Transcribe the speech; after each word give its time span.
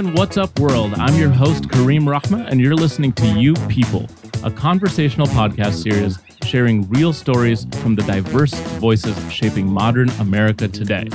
and 0.00 0.16
what's 0.16 0.38
up, 0.38 0.58
world? 0.58 0.94
I'm 0.94 1.14
your 1.16 1.28
host, 1.28 1.64
Kareem 1.64 2.04
Rahma, 2.04 2.50
and 2.50 2.58
you're 2.58 2.74
listening 2.74 3.12
to 3.12 3.38
You 3.38 3.52
People, 3.68 4.08
a 4.42 4.50
conversational 4.50 5.26
podcast 5.26 5.74
series 5.74 6.18
sharing 6.42 6.88
real 6.88 7.12
stories 7.12 7.66
from 7.82 7.96
the 7.96 8.02
diverse 8.04 8.54
voices 8.78 9.14
shaping 9.30 9.70
modern 9.70 10.08
America 10.12 10.68
today. 10.68 11.06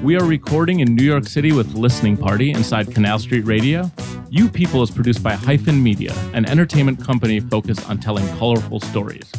We 0.00 0.16
are 0.16 0.24
recording 0.24 0.78
in 0.78 0.94
New 0.94 1.02
York 1.02 1.26
City 1.26 1.50
with 1.50 1.74
Listening 1.74 2.16
Party 2.16 2.52
inside 2.52 2.94
Canal 2.94 3.18
Street 3.18 3.46
Radio. 3.46 3.90
You 4.28 4.48
People 4.48 4.80
is 4.84 4.92
produced 4.92 5.24
by 5.24 5.32
Hyphen 5.32 5.82
Media, 5.82 6.14
an 6.32 6.48
entertainment 6.48 7.02
company 7.02 7.40
focused 7.40 7.90
on 7.90 7.98
telling 7.98 8.28
colorful 8.38 8.78
stories. 8.78 9.32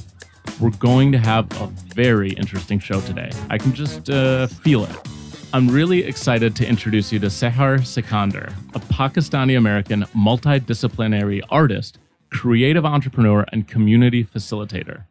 We're 0.60 0.72
going 0.72 1.14
to 1.14 1.18
have 1.18 1.50
a 1.62 1.68
very 1.96 2.32
interesting 2.32 2.80
show 2.80 3.00
today. 3.00 3.32
I 3.50 3.58
can 3.58 3.74
just 3.74 4.10
uh, 4.10 4.48
feel 4.48 4.84
it. 4.84 5.21
I'm 5.54 5.68
really 5.68 6.06
excited 6.06 6.56
to 6.56 6.68
introduce 6.68 7.12
you 7.12 7.20
to 7.20 7.28
Seher 7.28 7.86
Sikandar, 7.86 8.54
a 8.74 8.80
Pakistani 8.80 9.58
American 9.58 10.04
multidisciplinary 10.16 11.42
artist, 11.50 11.98
creative 12.30 12.86
entrepreneur, 12.86 13.46
and 13.52 13.68
community 13.68 14.24
facilitator. 14.24 15.04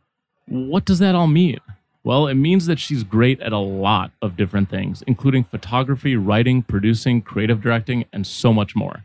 What 0.47 0.87
does 0.87 0.99
that 1.01 1.15
all 1.15 1.27
mean? 1.27 1.59
Well, 2.05 2.27
it 2.27 2.37
means 2.37 2.65
that 2.65 2.79
she's 2.79 3.05
great 3.05 3.39
at 3.41 3.53
a 3.53 3.59
lot 3.59 4.13
of 4.23 4.39
different 4.39 4.71
things, 4.71 5.03
including 5.07 5.45
photography, 5.45 6.17
writing, 6.17 6.63
producing, 6.63 7.21
creative 7.21 7.61
directing, 7.61 8.07
and 8.11 8.27
so 8.27 8.51
much 8.51 8.75
more. 8.75 9.05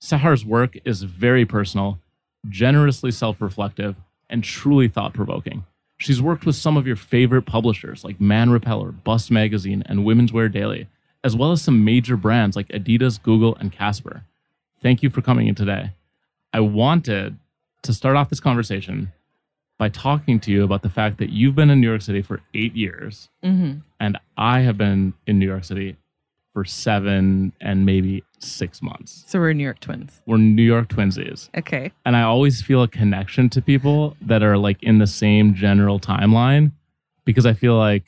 Seher's 0.00 0.44
work 0.44 0.78
is 0.84 1.02
very 1.02 1.44
personal, 1.44 1.98
generously 2.48 3.10
self 3.10 3.40
reflective, 3.40 3.96
and 4.30 4.44
truly 4.44 4.86
thought 4.86 5.14
provoking. 5.14 5.64
She's 5.98 6.20
worked 6.20 6.44
with 6.44 6.56
some 6.56 6.76
of 6.76 6.86
your 6.86 6.96
favorite 6.96 7.42
publishers 7.42 8.04
like 8.04 8.20
Man 8.20 8.50
Repeller, 8.50 8.92
Bust 8.92 9.30
Magazine, 9.30 9.82
and 9.86 10.04
Women's 10.04 10.32
Wear 10.32 10.48
Daily, 10.48 10.88
as 11.24 11.34
well 11.34 11.52
as 11.52 11.62
some 11.62 11.84
major 11.84 12.16
brands 12.16 12.54
like 12.56 12.68
Adidas, 12.68 13.22
Google, 13.22 13.56
and 13.56 13.72
Casper. 13.72 14.24
Thank 14.82 15.02
you 15.02 15.08
for 15.10 15.22
coming 15.22 15.46
in 15.48 15.54
today. 15.54 15.92
I 16.52 16.60
wanted 16.60 17.38
to 17.82 17.92
start 17.94 18.16
off 18.16 18.28
this 18.28 18.40
conversation 18.40 19.12
by 19.78 19.88
talking 19.88 20.38
to 20.40 20.50
you 20.50 20.64
about 20.64 20.82
the 20.82 20.88
fact 20.90 21.18
that 21.18 21.30
you've 21.30 21.54
been 21.54 21.70
in 21.70 21.80
New 21.80 21.88
York 21.88 22.02
City 22.02 22.22
for 22.22 22.40
eight 22.54 22.74
years, 22.74 23.28
Mm-hmm. 23.44 23.78
and 24.00 24.18
I 24.36 24.60
have 24.60 24.76
been 24.78 25.14
in 25.26 25.38
New 25.38 25.46
York 25.46 25.64
City 25.64 25.96
for 26.56 26.64
seven 26.64 27.52
and 27.60 27.84
maybe 27.84 28.24
six 28.38 28.80
months. 28.80 29.24
So 29.26 29.38
we're 29.38 29.52
New 29.52 29.62
York 29.62 29.78
twins. 29.78 30.22
We're 30.24 30.38
New 30.38 30.62
York 30.62 30.88
twinsies. 30.88 31.50
Okay. 31.54 31.92
And 32.06 32.16
I 32.16 32.22
always 32.22 32.62
feel 32.62 32.82
a 32.82 32.88
connection 32.88 33.50
to 33.50 33.60
people 33.60 34.16
that 34.22 34.42
are 34.42 34.56
like 34.56 34.82
in 34.82 34.96
the 34.96 35.06
same 35.06 35.54
general 35.54 36.00
timeline 36.00 36.72
because 37.26 37.44
I 37.44 37.52
feel 37.52 37.76
like 37.76 38.04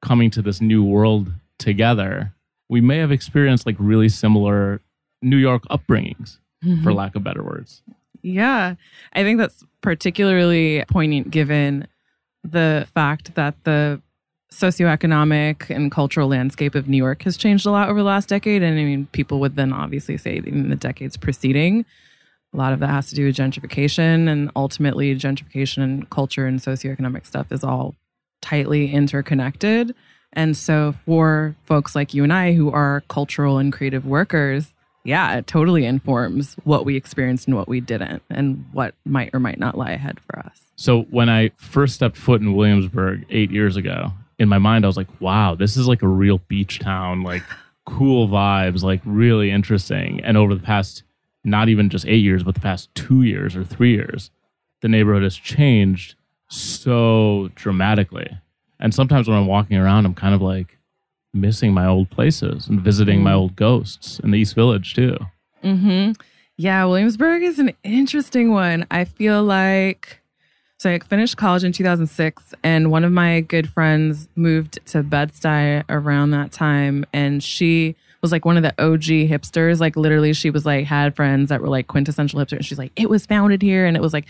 coming 0.00 0.30
to 0.30 0.42
this 0.42 0.60
new 0.60 0.84
world 0.84 1.32
together, 1.58 2.32
we 2.68 2.80
may 2.80 2.98
have 2.98 3.10
experienced 3.10 3.66
like 3.66 3.74
really 3.80 4.08
similar 4.08 4.80
New 5.20 5.38
York 5.38 5.64
upbringings, 5.68 6.38
for 6.60 6.68
mm-hmm. 6.68 6.90
lack 6.90 7.16
of 7.16 7.24
better 7.24 7.42
words. 7.42 7.82
Yeah. 8.22 8.76
I 9.12 9.24
think 9.24 9.40
that's 9.40 9.64
particularly 9.80 10.84
poignant 10.88 11.32
given 11.32 11.88
the 12.44 12.86
fact 12.94 13.34
that 13.34 13.56
the 13.64 14.00
socioeconomic 14.52 15.68
and 15.74 15.90
cultural 15.90 16.28
landscape 16.28 16.74
of 16.74 16.88
New 16.88 16.96
York 16.96 17.22
has 17.22 17.36
changed 17.36 17.66
a 17.66 17.70
lot 17.70 17.88
over 17.88 18.00
the 18.00 18.06
last 18.06 18.28
decade. 18.28 18.62
And 18.62 18.78
I 18.78 18.84
mean, 18.84 19.06
people 19.12 19.40
would 19.40 19.56
then 19.56 19.72
obviously 19.72 20.16
say 20.16 20.42
in 20.44 20.68
the 20.68 20.76
decades 20.76 21.16
preceding, 21.16 21.84
a 22.52 22.56
lot 22.56 22.72
of 22.72 22.80
that 22.80 22.90
has 22.90 23.08
to 23.08 23.14
do 23.14 23.26
with 23.26 23.36
gentrification. 23.36 24.28
And 24.28 24.50
ultimately, 24.54 25.14
gentrification 25.14 25.82
and 25.82 26.10
culture 26.10 26.46
and 26.46 26.60
socioeconomic 26.60 27.26
stuff 27.26 27.50
is 27.50 27.64
all 27.64 27.94
tightly 28.40 28.92
interconnected. 28.92 29.94
And 30.34 30.56
so, 30.56 30.94
for 31.04 31.54
folks 31.64 31.94
like 31.94 32.14
you 32.14 32.22
and 32.22 32.32
I 32.32 32.52
who 32.52 32.70
are 32.70 33.02
cultural 33.08 33.58
and 33.58 33.72
creative 33.72 34.06
workers, 34.06 34.72
yeah, 35.04 35.36
it 35.36 35.46
totally 35.46 35.84
informs 35.84 36.54
what 36.64 36.84
we 36.84 36.96
experienced 36.96 37.48
and 37.48 37.56
what 37.56 37.68
we 37.68 37.80
didn't, 37.80 38.22
and 38.30 38.64
what 38.72 38.94
might 39.04 39.30
or 39.32 39.40
might 39.40 39.58
not 39.58 39.76
lie 39.76 39.90
ahead 39.90 40.20
for 40.20 40.38
us. 40.38 40.60
So 40.76 41.02
when 41.10 41.28
I 41.28 41.50
first 41.56 41.94
stepped 41.94 42.16
foot 42.16 42.40
in 42.40 42.54
Williamsburg 42.54 43.24
eight 43.30 43.50
years 43.50 43.76
ago, 43.76 44.12
in 44.42 44.48
my 44.48 44.58
mind, 44.58 44.84
I 44.84 44.88
was 44.88 44.96
like, 44.96 45.08
wow, 45.20 45.54
this 45.54 45.76
is 45.76 45.88
like 45.88 46.02
a 46.02 46.08
real 46.08 46.38
beach 46.48 46.78
town, 46.80 47.22
like 47.22 47.42
cool 47.86 48.28
vibes, 48.28 48.82
like 48.82 49.00
really 49.04 49.50
interesting. 49.50 50.20
And 50.24 50.36
over 50.36 50.54
the 50.54 50.60
past, 50.62 51.02
not 51.44 51.68
even 51.68 51.88
just 51.88 52.06
eight 52.06 52.22
years, 52.22 52.42
but 52.42 52.54
the 52.54 52.60
past 52.60 52.94
two 52.94 53.22
years 53.22 53.56
or 53.56 53.64
three 53.64 53.92
years, 53.92 54.30
the 54.80 54.88
neighborhood 54.88 55.22
has 55.22 55.36
changed 55.36 56.14
so 56.48 57.50
dramatically. 57.54 58.28
And 58.80 58.94
sometimes 58.94 59.28
when 59.28 59.36
I'm 59.38 59.46
walking 59.46 59.76
around, 59.76 60.04
I'm 60.06 60.14
kind 60.14 60.34
of 60.34 60.42
like 60.42 60.78
missing 61.32 61.72
my 61.72 61.86
old 61.86 62.10
places 62.10 62.68
and 62.68 62.80
visiting 62.80 63.22
my 63.22 63.30
Mm. 63.32 63.36
old 63.36 63.56
ghosts 63.56 64.18
in 64.20 64.30
the 64.32 64.38
East 64.38 64.54
Village 64.54 64.94
too. 64.94 65.16
Mm-hmm. 65.64 66.12
Yeah, 66.58 66.84
Williamsburg 66.84 67.42
is 67.42 67.58
an 67.58 67.72
interesting 67.82 68.50
one. 68.52 68.86
I 68.90 69.04
feel 69.04 69.42
like 69.42 70.20
so 70.82 70.90
I 70.90 70.98
finished 70.98 71.36
college 71.36 71.62
in 71.62 71.70
2006, 71.70 72.54
and 72.64 72.90
one 72.90 73.04
of 73.04 73.12
my 73.12 73.42
good 73.42 73.70
friends 73.70 74.28
moved 74.34 74.80
to 74.86 75.04
Bed-Stuy 75.04 75.84
around 75.88 76.32
that 76.32 76.50
time, 76.50 77.06
and 77.12 77.40
she 77.40 77.94
was 78.20 78.32
like 78.32 78.44
one 78.44 78.56
of 78.56 78.64
the 78.64 78.74
OG 78.82 79.28
hipsters. 79.30 79.78
Like 79.78 79.94
literally, 79.94 80.32
she 80.32 80.50
was 80.50 80.66
like 80.66 80.86
had 80.86 81.14
friends 81.14 81.50
that 81.50 81.60
were 81.60 81.68
like 81.68 81.86
quintessential 81.86 82.40
hipsters. 82.40 82.56
And 82.56 82.64
she's 82.64 82.78
like, 82.78 82.90
it 82.96 83.08
was 83.08 83.24
founded 83.26 83.62
here, 83.62 83.86
and 83.86 83.96
it 83.96 84.00
was 84.00 84.12
like, 84.12 84.24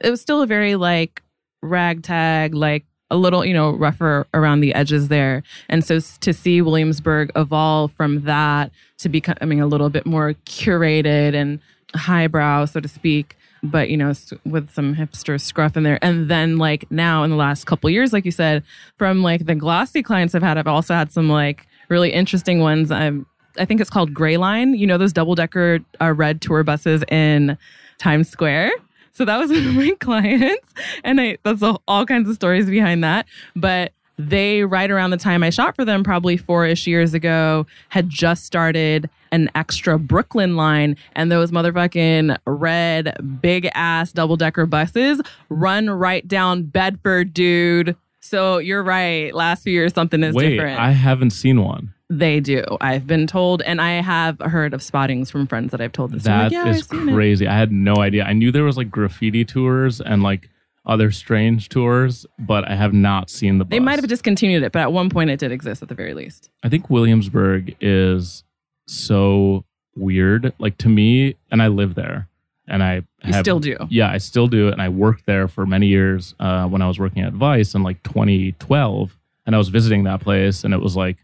it 0.00 0.08
was 0.08 0.20
still 0.20 0.42
a 0.42 0.46
very 0.46 0.76
like 0.76 1.24
ragtag, 1.60 2.54
like 2.54 2.84
a 3.10 3.16
little 3.16 3.44
you 3.44 3.54
know 3.54 3.72
rougher 3.72 4.28
around 4.32 4.60
the 4.60 4.74
edges 4.74 5.08
there. 5.08 5.42
And 5.68 5.84
so 5.84 5.98
to 6.20 6.32
see 6.32 6.62
Williamsburg 6.62 7.32
evolve 7.34 7.90
from 7.94 8.22
that 8.22 8.70
to 8.98 9.08
becoming 9.08 9.60
a 9.60 9.66
little 9.66 9.90
bit 9.90 10.06
more 10.06 10.34
curated 10.44 11.34
and 11.34 11.58
highbrow, 11.96 12.66
so 12.66 12.78
to 12.78 12.86
speak, 12.86 13.36
but 13.70 13.90
you 13.90 13.96
know, 13.96 14.12
with 14.44 14.70
some 14.72 14.94
hipster 14.94 15.40
scruff 15.40 15.76
in 15.76 15.82
there. 15.82 15.98
And 16.02 16.30
then 16.30 16.56
like 16.58 16.90
now 16.90 17.22
in 17.22 17.30
the 17.30 17.36
last 17.36 17.64
couple 17.64 17.90
years, 17.90 18.12
like 18.12 18.24
you 18.24 18.30
said, 18.30 18.62
from 18.96 19.22
like 19.22 19.46
the 19.46 19.54
glossy 19.54 20.02
clients 20.02 20.34
I've 20.34 20.42
had, 20.42 20.58
I've 20.58 20.66
also 20.66 20.94
had 20.94 21.12
some 21.12 21.28
like 21.28 21.66
really 21.88 22.12
interesting 22.12 22.60
ones. 22.60 22.90
I'm 22.90 23.26
I 23.58 23.64
think 23.64 23.80
it's 23.80 23.90
called 23.90 24.12
Gray 24.12 24.36
Line. 24.36 24.74
You 24.74 24.86
know 24.86 24.98
those 24.98 25.12
double 25.12 25.34
decker 25.34 25.80
uh, 26.00 26.12
red 26.12 26.40
tour 26.40 26.62
buses 26.62 27.02
in 27.08 27.56
Times 27.98 28.28
Square. 28.28 28.72
So 29.12 29.24
that 29.24 29.38
was 29.38 29.50
one 29.50 29.66
of 29.66 29.74
my 29.74 29.92
clients, 30.00 30.74
and 31.04 31.20
I 31.20 31.38
that's 31.42 31.62
all, 31.62 31.82
all 31.88 32.04
kinds 32.04 32.28
of 32.28 32.34
stories 32.34 32.68
behind 32.68 33.02
that. 33.04 33.26
But 33.54 33.92
they 34.18 34.64
right 34.64 34.90
around 34.90 35.10
the 35.10 35.16
time 35.16 35.42
I 35.42 35.50
shot 35.50 35.76
for 35.76 35.84
them, 35.84 36.02
probably 36.02 36.36
four-ish 36.36 36.86
years 36.86 37.14
ago, 37.14 37.66
had 37.88 38.08
just 38.08 38.44
started 38.44 39.10
an 39.36 39.50
extra 39.54 39.98
Brooklyn 39.98 40.56
line, 40.56 40.96
and 41.14 41.30
those 41.30 41.50
motherfucking 41.50 42.36
red 42.46 43.40
big 43.40 43.70
ass 43.74 44.12
double 44.12 44.36
decker 44.36 44.66
buses 44.66 45.20
run 45.48 45.88
right 45.90 46.26
down 46.26 46.64
Bedford, 46.64 47.32
dude. 47.32 47.96
So 48.20 48.58
you're 48.58 48.82
right. 48.82 49.32
Last 49.32 49.62
few 49.62 49.72
years, 49.72 49.92
something 49.92 50.24
is 50.24 50.34
Wait, 50.34 50.50
different. 50.50 50.80
I 50.80 50.90
haven't 50.90 51.30
seen 51.30 51.62
one. 51.62 51.92
They 52.08 52.40
do. 52.40 52.64
I've 52.80 53.06
been 53.06 53.26
told, 53.26 53.62
and 53.62 53.80
I 53.80 54.00
have 54.00 54.40
heard 54.40 54.74
of 54.74 54.82
spottings 54.82 55.30
from 55.30 55.46
friends 55.46 55.70
that 55.72 55.80
I've 55.80 55.92
told 55.92 56.12
this. 56.12 56.22
That 56.22 56.44
like, 56.44 56.52
yeah, 56.52 56.68
is 56.68 56.86
crazy. 56.86 57.46
I 57.46 57.56
had 57.56 57.72
no 57.72 57.96
idea. 57.96 58.24
I 58.24 58.32
knew 58.32 58.50
there 58.50 58.64
was 58.64 58.76
like 58.76 58.90
graffiti 58.90 59.44
tours 59.44 60.00
and 60.00 60.22
like 60.22 60.48
other 60.86 61.10
strange 61.10 61.68
tours, 61.68 62.24
but 62.38 62.68
I 62.68 62.76
have 62.76 62.92
not 62.92 63.28
seen 63.28 63.58
the. 63.58 63.64
Bus. 63.64 63.70
They 63.70 63.80
might 63.80 63.98
have 63.98 64.08
discontinued 64.08 64.62
it, 64.62 64.72
but 64.72 64.82
at 64.82 64.92
one 64.92 65.10
point 65.10 65.30
it 65.30 65.40
did 65.40 65.50
exist 65.52 65.82
at 65.82 65.88
the 65.88 65.96
very 65.96 66.14
least. 66.14 66.48
I 66.62 66.68
think 66.68 66.88
Williamsburg 66.88 67.76
is 67.80 68.44
so 68.86 69.64
weird. 69.96 70.52
Like 70.58 70.78
to 70.78 70.88
me, 70.88 71.36
and 71.50 71.62
I 71.62 71.68
live 71.68 71.94
there, 71.94 72.28
and 72.68 72.82
I 72.82 72.96
You 73.24 73.32
have, 73.32 73.44
still 73.44 73.60
do. 73.60 73.76
Yeah, 73.88 74.10
I 74.10 74.18
still 74.18 74.46
do, 74.48 74.68
and 74.68 74.80
I 74.80 74.88
worked 74.88 75.26
there 75.26 75.48
for 75.48 75.66
many 75.66 75.86
years 75.86 76.34
uh, 76.40 76.66
when 76.66 76.82
I 76.82 76.88
was 76.88 76.98
working 76.98 77.22
at 77.22 77.32
Vice 77.32 77.74
in 77.74 77.82
like 77.82 78.02
2012, 78.02 79.16
and 79.46 79.54
I 79.54 79.58
was 79.58 79.68
visiting 79.68 80.04
that 80.04 80.20
place, 80.20 80.64
and 80.64 80.72
it 80.72 80.80
was 80.80 80.96
like, 80.96 81.16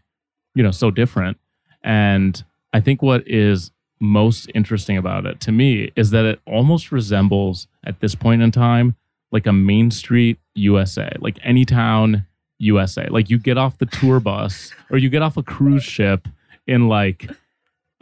you 0.55 0.63
know, 0.63 0.71
so 0.71 0.91
different. 0.91 1.37
And 1.83 2.41
I 2.71 2.79
think 2.79 3.01
what 3.01 3.27
is 3.27 3.71
most 3.99 4.49
interesting 4.53 4.97
about 4.97 5.25
it 5.25 5.39
to 5.39 5.51
me 5.51 5.91
is 5.95 6.11
that 6.11 6.25
it 6.25 6.39
almost 6.45 6.91
resembles 6.91 7.67
at 7.85 7.99
this 8.01 8.15
point 8.15 8.41
in 8.41 8.51
time 8.51 8.95
like 9.31 9.47
a 9.47 9.53
Main 9.53 9.89
Street 9.91 10.37
USA, 10.55 11.11
like 11.19 11.39
any 11.41 11.65
town 11.65 12.25
USA. 12.59 13.07
Like 13.09 13.29
you 13.29 13.39
get 13.39 13.57
off 13.57 13.77
the 13.79 13.85
tour 13.87 14.19
bus 14.19 14.71
or 14.91 14.97
you 14.97 15.09
get 15.09 15.21
off 15.21 15.37
a 15.37 15.43
cruise 15.43 15.83
ship 15.83 16.27
in 16.67 16.87
like 16.87 17.29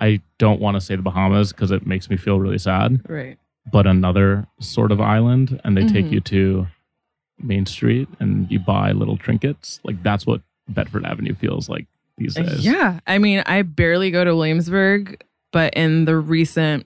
I 0.02 0.20
don't 0.40 0.60
want 0.60 0.76
to 0.76 0.82
say 0.82 0.96
the 0.96 1.02
Bahamas 1.02 1.54
because 1.54 1.72
it 1.72 1.86
makes 1.86 2.10
me 2.10 2.18
feel 2.18 2.40
really 2.40 2.58
sad, 2.58 3.02
Right. 3.08 3.38
but 3.72 3.86
another 3.88 4.48
sort 4.60 4.92
of 4.92 5.00
island 5.00 5.62
and 5.64 5.78
they 5.78 5.86
take 5.88 6.08
Mhm. 6.08 6.12
you 6.12 6.20
to 6.22 6.68
Main 7.42 7.66
Street 7.66 8.08
and 8.20 8.50
you 8.52 8.60
buy 8.60 8.92
little 8.92 9.16
trinkets. 9.18 9.80
Like 9.84 10.02
that's 10.04 10.26
what 10.26 10.42
Bedford 10.68 11.06
Avenue 11.06 11.34
feels 11.36 11.70
like 11.70 11.86
these 12.18 12.34
days. 12.36 12.66
Yeah. 12.66 13.00
I 13.08 13.18
mean, 13.20 13.44
I 13.46 13.62
barely 13.62 14.12
go 14.12 14.24
to 14.26 14.36
Williamsburg, 14.36 15.24
but 15.52 15.74
in 15.76 16.06
the 16.06 16.18
recent 16.18 16.86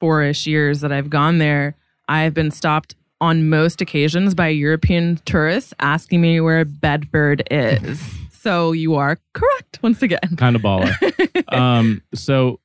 four 0.00 0.22
ish 0.22 0.46
years 0.46 0.80
that 0.80 0.92
I've 0.92 1.10
gone 1.10 1.38
there, 1.38 1.74
I've 2.08 2.34
been 2.34 2.50
stopped 2.50 2.94
on 3.20 3.48
most 3.48 3.80
occasions 3.80 4.34
by 4.34 4.48
European 4.48 5.18
tourists 5.24 5.74
asking 5.80 6.20
me 6.20 6.40
where 6.40 6.64
Bedford 6.64 7.42
is. 7.50 8.00
so 8.40 8.72
you 8.72 8.94
are 8.94 9.18
correct 9.34 9.80
once 9.82 10.02
again. 10.02 10.36
Kind 10.36 10.56
of 10.56 10.62
baller. 10.62 10.92
um, 11.52 12.02
so 12.14 12.60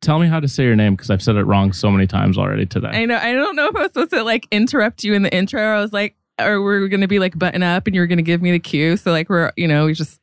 tell 0.00 0.18
me 0.18 0.26
how 0.26 0.40
to 0.40 0.48
say 0.48 0.64
your 0.64 0.76
name 0.76 0.94
because 0.94 1.10
I've 1.10 1.22
said 1.22 1.36
it 1.36 1.44
wrong 1.44 1.72
so 1.72 1.90
many 1.90 2.06
times 2.06 2.38
already 2.38 2.66
today. 2.66 2.88
I 2.88 3.04
know. 3.04 3.16
I 3.16 3.32
don't 3.32 3.56
know 3.56 3.68
if 3.68 3.76
I 3.76 3.82
was 3.82 3.88
supposed 3.88 4.10
to 4.10 4.22
like 4.22 4.46
interrupt 4.50 5.04
you 5.04 5.14
in 5.14 5.22
the 5.22 5.34
intro. 5.34 5.62
I 5.62 5.80
was 5.80 5.92
like, 5.92 6.16
or 6.40 6.62
we're 6.62 6.88
going 6.88 7.02
to 7.02 7.08
be 7.08 7.18
like 7.18 7.38
button 7.38 7.62
up 7.62 7.86
and 7.86 7.94
you're 7.94 8.06
going 8.06 8.18
to 8.18 8.22
give 8.22 8.42
me 8.42 8.50
the 8.52 8.58
cue. 8.58 8.96
So 8.96 9.10
like 9.10 9.28
we're, 9.28 9.52
you 9.56 9.68
know, 9.68 9.86
we 9.86 9.94
just 9.94 10.20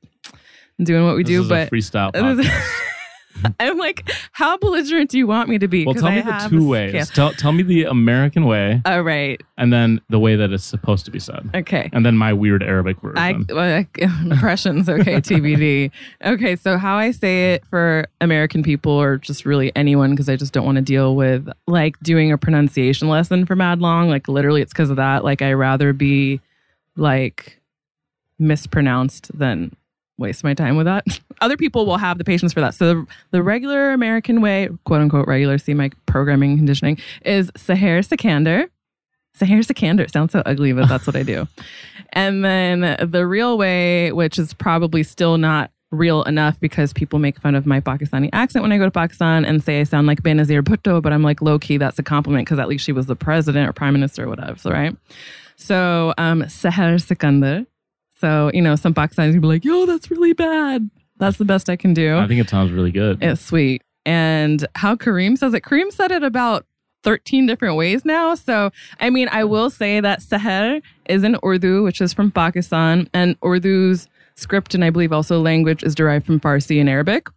doing 0.81 1.05
what 1.05 1.15
we 1.15 1.23
This 1.23 1.43
do. 1.43 1.47
But 1.47 1.71
freestyle. 1.71 2.11
I'm 3.59 3.77
like, 3.77 4.09
how 4.31 4.57
belligerent 4.57 5.09
do 5.09 5.17
you 5.17 5.27
want 5.27 5.49
me 5.49 5.57
to 5.59 5.67
be? 5.67 5.85
well, 5.85 5.93
tell 5.95 6.07
I 6.07 6.15
me 6.15 6.21
the 6.21 6.31
have 6.33 6.49
two 6.49 6.67
ways. 6.67 7.07
scale. 7.07 7.29
Tell, 7.29 7.33
tell 7.37 7.51
me 7.51 7.63
the 7.63 7.83
American 7.85 8.45
way 8.45 8.81
All 8.85 9.01
right. 9.03 9.41
and 9.57 9.71
then 9.71 10.01
the 10.09 10.19
way 10.19 10.35
that 10.35 10.51
it's 10.51 10.63
supposed 10.63 11.05
to 11.05 11.11
be 11.11 11.19
said. 11.19 11.49
Okay. 11.53 11.89
And 11.93 12.05
then 12.05 12.17
my 12.17 12.33
weird 12.33 12.63
Arabic 12.63 12.99
version. 13.01 13.17
I 13.17 13.53
well, 13.53 13.85
impressions, 14.31 14.89
okay, 14.89 15.15
TBD. 15.21 15.91
Okay, 16.25 16.55
so 16.55 16.77
how 16.77 16.95
I 16.97 17.11
say 17.11 17.53
it 17.53 17.65
for 17.67 18.05
American 18.21 18.63
people 18.63 18.91
or 18.91 19.17
just 19.17 19.45
really 19.45 19.71
anyone, 19.75 20.11
because 20.11 20.27
I 20.29 20.35
just 20.35 20.51
don't 20.53 20.65
want 20.65 20.77
to 20.77 20.81
deal 20.81 21.15
with 21.15 21.47
like 21.67 21.99
doing 22.01 22.31
a 22.31 22.37
pronunciation 22.37 23.07
lesson 23.09 23.45
for 23.45 23.55
mad 23.55 23.79
long. 23.79 24.09
Like 24.09 24.27
literally, 24.27 24.61
it's 24.61 24.73
because 24.73 24.89
of 24.89 24.95
that. 24.97 25.23
Like 25.23 25.41
I 25.41 25.53
rather 25.53 25.93
be 25.93 26.41
like 26.95 27.59
mispronounced 28.39 29.37
than 29.37 29.75
waste 30.19 30.43
my 30.43 30.53
time 30.53 30.77
with 30.77 30.85
that. 30.85 31.05
Other 31.41 31.57
people 31.57 31.85
will 31.85 31.97
have 31.97 32.17
the 32.17 32.23
patience 32.23 32.53
for 32.53 32.61
that. 32.61 32.73
So 32.73 32.93
the, 32.93 33.07
the 33.31 33.43
regular 33.43 33.91
American 33.91 34.41
way, 34.41 34.69
quote 34.85 35.01
unquote 35.01 35.27
regular, 35.27 35.57
see 35.57 35.73
my 35.73 35.89
programming 36.05 36.57
conditioning, 36.57 36.99
is 37.23 37.51
Sahar 37.51 38.05
Sikander. 38.07 38.69
Sahar 39.37 39.65
Sikander 39.65 40.09
sounds 40.11 40.33
so 40.33 40.43
ugly, 40.45 40.73
but 40.73 40.89
that's 40.89 41.07
what 41.07 41.15
I 41.15 41.23
do. 41.23 41.47
And 42.13 42.43
then 42.43 42.97
the 43.11 43.27
real 43.27 43.55
way, 43.59 44.11
which 44.11 44.39
is 44.39 44.51
probably 44.55 45.03
still 45.03 45.37
not 45.37 45.69
real 45.91 46.23
enough 46.23 46.59
because 46.59 46.93
people 46.93 47.19
make 47.19 47.39
fun 47.39 47.55
of 47.55 47.65
my 47.65 47.79
Pakistani 47.79 48.29
accent 48.33 48.63
when 48.63 48.71
I 48.71 48.77
go 48.77 48.85
to 48.85 48.91
Pakistan 48.91 49.45
and 49.45 49.63
say 49.63 49.79
I 49.79 49.83
sound 49.83 50.07
like 50.07 50.21
Benazir 50.21 50.61
Bhutto, 50.61 51.01
but 51.01 51.13
I'm 51.13 51.23
like 51.23 51.41
low 51.41 51.57
key, 51.57 51.77
that's 51.77 51.99
a 51.99 52.03
compliment 52.03 52.45
because 52.47 52.59
at 52.59 52.67
least 52.67 52.83
she 52.83 52.91
was 52.91 53.07
the 53.07 53.15
president 53.15 53.67
or 53.67 53.73
prime 53.73 53.93
minister 53.93 54.25
or 54.25 54.29
whatever. 54.29 54.57
So, 54.57 54.71
right? 54.71 54.95
So, 55.55 56.13
um, 56.17 56.43
Sahar 56.43 57.01
Sikandar. 57.01 57.65
So, 58.19 58.51
you 58.53 58.61
know, 58.61 58.75
some 58.75 58.93
Pakistanis 58.93 59.33
will 59.33 59.41
be 59.41 59.47
like, 59.47 59.65
yo, 59.65 59.85
that's 59.85 60.11
really 60.11 60.33
bad. 60.33 60.89
That's 61.17 61.37
the 61.37 61.45
best 61.45 61.69
I 61.69 61.75
can 61.75 61.93
do. 61.93 62.17
I 62.17 62.27
think 62.27 62.41
it 62.41 62.49
sounds 62.49 62.71
really 62.71 62.91
good. 62.91 63.21
It's 63.21 63.41
sweet. 63.41 63.81
And 64.05 64.65
how 64.75 64.95
Kareem 64.95 65.37
says 65.37 65.53
it, 65.53 65.63
Kareem 65.63 65.91
said 65.91 66.11
it 66.11 66.23
about 66.23 66.65
13 67.03 67.45
different 67.45 67.75
ways 67.75 68.03
now. 68.05 68.35
So, 68.35 68.71
I 68.99 69.09
mean, 69.09 69.29
I 69.31 69.43
will 69.43 69.69
say 69.69 69.99
that 69.99 70.19
Seher 70.19 70.81
is 71.07 71.23
in 71.23 71.37
Urdu, 71.45 71.83
which 71.83 72.01
is 72.01 72.13
from 72.13 72.31
Pakistan, 72.31 73.09
and 73.13 73.39
Urdu's 73.41 74.07
script 74.35 74.73
and 74.73 74.83
I 74.83 74.89
believe 74.89 75.11
also 75.11 75.39
language 75.41 75.83
is 75.83 75.95
derived 75.95 76.25
from 76.25 76.39
Farsi 76.39 76.79
and 76.79 76.89
Arabic. 76.89 77.27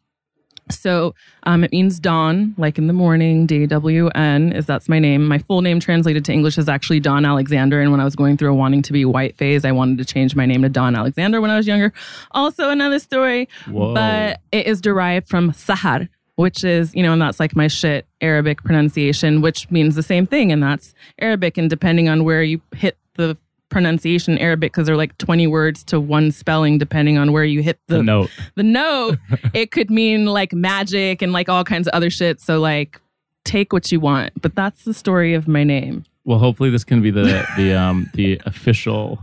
So 0.79 1.15
um, 1.45 1.65
it 1.65 1.73
means 1.73 1.99
dawn, 1.99 2.55
like 2.59 2.79
in 2.79 2.87
the 2.87 2.93
morning, 2.93 3.47
D 3.47 3.67
W 3.67 4.09
N 4.09 4.53
is 4.53 4.67
that's 4.67 4.89
my 4.89 4.99
name. 4.99 5.27
My 5.27 5.39
full 5.39 5.63
name 5.63 5.81
translated 5.81 6.25
to 6.27 6.33
English 6.33 6.59
is 6.59 6.69
actually 6.69 7.01
Dawn 7.01 7.25
Alexander. 7.25 7.81
And 7.81 7.91
when 7.91 8.01
I 8.01 8.05
was 8.05 8.17
going 8.17 8.37
through 8.37 8.51
a 8.51 8.55
wanting 8.55 8.83
to 8.83 8.93
be 8.93 9.05
white 9.05 9.37
phase, 9.37 9.65
I 9.65 9.73
wanted 9.73 9.99
to 9.99 10.05
change 10.05 10.35
my 10.35 10.47
name 10.47 10.63
to 10.63 10.69
Dawn 10.69 10.97
Alexander 10.97 11.41
when 11.41 11.51
I 11.51 11.57
was 11.57 11.67
younger. 11.67 11.93
Also, 12.33 12.71
another 12.71 12.99
story 12.99 13.49
Whoa. 13.69 13.95
but 13.95 14.41
it 14.51 14.67
is 14.67 14.81
derived 14.81 15.29
from 15.29 15.53
sahar 15.53 16.09
which 16.37 16.65
is 16.65 16.95
you 16.95 17.03
know 17.03 17.13
and 17.13 17.21
that's 17.21 17.39
like 17.39 17.55
my 17.55 17.69
shit 17.69 18.07
arabic 18.21 18.63
pronunciation 18.65 19.41
which 19.43 19.71
means 19.71 19.95
the 19.95 20.03
same 20.03 20.27
thing 20.27 20.51
and 20.51 20.63
that's 20.63 20.95
arabic 21.21 21.59
and 21.59 21.69
depending 21.69 22.09
on 22.09 22.25
where 22.25 22.43
you 22.43 22.61
hit 22.75 22.97
the 23.17 23.37
pronunciation 23.73 24.39
arabic 24.39 24.71
because 24.73 24.87
they're 24.87 24.97
like 25.05 25.17
20 25.19 25.47
words 25.49 25.83
to 25.83 25.99
one 25.99 26.31
spelling 26.31 26.79
depending 26.79 27.17
on 27.19 27.33
where 27.33 27.45
you 27.45 27.63
hit 27.63 27.79
the, 27.89 27.97
the 27.97 28.03
note. 28.03 28.31
the 28.55 28.63
note 28.63 29.19
it 29.55 29.71
could 29.73 29.91
mean 29.91 30.27
like 30.27 30.53
magic 30.53 31.23
and 31.23 31.33
like 31.33 31.49
all 31.49 31.65
kinds 31.65 31.89
of 31.89 31.95
other 31.95 32.11
shit 32.11 32.41
so 32.41 32.61
like 32.61 33.01
take 33.45 33.73
what 33.73 33.91
you 33.91 33.99
want 33.99 34.31
but 34.43 34.55
that's 34.55 34.85
the 34.85 34.95
story 34.95 35.33
of 35.35 35.49
my 35.49 35.65
name 35.65 36.05
Well, 36.25 36.39
hopefully 36.39 36.71
this 36.71 36.85
can 36.85 37.03
be 37.03 37.11
the 37.11 37.45
the 37.57 37.73
um 37.75 38.09
the 38.15 38.41
official 38.47 39.19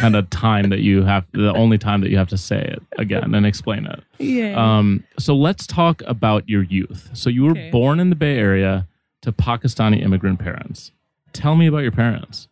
kind 0.00 0.16
of 0.16 0.28
time 0.30 0.68
that 0.70 0.80
you 0.80 1.04
have 1.04 1.26
the 1.32 1.52
only 1.54 1.78
time 1.78 2.00
that 2.02 2.10
you 2.10 2.16
have 2.18 2.28
to 2.28 2.36
say 2.38 2.60
it 2.60 2.82
again 2.98 3.34
and 3.34 3.46
explain 3.46 3.86
it. 3.86 4.00
yeah 4.18 4.54
Um, 4.78 5.04
so 5.18 5.34
let's 5.36 5.66
talk 5.66 6.02
about 6.06 6.46
your 6.48 6.62
youth. 6.64 7.08
So 7.14 7.30
you 7.30 7.44
were 7.44 7.52
Okay. 7.52 7.70
born 7.70 7.98
in 8.00 8.10
the 8.10 8.16
Bay 8.16 8.36
Area 8.36 8.86
to 9.22 9.32
Pakistani 9.32 10.02
immigrant 10.02 10.38
parents. 10.38 10.92
Tell 11.32 11.54
me 11.56 11.66
about 11.66 11.78
your 11.86 11.92
parents. 11.92 12.48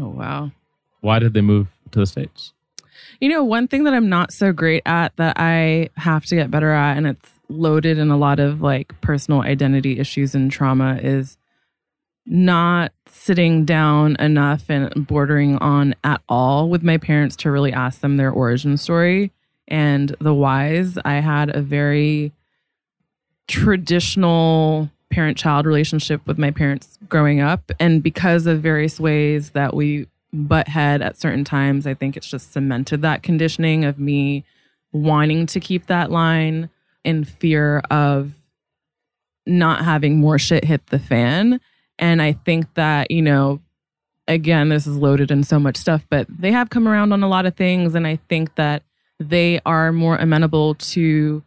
oh 0.00 0.08
wow 0.08 0.50
Why 1.02 1.18
did 1.18 1.34
they 1.34 1.42
move 1.42 1.68
to 1.90 1.98
the 1.98 2.06
states? 2.06 2.54
You 3.20 3.28
know, 3.28 3.44
one 3.44 3.68
thing 3.68 3.84
that 3.84 3.94
I'm 3.94 4.08
not 4.08 4.32
so 4.32 4.52
great 4.52 4.82
at 4.86 5.14
that 5.16 5.36
I 5.38 5.90
have 5.96 6.24
to 6.26 6.34
get 6.34 6.50
better 6.50 6.70
at, 6.70 6.96
and 6.96 7.06
it's 7.06 7.30
loaded 7.48 7.98
in 7.98 8.10
a 8.10 8.16
lot 8.16 8.40
of 8.40 8.62
like 8.62 8.98
personal 9.00 9.42
identity 9.42 9.98
issues 9.98 10.34
and 10.34 10.50
trauma, 10.50 10.98
is 11.02 11.36
not 12.24 12.92
sitting 13.06 13.64
down 13.64 14.16
enough 14.16 14.70
and 14.70 15.06
bordering 15.06 15.56
on 15.58 15.94
at 16.04 16.22
all 16.28 16.68
with 16.68 16.82
my 16.82 16.96
parents 16.96 17.36
to 17.36 17.50
really 17.50 17.72
ask 17.72 18.00
them 18.00 18.16
their 18.16 18.30
origin 18.30 18.76
story 18.76 19.32
and 19.66 20.14
the 20.20 20.32
whys. 20.32 20.98
I 21.04 21.14
had 21.14 21.54
a 21.54 21.60
very 21.60 22.32
traditional 23.48 24.88
parent 25.10 25.36
child 25.36 25.66
relationship 25.66 26.26
with 26.26 26.38
my 26.38 26.50
parents 26.50 26.98
growing 27.08 27.40
up. 27.40 27.70
And 27.78 28.02
because 28.02 28.46
of 28.46 28.60
various 28.60 28.98
ways 28.98 29.50
that 29.50 29.74
we 29.74 30.06
butt 30.32 30.68
head 30.68 31.02
at 31.02 31.18
certain 31.18 31.44
times, 31.44 31.86
I 31.86 31.94
think 31.94 32.16
it's 32.16 32.28
just 32.28 32.52
cemented 32.52 33.02
that 33.02 33.22
conditioning 33.22 33.84
of 33.84 33.98
me 33.98 34.44
wanting 34.92 35.46
to 35.46 35.60
keep 35.60 35.86
that 35.86 36.10
line 36.10 36.70
in 37.04 37.24
fear 37.24 37.82
of 37.90 38.32
not 39.46 39.84
having 39.84 40.18
more 40.18 40.38
shit 40.38 40.64
hit 40.64 40.86
the 40.86 40.98
fan. 40.98 41.60
And 41.98 42.22
I 42.22 42.32
think 42.32 42.72
that, 42.74 43.10
you 43.10 43.22
know, 43.22 43.60
again, 44.28 44.68
this 44.68 44.86
is 44.86 44.96
loaded 44.96 45.30
in 45.30 45.44
so 45.44 45.58
much 45.58 45.76
stuff, 45.76 46.06
but 46.08 46.26
they 46.28 46.52
have 46.52 46.70
come 46.70 46.86
around 46.86 47.12
on 47.12 47.22
a 47.22 47.28
lot 47.28 47.46
of 47.46 47.56
things. 47.56 47.94
And 47.94 48.06
I 48.06 48.16
think 48.28 48.54
that 48.54 48.82
they 49.18 49.60
are 49.66 49.92
more 49.92 50.16
amenable 50.16 50.74
to 50.76 51.42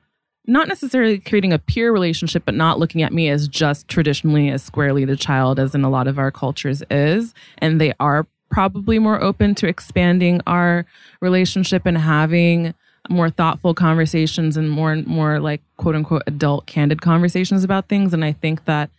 not 0.48 0.68
necessarily 0.68 1.20
creating 1.20 1.54
a 1.54 1.60
peer 1.60 1.92
relationship, 1.92 2.44
but 2.46 2.54
not 2.54 2.78
looking 2.78 3.02
at 3.02 3.14
me 3.14 3.30
as 3.30 3.48
just 3.48 3.88
traditionally 3.88 4.50
as 4.50 4.62
squarely 4.62 5.04
the 5.04 5.16
child 5.16 5.60
as 5.60 5.74
in 5.74 5.84
a 5.84 5.90
lot 5.90 6.08
of 6.08 6.20
our 6.20 6.32
cultures 6.32 6.84
is. 6.92 7.34
And 7.58 7.82
they 7.82 7.94
are 8.00 8.28
probably 8.50 9.00
more 9.00 9.22
open 9.22 9.56
to 9.56 9.68
expanding 9.68 10.42
our 10.48 10.86
relationship 11.22 11.86
and 11.86 11.98
having 11.98 12.74
more 13.10 13.30
thoughtful 13.30 13.74
conversations 13.74 14.58
and 14.58 14.70
more 14.70 14.92
and 14.92 15.06
more 15.06 15.40
like 15.40 15.62
quote 15.78 15.96
unquote 15.96 16.24
adult 16.28 16.66
candid 16.66 17.02
conversations 17.02 17.64
about 17.64 17.88
things. 17.88 18.14
And 18.14 18.26
I 18.26 18.32
think 18.34 18.66
that 18.66 18.90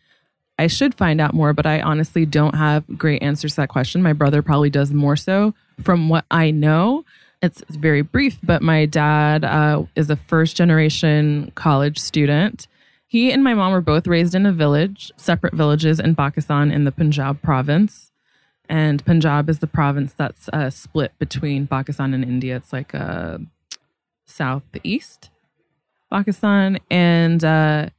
I 0.58 0.68
should 0.68 0.94
find 0.94 1.20
out 1.20 1.34
more, 1.34 1.52
but 1.52 1.66
I 1.66 1.80
honestly 1.80 2.24
don't 2.24 2.54
have 2.54 2.84
great 2.96 3.22
answers 3.22 3.52
to 3.52 3.62
that 3.62 3.68
question. 3.68 4.02
My 4.02 4.12
brother 4.12 4.42
probably 4.42 4.70
does 4.70 4.92
more 4.92 5.16
so 5.16 5.54
from 5.82 6.08
what 6.08 6.24
I 6.30 6.50
know. 6.50 7.04
It's 7.42 7.62
very 7.68 8.02
brief, 8.02 8.38
but 8.42 8.62
my 8.62 8.86
dad 8.86 9.44
uh, 9.44 9.84
is 9.94 10.08
a 10.08 10.16
first 10.16 10.56
generation 10.56 11.52
college 11.54 11.98
student. 11.98 12.66
He 13.06 13.30
and 13.30 13.44
my 13.44 13.54
mom 13.54 13.72
were 13.72 13.82
both 13.82 14.06
raised 14.06 14.34
in 14.34 14.46
a 14.46 14.52
village, 14.52 15.12
separate 15.16 15.54
villages 15.54 16.00
in 16.00 16.14
Pakistan 16.14 16.70
in 16.70 16.84
the 16.84 16.92
Punjab 16.92 17.42
province. 17.42 18.10
And 18.68 19.04
Punjab 19.04 19.48
is 19.48 19.60
the 19.60 19.66
province 19.66 20.12
that's 20.14 20.48
uh, 20.52 20.70
split 20.70 21.12
between 21.18 21.66
Pakistan 21.66 22.14
and 22.14 22.24
India. 22.24 22.56
It's 22.56 22.72
like 22.72 22.94
uh, 22.94 23.38
southeast 24.26 25.30
Pakistan. 26.10 26.78
And 26.90 27.44
uh, 27.44 27.90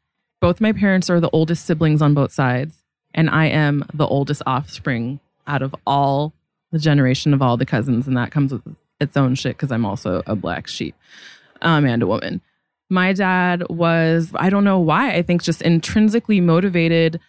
both 0.42 0.62
my 0.62 0.74
parents 0.74 1.10
are 1.10 1.20
the 1.20 1.30
oldest 1.32 1.66
siblings 1.66 2.02
on 2.02 2.14
both 2.14 2.32
sides. 2.32 2.84
And 3.14 3.30
I 3.30 3.46
am 3.46 3.86
the 3.94 4.06
oldest 4.06 4.42
offspring 4.46 5.20
out 5.48 5.62
of 5.62 5.76
all 5.86 6.34
the 6.72 6.80
generation 6.80 7.34
of 7.34 7.42
all 7.42 7.58
the 7.58 7.66
cousins. 7.66 8.08
And 8.08 8.18
that 8.18 8.32
comes 8.32 8.52
with 8.52 8.62
its 9.00 9.16
own 9.16 9.36
shit 9.36 9.56
because 9.56 9.72
I'm 9.72 9.86
also 9.86 10.22
a 10.28 10.36
black 10.36 10.68
sheep 10.68 10.96
um, 11.62 11.86
and 11.86 12.04
a 12.04 12.08
woman. 12.08 12.42
My 12.90 13.14
dad 13.14 13.64
was, 13.70 14.32
I 14.36 14.50
don't 14.50 14.64
know 14.64 14.80
why, 14.80 15.12
I 15.14 15.22
think 15.22 15.44
just 15.44 15.62
intrinsically 15.62 16.40
motivated 16.40 17.20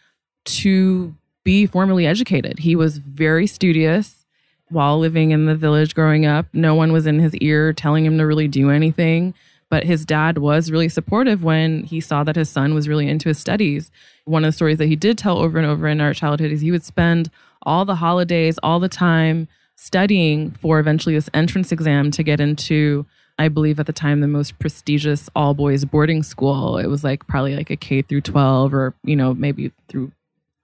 to 0.44 1.14
be 1.48 1.64
formally 1.64 2.06
educated. 2.06 2.58
He 2.58 2.76
was 2.76 2.98
very 2.98 3.46
studious 3.46 4.26
while 4.68 4.98
living 4.98 5.30
in 5.30 5.46
the 5.46 5.54
village 5.54 5.94
growing 5.94 6.26
up. 6.26 6.44
No 6.52 6.74
one 6.74 6.92
was 6.92 7.06
in 7.06 7.20
his 7.20 7.34
ear 7.36 7.72
telling 7.72 8.04
him 8.04 8.18
to 8.18 8.26
really 8.26 8.48
do 8.48 8.68
anything. 8.68 9.32
But 9.70 9.84
his 9.84 10.04
dad 10.04 10.36
was 10.36 10.70
really 10.70 10.90
supportive 10.90 11.42
when 11.42 11.84
he 11.84 12.02
saw 12.02 12.22
that 12.24 12.36
his 12.36 12.50
son 12.50 12.74
was 12.74 12.86
really 12.86 13.08
into 13.08 13.30
his 13.30 13.38
studies. 13.38 13.90
One 14.26 14.44
of 14.44 14.48
the 14.48 14.52
stories 14.52 14.76
that 14.76 14.88
he 14.88 14.94
did 14.94 15.16
tell 15.16 15.38
over 15.38 15.56
and 15.56 15.66
over 15.66 15.88
in 15.88 16.02
our 16.02 16.12
childhood 16.12 16.52
is 16.52 16.60
he 16.60 16.70
would 16.70 16.84
spend 16.84 17.30
all 17.62 17.86
the 17.86 17.94
holidays, 17.94 18.58
all 18.62 18.78
the 18.78 18.90
time 18.90 19.48
studying 19.74 20.50
for 20.50 20.78
eventually 20.78 21.14
this 21.14 21.30
entrance 21.32 21.72
exam 21.72 22.10
to 22.10 22.22
get 22.22 22.40
into, 22.40 23.06
I 23.38 23.48
believe 23.48 23.80
at 23.80 23.86
the 23.86 23.94
time, 23.94 24.20
the 24.20 24.28
most 24.28 24.58
prestigious 24.58 25.30
all 25.34 25.54
boys 25.54 25.86
boarding 25.86 26.22
school. 26.22 26.76
It 26.76 26.88
was 26.88 27.02
like 27.02 27.26
probably 27.26 27.56
like 27.56 27.70
a 27.70 27.76
K 27.76 28.02
through 28.02 28.20
12 28.20 28.74
or, 28.74 28.92
you 29.02 29.16
know, 29.16 29.32
maybe 29.32 29.72
through 29.88 30.12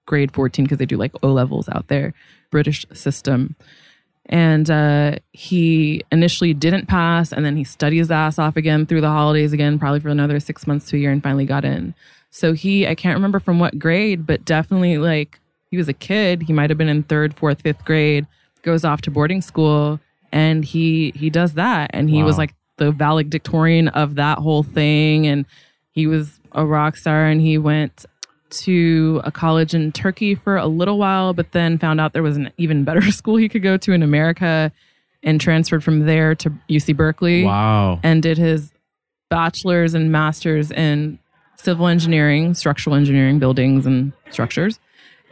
grade 0.07 0.33
14 0.33 0.65
because 0.65 0.79
they 0.79 0.87
do 0.87 0.97
like 0.97 1.13
O 1.23 1.33
levels 1.33 1.69
out 1.69 1.89
there, 1.89 2.15
British 2.51 2.87
system. 2.93 3.57
And 4.27 4.71
uh, 4.71 5.17
he 5.33 6.03
initially 6.11 6.55
didn't 6.55 6.87
pass, 6.87 7.31
and 7.31 7.45
then 7.45 7.57
he 7.57 7.65
studied 7.65 7.99
his 7.99 8.11
ass 8.11 8.39
off 8.39 8.57
again 8.57 8.87
through 8.87 9.03
the 9.03 9.09
holidays 9.09 9.53
again, 9.53 9.79
probably 9.79 10.01
for 10.01 10.09
another 10.09 10.41
six 10.41 10.67
months 10.67 10.89
to 10.89 10.97
a 10.97 10.99
year, 10.99 11.13
and 11.13 11.23
finally 11.23 11.45
got 11.45 11.65
in. 11.65 11.95
So 12.31 12.55
he, 12.55 12.87
I 12.87 12.95
can't 12.95 13.17
remember 13.17 13.39
from 13.39 13.59
what 13.59 13.79
grade, 13.79 14.27
but 14.27 14.45
definitely 14.45 14.97
like 14.97 15.41
he 15.71 15.77
was 15.77 15.89
a 15.89 15.93
kid. 15.93 16.43
He 16.43 16.53
might 16.53 16.71
have 16.71 16.79
been 16.79 16.89
in 16.89 17.03
third, 17.03 17.35
fourth, 17.35 17.61
fifth 17.61 17.85
grade, 17.85 18.27
goes 18.63 18.85
off 18.85 19.03
to 19.03 19.11
boarding 19.11 19.43
school 19.43 20.01
and 20.35 20.65
he 20.65 21.13
he 21.15 21.31
does 21.31 21.55
that. 21.55 21.91
And 21.95 22.11
he 22.11 22.23
was 22.25 22.37
like 22.37 22.55
the 22.77 22.91
valedictorian 22.91 23.89
of 23.89 24.17
that 24.17 24.39
whole 24.39 24.65
thing. 24.65 25.29
And 25.29 25.47
he 25.93 26.09
was 26.09 26.41
a 26.53 26.67
rock 26.67 26.97
star 26.97 27.27
and 27.27 27.41
he 27.41 27.57
went 27.57 28.05
to 28.63 29.21
a 29.25 29.31
college 29.33 29.75
in 29.75 29.93
Turkey 29.93 30.35
for 30.35 30.57
a 30.57 30.67
little 30.67 30.99
while, 30.99 31.33
but 31.35 31.53
then 31.53 31.79
found 31.79 32.01
out 32.01 32.13
there 32.13 32.23
was 32.23 32.37
an 32.37 32.51
even 32.59 32.85
better 32.85 33.03
school 33.13 33.37
he 33.37 33.49
could 33.49 33.63
go 33.63 33.77
to 33.77 33.93
in 33.93 34.03
America 34.03 34.71
and 35.23 35.41
transferred 35.41 35.83
from 35.83 36.01
there 36.01 36.35
to 36.35 36.51
UC 36.69 36.97
Berkeley 36.97 37.45
Wow. 37.45 37.99
and 38.03 38.23
did 38.23 38.37
his 38.39 38.73
bachelor's 39.31 39.95
and 39.95 40.13
master's 40.13 40.71
in 40.71 41.19
civil 41.57 41.87
engineering, 41.87 42.55
structural 42.55 42.95
engineering, 42.95 43.39
buildings 43.39 43.87
and 43.87 44.13
structures. 44.31 44.79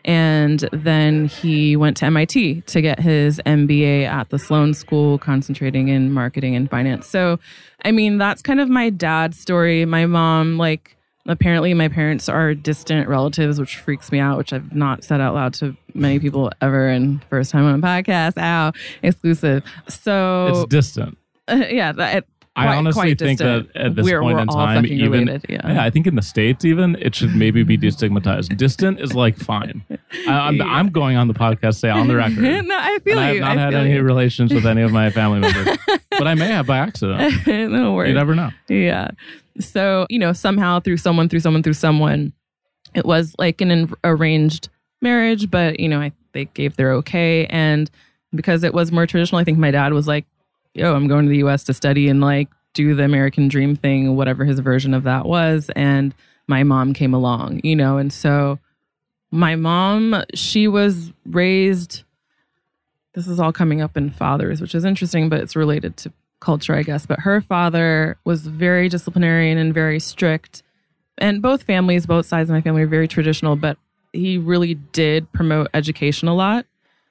And 0.05 0.69
then 0.73 1.27
he 1.27 1.77
went 1.77 1.97
to 1.99 2.07
MIT 2.07 2.63
to 2.63 2.81
get 2.81 2.99
his 2.99 3.41
MBA 3.47 4.05
at 4.05 4.31
the 4.31 4.39
Sloan 4.39 4.75
School, 4.75 5.19
concentrating 5.19 5.89
in 5.89 6.11
marketing 6.11 6.57
and 6.57 6.69
finance. 6.69 7.07
So, 7.07 7.39
I 7.85 7.93
mean, 7.93 8.19
that's 8.19 8.43
kind 8.43 8.61
of 8.61 8.69
my 8.69 8.91
dad's 8.91 9.39
story. 9.39 9.85
My 9.85 10.07
mom, 10.07 10.59
like, 10.59 10.97
apparently 11.27 11.73
my 11.75 11.89
parents 11.89 12.29
are 12.29 12.55
distant 12.55 13.09
relatives, 13.09 13.59
which 13.61 13.77
freaks 13.77 14.11
me 14.13 14.19
out, 14.19 14.39
which 14.39 14.53
I've 14.53 14.75
not 14.75 15.05
said 15.05 15.21
out 15.21 15.35
loud 15.35 15.55
to 15.55 15.77
many 15.95 16.19
people 16.19 16.51
ever. 16.61 16.89
And 16.89 17.23
first 17.31 17.51
time 17.51 17.65
on 17.65 17.75
a 17.75 17.79
podcast, 17.83 18.39
ow, 18.39 18.73
exclusive. 19.03 19.63
So, 19.89 20.49
It's 20.49 20.65
distant. 20.71 21.19
yeah, 21.49 21.93
that, 21.93 22.25
I 22.55 22.67
quite- 22.67 22.77
honestly 22.77 23.01
quite 23.01 23.19
think 23.19 23.39
that 23.39 23.67
at 23.75 23.95
this 23.97 24.05
We're- 24.05 24.21
point 24.21 24.37
we're 24.37 24.43
in 24.43 24.49
time, 24.49 24.85
even 24.87 25.11
related, 25.27 25.47
yeah. 25.49 25.83
I 25.83 25.89
think 25.89 26.07
in 26.07 26.17
the 26.17 26.23
states, 26.23 26.65
even 26.67 26.97
it 27.01 27.15
should 27.15 27.35
maybe 27.35 27.63
be 27.63 27.79
destigmatized. 27.79 28.55
Distant 28.59 29.01
is 29.01 29.15
like 29.15 29.39
fine. 29.39 29.83
I, 30.29 30.33
I'm, 30.49 30.57
Yeah. 30.57 30.65
I'm 30.65 30.91
going 30.91 31.17
on 31.17 31.29
the 31.29 31.35
podcast, 31.35 31.77
say 31.77 31.89
on 31.89 32.09
the 32.09 32.17
record. 32.17 32.37
no, 32.67 32.77
I 32.79 32.99
feel 33.05 33.19
and 33.19 33.21
I 33.21 33.29
have 33.29 33.39
not 33.41 33.57
I 33.59 33.61
had 33.61 33.75
any 33.75 33.95
you. 33.95 34.03
relations 34.03 34.53
with 34.53 34.67
any 34.67 34.83
of 34.83 34.93
my 34.93 35.09
family 35.11 35.41
members, 35.41 35.79
but 36.23 36.29
I 36.29 36.35
may 36.35 36.47
have 36.47 36.69
by 36.69 36.79
accident. 36.79 37.47
no 37.73 37.95
worries. 37.95 38.11
You 38.11 38.15
never 38.15 38.37
know. 38.37 38.51
Yeah. 38.69 39.09
So, 39.59 40.07
you 40.09 40.21
know, 40.21 40.33
somehow 40.33 40.79
through 40.79 40.99
someone, 40.99 41.29
through 41.29 41.41
someone, 41.41 41.65
through 41.65 41.73
someone, 41.73 42.33
it 42.95 43.05
was 43.05 43.35
like 43.41 43.61
an 43.61 43.93
arranged 44.05 44.69
marriage, 45.01 45.51
but, 45.51 45.81
you 45.81 45.89
know, 45.89 46.01
I, 46.01 46.13
they 46.31 46.45
gave 46.45 46.77
their 46.77 46.93
okay. 46.93 47.47
And 47.47 47.91
because 48.33 48.63
it 48.63 48.73
was 48.73 48.93
more 48.93 49.05
traditional, 49.05 49.41
I 49.41 49.45
think 49.45 49.59
my 49.59 49.73
dad 49.73 49.95
was 49.95 50.07
like, 50.07 50.25
yo, 50.75 50.95
I'm 50.95 51.09
going 51.09 51.25
to 51.25 51.29
the 51.29 51.39
US 51.39 51.65
to 51.65 51.75
study 51.75 52.09
and 52.09 52.21
like 52.21 52.49
do 52.73 52.95
the 52.95 53.03
American 53.03 53.49
dream 53.49 53.75
thing, 53.75 54.15
whatever 54.15 54.45
his 54.45 54.61
version 54.61 54.95
of 54.95 55.03
that 55.03 55.27
was. 55.27 55.73
And 55.75 56.15
my 56.47 56.63
mom 56.63 56.95
came 56.95 57.15
along, 57.15 57.63
you 57.65 57.75
know, 57.75 57.99
and 57.99 58.13
so 58.13 58.61
my 59.33 59.57
mom, 59.57 60.23
she 60.35 60.69
was 60.69 61.13
raised. 61.27 62.05
This 63.15 63.29
is 63.29 63.39
all 63.39 63.53
coming 63.53 63.81
up 63.81 63.97
in 63.97 64.11
fathers, 64.11 64.61
which 64.61 64.75
is 64.75 64.85
interesting, 64.85 65.29
but 65.29 65.41
it's 65.41 65.55
related 65.55 65.97
to 65.99 66.13
culture, 66.41 66.75
I 66.75 66.83
guess. 66.83 67.07
But 67.07 67.21
her 67.21 67.41
father 67.41 68.17
was 68.25 68.47
very 68.47 68.89
disciplinarian 68.89 69.59
and 69.59 69.75
very 69.75 70.01
strict. 70.01 70.63
And 71.19 71.43
both 71.43 71.63
families, 71.63 72.07
both 72.07 72.27
sides 72.27 72.49
of 72.49 72.55
my 72.55 72.63
family 72.63 72.83
are 72.83 72.87
very 72.87 73.07
traditional, 73.09 73.57
but 73.57 73.77
he 74.13 74.39
really 74.39 74.75
did 74.75 75.31
promote 75.33 75.69
education 75.75 76.29
a 76.29 76.35
lot. 76.35 76.67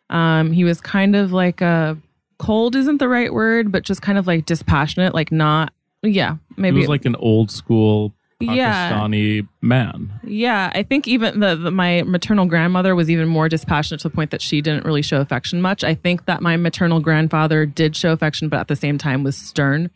Um, 0.09 0.51
he 0.51 0.63
was 0.63 0.81
kind 0.81 1.15
of 1.15 1.31
like 1.31 1.61
a 1.61 1.97
cold 2.37 2.75
isn't 2.75 2.97
the 2.97 3.07
right 3.07 3.31
word, 3.31 3.71
but 3.71 3.83
just 3.83 4.01
kind 4.01 4.17
of 4.17 4.27
like 4.27 4.45
dispassionate, 4.45 5.13
like 5.13 5.31
not, 5.31 5.71
yeah, 6.01 6.37
maybe. 6.57 6.77
He 6.77 6.81
was 6.81 6.89
like 6.89 7.05
an 7.05 7.15
old 7.17 7.51
school 7.51 8.13
yeah. 8.41 8.91
Pakistani 8.91 9.47
man. 9.61 10.11
Yeah, 10.23 10.71
I 10.73 10.83
think 10.83 11.07
even 11.07 11.39
the, 11.39 11.55
the 11.55 11.71
my 11.71 12.03
maternal 12.03 12.45
grandmother 12.45 12.95
was 12.95 13.09
even 13.09 13.27
more 13.27 13.49
dispassionate 13.49 14.01
to 14.01 14.09
the 14.09 14.15
point 14.15 14.31
that 14.31 14.41
she 14.41 14.61
didn't 14.61 14.85
really 14.85 15.01
show 15.01 15.21
affection 15.21 15.61
much. 15.61 15.83
I 15.83 15.95
think 15.95 16.25
that 16.25 16.41
my 16.41 16.57
maternal 16.57 16.99
grandfather 16.99 17.65
did 17.65 17.95
show 17.95 18.11
affection, 18.11 18.49
but 18.49 18.59
at 18.59 18.67
the 18.67 18.75
same 18.75 18.97
time 18.97 19.23
was 19.23 19.37
stern. 19.37 19.89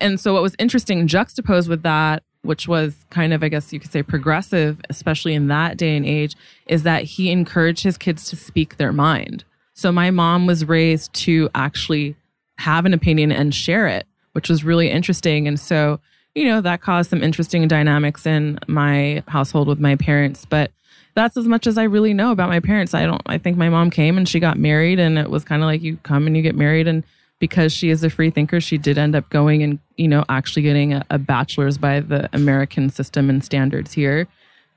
And 0.00 0.18
so 0.18 0.32
what 0.32 0.42
was 0.42 0.56
interesting 0.58 1.06
juxtaposed 1.06 1.68
with 1.68 1.82
that, 1.82 2.22
which 2.42 2.66
was 2.66 3.04
kind 3.10 3.32
of 3.32 3.42
I 3.42 3.48
guess 3.48 3.72
you 3.72 3.80
could 3.80 3.92
say 3.92 4.02
progressive, 4.02 4.80
especially 4.88 5.34
in 5.34 5.48
that 5.48 5.76
day 5.76 5.96
and 5.96 6.06
age, 6.06 6.34
is 6.66 6.82
that 6.84 7.04
he 7.04 7.30
encouraged 7.30 7.84
his 7.84 7.98
kids 7.98 8.28
to 8.30 8.36
speak 8.36 8.76
their 8.76 8.92
mind. 8.92 9.44
So 9.74 9.90
my 9.90 10.10
mom 10.10 10.46
was 10.46 10.66
raised 10.66 11.12
to 11.14 11.48
actually 11.54 12.16
have 12.58 12.84
an 12.84 12.92
opinion 12.92 13.32
and 13.32 13.54
share 13.54 13.86
it, 13.86 14.06
which 14.32 14.48
was 14.48 14.62
really 14.62 14.90
interesting. 14.90 15.48
And 15.48 15.58
so 15.58 16.00
you 16.34 16.44
know, 16.44 16.60
that 16.60 16.80
caused 16.80 17.10
some 17.10 17.22
interesting 17.22 17.66
dynamics 17.68 18.26
in 18.26 18.58
my 18.66 19.22
household 19.28 19.68
with 19.68 19.80
my 19.80 19.96
parents. 19.96 20.44
But 20.44 20.70
that's 21.14 21.36
as 21.36 21.46
much 21.46 21.66
as 21.66 21.76
I 21.76 21.84
really 21.84 22.14
know 22.14 22.30
about 22.30 22.48
my 22.48 22.60
parents. 22.60 22.94
I 22.94 23.04
don't, 23.04 23.22
I 23.26 23.38
think 23.38 23.56
my 23.56 23.68
mom 23.68 23.90
came 23.90 24.16
and 24.16 24.28
she 24.28 24.40
got 24.40 24.58
married, 24.58 24.98
and 24.98 25.18
it 25.18 25.30
was 25.30 25.44
kind 25.44 25.62
of 25.62 25.66
like 25.66 25.82
you 25.82 25.96
come 26.02 26.26
and 26.26 26.36
you 26.36 26.42
get 26.42 26.54
married. 26.54 26.86
And 26.86 27.04
because 27.40 27.72
she 27.72 27.90
is 27.90 28.04
a 28.04 28.10
free 28.10 28.30
thinker, 28.30 28.60
she 28.60 28.78
did 28.78 28.98
end 28.98 29.16
up 29.16 29.28
going 29.30 29.62
and, 29.62 29.78
you 29.96 30.06
know, 30.06 30.24
actually 30.28 30.62
getting 30.62 30.92
a, 30.92 31.04
a 31.10 31.18
bachelor's 31.18 31.78
by 31.78 32.00
the 32.00 32.28
American 32.32 32.90
system 32.90 33.28
and 33.28 33.44
standards 33.44 33.92
here. 33.92 34.28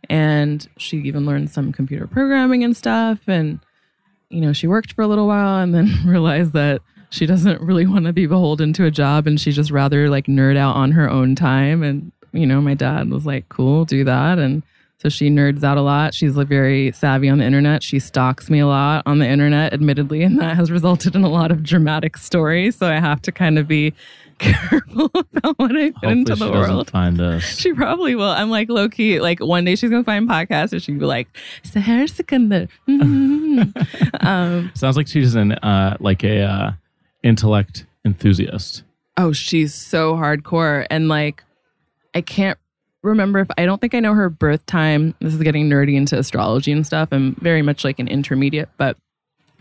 And 0.10 0.68
she 0.78 0.98
even 0.98 1.26
learned 1.26 1.50
some 1.50 1.72
computer 1.72 2.08
programming 2.08 2.64
and 2.64 2.76
stuff. 2.76 3.20
And, 3.28 3.60
you 4.30 4.42
know, 4.42 4.54
she 4.54 4.68
worked 4.68 4.94
for 4.94 5.02
a 5.02 5.08
little 5.08 5.28
while 5.28 5.62
and 5.62 5.74
then 5.74 5.94
realized 6.06 6.54
that 6.54 6.82
she 7.14 7.28
doesn't 7.28 7.62
really 7.62 7.86
want 7.86 8.06
to 8.06 8.12
be 8.14 8.26
beholden 8.26 8.74
to 8.74 8.86
a 8.86 8.92
job 8.92 9.28
and 9.28 9.40
she 9.40 9.52
just 9.52 9.70
rather 9.70 10.10
like 10.10 10.26
nerd 10.26 10.58
out 10.58 10.76
on 10.76 10.92
her 10.92 11.08
own 11.10 11.36
time 11.36 11.84
and 11.84 12.12
you 12.32 12.46
know 12.48 12.60
my 12.60 12.74
dad 12.74 13.10
was 13.12 13.24
like 13.26 13.48
cool 13.50 13.86
do 13.86 14.04
that 14.04 14.40
and 14.40 14.64
so 14.98 15.10
she 15.10 15.30
nerds 15.30 15.64
out 15.64 15.78
a 15.78 15.82
lot 15.82 16.14
she's 16.16 16.36
like 16.36 16.48
very 16.48 16.92
savvy 16.94 17.30
on 17.30 17.38
the 17.38 17.46
internet 17.46 17.84
she 17.84 18.00
stalks 18.00 18.50
me 18.50 18.60
a 18.60 18.66
lot 18.66 19.04
on 19.06 19.20
the 19.20 19.28
internet 19.28 19.72
admittedly 19.74 20.24
and 20.24 20.40
that 20.40 20.56
has 20.56 20.72
resulted 20.72 21.16
in 21.16 21.24
a 21.24 21.30
lot 21.30 21.52
of 21.52 21.62
dramatic 21.62 22.18
stories 22.18 22.76
so 22.76 22.88
i 22.88 23.00
have 23.00 23.22
to 23.22 23.32
kind 23.32 23.60
of 23.60 23.68
be 23.68 23.94
careful 24.40 25.12
about 25.14 25.58
what 25.60 25.76
i 25.76 25.92
put 25.92 25.96
Hopefully 26.04 26.12
into 26.12 26.36
the 26.36 26.52
world 26.52 26.90
find 26.90 27.22
us. 27.22 27.44
she 27.60 27.72
probably 27.74 28.16
will. 28.16 28.28
I'm 28.32 28.50
like 28.50 28.68
low 28.68 28.90
key. 28.90 29.20
Like 29.22 29.40
one 29.40 29.64
day 29.64 29.76
she's 29.76 29.92
gonna 29.92 30.04
find 30.04 30.28
podcasts 30.28 30.74
and 30.74 30.82
she'll 30.82 30.98
be 30.98 31.06
like, 31.06 31.28
Sikandar. 31.64 32.68
Mhm. 32.90 34.24
um, 34.26 34.72
Sounds 34.74 34.98
like 34.98 35.08
she's 35.08 35.36
in 35.36 35.52
uh, 35.52 35.96
like 36.00 36.24
a 36.24 36.42
uh, 36.42 36.72
intellect 37.24 37.86
enthusiast. 38.06 38.84
Oh, 39.18 39.32
she's 39.32 39.74
so 39.74 40.16
hardcore. 40.16 40.86
And 40.90 41.08
like, 41.08 41.44
I 42.14 42.22
can't 42.22 42.60
remember 43.02 43.40
if 43.40 43.48
I 43.58 43.66
don't 43.66 43.80
think 43.80 43.96
I 43.96 44.00
know 44.00 44.14
her 44.14 44.30
birth 44.30 44.66
time. 44.66 45.16
This 45.20 45.34
is 45.34 45.42
getting 45.42 45.70
nerdy 45.70 45.96
into 45.96 46.18
astrology 46.18 46.72
and 46.72 46.86
stuff. 46.86 47.10
I'm 47.12 47.36
very 47.36 47.62
much 47.62 47.84
like 47.84 48.00
an 48.00 48.08
intermediate, 48.08 48.70
but 48.78 48.98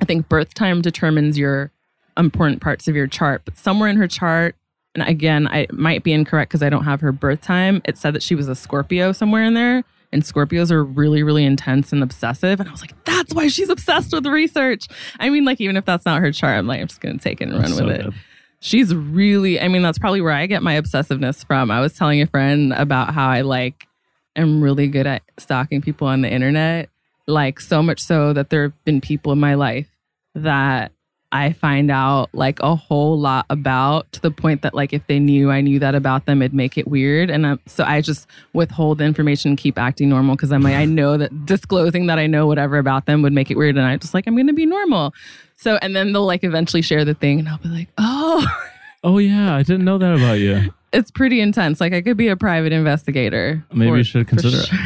I 0.01 0.05
think 0.05 0.29
birth 0.29 0.55
time 0.55 0.81
determines 0.83 1.39
your 1.39 1.71
important 2.17 2.61
parts 2.61 2.89
of 2.89 2.97
your 2.97 3.07
chart. 3.07 3.43
But 3.45 3.59
somewhere 3.59 3.89
in 3.89 3.97
her 3.97 4.09
chart, 4.09 4.57
and 4.95 5.07
again, 5.09 5.49
I 5.49 5.67
might 5.73 6.03
be 6.03 6.13
incorrect 6.13 6.51
because 6.51 6.63
I 6.63 6.69
don't 6.69 6.85
have 6.85 7.01
her 7.01 7.13
birth 7.13 7.41
time. 7.41 7.81
It 7.85 7.97
said 7.97 8.15
that 8.15 8.23
she 8.23 8.35
was 8.35 8.49
a 8.49 8.55
Scorpio 8.55 9.13
somewhere 9.13 9.43
in 9.43 9.55
there. 9.55 9.85
And 10.13 10.23
Scorpios 10.23 10.71
are 10.71 10.85
really, 10.85 11.23
really 11.23 11.45
intense 11.45 11.93
and 11.93 12.03
obsessive. 12.03 12.61
And 12.61 12.69
I 12.69 12.73
was 12.73 12.81
like, 12.83 12.93
that's 13.05 13.33
why 13.35 13.49
she's 13.49 13.71
obsessed 13.71 14.13
with 14.13 14.27
research. 14.27 14.87
I 15.19 15.31
mean, 15.31 15.45
like, 15.45 15.61
even 15.61 15.77
if 15.77 15.85
that's 15.87 16.05
not 16.05 16.21
her 16.21 16.31
chart, 16.33 16.59
I'm 16.59 16.67
like, 16.67 16.81
I'm 16.81 16.89
just 16.89 17.01
going 17.01 17.17
to 17.19 17.23
take 17.23 17.41
it 17.41 17.45
and 17.45 17.53
run 17.55 17.63
That's 17.63 17.81
with 17.81 17.81
so 17.81 17.89
it 17.89 18.03
good. 18.05 18.15
she's 18.61 18.95
really 18.95 19.59
i 19.61 19.67
mean 19.67 19.83
that's 19.83 19.99
probably 19.99 20.21
where 20.21 20.33
i 20.33 20.47
get 20.47 20.63
my 20.63 20.75
obsessiveness 20.81 21.45
from 21.45 21.69
i 21.71 21.81
was 21.81 21.95
telling 21.95 22.23
a 22.23 22.27
friend 22.29 22.73
about 22.75 23.13
how 23.13 23.29
i 23.29 23.41
like 23.41 23.89
am 24.37 24.63
really 24.63 24.87
good 24.87 25.05
at 25.07 25.21
stalking 25.39 25.81
people 25.81 26.07
on 26.07 26.21
the 26.23 26.31
internet 26.31 26.89
like 27.27 27.59
so 27.59 27.83
much 27.83 28.01
so 28.01 28.33
that 28.33 28.51
there 28.51 28.63
have 28.63 28.85
been 28.85 29.01
people 29.01 29.33
in 29.33 29.41
my 29.41 29.55
life 29.55 29.89
that 30.37 30.93
i 31.33 31.53
find 31.53 31.91
out 31.91 32.29
like 32.33 32.61
a 32.61 32.77
whole 32.77 33.19
lot 33.19 33.47
about 33.51 34.11
to 34.13 34.21
the 34.21 34.31
point 34.31 34.63
that 34.63 34.75
like 34.75 34.93
if 34.93 35.07
they 35.07 35.19
knew 35.19 35.51
i 35.51 35.61
knew 35.61 35.79
that 35.79 35.95
about 35.95 36.27
them 36.27 36.43
it'd 36.43 36.55
make 36.55 36.79
it 36.79 36.87
weird. 36.87 37.31
And 37.31 37.47
i 37.47 37.57
so 37.67 37.85
i 37.85 38.01
just 38.01 38.27
withhold 38.53 38.99
the 38.99 39.05
information 39.05 39.51
and 39.51 39.59
keep 39.59 39.79
acting 39.79 40.09
normal 40.09 40.37
because 40.37 40.53
i'm 40.53 40.63
like 40.63 40.77
i 40.77 40.85
know 40.85 41.17
that 41.17 41.47
disclosing 41.47 42.07
that 42.07 42.19
i 42.19 42.27
know 42.27 42.47
whatever 42.47 42.79
about 42.79 43.07
them 43.07 43.23
would 43.23 43.33
make 43.33 43.51
it 43.51 43.57
weird. 43.57 43.77
And 43.77 43.85
I'm 43.87 43.99
just 43.99 44.15
like 44.15 44.27
i'm 44.27 44.37
gonna 44.37 44.53
be 44.53 44.67
normal. 44.67 45.15
So 45.57 45.77
and 45.83 45.95
then 45.97 46.13
they'll 46.13 46.27
like 46.27 46.45
eventually 46.45 46.83
share 46.83 47.05
the 47.05 47.15
thing 47.15 47.39
and 47.41 47.49
i'll 47.49 47.59
be 47.59 47.69
like 47.69 47.89
oh. 47.99 48.47
Oh 49.05 49.19
yeah, 49.19 49.57
I 49.57 49.65
didn't 49.65 49.85
know 49.85 49.99
that 49.99 50.15
about 50.15 50.39
you. 50.39 50.73
It's 50.93 51.11
pretty 51.11 51.41
intense. 51.41 51.81
Like 51.81 51.93
I 51.93 52.03
could 52.03 52.17
be 52.17 52.29
a 52.29 52.37
private 52.37 52.73
investigator. 52.73 53.65
Maybe 53.73 53.91
for- 53.91 53.97
you 53.99 54.05
should 54.05 54.29
consider 54.29 54.63
sure. 54.63 54.79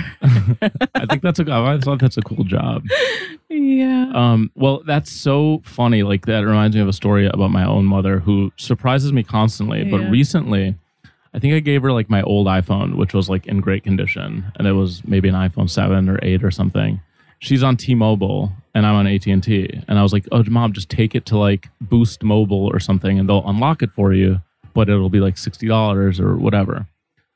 it. 0.62 0.72
I 0.94 1.06
think 1.06 1.22
that's 1.22 1.38
a. 1.38 1.44
I 1.50 1.78
thought 1.78 1.98
that's 2.00 2.16
a 2.16 2.22
cool 2.22 2.44
job. 2.44 2.84
Yeah. 3.48 4.10
Um, 4.14 4.50
well, 4.54 4.82
that's 4.86 5.10
so 5.10 5.62
funny. 5.64 6.02
Like 6.02 6.26
that 6.26 6.40
reminds 6.40 6.76
me 6.76 6.82
of 6.82 6.88
a 6.88 6.92
story 6.92 7.26
about 7.26 7.50
my 7.50 7.66
own 7.66 7.84
mother 7.84 8.20
who 8.20 8.52
surprises 8.56 9.12
me 9.12 9.22
constantly. 9.22 9.84
But 9.84 10.08
recently, 10.10 10.76
I 11.34 11.38
think 11.38 11.54
I 11.54 11.60
gave 11.60 11.82
her 11.82 11.92
like 11.92 12.08
my 12.08 12.22
old 12.22 12.46
iPhone, 12.46 12.96
which 12.96 13.12
was 13.12 13.28
like 13.28 13.46
in 13.46 13.60
great 13.60 13.84
condition, 13.84 14.50
and 14.56 14.66
it 14.66 14.72
was 14.72 15.02
maybe 15.06 15.28
an 15.28 15.34
iPhone 15.34 15.68
seven 15.68 16.08
or 16.08 16.18
eight 16.22 16.44
or 16.44 16.50
something. 16.50 17.00
She's 17.38 17.62
on 17.62 17.76
T-Mobile 17.76 18.50
and 18.74 18.86
I'm 18.86 18.94
on 18.94 19.06
AT 19.06 19.26
and 19.26 19.42
T, 19.42 19.68
and 19.88 19.98
I 19.98 20.02
was 20.02 20.12
like, 20.12 20.26
"Oh, 20.32 20.42
mom, 20.44 20.72
just 20.72 20.88
take 20.88 21.14
it 21.14 21.26
to 21.26 21.38
like 21.38 21.68
Boost 21.80 22.22
Mobile 22.22 22.70
or 22.72 22.80
something, 22.80 23.18
and 23.18 23.28
they'll 23.28 23.46
unlock 23.46 23.82
it 23.82 23.90
for 23.90 24.12
you, 24.14 24.40
but 24.76 24.88
it'll 24.88 25.08
be 25.10 25.20
like 25.20 25.36
sixty 25.38 25.66
dollars 25.66 26.20
or 26.20 26.36
whatever." 26.36 26.86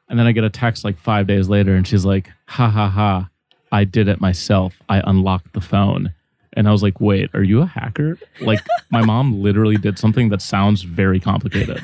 And 0.08 0.18
then 0.18 0.26
I 0.26 0.32
get 0.32 0.44
a 0.44 0.50
text 0.50 0.84
like 0.84 0.98
five 0.98 1.26
days 1.26 1.48
later, 1.48 1.74
and 1.74 1.86
she's 1.86 2.04
like, 2.04 2.30
"Ha 2.46 2.68
ha 2.68 2.88
ha, 2.88 3.28
I 3.72 3.84
did 3.84 4.06
it 4.08 4.20
myself. 4.20 4.80
I 4.88 5.02
unlocked 5.04 5.52
the 5.54 5.60
phone." 5.60 6.12
And 6.52 6.68
I 6.68 6.72
was 6.72 6.82
like, 6.82 7.00
"Wait, 7.00 7.30
are 7.34 7.42
you 7.42 7.60
a 7.62 7.66
hacker?" 7.66 8.18
Like 8.40 8.60
my 8.90 9.02
mom 9.02 9.40
literally 9.42 9.76
did 9.76 9.98
something 9.98 10.28
that 10.28 10.42
sounds 10.42 10.82
very 10.82 11.18
complicated. 11.18 11.80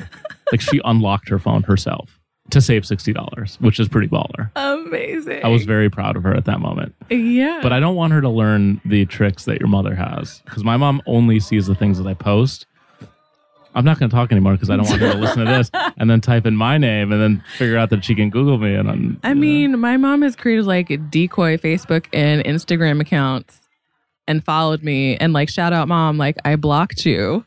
Like 0.51 0.61
she 0.61 0.79
unlocked 0.85 1.27
her 1.29 1.39
phone 1.39 1.63
herself 1.63 2.19
to 2.51 2.61
save 2.61 2.85
sixty 2.85 3.13
dollars, 3.13 3.57
which 3.61 3.79
is 3.79 3.87
pretty 3.89 4.07
baller. 4.09 4.51
Amazing. 4.55 5.43
I 5.43 5.47
was 5.47 5.63
very 5.65 5.89
proud 5.89 6.15
of 6.17 6.23
her 6.23 6.33
at 6.35 6.45
that 6.45 6.59
moment. 6.59 6.95
yeah. 7.09 7.59
But 7.63 7.71
I 7.73 7.79
don't 7.79 7.95
want 7.95 8.13
her 8.13 8.21
to 8.21 8.29
learn 8.29 8.79
the 8.85 9.05
tricks 9.05 9.45
that 9.45 9.59
your 9.59 9.69
mother 9.69 9.95
has 9.95 10.41
because 10.45 10.63
my 10.63 10.77
mom 10.77 11.01
only 11.05 11.39
sees 11.39 11.65
the 11.67 11.75
things 11.75 11.97
that 11.97 12.07
I 12.07 12.13
post. 12.13 12.65
I'm 13.77 13.85
not 13.85 13.99
going 13.99 14.09
to 14.09 14.15
talk 14.15 14.31
anymore 14.31 14.53
because 14.53 14.71
I 14.71 14.75
don't 14.75 14.89
want 14.89 15.01
her 15.01 15.11
to 15.11 15.17
listen 15.19 15.45
to 15.45 15.51
this 15.51 15.69
and 15.97 16.09
then 16.09 16.19
type 16.19 16.47
in 16.47 16.55
my 16.55 16.79
name 16.79 17.11
and 17.11 17.21
then 17.21 17.43
figure 17.57 17.77
out 17.77 17.91
that 17.91 18.03
she 18.03 18.15
can 18.15 18.31
Google 18.31 18.57
me. 18.57 18.73
And 18.73 18.89
I'm, 18.89 19.19
I 19.23 19.35
mean, 19.35 19.79
my 19.79 19.97
mom 19.97 20.23
has 20.23 20.35
created 20.35 20.65
like 20.65 20.87
decoy 21.11 21.57
Facebook 21.57 22.07
and 22.11 22.43
Instagram 22.43 22.99
accounts 22.99 23.59
and 24.27 24.43
followed 24.43 24.81
me 24.81 25.15
and 25.17 25.31
like 25.31 25.47
shout 25.47 25.73
out 25.73 25.87
mom, 25.87 26.17
like 26.17 26.37
I 26.43 26.55
blocked 26.55 27.05
you 27.05 27.45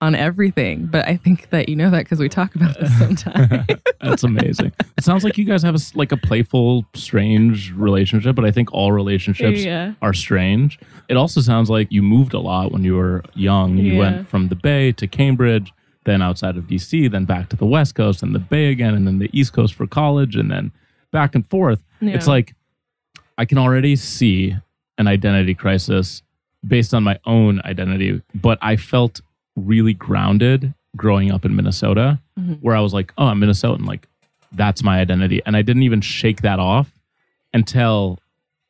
on 0.00 0.14
everything. 0.14 0.86
But 0.86 1.06
I 1.06 1.16
think 1.16 1.50
that 1.50 1.68
you 1.68 1.76
know 1.76 1.90
that 1.90 2.04
because 2.04 2.18
we 2.18 2.28
talk 2.28 2.54
about 2.54 2.78
this 2.78 2.96
sometimes. 2.98 3.66
that's 4.00 4.22
amazing. 4.24 4.72
It 4.96 5.04
sounds 5.04 5.24
like 5.24 5.36
you 5.36 5.44
guys 5.44 5.62
have 5.62 5.74
a 5.74 5.80
like 5.94 6.12
a 6.12 6.16
playful, 6.16 6.84
strange 6.94 7.72
relationship, 7.72 8.34
but 8.36 8.44
I 8.44 8.50
think 8.50 8.72
all 8.72 8.92
relationships 8.92 9.62
yeah. 9.62 9.92
are 10.02 10.14
strange. 10.14 10.78
It 11.08 11.16
also 11.16 11.40
sounds 11.40 11.68
like 11.68 11.90
you 11.90 12.02
moved 12.02 12.34
a 12.34 12.40
lot 12.40 12.72
when 12.72 12.84
you 12.84 12.96
were 12.96 13.22
young. 13.34 13.76
You 13.76 13.94
Yeah. 13.94 13.98
went 13.98 14.28
from 14.28 14.48
the 14.48 14.56
Bay 14.56 14.92
to 14.92 15.06
Cambridge, 15.06 15.72
then 16.04 16.22
outside 16.22 16.56
of 16.56 16.64
DC, 16.64 17.10
then 17.10 17.24
back 17.24 17.48
to 17.50 17.56
the 17.56 17.66
West 17.66 17.94
Coast 17.94 18.22
and 18.22 18.34
the 18.34 18.38
Bay 18.38 18.70
again, 18.70 18.94
and 18.94 19.06
then 19.06 19.18
the 19.18 19.30
East 19.32 19.52
Coast 19.52 19.74
for 19.74 19.86
college, 19.86 20.36
and 20.36 20.50
then 20.50 20.72
back 21.10 21.34
and 21.34 21.46
forth. 21.48 21.82
It's 22.00 22.26
like 22.26 22.54
I 23.36 23.44
can 23.44 23.58
already 23.58 23.96
see 23.96 24.56
an 24.96 25.06
identity 25.06 25.54
crisis 25.54 26.22
based 26.66 26.94
on 26.94 27.02
my 27.02 27.18
own 27.26 27.60
identity, 27.64 28.22
but 28.34 28.58
I 28.62 28.76
felt 28.76 29.20
really 29.60 29.94
grounded 29.94 30.74
growing 30.96 31.30
up 31.30 31.44
in 31.44 31.54
Minnesota, 31.54 32.18
Mhm. 32.38 32.58
where 32.60 32.74
I 32.76 32.80
was 32.80 32.92
like, 32.92 33.12
oh, 33.18 33.26
I'm 33.26 33.40
Minnesotan. 33.40 33.86
Like, 33.86 34.08
that's 34.52 34.82
my 34.82 34.98
identity. 35.00 35.40
And 35.46 35.56
I 35.56 35.62
didn't 35.62 35.84
even 35.84 36.00
shake 36.00 36.42
that 36.42 36.58
off 36.58 36.90
until 37.54 38.18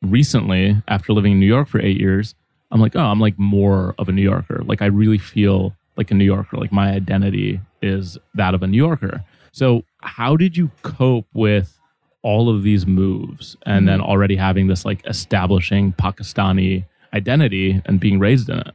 recently, 0.03 0.77
after 0.87 1.13
living 1.13 1.33
in 1.33 1.39
New 1.39 1.45
York 1.47 1.67
for 1.67 1.79
eight 1.81 1.99
years. 1.99 2.35
I'm 2.71 2.79
like, 2.81 2.95
oh, 2.95 2.99
I'm 3.05 3.19
like 3.19 3.37
more 3.37 3.95
of 3.99 4.07
a 4.09 4.11
New 4.11 4.21
Yorker. 4.21 4.61
Like, 4.65 4.81
I 4.81 4.85
really 4.85 5.17
feel 5.17 5.75
like 5.97 6.09
a 6.11 6.13
New 6.13 6.25
Yorker. 6.25 6.57
Like, 6.57 6.71
my 6.71 6.91
identity 6.91 7.59
is 7.81 8.17
that 8.35 8.53
of 8.53 8.63
a 8.63 8.67
New 8.67 8.77
Yorker. 8.77 9.23
So, 9.51 9.83
how 10.01 10.35
did 10.37 10.55
you 10.55 10.71
cope 10.81 11.27
with 11.33 11.77
all 12.23 12.49
of 12.49 12.63
these 12.63 12.85
moves 12.87 13.57
and 13.65 13.87
then 13.87 13.99
already 13.99 14.35
having 14.35 14.67
this 14.67 14.85
like 14.85 15.05
establishing 15.07 15.91
Pakistani 15.93 16.85
identity 17.13 17.81
and 17.85 17.99
being 17.99 18.19
raised 18.19 18.47
in 18.49 18.59
it? 18.59 18.73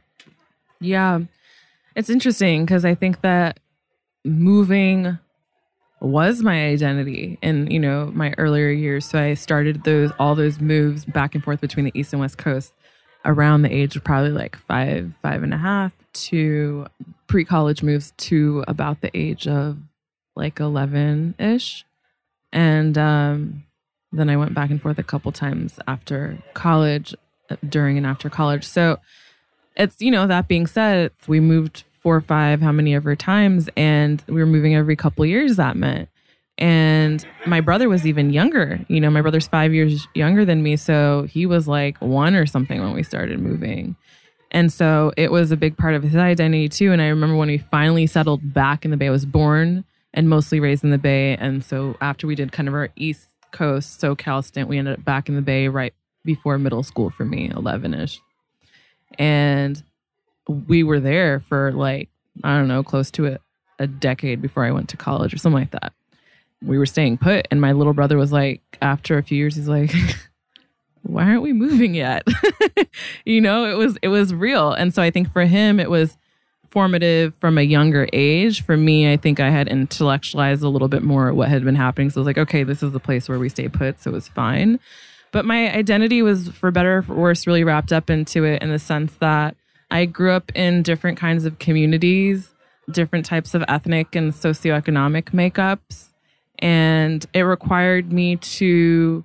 Yeah. 0.79 1.21
It's 1.97 2.11
interesting 2.11 2.63
because 2.63 2.85
I 2.85 2.93
think 2.93 3.21
that 3.21 3.59
moving 4.23 5.17
was 5.99 6.43
my 6.43 6.67
identity 6.67 7.39
in, 7.41 7.71
you 7.71 7.79
know, 7.79 8.11
my 8.13 8.35
earlier 8.37 8.69
years. 8.69 9.03
So 9.03 9.19
I 9.19 9.33
started 9.33 9.83
those 9.83 10.11
all 10.19 10.35
those 10.35 10.59
moves 10.61 11.05
back 11.05 11.33
and 11.33 11.43
forth 11.43 11.59
between 11.59 11.85
the 11.85 11.91
East 11.99 12.13
and 12.13 12.19
West 12.19 12.37
Coast 12.37 12.71
around 13.25 13.63
the 13.63 13.73
age 13.73 13.95
of 13.95 14.03
probably 14.03 14.29
like 14.29 14.55
five, 14.55 15.11
five 15.23 15.41
and 15.41 15.55
a 15.55 15.57
half 15.57 15.91
to 16.13 16.85
pre 17.25 17.43
college 17.43 17.81
moves 17.81 18.13
to 18.17 18.63
about 18.67 19.01
the 19.01 19.09
age 19.17 19.47
of 19.47 19.79
like 20.35 20.59
eleven 20.59 21.33
ish. 21.39 21.83
And 22.53 22.95
um 22.95 23.63
then 24.11 24.29
I 24.29 24.37
went 24.37 24.53
back 24.53 24.69
and 24.69 24.79
forth 24.79 24.99
a 24.99 25.03
couple 25.03 25.31
times 25.31 25.79
after 25.87 26.37
college, 26.53 27.15
during 27.67 27.97
and 27.97 28.05
after 28.05 28.29
college. 28.29 28.65
So 28.65 28.99
it's 29.77 30.01
you 30.01 30.11
know 30.11 30.27
that 30.27 30.47
being 30.47 30.67
said 30.67 31.11
we 31.27 31.39
moved 31.39 31.83
four 31.93 32.15
or 32.15 32.21
five 32.21 32.61
how 32.61 32.71
many 32.71 32.95
ever 32.95 33.15
times 33.15 33.69
and 33.77 34.23
we 34.27 34.35
were 34.35 34.45
moving 34.45 34.75
every 34.75 34.95
couple 34.95 35.25
years 35.25 35.55
that 35.55 35.77
meant. 35.77 36.09
And 36.59 37.23
my 37.45 37.61
brother 37.61 37.87
was 37.87 38.07
even 38.07 38.31
younger 38.31 38.83
you 38.89 38.99
know 38.99 39.09
my 39.09 39.21
brother's 39.21 39.47
five 39.47 39.73
years 39.73 40.07
younger 40.15 40.43
than 40.43 40.63
me 40.63 40.75
so 40.75 41.27
he 41.29 41.45
was 41.45 41.67
like 41.67 41.97
one 41.99 42.35
or 42.35 42.45
something 42.45 42.81
when 42.81 42.93
we 42.93 43.03
started 43.03 43.39
moving. 43.39 43.95
And 44.51 44.71
so 44.71 45.11
it 45.17 45.29
was 45.29 45.51
a 45.51 45.57
big 45.57 45.77
part 45.77 45.93
of 45.93 46.03
his 46.03 46.15
identity 46.15 46.69
too 46.69 46.91
and 46.91 47.01
i 47.01 47.07
remember 47.07 47.35
when 47.35 47.49
we 47.49 47.59
finally 47.59 48.07
settled 48.07 48.53
back 48.53 48.85
in 48.85 48.91
the 48.91 48.97
bay. 48.97 49.07
I 49.07 49.11
was 49.11 49.25
born 49.25 49.85
and 50.13 50.29
mostly 50.29 50.59
raised 50.59 50.83
in 50.83 50.89
the 50.89 50.97
bay 50.97 51.35
and 51.37 51.63
so 51.63 51.95
after 52.01 52.25
we 52.25 52.33
did 52.33 52.51
kind 52.51 52.67
of 52.67 52.73
our 52.73 52.89
east 52.95 53.27
coast 53.51 54.01
socal 54.01 54.43
stint 54.43 54.67
we 54.67 54.77
ended 54.77 54.97
up 54.97 55.05
back 55.05 55.29
in 55.29 55.35
the 55.35 55.41
bay 55.41 55.67
right 55.67 55.93
before 56.25 56.57
middle 56.57 56.83
school 56.83 57.09
for 57.09 57.23
me 57.23 57.49
11ish 57.49 58.19
and 59.17 59.83
we 60.67 60.83
were 60.83 60.99
there 60.99 61.39
for 61.41 61.71
like 61.73 62.09
i 62.43 62.55
don't 62.57 62.67
know 62.67 62.83
close 62.83 63.11
to 63.11 63.27
a, 63.27 63.39
a 63.79 63.87
decade 63.87 64.41
before 64.41 64.63
i 64.65 64.71
went 64.71 64.89
to 64.89 64.97
college 64.97 65.33
or 65.33 65.37
something 65.37 65.59
like 65.59 65.71
that. 65.71 65.93
We 66.63 66.79
were 66.79 66.87
staying 66.87 67.19
put 67.19 67.47
and 67.51 67.61
my 67.61 67.71
little 67.71 67.93
brother 67.93 68.17
was 68.17 68.31
like 68.31 68.61
after 68.81 69.17
a 69.17 69.23
few 69.23 69.37
years 69.37 69.55
he's 69.55 69.67
like 69.67 69.91
why 71.03 71.23
aren't 71.23 71.41
we 71.41 71.53
moving 71.53 71.93
yet? 71.93 72.23
You 73.25 73.41
know 73.41 73.65
it 73.65 73.77
was 73.77 73.97
it 74.01 74.07
was 74.07 74.33
real. 74.33 74.71
And 74.71 74.93
so 74.93 75.01
i 75.01 75.11
think 75.11 75.31
for 75.31 75.45
him 75.45 75.79
it 75.79 75.89
was 75.89 76.17
formative 76.71 77.35
from 77.39 77.57
a 77.57 77.61
younger 77.61 78.07
age. 78.13 78.63
For 78.63 78.75
me 78.77 79.11
i 79.11 79.17
think 79.17 79.39
i 79.39 79.49
had 79.49 79.67
intellectualized 79.67 80.63
a 80.63 80.69
little 80.69 80.87
bit 80.87 81.03
more 81.03 81.33
what 81.33 81.49
had 81.49 81.63
been 81.63 81.75
happening. 81.75 82.09
So 82.09 82.19
i 82.19 82.21
was 82.21 82.25
like 82.27 82.37
okay 82.37 82.63
this 82.63 82.81
is 82.81 82.91
the 82.91 82.99
place 82.99 83.29
where 83.29 83.39
we 83.39 83.49
stay 83.49 83.67
put 83.67 84.01
so 84.01 84.11
it 84.11 84.13
was 84.13 84.27
fine 84.27 84.79
but 85.31 85.45
my 85.45 85.73
identity 85.73 86.21
was 86.21 86.49
for 86.49 86.71
better 86.71 86.97
or 86.97 87.01
for 87.01 87.15
worse 87.15 87.47
really 87.47 87.63
wrapped 87.63 87.91
up 87.91 88.09
into 88.09 88.43
it 88.43 88.61
in 88.61 88.69
the 88.69 88.79
sense 88.79 89.13
that 89.19 89.55
i 89.91 90.05
grew 90.05 90.31
up 90.31 90.51
in 90.55 90.83
different 90.83 91.17
kinds 91.17 91.45
of 91.45 91.59
communities 91.59 92.53
different 92.91 93.25
types 93.25 93.53
of 93.53 93.63
ethnic 93.67 94.15
and 94.15 94.33
socioeconomic 94.33 95.31
makeups 95.31 96.09
and 96.59 97.25
it 97.33 97.41
required 97.41 98.11
me 98.11 98.35
to 98.37 99.23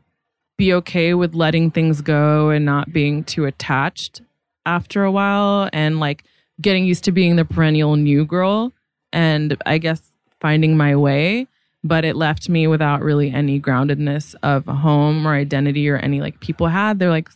be 0.58 0.74
okay 0.74 1.14
with 1.14 1.34
letting 1.34 1.70
things 1.70 2.00
go 2.00 2.50
and 2.50 2.64
not 2.64 2.92
being 2.92 3.24
too 3.24 3.44
attached 3.44 4.20
after 4.66 5.02
a 5.04 5.10
while 5.10 5.68
and 5.72 5.98
like 5.98 6.24
getting 6.60 6.84
used 6.84 7.04
to 7.04 7.12
being 7.12 7.36
the 7.36 7.44
perennial 7.44 7.96
new 7.96 8.24
girl 8.24 8.72
and 9.12 9.56
I 9.66 9.78
guess 9.78 10.00
finding 10.40 10.76
my 10.76 10.96
way. 10.96 11.46
But 11.84 12.04
it 12.04 12.14
left 12.14 12.48
me 12.48 12.66
without 12.66 13.02
really 13.02 13.32
any 13.32 13.60
groundedness 13.60 14.34
of 14.42 14.68
a 14.68 14.74
home 14.74 15.26
or 15.26 15.34
identity 15.34 15.88
or 15.88 15.96
any 15.96 16.20
like 16.20 16.38
people 16.40 16.68
had. 16.68 16.98
They're 16.98 17.10
like 17.10 17.28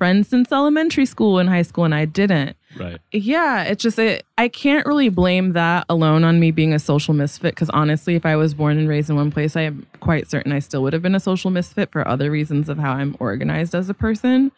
friends 0.00 0.28
since 0.28 0.50
elementary 0.50 1.04
school 1.04 1.38
and 1.38 1.50
high 1.50 1.60
school, 1.60 1.84
and 1.84 1.94
I 1.94 2.06
didn't. 2.06 2.56
Right. 2.78 2.98
Yeah, 3.12 3.64
it's 3.64 3.82
just 3.82 3.98
it, 3.98 4.24
I 4.38 4.48
can't 4.48 4.86
really 4.86 5.10
blame 5.10 5.52
that 5.52 5.84
alone 5.90 6.24
on 6.24 6.40
me 6.40 6.52
being 6.52 6.72
a 6.72 6.78
social 6.78 7.12
misfit 7.12 7.54
because 7.54 7.68
honestly, 7.68 8.14
if 8.14 8.24
I 8.24 8.34
was 8.34 8.54
born 8.54 8.78
and 8.78 8.88
raised 8.88 9.10
in 9.10 9.16
one 9.16 9.30
place, 9.30 9.56
I 9.56 9.62
am 9.62 9.86
quite 10.00 10.30
certain 10.30 10.52
I 10.52 10.60
still 10.60 10.82
would 10.84 10.94
have 10.94 11.02
been 11.02 11.14
a 11.14 11.20
social 11.20 11.50
misfit 11.50 11.92
for 11.92 12.08
other 12.08 12.30
reasons 12.30 12.70
of 12.70 12.78
how 12.78 12.92
I'm 12.92 13.14
organized 13.20 13.74
as 13.74 13.90
a 13.90 13.94
person. 13.94 14.50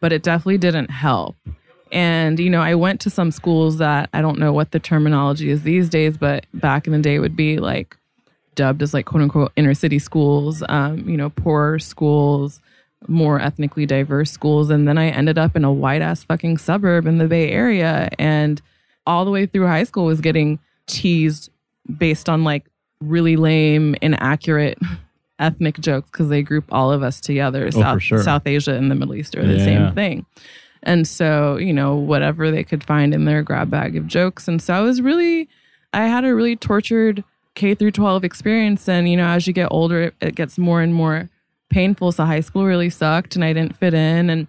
But 0.00 0.12
it 0.12 0.22
definitely 0.22 0.58
didn't 0.58 0.90
help. 0.90 1.34
And 1.90 2.38
you 2.38 2.50
know, 2.50 2.60
I 2.60 2.74
went 2.74 3.00
to 3.00 3.10
some 3.10 3.30
schools 3.30 3.78
that 3.78 4.10
I 4.12 4.20
don't 4.20 4.38
know 4.38 4.52
what 4.52 4.72
the 4.72 4.78
terminology 4.78 5.48
is 5.48 5.62
these 5.62 5.88
days, 5.88 6.18
but 6.18 6.44
back 6.52 6.86
in 6.86 6.92
the 6.92 6.98
day 6.98 7.18
would 7.18 7.36
be 7.36 7.58
like 7.58 7.96
dubbed 8.54 8.82
as 8.82 8.92
like 8.94 9.06
quote 9.06 9.22
unquote 9.22 9.52
inner 9.56 9.74
city 9.74 9.98
schools, 9.98 10.62
um, 10.68 11.08
you 11.08 11.16
know, 11.16 11.30
poorer 11.30 11.78
schools, 11.78 12.60
more 13.08 13.40
ethnically 13.40 13.86
diverse 13.86 14.30
schools. 14.30 14.70
And 14.70 14.86
then 14.86 14.98
I 14.98 15.08
ended 15.08 15.38
up 15.38 15.56
in 15.56 15.64
a 15.64 15.72
white 15.72 16.02
ass 16.02 16.24
fucking 16.24 16.58
suburb 16.58 17.06
in 17.06 17.18
the 17.18 17.26
Bay 17.26 17.50
Area. 17.50 18.10
And 18.18 18.60
all 19.06 19.24
the 19.24 19.30
way 19.30 19.46
through 19.46 19.66
high 19.66 19.84
school 19.84 20.04
was 20.06 20.20
getting 20.20 20.58
teased 20.86 21.50
based 21.98 22.28
on 22.28 22.44
like 22.44 22.66
really 23.00 23.36
lame, 23.36 23.94
inaccurate 24.02 24.78
ethnic 25.38 25.78
jokes 25.80 26.10
because 26.10 26.28
they 26.28 26.42
group 26.42 26.64
all 26.70 26.92
of 26.92 27.02
us 27.02 27.20
together. 27.20 27.66
Oh, 27.66 27.70
South, 27.70 28.02
sure. 28.02 28.22
South 28.22 28.46
Asia 28.46 28.74
and 28.74 28.90
the 28.90 28.94
Middle 28.94 29.14
East 29.14 29.34
are 29.36 29.46
the 29.46 29.54
Yeah. 29.54 29.64
same 29.64 29.94
thing. 29.94 30.26
And 30.82 31.06
so, 31.08 31.56
you 31.56 31.72
know, 31.72 31.94
whatever 31.94 32.50
they 32.50 32.64
could 32.64 32.82
find 32.84 33.14
in 33.14 33.24
their 33.24 33.42
grab 33.42 33.70
bag 33.70 33.96
of 33.96 34.06
jokes. 34.06 34.48
And 34.48 34.60
so 34.62 34.74
I 34.74 34.80
was 34.80 35.00
really, 35.00 35.48
I 35.92 36.06
had 36.06 36.24
a 36.24 36.34
really 36.34 36.56
tortured 36.56 37.22
K 37.54 37.74
through 37.74 37.92
12 37.92 38.24
experience. 38.24 38.88
And, 38.88 39.08
you 39.08 39.16
know, 39.16 39.26
as 39.26 39.46
you 39.46 39.52
get 39.52 39.68
older, 39.70 40.02
it, 40.02 40.14
it 40.20 40.34
gets 40.34 40.58
more 40.58 40.80
and 40.80 40.94
more 40.94 41.28
painful. 41.68 42.12
So 42.12 42.24
high 42.24 42.40
school 42.40 42.64
really 42.64 42.90
sucked 42.90 43.34
and 43.36 43.44
I 43.44 43.52
didn't 43.52 43.76
fit 43.76 43.94
in. 43.94 44.30
And 44.30 44.46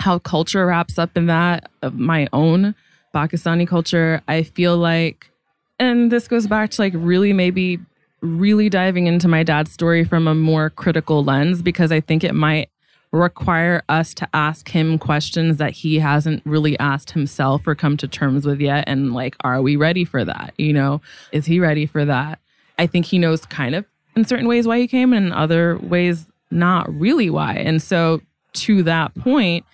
how 0.00 0.18
culture 0.18 0.66
wraps 0.66 0.98
up 0.98 1.16
in 1.16 1.26
that 1.26 1.70
of 1.82 1.94
my 1.94 2.28
own 2.32 2.74
Pakistani 3.14 3.68
culture, 3.68 4.22
I 4.26 4.42
feel 4.42 4.76
like, 4.76 5.30
and 5.78 6.10
this 6.10 6.28
goes 6.28 6.46
back 6.46 6.70
to 6.70 6.82
like 6.82 6.94
really 6.96 7.32
maybe 7.32 7.78
really 8.20 8.68
diving 8.68 9.06
into 9.06 9.28
my 9.28 9.42
dad's 9.42 9.72
story 9.72 10.04
from 10.04 10.26
a 10.26 10.34
more 10.34 10.70
critical 10.70 11.24
lens 11.24 11.60
because 11.60 11.92
I 11.92 12.00
think 12.00 12.24
it 12.24 12.34
might 12.34 12.70
require 13.12 13.82
us 13.88 14.14
to 14.14 14.28
ask 14.32 14.68
him 14.70 14.98
questions 14.98 15.58
that 15.58 15.72
he 15.72 15.98
hasn't 15.98 16.42
really 16.46 16.78
asked 16.78 17.10
himself 17.10 17.66
or 17.66 17.74
come 17.74 17.96
to 17.98 18.08
terms 18.08 18.46
with 18.46 18.60
yet. 18.60 18.84
And 18.86 19.12
like, 19.12 19.36
are 19.40 19.60
we 19.60 19.76
ready 19.76 20.04
for 20.04 20.24
that? 20.24 20.54
You 20.56 20.72
know, 20.72 21.02
is 21.30 21.44
he 21.44 21.60
ready 21.60 21.86
for 21.86 22.04
that? 22.06 22.38
I 22.78 22.86
think 22.86 23.04
he 23.06 23.18
knows 23.18 23.44
kind 23.46 23.74
of 23.74 23.84
in 24.16 24.24
certain 24.24 24.48
ways 24.48 24.66
why 24.66 24.78
he 24.78 24.88
came, 24.88 25.12
and 25.12 25.26
in 25.26 25.32
other 25.32 25.78
ways 25.78 26.26
not 26.50 26.92
really 26.92 27.30
why. 27.30 27.54
And 27.54 27.80
so 27.82 28.20
to 28.54 28.82
that 28.82 29.14
point, 29.14 29.64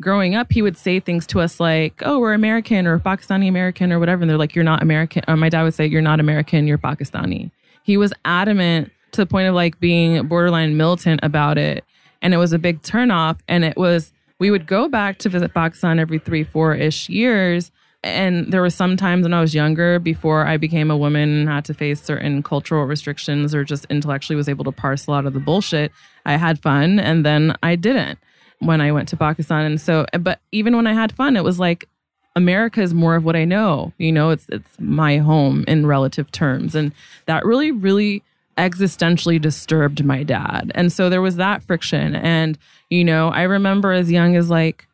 growing 0.00 0.34
up, 0.34 0.52
he 0.52 0.62
would 0.62 0.76
say 0.76 1.00
things 1.00 1.26
to 1.28 1.40
us 1.40 1.60
like, 1.60 2.02
"Oh, 2.04 2.18
we're 2.18 2.34
American 2.34 2.86
or 2.86 2.98
Pakistani 2.98 3.48
American 3.48 3.92
or 3.92 3.98
whatever," 3.98 4.22
and 4.22 4.30
they're 4.30 4.38
like, 4.38 4.54
"You're 4.54 4.64
not 4.64 4.82
American." 4.82 5.22
Or 5.28 5.36
my 5.36 5.48
dad 5.48 5.62
would 5.62 5.74
say, 5.74 5.86
"You're 5.86 6.02
not 6.02 6.20
American. 6.20 6.66
You're 6.66 6.78
Pakistani." 6.78 7.50
He 7.82 7.96
was 7.96 8.12
adamant 8.24 8.92
to 9.12 9.20
the 9.20 9.26
point 9.26 9.48
of 9.48 9.54
like 9.54 9.78
being 9.80 10.26
borderline 10.26 10.76
militant 10.76 11.20
about 11.22 11.58
it, 11.58 11.84
and 12.22 12.32
it 12.32 12.38
was 12.38 12.52
a 12.52 12.58
big 12.58 12.80
turnoff. 12.82 13.38
And 13.48 13.64
it 13.64 13.76
was 13.76 14.12
we 14.38 14.50
would 14.50 14.66
go 14.66 14.88
back 14.88 15.18
to 15.18 15.28
visit 15.28 15.54
Pakistan 15.54 15.98
every 15.98 16.18
three, 16.18 16.44
four 16.44 16.74
ish 16.74 17.08
years. 17.08 17.70
And 18.04 18.52
there 18.52 18.60
were 18.60 18.70
some 18.70 18.96
times 18.96 19.22
when 19.22 19.32
I 19.32 19.40
was 19.40 19.54
younger, 19.54 20.00
before 20.00 20.44
I 20.44 20.56
became 20.56 20.90
a 20.90 20.96
woman 20.96 21.28
and 21.28 21.48
had 21.48 21.64
to 21.66 21.74
face 21.74 22.02
certain 22.02 22.42
cultural 22.42 22.84
restrictions 22.84 23.54
or 23.54 23.62
just 23.62 23.84
intellectually 23.90 24.36
was 24.36 24.48
able 24.48 24.64
to 24.64 24.72
parse 24.72 25.06
a 25.06 25.12
lot 25.12 25.26
of 25.26 25.34
the 25.34 25.38
bullshit. 25.38 25.92
I 26.26 26.36
had 26.36 26.60
fun 26.60 26.98
and 26.98 27.24
then 27.24 27.54
I 27.62 27.76
didn't 27.76 28.18
when 28.58 28.80
I 28.80 28.90
went 28.90 29.08
to 29.10 29.16
Pakistan. 29.16 29.66
And 29.66 29.80
so, 29.80 30.06
but 30.18 30.40
even 30.50 30.74
when 30.74 30.88
I 30.88 30.94
had 30.94 31.12
fun, 31.12 31.36
it 31.36 31.44
was 31.44 31.60
like 31.60 31.88
America 32.34 32.80
is 32.80 32.94
more 32.94 33.14
of 33.14 33.24
what 33.24 33.36
I 33.36 33.44
know. 33.44 33.92
You 33.98 34.12
know, 34.12 34.30
it's 34.30 34.46
it's 34.48 34.70
my 34.80 35.18
home 35.18 35.64
in 35.68 35.86
relative 35.86 36.30
terms, 36.32 36.74
and 36.74 36.92
that 37.26 37.44
really, 37.44 37.70
really 37.70 38.22
existentially 38.58 39.40
disturbed 39.40 40.04
my 40.04 40.22
dad. 40.22 40.72
And 40.74 40.92
so 40.92 41.08
there 41.08 41.22
was 41.22 41.36
that 41.36 41.62
friction. 41.62 42.16
And 42.16 42.58
you 42.90 43.04
know, 43.04 43.28
I 43.28 43.42
remember 43.42 43.92
as 43.92 44.10
young 44.10 44.36
as 44.36 44.50
like 44.50 44.86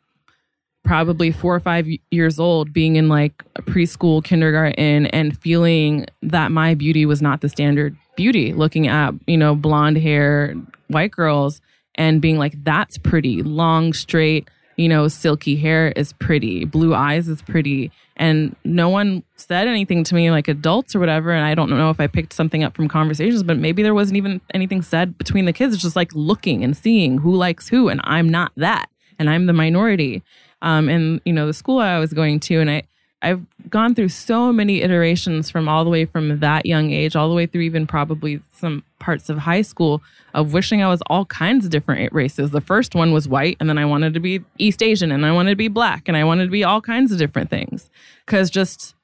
probably 0.84 1.30
four 1.30 1.54
or 1.54 1.60
five 1.60 1.86
years 2.10 2.40
old 2.40 2.72
being 2.72 2.96
in 2.96 3.08
like 3.08 3.44
preschool, 3.62 4.24
kindergarten, 4.24 5.06
and 5.06 5.38
feeling 5.38 6.06
that 6.22 6.50
my 6.50 6.74
beauty 6.74 7.04
was 7.04 7.20
not 7.20 7.40
the 7.40 7.48
standard 7.48 7.96
beauty, 8.16 8.54
looking 8.54 8.88
at, 8.88 9.12
you 9.26 9.36
know, 9.36 9.54
blonde 9.54 9.98
hair, 9.98 10.54
white 10.86 11.10
girls, 11.10 11.60
and 11.96 12.22
being 12.22 12.38
like, 12.38 12.54
that's 12.64 12.96
pretty, 12.96 13.42
long, 13.42 13.92
straight, 13.92 14.48
you 14.76 14.88
know, 14.88 15.08
silky 15.08 15.56
hair 15.56 15.92
is 15.94 16.12
pretty, 16.14 16.64
blue 16.64 16.94
eyes 16.94 17.28
is 17.28 17.42
pretty. 17.42 17.90
And 18.18 18.56
no 18.64 18.88
one 18.88 19.22
said 19.36 19.68
anything 19.68 20.02
to 20.04 20.14
me 20.14 20.30
like 20.30 20.48
adults 20.48 20.96
or 20.96 20.98
whatever. 20.98 21.30
And 21.30 21.44
I 21.44 21.54
don't 21.54 21.70
know 21.70 21.90
if 21.90 22.00
I 22.00 22.08
picked 22.08 22.32
something 22.32 22.64
up 22.64 22.74
from 22.74 22.88
conversations, 22.88 23.44
but 23.44 23.58
maybe 23.58 23.82
there 23.82 23.94
wasn't 23.94 24.16
even 24.16 24.40
anything 24.52 24.82
said 24.82 25.16
between 25.16 25.44
the 25.44 25.52
kids. 25.52 25.72
It's 25.74 25.82
just 25.82 25.96
like 25.96 26.10
looking 26.14 26.64
and 26.64 26.76
seeing 26.76 27.18
who 27.18 27.36
likes 27.36 27.68
who. 27.68 27.88
And 27.88 28.00
I'm 28.04 28.28
not 28.28 28.52
that. 28.56 28.90
And 29.18 29.30
I'm 29.30 29.46
the 29.46 29.52
minority. 29.52 30.22
Um, 30.62 30.88
and, 30.88 31.20
you 31.24 31.32
know, 31.32 31.46
the 31.46 31.54
school 31.54 31.78
I 31.78 31.98
was 31.98 32.12
going 32.12 32.40
to, 32.40 32.60
and 32.60 32.70
I, 32.70 32.82
I've 33.20 33.44
gone 33.68 33.94
through 33.94 34.10
so 34.10 34.52
many 34.52 34.82
iterations 34.82 35.50
from 35.50 35.68
all 35.68 35.84
the 35.84 35.90
way 35.90 36.04
from 36.04 36.38
that 36.38 36.66
young 36.66 36.92
age, 36.92 37.16
all 37.16 37.28
the 37.28 37.34
way 37.34 37.46
through 37.46 37.62
even 37.62 37.86
probably 37.86 38.40
some 38.52 38.84
parts 39.00 39.28
of 39.28 39.38
high 39.38 39.62
school 39.62 40.02
of 40.34 40.52
wishing 40.52 40.82
I 40.82 40.88
was 40.88 41.02
all 41.08 41.24
kinds 41.24 41.64
of 41.64 41.70
different 41.70 42.12
races. 42.12 42.50
The 42.50 42.60
first 42.60 42.94
one 42.94 43.12
was 43.12 43.26
white, 43.28 43.56
and 43.58 43.68
then 43.68 43.76
I 43.76 43.84
wanted 43.86 44.14
to 44.14 44.20
be 44.20 44.44
East 44.58 44.82
Asian, 44.82 45.10
and 45.10 45.26
I 45.26 45.32
wanted 45.32 45.50
to 45.50 45.56
be 45.56 45.68
black, 45.68 46.06
and 46.06 46.16
I 46.16 46.24
wanted 46.24 46.44
to 46.44 46.50
be 46.50 46.62
all 46.62 46.80
kinds 46.80 47.10
of 47.10 47.18
different 47.18 47.50
things. 47.50 47.90
Because 48.24 48.50
just 48.50 48.94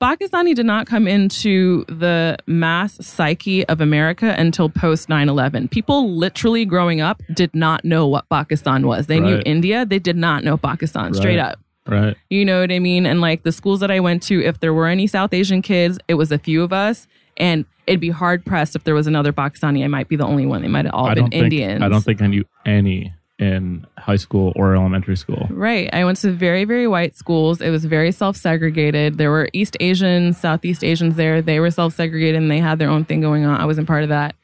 Pakistani 0.00 0.54
did 0.54 0.64
not 0.64 0.86
come 0.86 1.08
into 1.08 1.84
the 1.86 2.36
mass 2.46 3.04
psyche 3.04 3.66
of 3.68 3.80
America 3.80 4.34
until 4.38 4.70
post 4.70 5.08
9 5.08 5.28
11. 5.28 5.68
People 5.68 6.14
literally 6.14 6.64
growing 6.64 7.00
up 7.00 7.20
did 7.34 7.54
not 7.54 7.84
know 7.84 8.06
what 8.06 8.28
Pakistan 8.30 8.86
was. 8.86 9.08
They 9.08 9.18
knew 9.20 9.42
India, 9.44 9.84
they 9.84 9.98
did 9.98 10.16
not 10.16 10.44
know 10.44 10.56
Pakistan, 10.56 11.12
straight 11.14 11.38
up. 11.38 11.58
Right. 11.88 12.16
You 12.30 12.44
know 12.44 12.60
what 12.60 12.70
I 12.70 12.78
mean? 12.78 13.06
And 13.06 13.20
like 13.20 13.42
the 13.42 13.52
schools 13.52 13.80
that 13.80 13.90
I 13.90 14.00
went 14.00 14.22
to, 14.24 14.44
if 14.44 14.60
there 14.60 14.74
were 14.74 14.86
any 14.86 15.06
South 15.06 15.32
Asian 15.32 15.62
kids, 15.62 15.98
it 16.06 16.14
was 16.14 16.30
a 16.30 16.38
few 16.38 16.62
of 16.62 16.72
us. 16.72 17.06
And 17.36 17.64
it'd 17.86 18.00
be 18.00 18.10
hard 18.10 18.44
pressed 18.44 18.76
if 18.76 18.84
there 18.84 18.94
was 18.94 19.06
another 19.06 19.32
Pakistani. 19.32 19.84
I 19.84 19.86
might 19.86 20.08
be 20.08 20.16
the 20.16 20.26
only 20.26 20.44
one. 20.44 20.62
They 20.62 20.68
might 20.68 20.84
have 20.84 20.94
all 20.94 21.06
I 21.06 21.14
been 21.14 21.30
think 21.30 21.44
Indians. 21.44 21.82
I 21.82 21.88
don't 21.88 22.02
think 22.02 22.20
I 22.20 22.26
knew 22.26 22.44
any 22.66 23.12
in 23.38 23.86
high 23.96 24.16
school 24.16 24.52
or 24.56 24.74
elementary 24.74 25.16
school. 25.16 25.46
Right. 25.50 25.88
I 25.92 26.04
went 26.04 26.18
to 26.18 26.32
very, 26.32 26.64
very 26.64 26.88
white 26.88 27.16
schools. 27.16 27.60
It 27.60 27.70
was 27.70 27.84
very 27.84 28.10
self 28.10 28.36
segregated. 28.36 29.16
There 29.16 29.30
were 29.30 29.48
East 29.52 29.76
Asians, 29.80 30.38
Southeast 30.38 30.82
Asians 30.82 31.14
there. 31.14 31.40
They 31.40 31.60
were 31.60 31.70
self 31.70 31.94
segregated 31.94 32.42
and 32.42 32.50
they 32.50 32.58
had 32.58 32.78
their 32.78 32.90
own 32.90 33.04
thing 33.04 33.20
going 33.20 33.44
on. 33.44 33.60
I 33.60 33.64
wasn't 33.64 33.86
part 33.86 34.02
of 34.02 34.08
that. 34.08 34.34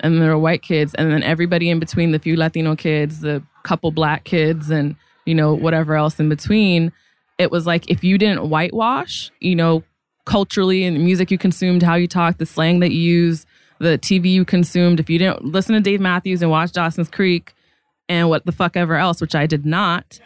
And 0.00 0.20
there 0.22 0.30
were 0.30 0.38
white 0.38 0.62
kids. 0.62 0.94
And 0.94 1.10
then 1.10 1.22
everybody 1.22 1.70
in 1.70 1.80
between, 1.80 2.12
the 2.12 2.18
few 2.18 2.36
Latino 2.36 2.76
kids, 2.76 3.20
the 3.20 3.42
couple 3.62 3.90
black 3.90 4.24
kids, 4.24 4.70
and, 4.70 4.94
you 5.26 5.34
know, 5.34 5.52
whatever 5.54 5.94
else 5.94 6.18
in 6.18 6.28
between. 6.28 6.92
It 7.38 7.50
was 7.50 7.66
like 7.66 7.90
if 7.90 8.02
you 8.02 8.16
didn't 8.16 8.48
whitewash, 8.48 9.30
you 9.40 9.54
know, 9.54 9.82
culturally 10.24 10.84
and 10.84 10.96
the 10.96 11.00
music 11.00 11.30
you 11.30 11.38
consumed, 11.38 11.82
how 11.82 11.94
you 11.94 12.08
talk, 12.08 12.38
the 12.38 12.46
slang 12.46 12.80
that 12.80 12.92
you 12.92 13.00
use, 13.00 13.46
the 13.78 13.98
TV 13.98 14.30
you 14.30 14.44
consumed, 14.44 15.00
if 15.00 15.10
you 15.10 15.18
didn't 15.18 15.44
listen 15.44 15.74
to 15.74 15.80
Dave 15.80 16.00
Matthews 16.00 16.40
and 16.40 16.50
watch 16.50 16.72
Dawson's 16.72 17.10
Creek 17.10 17.52
and 18.08 18.28
what 18.28 18.46
the 18.46 18.52
fuck 18.52 18.76
ever 18.76 18.96
else, 18.96 19.20
which 19.20 19.34
I 19.34 19.46
did 19.46 19.66
not, 19.66 20.18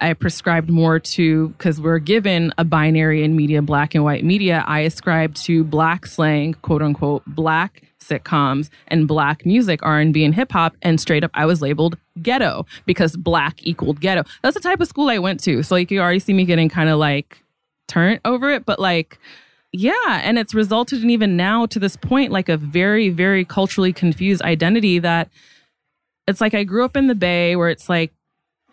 I 0.00 0.14
prescribed 0.14 0.68
more 0.68 0.98
to 0.98 1.48
because 1.50 1.80
we're 1.80 2.00
given 2.00 2.52
a 2.58 2.64
binary 2.64 3.22
in 3.22 3.36
media, 3.36 3.62
black 3.62 3.94
and 3.94 4.02
white 4.02 4.24
media. 4.24 4.64
I 4.66 4.80
ascribed 4.80 5.36
to 5.44 5.62
black 5.64 6.06
slang, 6.06 6.54
quote 6.54 6.82
unquote, 6.82 7.22
black 7.26 7.84
sitcoms 8.02 8.68
and 8.88 9.08
black 9.08 9.46
music, 9.46 9.80
R 9.82 9.98
and 10.00 10.14
hip 10.16 10.52
hop, 10.52 10.76
and 10.82 11.00
straight 11.00 11.24
up, 11.24 11.30
I 11.34 11.46
was 11.46 11.62
labeled 11.62 11.96
ghetto 12.22 12.66
because 12.86 13.16
black 13.16 13.64
equaled 13.66 14.00
ghetto. 14.00 14.24
That's 14.42 14.54
the 14.54 14.60
type 14.60 14.80
of 14.80 14.88
school 14.88 15.08
I 15.08 15.18
went 15.18 15.40
to. 15.44 15.62
So 15.62 15.74
like 15.74 15.90
you 15.90 16.00
already 16.00 16.18
see 16.18 16.32
me 16.32 16.44
getting 16.44 16.68
kind 16.68 16.88
of 16.88 16.98
like 16.98 17.42
turned 17.88 18.20
over 18.24 18.50
it, 18.50 18.64
but 18.64 18.78
like. 18.78 19.18
Yeah, 19.74 20.20
and 20.22 20.38
it's 20.38 20.52
resulted 20.52 21.02
in 21.02 21.08
even 21.08 21.34
now 21.34 21.64
to 21.64 21.78
this 21.78 21.96
point 21.96 22.30
like 22.30 22.50
a 22.50 22.58
very 22.58 23.08
very 23.08 23.42
culturally 23.42 23.90
confused 23.90 24.42
identity 24.42 24.98
that 24.98 25.30
it's 26.26 26.42
like 26.42 26.52
I 26.52 26.62
grew 26.62 26.84
up 26.84 26.94
in 26.94 27.06
the 27.06 27.14
Bay 27.14 27.56
where 27.56 27.70
it's 27.70 27.88
like 27.88 28.12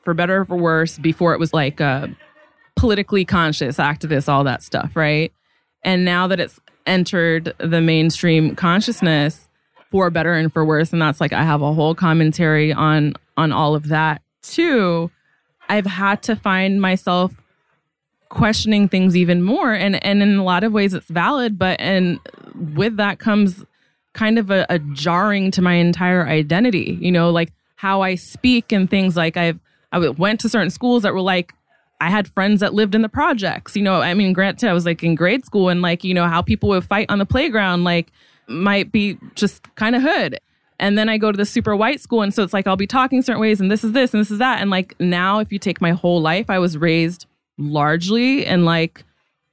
for 0.03 0.13
better 0.13 0.41
or 0.41 0.45
for 0.45 0.57
worse 0.57 0.97
before 0.97 1.33
it 1.33 1.39
was 1.39 1.53
like 1.53 1.79
uh, 1.79 2.07
politically 2.75 3.23
conscious 3.23 3.77
activist 3.77 4.27
all 4.27 4.43
that 4.43 4.63
stuff 4.63 4.95
right 4.95 5.31
and 5.83 6.05
now 6.05 6.27
that 6.27 6.39
it's 6.39 6.59
entered 6.85 7.53
the 7.59 7.81
mainstream 7.81 8.55
consciousness 8.55 9.47
for 9.91 10.09
better 10.09 10.33
and 10.33 10.51
for 10.51 10.65
worse. 10.65 10.91
And 10.93 11.01
that's 11.01 11.19
like 11.19 11.33
i 11.33 11.43
have 11.43 11.61
a 11.61 11.73
whole 11.73 11.95
commentary 11.95 12.73
on 12.73 13.13
on 13.37 13.51
all 13.51 13.75
of 13.75 13.87
that 13.89 14.21
too. 14.41 15.11
I've 15.69 15.85
had 15.85 16.23
to 16.23 16.35
find 16.35 16.81
myself 16.81 17.33
questioning 18.29 18.87
things 18.87 19.15
even 19.17 19.41
more. 19.41 19.73
And 19.73 20.03
and 20.03 20.21
in 20.21 20.37
a 20.37 20.43
lot 20.43 20.63
of 20.63 20.71
ways 20.71 20.93
it's 20.93 21.07
valid 21.07 21.57
but 21.57 21.79
and 21.79 22.19
with 22.75 22.97
that 22.97 23.19
comes 23.19 23.63
kind 24.13 24.39
of 24.39 24.51
a, 24.51 24.65
a 24.69 24.79
jarring 24.79 25.51
to 25.51 25.61
my 25.61 25.73
entire 25.73 26.27
identity 26.27 26.97
you 26.99 27.11
know 27.11 27.29
like 27.29 27.53
how 27.75 28.01
i 28.01 28.15
speak 28.15 28.71
and 28.71 28.89
things 28.89 29.15
like 29.15 29.37
i've 29.37 29.59
i 29.91 29.99
went 30.09 30.39
to 30.39 30.49
certain 30.49 30.69
schools 30.69 31.03
that 31.03 31.13
were 31.13 31.21
like 31.21 31.53
i 32.01 32.09
had 32.09 32.27
friends 32.27 32.59
that 32.59 32.73
lived 32.73 32.95
in 32.95 33.01
the 33.01 33.09
projects 33.09 33.75
you 33.75 33.81
know 33.81 34.01
i 34.01 34.13
mean 34.13 34.33
granted 34.33 34.69
i 34.69 34.73
was 34.73 34.85
like 34.85 35.03
in 35.03 35.15
grade 35.15 35.45
school 35.45 35.69
and 35.69 35.81
like 35.81 36.03
you 36.03 36.13
know 36.13 36.27
how 36.27 36.41
people 36.41 36.69
would 36.69 36.83
fight 36.83 37.09
on 37.09 37.19
the 37.19 37.25
playground 37.25 37.83
like 37.83 38.11
might 38.47 38.91
be 38.91 39.17
just 39.35 39.63
kind 39.75 39.95
of 39.95 40.01
hood 40.01 40.39
and 40.79 40.97
then 40.97 41.09
I 41.09 41.17
go 41.17 41.31
to 41.31 41.37
the 41.37 41.45
super 41.45 41.75
white 41.75 41.99
school. 41.99 42.21
And 42.21 42.33
so 42.33 42.41
it's 42.41 42.53
like, 42.53 42.65
I'll 42.65 42.77
be 42.77 42.87
talking 42.87 43.21
certain 43.21 43.41
ways, 43.41 43.59
and 43.59 43.69
this 43.69 43.83
is 43.83 43.91
this, 43.91 44.13
and 44.13 44.21
this 44.21 44.31
is 44.31 44.39
that. 44.39 44.61
And 44.61 44.69
like 44.69 44.95
now, 44.99 45.39
if 45.39 45.51
you 45.51 45.59
take 45.59 45.81
my 45.81 45.91
whole 45.91 46.21
life, 46.21 46.49
I 46.49 46.59
was 46.59 46.77
raised 46.77 47.25
largely 47.57 48.45
in 48.45 48.63
like 48.63 49.03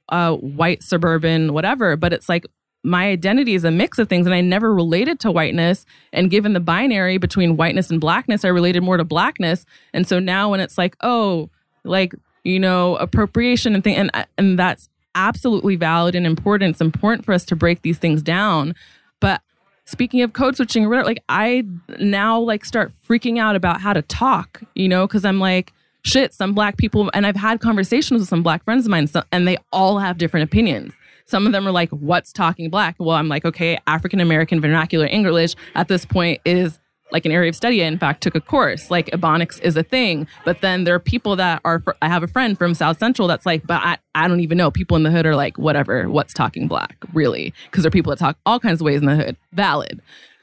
uh, 0.09 0.35
white 0.35 0.81
suburban 0.81 1.53
whatever. 1.53 1.97
But 1.97 2.13
it's 2.13 2.29
like 2.29 2.45
my 2.83 3.09
identity 3.09 3.55
is 3.55 3.65
a 3.65 3.71
mix 3.71 3.99
of 3.99 4.07
things, 4.07 4.25
and 4.25 4.33
I 4.33 4.41
never 4.41 4.73
related 4.73 5.19
to 5.21 5.31
whiteness. 5.31 5.85
And 6.13 6.31
given 6.31 6.53
the 6.53 6.61
binary 6.61 7.17
between 7.17 7.57
whiteness 7.57 7.89
and 7.89 7.99
blackness, 7.99 8.45
I 8.45 8.49
related 8.49 8.81
more 8.81 8.95
to 8.95 9.03
blackness. 9.03 9.65
And 9.93 10.07
so 10.07 10.19
now, 10.19 10.49
when 10.51 10.61
it's 10.61 10.77
like, 10.77 10.95
oh, 11.01 11.49
like 11.83 12.13
you 12.47 12.59
know, 12.59 12.95
appropriation 12.95 13.75
and 13.75 13.83
thing, 13.83 13.95
and 13.95 14.09
and 14.37 14.57
that's 14.57 14.87
absolutely 15.15 15.75
valid 15.75 16.15
and 16.15 16.25
important. 16.25 16.71
It's 16.71 16.81
important 16.81 17.25
for 17.25 17.33
us 17.33 17.43
to 17.45 17.55
break 17.55 17.81
these 17.81 17.97
things 17.97 18.21
down. 18.21 18.73
But 19.19 19.41
speaking 19.83 20.21
of 20.21 20.31
code 20.31 20.55
switching, 20.55 20.89
like 20.89 21.21
I 21.27 21.65
now 21.99 22.39
like 22.39 22.63
start 22.63 22.93
freaking 23.07 23.37
out 23.37 23.57
about 23.57 23.81
how 23.81 23.91
to 23.91 24.01
talk, 24.01 24.61
you 24.75 24.87
know, 24.87 25.05
because 25.05 25.25
I'm 25.25 25.39
like, 25.39 25.73
shit, 26.03 26.33
some 26.33 26.53
black 26.53 26.77
people, 26.77 27.11
and 27.13 27.27
I've 27.27 27.35
had 27.35 27.59
conversations 27.59 28.21
with 28.21 28.29
some 28.29 28.43
black 28.43 28.63
friends 28.63 28.85
of 28.85 28.91
mine, 28.91 29.09
and 29.33 29.45
they 29.45 29.57
all 29.73 29.99
have 29.99 30.17
different 30.17 30.45
opinions. 30.45 30.93
Some 31.25 31.45
of 31.45 31.51
them 31.51 31.67
are 31.67 31.71
like, 31.71 31.89
what's 31.89 32.31
talking 32.31 32.69
black? 32.69 32.95
Well, 32.97 33.17
I'm 33.17 33.27
like, 33.27 33.43
okay, 33.43 33.77
African 33.87 34.21
American 34.21 34.61
vernacular 34.61 35.07
English 35.07 35.55
at 35.75 35.89
this 35.89 36.05
point 36.05 36.39
is 36.45 36.79
like 37.11 37.25
an 37.25 37.31
area 37.31 37.49
of 37.49 37.55
study. 37.55 37.81
In 37.81 37.97
fact, 37.97 38.21
took 38.21 38.35
a 38.35 38.41
course. 38.41 38.91
Like 38.91 39.07
Ebonics 39.07 39.61
is 39.61 39.77
a 39.77 39.83
thing. 39.83 40.27
But 40.43 40.61
then 40.61 40.83
there 40.83 40.93
are 40.93 40.99
people 40.99 41.35
that 41.37 41.61
are, 41.63 41.79
fr- 41.79 41.91
I 42.01 42.09
have 42.09 42.23
a 42.23 42.27
friend 42.27 42.57
from 42.57 42.73
South 42.73 42.97
Central 42.97 43.27
that's 43.27 43.45
like, 43.45 43.65
but 43.65 43.81
I, 43.81 43.97
I 44.13 44.27
don't 44.27 44.41
even 44.41 44.57
know. 44.57 44.71
People 44.71 44.97
in 44.97 45.03
the 45.03 45.11
hood 45.11 45.25
are 45.25 45.35
like, 45.35 45.57
whatever, 45.57 46.09
what's 46.09 46.33
talking 46.33 46.67
black, 46.67 46.97
really? 47.13 47.53
Because 47.65 47.83
there 47.83 47.87
are 47.87 47.91
people 47.91 48.09
that 48.09 48.19
talk 48.19 48.37
all 48.45 48.59
kinds 48.59 48.81
of 48.81 48.85
ways 48.85 48.99
in 48.99 49.05
the 49.05 49.15
hood. 49.15 49.37
Valid. 49.53 50.01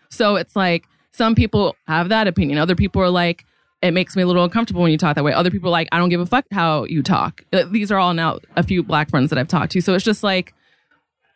So 0.08 0.36
it's 0.36 0.56
like, 0.56 0.86
some 1.12 1.34
people 1.34 1.76
have 1.86 2.08
that 2.08 2.26
opinion. 2.26 2.58
Other 2.58 2.74
people 2.74 3.00
are 3.02 3.10
like, 3.10 3.44
it 3.82 3.92
makes 3.92 4.16
me 4.16 4.22
a 4.22 4.26
little 4.26 4.42
uncomfortable 4.42 4.80
when 4.80 4.90
you 4.90 4.98
talk 4.98 5.14
that 5.16 5.22
way. 5.24 5.32
Other 5.32 5.50
people 5.50 5.68
are 5.68 5.72
like, 5.72 5.88
I 5.92 5.98
don't 5.98 6.08
give 6.08 6.20
a 6.20 6.26
fuck 6.26 6.46
how 6.50 6.84
you 6.84 7.02
talk. 7.02 7.44
Uh, 7.52 7.64
These 7.70 7.92
are 7.92 7.98
all 7.98 8.14
now 8.14 8.38
a 8.56 8.62
few 8.62 8.82
black 8.82 9.10
friends 9.10 9.28
that 9.28 9.38
I've 9.38 9.48
talked 9.48 9.72
to. 9.72 9.82
So 9.82 9.94
it's 9.94 10.04
just 10.04 10.22
like 10.22 10.54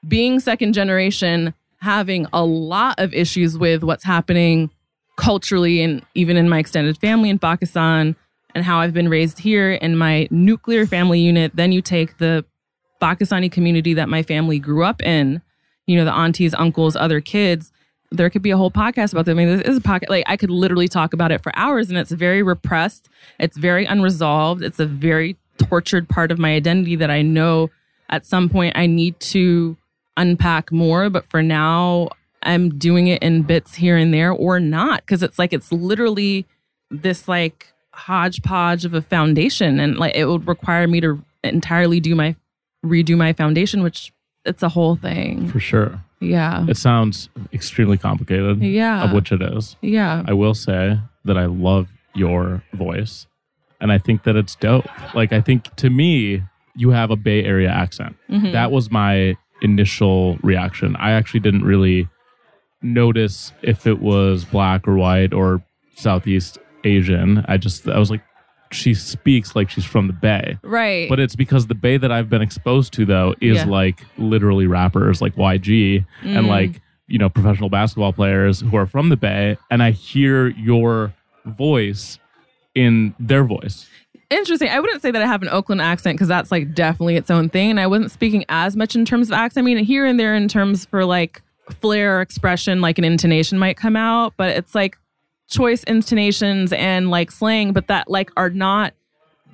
being 0.07 0.41
second 0.41 0.73
generation 0.73 1.53
having 1.81 2.27
a 2.33 2.45
lot 2.45 2.99
of 2.99 3.13
issues 3.13 3.59
with 3.59 3.85
what's 3.85 4.03
happening 4.03 4.71
culturally 5.19 5.83
and 5.83 6.03
even 6.15 6.37
in 6.37 6.49
my 6.49 6.59
extended 6.59 6.97
family 6.99 7.29
in 7.29 7.39
Pakistan 7.39 8.17
and 8.55 8.65
how 8.65 8.79
I've 8.79 8.95
been 8.95 9.09
raised 9.09 9.39
here 9.39 9.73
in 9.73 9.97
my 9.97 10.29
nuclear 10.31 10.87
family 10.87 11.21
unit. 11.21 11.53
Then 11.55 11.73
you 11.73 11.83
take 11.83 12.17
the 12.19 12.45
Pakistani 13.03 13.53
community 13.53 13.95
that 13.95 14.09
my 14.09 14.23
family 14.23 14.59
grew 14.59 14.85
up 14.85 15.03
in, 15.03 15.43
you 15.87 15.97
know, 15.97 16.05
the 16.05 16.15
aunties, 16.15 16.55
uncles, 16.55 16.97
other 16.97 17.21
kids. 17.21 17.73
There 18.11 18.31
could 18.31 18.43
be 18.43 18.53
a 18.53 18.57
whole 18.57 18.71
podcast 18.71 19.13
about 19.13 19.27
them. 19.27 19.39
I 19.39 19.45
mean, 19.45 19.59
this 19.59 19.69
is 19.69 19.79
a 19.79 19.81
podcast, 19.81 20.09
like, 20.09 20.25
I 20.27 20.37
could 20.37 20.51
literally 20.51 20.89
talk 20.89 21.13
about 21.13 21.31
it 21.31 21.43
for 21.43 21.53
hours, 21.57 21.91
and 21.91 21.99
it's 21.99 22.11
very 22.11 22.43
repressed. 22.43 23.09
It's 23.39 23.57
very 23.57 23.85
unresolved. 23.85 24.63
It's 24.63 24.79
a 24.79 24.87
very 24.87 25.37
tortured 25.59 26.09
part 26.09 26.31
of 26.31 26.39
my 26.39 26.55
identity 26.55 26.97
that 26.97 27.11
I 27.11 27.23
know 27.23 27.71
at 28.09 28.25
some 28.25 28.49
point 28.49 28.77
I 28.79 28.87
need 28.87 29.21
to 29.21 29.77
unpack 30.17 30.73
more. 30.73 31.11
But 31.11 31.27
for 31.27 31.43
now, 31.43 32.09
I'm 32.43 32.79
doing 32.79 33.09
it 33.09 33.23
in 33.23 33.43
bits 33.43 33.75
here 33.75 33.97
and 33.97 34.13
there 34.15 34.33
or 34.33 34.61
not, 34.61 35.01
because 35.01 35.23
it's 35.23 35.39
like, 35.39 35.53
it's 35.53 35.73
literally 35.73 36.47
this 36.91 37.29
like 37.29 37.73
hodgepodge 37.93 38.85
of 38.85 38.95
a 38.95 39.03
foundation. 39.03 39.81
And 39.81 39.97
like, 39.99 40.15
it 40.15 40.27
would 40.27 40.47
require 40.47 40.87
me 40.87 41.01
to 41.01 41.23
entirely 41.45 42.01
do 42.01 42.15
my, 42.15 42.37
redo 42.85 43.17
my 43.17 43.33
foundation, 43.33 43.83
which 43.83 44.13
it's 44.45 44.63
a 44.63 44.69
whole 44.69 44.97
thing. 44.97 45.49
For 45.49 45.61
sure. 45.61 46.01
Yeah. 46.21 46.65
It 46.69 46.77
sounds 46.77 47.29
extremely 47.53 47.99
complicated. 47.99 48.61
Yeah. 48.63 49.05
Of 49.05 49.13
which 49.13 49.33
it 49.33 49.43
is. 49.43 49.77
Yeah. 49.83 50.23
I 50.27 50.33
will 50.33 50.55
say 50.55 50.99
that 51.25 51.37
I 51.37 51.47
love 51.47 51.89
your 52.15 52.63
voice 52.73 53.27
and 53.81 53.93
I 53.93 53.99
think 53.99 54.25
that 54.25 54.35
it's 54.37 54.55
dope. 54.57 54.87
Like, 55.15 55.33
I 55.33 55.41
think 55.41 55.75
to 55.77 55.91
me, 55.91 56.43
you 56.75 56.91
have 56.91 57.11
a 57.11 57.17
Bay 57.17 57.45
Area 57.45 57.69
accent. 57.69 58.17
Mhm. 58.31 58.53
That 58.53 58.71
was 58.73 58.91
my 58.91 59.37
initial 59.63 60.37
reaction. 60.43 60.97
I 60.97 61.11
actually 61.13 61.41
didn't 61.41 61.65
really 61.65 62.09
notice 62.83 63.53
if 63.63 63.87
it 63.87 64.01
was 64.01 64.45
black 64.45 64.87
or 64.87 64.97
white 64.97 65.33
or 65.33 65.63
Southeast 65.97 66.59
Asian. 66.85 67.45
I 67.49 67.57
just, 67.57 67.89
I 67.89 67.99
was 67.99 68.11
like, 68.11 68.23
she 68.71 68.93
speaks 68.95 69.57
like 69.57 69.71
she's 69.71 69.85
from 69.85 70.07
the 70.07 70.13
Bay. 70.13 70.59
right. 70.63 71.09
But 71.09 71.19
it's 71.21 71.35
because 71.35 71.67
the 71.67 71.75
Bay 71.75 71.97
that 71.97 72.13
I've 72.13 72.29
been 72.29 72.43
exposed 72.43 72.93
to, 72.95 73.05
though, 73.07 73.35
is 73.41 73.57
Yeah. 73.59 73.65
like 73.65 74.05
literally 74.19 74.67
rappers 74.67 75.21
like 75.23 75.35
YG 75.37 76.05
and 76.23 76.45
Mm. 76.47 76.49
like, 76.49 76.81
you 77.07 77.19
know, 77.19 77.31
professional 77.31 77.71
basketball 77.71 78.13
players 78.13 78.61
who 78.61 78.77
are 78.77 78.85
from 78.87 79.09
the 79.09 79.17
Bay. 79.17 79.57
And 79.71 79.83
I 79.83 79.93
hear 79.93 80.49
your 80.49 81.15
voice 81.47 82.19
in 82.75 83.15
their 83.19 83.43
voice. 83.45 83.89
Interesting. 84.31 84.69
I 84.69 84.79
wouldn't 84.79 85.01
say 85.01 85.11
that 85.11 85.23
I 85.23 85.27
have 85.27 85.41
an 85.41 85.49
Oakland 85.49 85.81
accent 85.81 86.17
because 86.17 86.29
that's 86.29 86.53
like 86.53 86.75
definitely 86.75 87.17
its 87.17 87.31
own 87.31 87.49
thing. 87.49 87.71
And 87.71 87.81
I 87.81 87.87
wasn't 87.87 88.11
speaking 88.11 88.45
as 88.51 88.77
much 88.77 88.95
in 88.95 89.07
terms 89.07 89.31
of 89.31 89.33
accent. 89.33 89.65
I 89.65 89.67
mean, 89.67 89.83
here 89.83 90.05
and 90.05 90.21
there 90.21 90.35
in 90.35 90.47
terms 90.49 90.85
for 90.85 91.07
like 91.07 91.41
flair 91.73 92.21
expression, 92.21 92.81
like 92.81 92.99
an 92.99 93.05
intonation 93.05 93.59
might 93.59 93.77
come 93.77 93.97
out, 93.97 94.35
but 94.37 94.51
it's 94.51 94.75
like 94.75 94.99
choice 95.49 95.83
intonations 95.85 96.73
and 96.73 97.11
like 97.11 97.31
slang, 97.31 97.73
but 97.73 97.87
that 97.89 98.11
like 98.11 98.31
are 98.37 98.51
not 98.51 98.95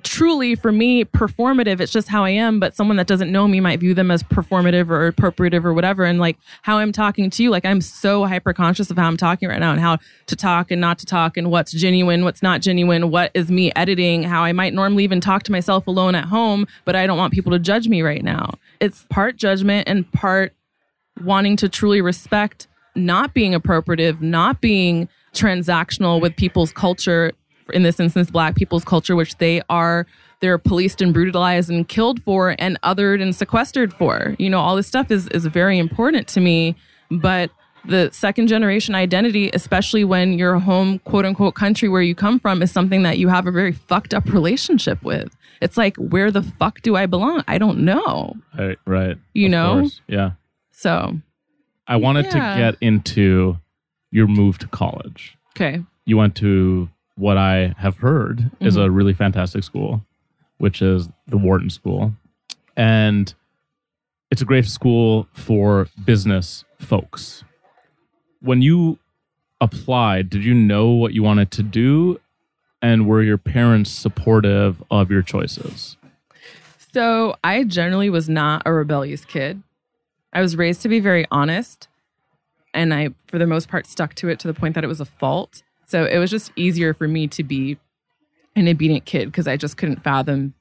truly 0.05 0.53
for 0.55 0.71
me 0.71 1.03
performative. 1.03 1.81
It's 1.81 1.91
just 1.91 2.07
how 2.07 2.23
I 2.23 2.29
am. 2.29 2.59
But 2.59 2.75
someone 2.75 2.97
that 2.97 3.07
doesn't 3.07 3.31
know 3.31 3.47
me 3.47 3.59
might 3.59 3.79
view 3.79 3.93
them 3.93 4.11
as 4.11 4.23
performative 4.23 4.89
or 4.89 5.11
appropriative 5.11 5.65
or 5.65 5.73
whatever. 5.73 6.05
And 6.05 6.19
like 6.19 6.37
how 6.61 6.77
I'm 6.77 6.91
talking 6.91 7.29
to 7.31 7.43
you, 7.43 7.49
like 7.49 7.65
I'm 7.65 7.81
so 7.81 8.25
hyper 8.25 8.53
conscious 8.53 8.89
of 8.91 8.97
how 8.97 9.07
I'm 9.07 9.17
talking 9.17 9.49
right 9.49 9.59
now 9.59 9.71
and 9.71 9.81
how 9.81 9.97
to 10.27 10.35
talk 10.35 10.71
and 10.71 10.79
not 10.79 10.99
to 10.99 11.05
talk 11.05 11.37
and 11.37 11.51
what's 11.51 11.71
genuine, 11.71 12.23
what's 12.23 12.43
not 12.43 12.61
genuine, 12.61 13.09
what 13.09 13.31
is 13.33 13.49
me 13.49 13.71
editing, 13.75 14.23
how 14.23 14.43
I 14.43 14.53
might 14.53 14.73
normally 14.73 15.03
even 15.03 15.19
talk 15.19 15.43
to 15.43 15.51
myself 15.51 15.87
alone 15.87 16.15
at 16.15 16.25
home, 16.25 16.67
but 16.85 16.95
I 16.95 17.07
don't 17.07 17.17
want 17.17 17.33
people 17.33 17.51
to 17.51 17.59
judge 17.59 17.87
me 17.87 18.01
right 18.01 18.23
now. 18.23 18.53
It's 18.79 19.03
part 19.09 19.37
judgment 19.37 19.89
and 19.89 20.09
part 20.11 20.53
wanting 21.23 21.55
to 21.57 21.69
truly 21.69 22.01
respect 22.01 22.67
not 22.95 23.33
being 23.33 23.53
appropriative, 23.53 24.21
not 24.21 24.61
being 24.61 25.09
transactional 25.33 26.21
with 26.21 26.35
people's 26.35 26.71
culture, 26.71 27.31
in 27.73 27.83
this 27.83 27.99
instance, 27.99 28.31
black 28.31 28.55
people's 28.55 28.85
culture, 28.85 29.15
which 29.15 29.37
they 29.37 29.61
are 29.69 30.05
they're 30.41 30.57
policed 30.57 31.01
and 31.01 31.13
brutalized 31.13 31.69
and 31.69 31.87
killed 31.87 32.21
for 32.21 32.55
and 32.59 32.79
othered 32.83 33.21
and 33.21 33.33
sequestered 33.35 33.93
for. 33.93 34.35
You 34.37 34.49
know, 34.49 34.59
all 34.59 34.75
this 34.75 34.87
stuff 34.87 35.09
is 35.11 35.27
is 35.29 35.45
very 35.45 35.77
important 35.79 36.27
to 36.29 36.39
me. 36.41 36.75
But 37.09 37.49
the 37.85 38.09
second 38.11 38.47
generation 38.47 38.95
identity, 38.95 39.49
especially 39.53 40.03
when 40.03 40.37
your 40.37 40.59
home 40.59 40.99
quote 40.99 41.25
unquote 41.25 41.55
country 41.55 41.87
where 41.89 42.01
you 42.01 42.15
come 42.15 42.39
from 42.39 42.61
is 42.61 42.71
something 42.71 43.03
that 43.03 43.17
you 43.17 43.27
have 43.29 43.47
a 43.47 43.51
very 43.51 43.71
fucked 43.71 44.13
up 44.13 44.25
relationship 44.31 45.01
with. 45.03 45.35
It's 45.61 45.77
like, 45.77 45.95
where 45.97 46.31
the 46.31 46.43
fuck 46.43 46.81
do 46.81 46.95
I 46.95 47.05
belong? 47.05 47.43
I 47.47 47.57
don't 47.57 47.79
know. 47.79 48.33
Right. 48.57 48.77
right. 48.85 49.17
You 49.33 49.45
Of 49.47 49.51
know? 49.51 49.73
course. 49.81 50.01
Yeah. 50.07 50.31
So, 50.77 51.19
I 51.87 51.95
wanted 51.95 52.25
Yeah. 52.25 52.31
to 52.53 52.57
get 52.59 52.75
into 52.81 53.57
your 54.11 54.27
move 54.27 54.57
to 54.59 54.67
college. 54.67 55.37
okay. 55.55 55.81
You 56.05 56.17
went 56.17 56.35
to 56.35 56.89
what 57.15 57.37
I 57.37 57.73
have 57.77 57.97
heard 57.97 58.51
is 58.59 58.75
Mm-hmm. 58.75 58.85
a 58.85 58.91
really 58.91 59.13
fantastic 59.13 59.63
school, 59.63 60.05
which 60.57 60.81
is 60.81 61.09
the 61.27 61.37
Wharton 61.37 61.69
School. 61.69 62.13
And 62.75 63.33
it's 64.29 64.41
a 64.41 64.45
great 64.45 64.65
school 64.65 65.27
for 65.33 65.87
business 66.03 66.65
folks. 66.77 67.43
When 68.41 68.61
you 68.61 68.99
applied, 69.61 70.29
did 70.29 70.43
you 70.43 70.53
know 70.53 70.89
what 70.89 71.13
you 71.13 71.23
wanted 71.23 71.51
to 71.51 71.63
do? 71.63 72.19
And 72.81 73.07
were 73.07 73.23
your 73.23 73.37
parents 73.39 73.89
supportive 73.89 74.83
of 74.91 75.09
your 75.09 75.21
choices? 75.23 75.95
So 76.93 77.35
I 77.43 77.63
generally 77.63 78.09
was 78.09 78.27
not 78.29 78.61
a 78.65 78.73
rebellious 78.73 79.23
kid. 79.25 79.63
I 80.35 80.41
was 80.41 80.57
raised 80.57 80.81
to 80.81 80.89
be 80.89 80.99
very 80.99 81.25
honest, 81.31 81.87
and 82.73 82.93
I, 82.93 83.09
for 83.25 83.39
the 83.39 83.47
most 83.47 83.69
part, 83.69 83.87
stuck 83.87 84.13
to 84.15 84.27
it 84.27 84.37
to 84.39 84.47
the 84.47 84.53
point 84.53 84.75
that 84.75 84.83
it 84.83 84.87
was 84.87 84.99
a 84.99 85.05
fault. 85.05 85.63
So 85.87 86.03
it 86.03 86.17
was 86.17 86.29
just 86.29 86.51
easier 86.57 86.93
for 86.93 87.07
me 87.07 87.27
to 87.29 87.43
be 87.43 87.77
an 88.55 88.67
obedient 88.67 89.05
kid 89.05 89.27
because 89.27 89.47
I 89.47 89.55
just 89.55 89.77
couldn't 89.77 90.03
fathom 90.03 90.53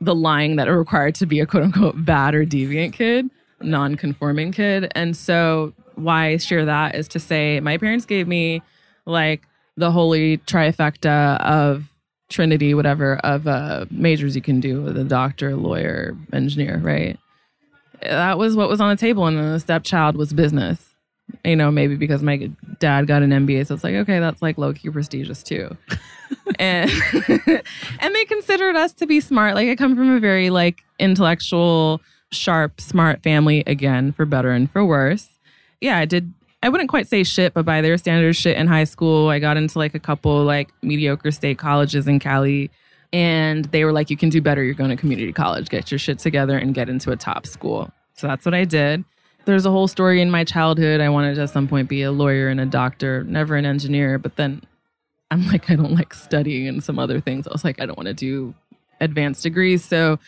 the 0.00 0.14
lying 0.14 0.54
that 0.56 0.68
it 0.68 0.72
required 0.72 1.16
to 1.16 1.26
be 1.26 1.40
a 1.40 1.46
quote 1.46 1.64
unquote 1.64 2.04
bad 2.04 2.34
or 2.36 2.46
deviant 2.46 2.92
kid, 2.92 3.28
non 3.60 3.96
conforming 3.96 4.52
kid. 4.52 4.90
And 4.94 5.16
so, 5.16 5.72
why 5.96 6.28
I 6.28 6.36
share 6.36 6.64
that 6.64 6.94
is 6.94 7.08
to 7.08 7.18
say 7.18 7.58
my 7.58 7.76
parents 7.76 8.06
gave 8.06 8.28
me 8.28 8.62
like 9.04 9.42
the 9.76 9.90
holy 9.90 10.38
trifecta 10.38 11.40
of 11.40 11.90
Trinity, 12.28 12.74
whatever, 12.74 13.16
of 13.18 13.48
uh, 13.48 13.86
majors 13.90 14.36
you 14.36 14.42
can 14.42 14.60
do 14.60 14.86
a 14.86 15.02
doctor, 15.02 15.56
lawyer, 15.56 16.16
engineer, 16.32 16.78
right? 16.78 17.18
That 18.02 18.38
was 18.38 18.56
what 18.56 18.68
was 18.68 18.80
on 18.80 18.90
the 18.90 18.96
table. 18.96 19.26
And 19.26 19.36
then 19.36 19.52
the 19.52 19.60
stepchild 19.60 20.16
was 20.16 20.32
business. 20.32 20.94
You 21.44 21.54
know, 21.54 21.70
maybe 21.70 21.94
because 21.94 22.22
my 22.22 22.50
dad 22.80 23.06
got 23.06 23.22
an 23.22 23.30
MBA. 23.30 23.66
So 23.66 23.74
it's 23.74 23.84
like, 23.84 23.94
okay, 23.94 24.18
that's 24.18 24.42
like 24.42 24.58
low 24.58 24.72
key 24.72 24.90
prestigious 24.90 25.42
too. 25.42 25.76
and 26.58 26.90
and 28.00 28.14
they 28.14 28.24
considered 28.24 28.76
us 28.76 28.92
to 28.94 29.06
be 29.06 29.20
smart. 29.20 29.54
Like 29.54 29.68
I 29.68 29.76
come 29.76 29.96
from 29.96 30.10
a 30.10 30.20
very 30.20 30.50
like 30.50 30.82
intellectual, 30.98 32.00
sharp, 32.32 32.80
smart 32.80 33.22
family, 33.22 33.62
again, 33.66 34.12
for 34.12 34.26
better 34.26 34.50
and 34.50 34.70
for 34.70 34.84
worse. 34.84 35.28
Yeah, 35.80 35.98
I 35.98 36.04
did 36.04 36.32
I 36.62 36.68
wouldn't 36.68 36.90
quite 36.90 37.06
say 37.06 37.24
shit, 37.24 37.54
but 37.54 37.64
by 37.64 37.80
their 37.80 37.96
standards, 37.96 38.36
shit 38.36 38.56
in 38.56 38.66
high 38.66 38.84
school. 38.84 39.28
I 39.28 39.38
got 39.38 39.56
into 39.56 39.78
like 39.78 39.94
a 39.94 40.00
couple 40.00 40.44
like 40.44 40.70
mediocre 40.82 41.30
state 41.30 41.58
colleges 41.58 42.06
in 42.06 42.18
Cali. 42.18 42.70
And 43.12 43.64
they 43.66 43.84
were 43.84 43.92
like, 43.92 44.10
you 44.10 44.16
can 44.16 44.28
do 44.28 44.40
better. 44.40 44.62
You're 44.62 44.74
going 44.74 44.90
to 44.90 44.96
community 44.96 45.32
college. 45.32 45.68
Get 45.68 45.90
your 45.90 45.98
shit 45.98 46.18
together 46.18 46.56
and 46.56 46.74
get 46.74 46.88
into 46.88 47.10
a 47.10 47.16
top 47.16 47.46
school. 47.46 47.90
So 48.14 48.26
that's 48.26 48.44
what 48.44 48.54
I 48.54 48.64
did. 48.64 49.04
There's 49.46 49.66
a 49.66 49.70
whole 49.70 49.88
story 49.88 50.20
in 50.20 50.30
my 50.30 50.44
childhood. 50.44 51.00
I 51.00 51.08
wanted 51.08 51.34
to 51.36 51.42
at 51.42 51.50
some 51.50 51.66
point 51.66 51.88
be 51.88 52.02
a 52.02 52.12
lawyer 52.12 52.48
and 52.48 52.60
a 52.60 52.66
doctor, 52.66 53.24
never 53.24 53.56
an 53.56 53.64
engineer. 53.64 54.18
But 54.18 54.36
then 54.36 54.62
I'm 55.30 55.46
like, 55.48 55.70
I 55.70 55.76
don't 55.76 55.94
like 55.94 56.14
studying 56.14 56.68
and 56.68 56.84
some 56.84 56.98
other 56.98 57.20
things. 57.20 57.48
I 57.48 57.52
was 57.52 57.64
like, 57.64 57.80
I 57.80 57.86
don't 57.86 57.96
want 57.96 58.08
to 58.08 58.14
do 58.14 58.54
advanced 59.00 59.42
degrees. 59.42 59.84
So 59.84 60.18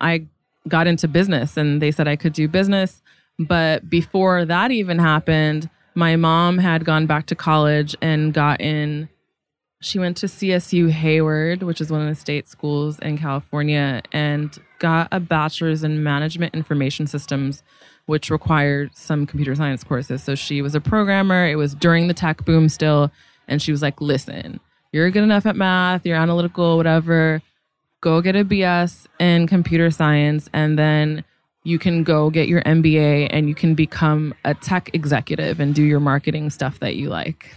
I 0.00 0.26
got 0.68 0.86
into 0.86 1.08
business 1.08 1.56
and 1.56 1.80
they 1.80 1.90
said 1.90 2.06
I 2.06 2.16
could 2.16 2.32
do 2.32 2.46
business. 2.48 3.02
But 3.38 3.88
before 3.88 4.44
that 4.44 4.70
even 4.70 4.98
happened, 4.98 5.70
my 5.94 6.16
mom 6.16 6.58
had 6.58 6.84
gone 6.84 7.06
back 7.06 7.26
to 7.26 7.34
college 7.34 7.96
and 8.00 8.34
got 8.34 8.60
in. 8.60 9.08
She 9.82 9.98
went 9.98 10.18
to 10.18 10.26
CSU 10.26 10.90
Hayward, 10.90 11.62
which 11.62 11.80
is 11.80 11.90
one 11.90 12.02
of 12.02 12.08
the 12.08 12.14
state 12.14 12.46
schools 12.46 12.98
in 12.98 13.16
California, 13.16 14.02
and 14.12 14.56
got 14.78 15.08
a 15.10 15.20
bachelor's 15.20 15.82
in 15.82 16.02
management 16.02 16.54
information 16.54 17.06
systems, 17.06 17.62
which 18.04 18.30
required 18.30 18.90
some 18.94 19.26
computer 19.26 19.54
science 19.54 19.82
courses. 19.82 20.22
So 20.22 20.34
she 20.34 20.60
was 20.60 20.74
a 20.74 20.80
programmer. 20.80 21.46
It 21.46 21.56
was 21.56 21.74
during 21.74 22.08
the 22.08 22.14
tech 22.14 22.44
boom 22.44 22.68
still. 22.68 23.10
And 23.48 23.62
she 23.62 23.72
was 23.72 23.80
like, 23.80 24.02
listen, 24.02 24.60
you're 24.92 25.10
good 25.10 25.22
enough 25.22 25.46
at 25.46 25.56
math, 25.56 26.04
you're 26.04 26.16
analytical, 26.16 26.76
whatever. 26.76 27.40
Go 28.02 28.20
get 28.20 28.36
a 28.36 28.44
BS 28.44 29.06
in 29.18 29.46
computer 29.46 29.90
science, 29.90 30.48
and 30.52 30.78
then 30.78 31.24
you 31.64 31.78
can 31.78 32.04
go 32.04 32.30
get 32.30 32.48
your 32.48 32.62
MBA 32.62 33.28
and 33.30 33.48
you 33.48 33.54
can 33.54 33.74
become 33.74 34.34
a 34.44 34.54
tech 34.54 34.90
executive 34.94 35.60
and 35.60 35.74
do 35.74 35.82
your 35.82 36.00
marketing 36.00 36.50
stuff 36.50 36.80
that 36.80 36.96
you 36.96 37.08
like. 37.08 37.54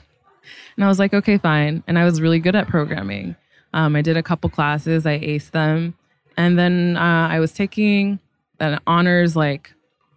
And 0.75 0.86
I 0.86 0.88
was 0.88 0.99
like, 0.99 1.13
okay, 1.13 1.38
fine. 1.38 1.84
And 1.88 1.97
I 1.97 2.06
was 2.06 2.21
really 2.21 2.39
good 2.39 2.56
at 2.56 2.67
programming. 2.67 3.36
Um, 3.73 3.95
I 3.95 4.01
did 4.01 4.17
a 4.17 4.23
couple 4.23 4.49
classes, 4.49 5.06
I 5.06 5.19
aced 5.19 5.51
them. 5.51 5.95
And 6.38 6.58
then 6.58 6.97
uh, 6.97 7.27
I 7.29 7.39
was 7.39 7.53
taking 7.53 8.19
an 8.60 8.79
honors 8.88 9.36
like 9.36 9.73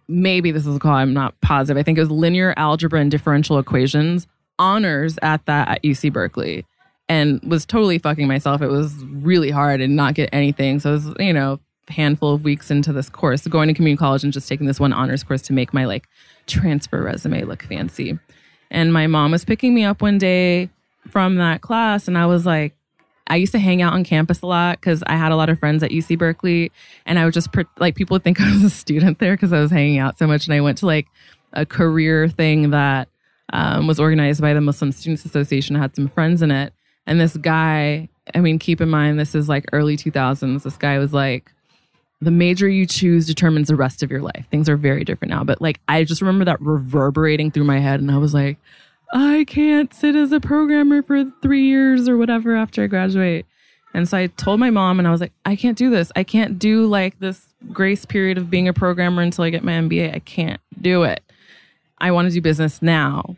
maybe 0.07 0.51
this 0.51 0.65
is 0.65 0.75
a 0.75 0.79
call, 0.79 0.93
I'm 0.93 1.13
not 1.13 1.39
positive. 1.41 1.79
I 1.79 1.83
think 1.83 1.97
it 1.97 2.01
was 2.01 2.11
linear 2.11 2.53
algebra 2.57 2.99
and 2.99 3.11
differential 3.11 3.59
equations 3.59 4.27
honors 4.59 5.19
at 5.21 5.45
that 5.45 5.67
at 5.67 5.83
UC 5.83 6.11
Berkeley 6.11 6.65
and 7.09 7.41
was 7.43 7.65
totally 7.65 7.99
fucking 7.99 8.27
myself. 8.27 8.61
It 8.61 8.69
was 8.69 8.93
really 9.05 9.51
hard 9.51 9.81
and 9.81 9.95
not 9.95 10.13
get 10.13 10.29
anything. 10.31 10.79
So 10.79 10.89
it 10.89 10.93
was, 10.93 11.13
you 11.19 11.33
know, 11.33 11.59
handful 11.89 12.33
of 12.33 12.43
weeks 12.43 12.69
into 12.69 12.91
this 12.91 13.09
course, 13.09 13.47
going 13.47 13.67
to 13.67 13.73
community 13.73 13.99
college 13.99 14.23
and 14.23 14.33
just 14.33 14.49
taking 14.49 14.67
this 14.67 14.79
one 14.79 14.93
honors 14.93 15.23
course 15.23 15.41
to 15.43 15.53
make 15.53 15.73
my 15.73 15.85
like 15.85 16.07
transfer 16.47 17.01
resume 17.01 17.43
look 17.43 17.63
fancy. 17.63 18.17
And 18.69 18.91
my 18.91 19.07
mom 19.07 19.31
was 19.31 19.45
picking 19.45 19.73
me 19.73 19.83
up 19.83 20.01
one 20.01 20.17
day 20.17 20.69
from 21.09 21.35
that 21.35 21.61
class, 21.61 22.07
and 22.07 22.17
I 22.17 22.25
was 22.25 22.45
like, 22.45 22.73
I 23.29 23.35
used 23.35 23.51
to 23.51 23.59
hang 23.59 23.81
out 23.81 23.93
on 23.93 24.03
campus 24.03 24.41
a 24.41 24.45
lot 24.45 24.79
because 24.79 25.03
I 25.05 25.17
had 25.17 25.31
a 25.31 25.35
lot 25.35 25.49
of 25.49 25.59
friends 25.59 25.83
at 25.83 25.91
UC 25.91 26.17
Berkeley, 26.17 26.71
and 27.05 27.19
I 27.19 27.25
would 27.25 27.33
just 27.33 27.49
like 27.79 27.95
people 27.95 28.15
would 28.15 28.23
think 28.23 28.39
I 28.41 28.51
was 28.51 28.63
a 28.63 28.69
student 28.69 29.19
there 29.19 29.35
because 29.35 29.53
I 29.53 29.59
was 29.59 29.71
hanging 29.71 29.99
out 29.99 30.17
so 30.17 30.27
much. 30.27 30.47
And 30.47 30.53
I 30.53 30.61
went 30.61 30.77
to 30.79 30.85
like 30.85 31.07
a 31.53 31.65
career 31.65 32.27
thing 32.29 32.71
that 32.71 33.09
um, 33.53 33.87
was 33.87 33.99
organized 33.99 34.41
by 34.41 34.53
the 34.53 34.61
Muslim 34.61 34.91
Students 34.91 35.25
Association. 35.25 35.75
I 35.75 35.79
had 35.79 35.95
some 35.95 36.09
friends 36.09 36.41
in 36.41 36.51
it, 36.51 36.73
and 37.05 37.19
this 37.19 37.37
guy. 37.37 38.09
I 38.35 38.41
mean, 38.41 38.59
keep 38.59 38.81
in 38.81 38.89
mind 38.89 39.17
this 39.17 39.35
is 39.35 39.47
like 39.47 39.65
early 39.71 39.95
2000s. 39.95 40.63
This 40.63 40.75
guy 40.75 40.99
was 40.99 41.13
like, 41.13 41.49
the 42.19 42.31
major 42.31 42.67
you 42.67 42.85
choose 42.85 43.27
determines 43.27 43.67
the 43.67 43.75
rest 43.75 44.01
of 44.01 44.09
your 44.09 44.21
life. 44.21 44.47
Things 44.49 44.67
are 44.67 44.77
very 44.77 45.03
different 45.03 45.31
now, 45.31 45.43
but 45.43 45.61
like 45.61 45.79
I 45.87 46.03
just 46.03 46.21
remember 46.21 46.45
that 46.45 46.59
reverberating 46.61 47.51
through 47.51 47.65
my 47.65 47.79
head, 47.79 47.99
and 47.99 48.11
I 48.11 48.17
was 48.17 48.33
like, 48.33 48.57
I 49.13 49.45
can't 49.47 49.93
sit 49.93 50.15
as 50.15 50.31
a 50.31 50.39
programmer 50.39 51.01
for 51.01 51.25
three 51.41 51.65
years 51.65 52.09
or 52.09 52.17
whatever 52.17 52.55
after 52.55 52.83
I 52.83 52.87
graduate. 52.87 53.45
And 53.93 54.07
so 54.07 54.17
I 54.17 54.27
told 54.27 54.59
my 54.59 54.69
mom, 54.69 54.99
and 54.99 55.07
I 55.07 55.11
was 55.11 55.21
like, 55.21 55.31
I 55.45 55.55
can't 55.55 55.77
do 55.77 55.89
this. 55.89 56.11
I 56.15 56.23
can't 56.23 56.59
do 56.59 56.85
like 56.87 57.19
this 57.19 57.47
grace 57.71 58.05
period 58.05 58.37
of 58.37 58.49
being 58.49 58.67
a 58.67 58.73
programmer 58.73 59.21
until 59.21 59.43
I 59.43 59.49
get 59.49 59.63
my 59.63 59.73
MBA. 59.73 60.13
I 60.13 60.19
can't 60.19 60.61
do 60.79 61.03
it. 61.03 61.23
I 61.99 62.11
want 62.11 62.27
to 62.27 62.33
do 62.33 62.41
business 62.41 62.81
now. 62.81 63.35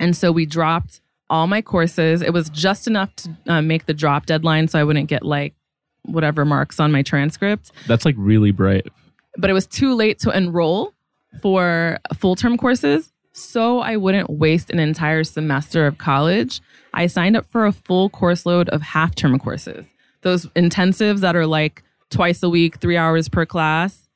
And 0.00 0.16
so 0.16 0.30
we 0.32 0.46
dropped 0.46 1.00
all 1.28 1.46
my 1.46 1.60
courses. 1.60 2.22
It 2.22 2.32
was 2.32 2.48
just 2.48 2.86
enough 2.86 3.14
to 3.16 3.36
uh, 3.46 3.62
make 3.62 3.86
the 3.86 3.94
drop 3.94 4.26
deadline 4.26 4.68
so 4.68 4.78
I 4.78 4.84
wouldn't 4.84 5.08
get 5.08 5.24
like 5.24 5.54
whatever 6.02 6.44
marks 6.44 6.80
on 6.80 6.92
my 6.92 7.02
transcript. 7.02 7.72
That's 7.86 8.04
like 8.04 8.14
really 8.18 8.50
brave. 8.50 8.88
But 9.36 9.50
it 9.50 9.52
was 9.52 9.66
too 9.66 9.94
late 9.94 10.18
to 10.20 10.36
enroll 10.36 10.94
for 11.40 11.98
full 12.14 12.36
term 12.36 12.56
courses. 12.56 13.12
So 13.32 13.80
I 13.80 13.96
wouldn't 13.96 14.30
waste 14.30 14.70
an 14.70 14.80
entire 14.80 15.22
semester 15.22 15.86
of 15.86 15.98
college. 15.98 16.60
I 16.94 17.06
signed 17.06 17.36
up 17.36 17.46
for 17.46 17.66
a 17.66 17.72
full 17.72 18.10
course 18.10 18.46
load 18.46 18.68
of 18.70 18.82
half 18.82 19.14
term 19.14 19.38
courses, 19.38 19.86
those 20.22 20.46
intensives 20.48 21.20
that 21.20 21.36
are 21.36 21.46
like 21.46 21.82
twice 22.10 22.42
a 22.42 22.48
week, 22.48 22.78
three 22.78 22.96
hours 22.96 23.28
per 23.28 23.46
class. 23.46 24.08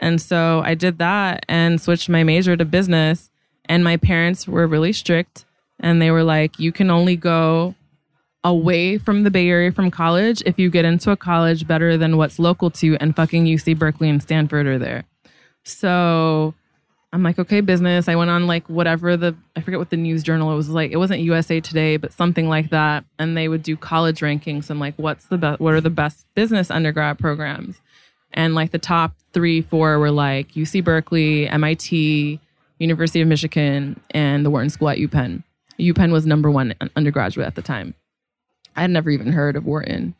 And 0.00 0.20
so 0.20 0.60
I 0.64 0.74
did 0.74 0.98
that 0.98 1.44
and 1.48 1.80
switched 1.80 2.08
my 2.08 2.24
major 2.24 2.56
to 2.56 2.64
business. 2.64 3.30
And 3.66 3.84
my 3.84 3.96
parents 3.96 4.48
were 4.48 4.66
really 4.66 4.92
strict 4.92 5.44
and 5.80 6.02
they 6.02 6.10
were 6.10 6.24
like, 6.24 6.58
you 6.58 6.72
can 6.72 6.90
only 6.90 7.16
go 7.16 7.74
away 8.44 8.98
from 8.98 9.24
the 9.24 9.30
Bay 9.30 9.48
Area 9.48 9.72
from 9.72 9.90
college 9.90 10.42
if 10.46 10.58
you 10.58 10.70
get 10.70 10.84
into 10.84 11.10
a 11.10 11.16
college 11.16 11.66
better 11.66 11.96
than 11.96 12.16
what's 12.16 12.38
local 12.38 12.70
to 12.70 12.86
you, 12.86 12.96
and 13.00 13.16
fucking 13.16 13.46
UC 13.46 13.78
Berkeley 13.78 14.08
and 14.08 14.22
Stanford 14.22 14.66
are 14.66 14.78
there. 14.78 15.04
So 15.64 16.54
I'm 17.12 17.22
like, 17.22 17.38
okay, 17.38 17.60
business. 17.60 18.08
I 18.08 18.16
went 18.16 18.30
on 18.30 18.46
like 18.46 18.68
whatever 18.68 19.16
the 19.16 19.34
I 19.56 19.60
forget 19.60 19.78
what 19.78 19.90
the 19.90 19.96
news 19.96 20.22
journal 20.22 20.52
it 20.52 20.56
was 20.56 20.68
like. 20.68 20.90
It 20.90 20.96
wasn't 20.96 21.20
USA 21.20 21.60
Today, 21.60 21.96
but 21.96 22.12
something 22.12 22.48
like 22.48 22.70
that. 22.70 23.04
And 23.18 23.36
they 23.36 23.48
would 23.48 23.62
do 23.62 23.76
college 23.76 24.20
rankings 24.20 24.68
and 24.68 24.78
like 24.78 24.94
what's 24.96 25.26
the 25.26 25.38
best 25.38 25.60
what 25.60 25.74
are 25.74 25.80
the 25.80 25.90
best 25.90 26.26
business 26.34 26.70
undergrad 26.70 27.18
programs? 27.18 27.80
And 28.32 28.54
like 28.54 28.72
the 28.72 28.78
top 28.78 29.14
three, 29.32 29.62
four 29.62 29.98
were 29.98 30.10
like 30.10 30.52
UC 30.52 30.82
Berkeley, 30.84 31.48
MIT, 31.48 32.40
University 32.78 33.20
of 33.20 33.28
Michigan, 33.28 34.00
and 34.10 34.44
the 34.44 34.50
Wharton 34.50 34.70
School 34.70 34.88
at 34.88 34.98
UPenn. 34.98 35.44
UPenn 35.78 36.12
was 36.12 36.26
number 36.26 36.50
one 36.50 36.74
undergraduate 36.96 37.46
at 37.46 37.54
the 37.54 37.62
time. 37.62 37.94
I 38.76 38.82
had 38.82 38.90
never 38.90 39.10
even 39.10 39.32
heard 39.32 39.56
of 39.56 39.64
Wharton. 39.64 40.14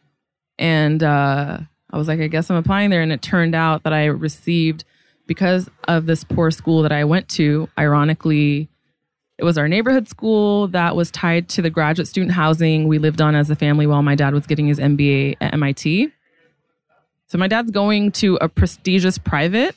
And 0.58 1.02
uh, 1.02 1.58
I 1.90 1.98
was 1.98 2.08
like, 2.08 2.20
I 2.20 2.28
guess 2.28 2.50
I'm 2.50 2.56
applying 2.56 2.90
there. 2.90 3.02
And 3.02 3.12
it 3.12 3.22
turned 3.22 3.54
out 3.54 3.82
that 3.84 3.92
I 3.92 4.06
received, 4.06 4.84
because 5.26 5.70
of 5.88 6.06
this 6.06 6.24
poor 6.24 6.50
school 6.50 6.82
that 6.82 6.92
I 6.92 7.04
went 7.04 7.28
to, 7.30 7.68
ironically, 7.78 8.68
it 9.38 9.44
was 9.44 9.58
our 9.58 9.68
neighborhood 9.68 10.08
school 10.08 10.68
that 10.68 10.94
was 10.94 11.10
tied 11.10 11.48
to 11.50 11.62
the 11.62 11.70
graduate 11.70 12.06
student 12.06 12.32
housing 12.32 12.86
we 12.86 12.98
lived 12.98 13.20
on 13.20 13.34
as 13.34 13.50
a 13.50 13.56
family 13.56 13.86
while 13.86 14.02
my 14.02 14.14
dad 14.14 14.32
was 14.32 14.46
getting 14.46 14.68
his 14.68 14.78
MBA 14.78 15.36
at 15.40 15.54
MIT. 15.54 16.12
So 17.26 17.38
my 17.38 17.48
dad's 17.48 17.70
going 17.70 18.12
to 18.12 18.36
a 18.40 18.48
prestigious 18.48 19.18
private. 19.18 19.74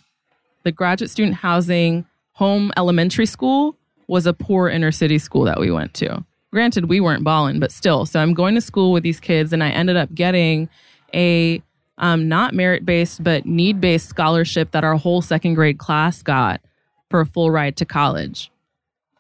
The 0.64 0.72
graduate 0.72 1.10
student 1.10 1.36
housing 1.36 2.06
home 2.34 2.72
elementary 2.78 3.26
school 3.26 3.76
was 4.08 4.28
a 4.28 4.34
poor 4.34 4.70
inner 4.70 4.92
city 4.92 5.18
school 5.18 5.44
that 5.46 5.60
we 5.60 5.72
went 5.72 5.94
to 5.96 6.24
granted 6.52 6.86
we 6.86 7.00
weren't 7.00 7.24
balling 7.24 7.60
but 7.60 7.72
still. 7.72 8.06
So 8.06 8.20
i'm 8.20 8.34
going 8.34 8.56
to 8.56 8.62
school 8.62 8.92
with 8.92 9.04
these 9.04 9.20
kids 9.20 9.54
and 9.54 9.64
i 9.64 9.70
ended 9.70 9.98
up 9.98 10.14
getting 10.14 10.70
a 11.14 11.62
um, 12.00 12.28
not 12.28 12.54
merit 12.54 12.86
based 12.86 13.24
but 13.24 13.46
need 13.46 13.82
based 13.82 14.08
scholarship 14.08 14.72
that 14.72 14.84
our 14.84 14.96
whole 14.96 15.22
second 15.22 15.56
grade 15.56 15.80
class 15.80 16.22
got 16.22 16.62
for 17.10 17.22
a 17.22 17.26
full 17.26 17.52
ride 17.52 17.78
to 17.78 17.86
college. 17.86 18.52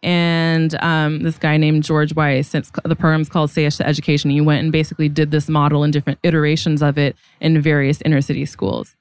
And 0.04 0.76
um, 0.84 1.24
this 1.24 1.38
guy 1.38 1.58
named 1.58 1.84
george 1.84 2.14
weiss 2.14 2.48
since 2.48 2.72
the 2.84 2.96
program's 2.96 3.30
called 3.30 3.50
say 3.50 3.68
to 3.70 3.88
education 3.88 4.30
he 4.30 4.42
went 4.42 4.64
and 4.64 4.72
basically 4.72 5.10
did 5.10 5.32
this 5.32 5.50
model 5.50 5.84
and 5.84 5.92
different 5.92 6.20
iterations 6.24 6.82
of 6.82 6.98
it 6.98 7.16
in 7.42 7.60
various 7.62 8.02
inner 8.02 8.22
city 8.22 8.46
schools. 8.46 8.96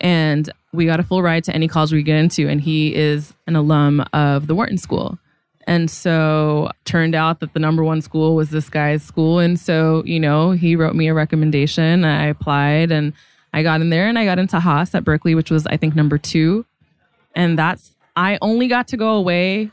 And 0.00 0.50
we 0.72 0.86
got 0.86 1.00
a 1.00 1.02
full 1.02 1.22
ride 1.22 1.42
to 1.44 1.54
any 1.54 1.68
college 1.68 1.92
we 1.92 2.02
get 2.02 2.16
into 2.16 2.48
and 2.48 2.60
he 2.60 2.94
is 2.94 3.32
an 3.46 3.56
alum 3.56 4.04
of 4.12 4.46
the 4.46 4.54
wharton 4.54 4.78
school 4.78 5.18
and 5.66 5.90
so 5.90 6.70
turned 6.84 7.14
out 7.14 7.40
that 7.40 7.52
the 7.52 7.58
number 7.58 7.82
one 7.82 8.00
school 8.00 8.36
was 8.36 8.50
this 8.50 8.70
guy's 8.70 9.02
school. 9.02 9.40
And 9.40 9.58
so, 9.58 10.02
you 10.04 10.20
know, 10.20 10.52
he 10.52 10.76
wrote 10.76 10.94
me 10.94 11.08
a 11.08 11.14
recommendation. 11.14 12.04
I 12.04 12.26
applied 12.26 12.92
and 12.92 13.12
I 13.52 13.62
got 13.62 13.80
in 13.80 13.90
there 13.90 14.06
and 14.06 14.18
I 14.18 14.24
got 14.24 14.38
into 14.38 14.60
Haas 14.60 14.94
at 14.94 15.02
Berkeley, 15.02 15.34
which 15.34 15.50
was, 15.50 15.66
I 15.66 15.76
think, 15.76 15.96
number 15.96 16.18
two. 16.18 16.64
And 17.34 17.58
that's, 17.58 17.96
I 18.14 18.38
only 18.42 18.68
got 18.68 18.86
to 18.88 18.96
go 18.96 19.14
away 19.14 19.72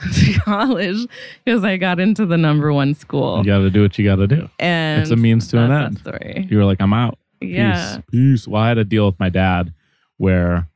to 0.14 0.40
college 0.40 1.06
because 1.44 1.62
I 1.62 1.76
got 1.76 2.00
into 2.00 2.26
the 2.26 2.36
number 2.36 2.72
one 2.72 2.94
school. 2.94 3.38
You 3.38 3.44
got 3.44 3.58
to 3.58 3.70
do 3.70 3.82
what 3.82 3.96
you 3.98 4.04
got 4.04 4.16
to 4.16 4.26
do. 4.26 4.48
And 4.58 5.02
it's 5.02 5.10
a 5.12 5.16
means 5.16 5.46
to 5.48 5.58
an 5.58 5.70
end. 5.70 5.98
Story. 5.98 6.46
You 6.50 6.56
were 6.58 6.64
like, 6.64 6.80
I'm 6.80 6.92
out. 6.92 7.18
Yeah. 7.40 7.96
Peace. 7.96 8.04
Peace. 8.10 8.48
Well, 8.48 8.62
I 8.62 8.68
had 8.68 8.78
a 8.78 8.84
deal 8.84 9.06
with 9.06 9.18
my 9.20 9.28
dad 9.28 9.72
where 10.16 10.68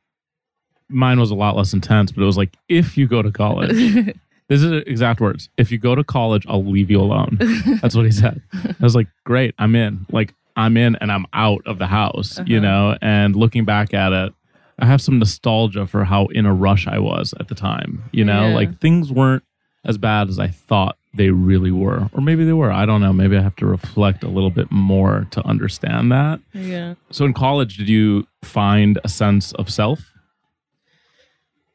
mine 0.92 1.18
was 1.18 1.30
a 1.30 1.34
lot 1.34 1.56
less 1.56 1.72
intense, 1.72 2.12
but 2.12 2.22
it 2.22 2.26
was 2.26 2.36
like, 2.36 2.56
if 2.68 2.96
you 2.96 3.06
go 3.06 3.22
to 3.22 3.30
college, 3.30 3.70
this 4.48 4.62
is 4.62 4.82
exact 4.86 5.20
words. 5.20 5.48
If 5.56 5.72
you 5.72 5.78
go 5.78 5.94
to 5.94 6.04
college, 6.04 6.44
I'll 6.48 6.64
leave 6.64 6.90
you 6.90 7.00
alone. 7.00 7.38
That's 7.80 7.94
what 7.94 8.04
he 8.04 8.12
said. 8.12 8.42
I 8.54 8.74
was 8.80 8.94
like, 8.94 9.08
great, 9.24 9.54
I'm 9.58 9.74
in. 9.74 10.06
Like, 10.10 10.34
I'm 10.56 10.76
in 10.76 10.96
and 10.96 11.10
I'm 11.10 11.26
out 11.32 11.62
of 11.66 11.78
the 11.78 11.86
house, 11.86 12.38
uh-huh. 12.38 12.44
you 12.46 12.60
know? 12.60 12.96
And 13.00 13.34
looking 13.34 13.64
back 13.64 13.94
at 13.94 14.12
it, 14.12 14.34
I 14.78 14.86
have 14.86 15.00
some 15.00 15.18
nostalgia 15.18 15.86
for 15.86 16.04
how 16.04 16.26
in 16.26 16.46
a 16.46 16.52
rush 16.52 16.86
I 16.86 16.98
was 16.98 17.34
at 17.40 17.48
the 17.48 17.54
time, 17.54 18.04
you 18.12 18.24
know? 18.24 18.48
Yeah. 18.48 18.54
Like, 18.54 18.80
things 18.80 19.10
weren't 19.10 19.44
as 19.84 19.98
bad 19.98 20.28
as 20.28 20.38
I 20.38 20.48
thought 20.48 20.96
they 21.14 21.30
really 21.30 21.70
were. 21.70 22.08
Or 22.12 22.22
maybe 22.22 22.44
they 22.44 22.52
were. 22.52 22.72
I 22.72 22.86
don't 22.86 23.00
know. 23.00 23.12
Maybe 23.12 23.36
I 23.36 23.42
have 23.42 23.56
to 23.56 23.66
reflect 23.66 24.24
a 24.24 24.28
little 24.28 24.50
bit 24.50 24.70
more 24.70 25.26
to 25.32 25.44
understand 25.46 26.10
that. 26.12 26.40
Yeah. 26.52 26.94
So 27.10 27.24
in 27.24 27.34
college, 27.34 27.76
did 27.76 27.88
you 27.88 28.26
find 28.42 28.98
a 29.04 29.08
sense 29.08 29.52
of 29.52 29.70
self? 29.70 30.11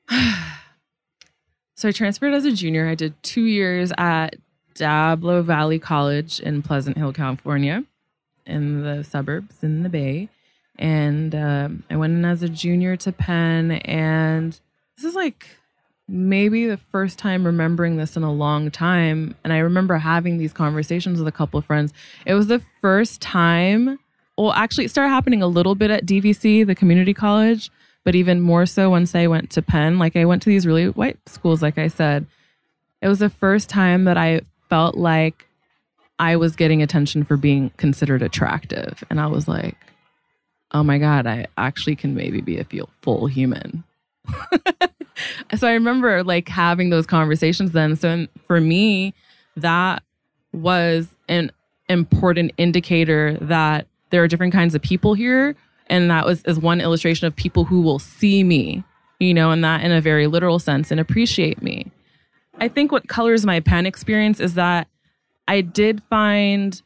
so 1.75 1.89
I 1.89 1.91
transferred 1.91 2.33
as 2.33 2.45
a 2.45 2.51
junior. 2.51 2.87
I 2.87 2.95
did 2.95 3.21
two 3.23 3.45
years 3.45 3.91
at 3.97 4.35
Diablo 4.75 5.41
Valley 5.41 5.79
College 5.79 6.39
in 6.39 6.61
Pleasant 6.61 6.97
Hill, 6.97 7.13
California, 7.13 7.83
in 8.45 8.83
the 8.83 9.03
suburbs 9.03 9.63
in 9.63 9.83
the 9.83 9.89
Bay. 9.89 10.29
And 10.79 11.33
um, 11.33 11.83
I 11.89 11.95
went 11.95 12.13
in 12.13 12.25
as 12.25 12.43
a 12.43 12.49
junior 12.49 12.95
to 12.97 13.11
Penn. 13.11 13.71
And 13.71 14.59
this 14.95 15.05
is 15.05 15.15
like 15.15 15.47
maybe 16.07 16.67
the 16.67 16.77
first 16.77 17.19
time 17.19 17.45
remembering 17.45 17.97
this 17.97 18.15
in 18.15 18.23
a 18.23 18.31
long 18.31 18.71
time. 18.71 19.35
And 19.43 19.51
I 19.51 19.57
remember 19.57 19.97
having 19.97 20.37
these 20.37 20.53
conversations 20.53 21.19
with 21.19 21.27
a 21.27 21.31
couple 21.31 21.57
of 21.57 21.65
friends. 21.65 21.93
It 22.25 22.33
was 22.33 22.47
the 22.47 22.61
first 22.81 23.19
time, 23.21 23.99
well, 24.37 24.53
actually, 24.53 24.85
it 24.85 24.89
started 24.89 25.09
happening 25.09 25.41
a 25.41 25.47
little 25.47 25.75
bit 25.75 25.91
at 25.91 26.05
DVC, 26.05 26.65
the 26.65 26.75
community 26.75 27.13
college, 27.13 27.71
but 28.07 28.15
even 28.15 28.39
more 28.39 28.65
so 28.65 28.89
once 28.89 29.13
I 29.15 29.27
went 29.27 29.49
to 29.49 29.61
Penn, 29.61 29.99
like 29.99 30.15
I 30.15 30.23
went 30.23 30.41
to 30.43 30.49
these 30.49 30.65
really 30.65 30.87
white 30.87 31.19
schools, 31.27 31.61
like 31.61 31.77
I 31.77 31.89
said. 31.89 32.25
It 33.01 33.09
was 33.09 33.19
the 33.19 33.29
first 33.29 33.69
time 33.69 34.05
that 34.05 34.15
I 34.15 34.43
felt 34.69 34.95
like 34.95 35.45
I 36.17 36.37
was 36.37 36.55
getting 36.55 36.81
attention 36.81 37.25
for 37.25 37.35
being 37.35 37.69
considered 37.75 38.21
attractive. 38.21 39.03
And 39.09 39.19
I 39.19 39.27
was 39.27 39.49
like, 39.49 39.75
oh 40.71 40.83
my 40.83 40.99
God, 40.99 41.27
I 41.27 41.47
actually 41.57 41.97
can 41.97 42.15
maybe 42.15 42.39
be 42.39 42.57
a 42.57 42.65
full 43.01 43.27
human. 43.27 43.83
so 45.57 45.67
I 45.67 45.73
remember 45.73 46.23
like 46.23 46.47
having 46.47 46.89
those 46.89 47.05
conversations 47.05 47.73
then. 47.73 47.97
So 47.97 48.27
for 48.45 48.61
me, 48.61 49.15
that 49.57 50.01
was 50.53 51.09
an 51.27 51.51
important 51.89 52.53
indicator 52.57 53.37
that 53.41 53.85
there 54.11 54.23
are 54.23 54.29
different 54.29 54.53
kinds 54.53 54.75
of 54.75 54.81
people 54.81 55.13
here 55.13 55.57
and 55.89 56.09
that 56.09 56.25
was 56.25 56.43
is 56.43 56.59
one 56.59 56.81
illustration 56.81 57.27
of 57.27 57.35
people 57.35 57.65
who 57.65 57.81
will 57.81 57.99
see 57.99 58.43
me 58.43 58.83
you 59.19 59.33
know, 59.33 59.51
and 59.51 59.63
that 59.63 59.81
in 59.81 59.91
a 59.91 60.01
very 60.01 60.27
literal 60.27 60.59
sense 60.59 60.91
and 60.91 60.99
appreciate 60.99 61.61
me. 61.61 61.91
I 62.59 62.67
think 62.67 62.91
what 62.91 63.07
colors 63.07 63.45
my 63.45 63.59
Penn 63.59 63.85
experience 63.85 64.39
is 64.39 64.55
that 64.55 64.87
I 65.47 65.61
did 65.61 66.03
find 66.09 66.79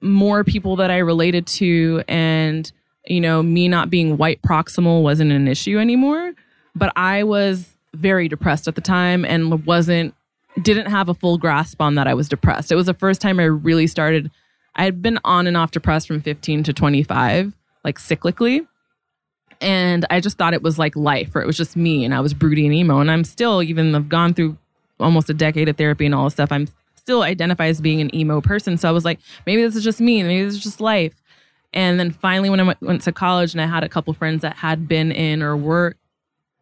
more 0.00 0.44
people 0.44 0.76
that 0.76 0.90
I 0.90 0.98
related 0.98 1.46
to 1.46 2.02
and 2.08 2.70
you 3.06 3.20
know, 3.20 3.42
me 3.42 3.66
not 3.66 3.88
being 3.88 4.18
white 4.18 4.42
proximal 4.42 5.02
wasn't 5.02 5.32
an 5.32 5.48
issue 5.48 5.78
anymore, 5.78 6.34
but 6.74 6.92
I 6.96 7.22
was 7.22 7.74
very 7.94 8.28
depressed 8.28 8.68
at 8.68 8.74
the 8.74 8.80
time 8.80 9.24
and 9.24 9.64
wasn't 9.66 10.14
didn't 10.60 10.90
have 10.90 11.08
a 11.08 11.14
full 11.14 11.38
grasp 11.38 11.80
on 11.80 11.94
that 11.94 12.06
I 12.06 12.14
was 12.14 12.28
depressed. 12.28 12.70
It 12.70 12.76
was 12.76 12.86
the 12.86 12.94
first 12.94 13.20
time 13.20 13.40
I 13.40 13.44
really 13.44 13.86
started 13.86 14.30
I 14.76 14.84
had 14.84 15.00
been 15.00 15.18
on 15.24 15.46
and 15.46 15.56
off 15.56 15.70
depressed 15.70 16.06
from 16.06 16.20
15 16.20 16.62
to 16.64 16.72
25, 16.72 17.52
like 17.84 17.98
cyclically. 17.98 18.66
And 19.60 20.06
I 20.08 20.20
just 20.20 20.38
thought 20.38 20.54
it 20.54 20.62
was 20.62 20.78
like 20.78 20.96
life, 20.96 21.34
or 21.34 21.42
it 21.42 21.46
was 21.46 21.56
just 21.56 21.76
me, 21.76 22.04
and 22.04 22.14
I 22.14 22.20
was 22.20 22.32
broody 22.32 22.64
and 22.64 22.74
emo. 22.74 23.00
And 23.00 23.10
I'm 23.10 23.24
still, 23.24 23.62
even 23.62 23.94
I've 23.94 24.08
gone 24.08 24.32
through 24.32 24.56
almost 24.98 25.28
a 25.28 25.34
decade 25.34 25.68
of 25.68 25.76
therapy 25.76 26.06
and 26.06 26.14
all 26.14 26.24
this 26.24 26.34
stuff. 26.34 26.50
I'm 26.50 26.68
still 26.96 27.22
identify 27.22 27.66
as 27.66 27.80
being 27.80 28.00
an 28.00 28.14
emo 28.14 28.40
person. 28.40 28.78
So 28.78 28.88
I 28.88 28.92
was 28.92 29.04
like, 29.04 29.18
maybe 29.46 29.62
this 29.62 29.76
is 29.76 29.84
just 29.84 30.00
me, 30.00 30.22
maybe 30.22 30.44
this 30.44 30.54
is 30.54 30.62
just 30.62 30.80
life. 30.80 31.14
And 31.72 32.00
then 32.00 32.10
finally, 32.10 32.50
when 32.50 32.60
I 32.60 32.64
went, 32.64 32.80
went 32.80 33.02
to 33.02 33.12
college 33.12 33.52
and 33.52 33.60
I 33.60 33.66
had 33.66 33.84
a 33.84 33.88
couple 33.88 34.12
friends 34.12 34.42
that 34.42 34.56
had 34.56 34.88
been 34.88 35.12
in 35.12 35.42
or 35.42 35.56
were 35.56 35.94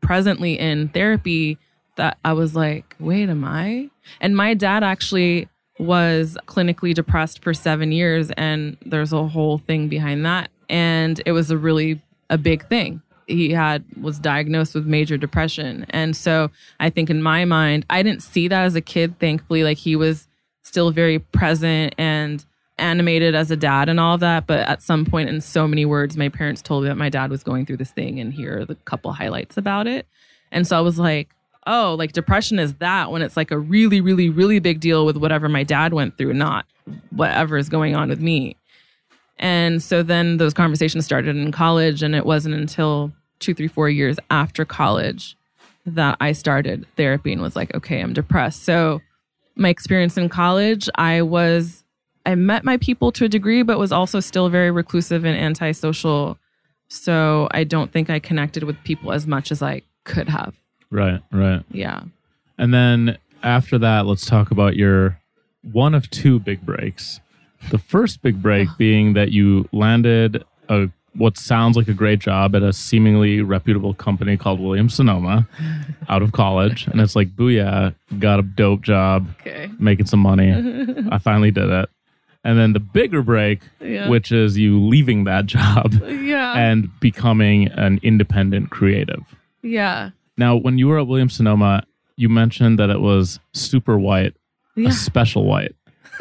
presently 0.01 0.59
in 0.59 0.89
therapy, 0.89 1.59
that 1.97 2.19
I 2.25 2.33
was 2.33 2.55
like, 2.55 2.95
wait, 3.01 3.29
am 3.29 3.45
I? 3.45 3.91
And 4.21 4.37
my 4.37 4.55
dad 4.55 4.85
actually 4.85 5.49
was 5.79 6.39
clinically 6.47 6.95
depressed 6.95 7.43
for 7.43 7.53
seven 7.53 7.93
years, 7.93 8.31
and 8.33 8.77
there's 8.85 9.13
a 9.13 9.27
whole 9.27 9.59
thing 9.59 9.89
behind 9.89 10.25
that. 10.25 10.51
And 10.69 11.21
it 11.27 11.33
was 11.33 11.51
a 11.51 11.59
really 11.59 12.01
a 12.31 12.39
big 12.39 12.67
thing. 12.69 13.03
He 13.27 13.51
had 13.51 13.85
was 14.01 14.19
diagnosed 14.19 14.75
with 14.75 14.87
major 14.87 15.19
depression, 15.19 15.85
and 15.91 16.17
so 16.17 16.51
I 16.81 16.89
think 16.89 17.11
in 17.11 17.23
my 17.23 17.45
mind, 17.45 17.85
I 17.91 18.03
didn't 18.03 18.23
see 18.23 18.49
that 18.49 18.65
as 18.65 18.75
a 18.75 18.81
kid. 18.81 19.19
Thankfully, 19.19 19.65
like 19.65 19.77
he 19.77 19.97
was 19.97 20.27
still 20.63 20.91
very 20.91 21.19
present 21.19 21.95
and 21.99 22.45
animated 22.79 23.35
as 23.35 23.51
a 23.51 23.57
dad 23.57 23.89
and 23.89 24.01
all 24.01 24.15
of 24.15 24.21
that. 24.21 24.47
But 24.47 24.61
at 24.61 24.83
some 24.83 25.05
point, 25.05 25.29
in 25.29 25.41
so 25.41 25.69
many 25.69 25.85
words, 25.85 26.17
my 26.17 26.29
parents 26.29 26.63
told 26.63 26.85
me 26.85 26.89
that 26.89 26.97
my 26.97 27.09
dad 27.09 27.31
was 27.31 27.43
going 27.43 27.67
through 27.67 27.79
this 27.79 27.91
thing, 27.91 28.19
and 28.19 28.33
here 28.33 28.61
are 28.61 28.65
the 28.65 28.77
couple 28.77 29.13
highlights 29.13 29.57
about 29.57 29.87
it. 29.87 30.07
And 30.51 30.67
so 30.67 30.79
I 30.79 30.81
was 30.81 30.99
like, 30.99 31.29
oh, 31.67 31.95
like 31.99 32.13
depression 32.13 32.59
is 32.59 32.75
that 32.77 33.11
when 33.11 33.21
it's 33.21 33.37
like 33.37 33.51
a 33.51 33.59
really, 33.59 34.01
really, 34.01 34.31
really 34.31 34.59
big 34.59 34.81
deal 34.81 35.05
with 35.05 35.17
whatever 35.17 35.49
my 35.49 35.65
dad 35.65 35.93
went 35.93 36.17
through, 36.17 36.33
not 36.33 36.65
whatever 37.11 37.59
is 37.59 37.69
going 37.69 37.95
on 37.95 38.09
with 38.09 38.21
me. 38.21 38.57
And 39.39 39.83
so 39.83 40.03
then 40.03 40.39
those 40.39 40.55
conversations 40.55 41.05
started 41.05 41.37
in 41.37 41.53
college, 41.53 42.03
and 42.03 42.15
it 42.15 42.27
wasn't 42.27 42.55
until 42.55 43.13
two, 43.39 43.55
three, 43.55 43.69
four 43.69 43.89
years 43.89 44.19
after 44.31 44.65
college 44.65 45.37
that 45.87 46.17
I 46.21 46.33
started 46.33 46.87
therapy 46.97 47.33
and 47.33 47.41
was 47.41 47.57
like, 47.57 47.75
okay, 47.75 48.01
I'm 48.01 48.13
depressed. 48.13 48.65
So 48.65 49.01
my 49.57 49.69
experience 49.69 50.17
in 50.17 50.29
college, 50.29 50.89
I 50.97 51.23
was, 51.23 51.85
I 52.27 52.35
met 52.35 52.65
my 52.65 52.77
people 52.77 53.13
to 53.13 53.25
a 53.25 53.29
degree, 53.29 53.63
but 53.63 53.79
was 53.79 53.93
also 53.93 54.21
still 54.21 54.49
very 54.49 54.71
reclusive 54.71 55.25
and 55.25 55.39
antisocial. 55.39 56.39
So 56.89 57.49
I 57.53 57.65
don't 57.65 57.93
think 57.93 58.11
I 58.11 58.19
connected 58.19 58.65
with 58.65 58.77
people 58.85 59.13
as 59.13 59.27
much 59.27 59.51
as 59.53 59.63
I 59.63 59.83
could 60.05 60.29
have. 60.29 60.57
Right, 60.91 61.21
right. 61.33 61.63
Yeah. 61.71 62.03
And 62.59 62.75
then 62.75 63.19
after 63.43 63.79
that, 63.79 64.07
let's 64.07 64.27
talk 64.27 64.51
about 64.51 64.77
your 64.77 65.21
one 65.63 65.95
of 65.95 66.11
two 66.11 66.39
big 66.39 66.65
breaks. 66.65 67.21
The 67.71 67.79
first 67.79 68.23
big 68.23 68.41
break 68.43 68.69
being 68.79 69.15
that 69.15 69.31
you 69.33 69.69
landed 69.73 70.45
a 70.69 70.89
what 71.15 71.37
sounds 71.37 71.77
like 71.77 71.89
a 71.89 71.95
great 71.95 72.21
job 72.21 72.55
at 72.55 72.63
a 72.63 72.73
seemingly 72.73 73.41
reputable 73.41 73.93
company 73.93 74.37
called 74.37 74.61
Williams 74.61 74.95
Sonoma 74.95 75.49
out 76.09 76.23
of 76.23 76.31
college. 76.31 76.87
And 76.87 77.01
it's 77.01 77.17
like, 77.17 77.35
booyah, 77.35 77.93
got 78.21 78.39
a 78.39 78.43
dope 78.43 78.83
job, 78.83 79.27
Okay. 79.41 79.69
making 79.81 80.07
some 80.07 80.21
money. 80.21 80.53
I 81.11 81.19
finally 81.19 81.51
did 81.51 81.71
it. 81.71 81.89
And 82.45 82.57
then 82.57 82.73
the 82.73 82.79
bigger 82.81 83.23
break, 83.23 83.63
Yeah. 83.81 84.09
which 84.09 84.31
is 84.31 84.57
you 84.57 84.79
leaving 84.81 85.25
that 85.25 85.47
job 85.47 85.95
Yeah. 86.07 86.53
and 86.57 86.89
becoming 87.01 87.67
an 87.69 87.99
independent 88.05 88.71
creative. 88.71 89.25
yeah. 89.63 90.11
Now, 90.37 90.55
when 90.55 90.79
you 90.79 90.87
were 90.87 91.01
at 91.01 91.09
Williams 91.09 91.35
Sonoma, 91.35 91.83
you 92.15 92.29
mentioned 92.29 92.79
that 92.79 92.91
it 92.91 93.01
was 93.01 93.41
super 93.55 93.99
white, 93.99 94.35
Yeah. 94.77 94.91
a 94.91 94.93
special 94.93 95.45
white. 95.47 95.75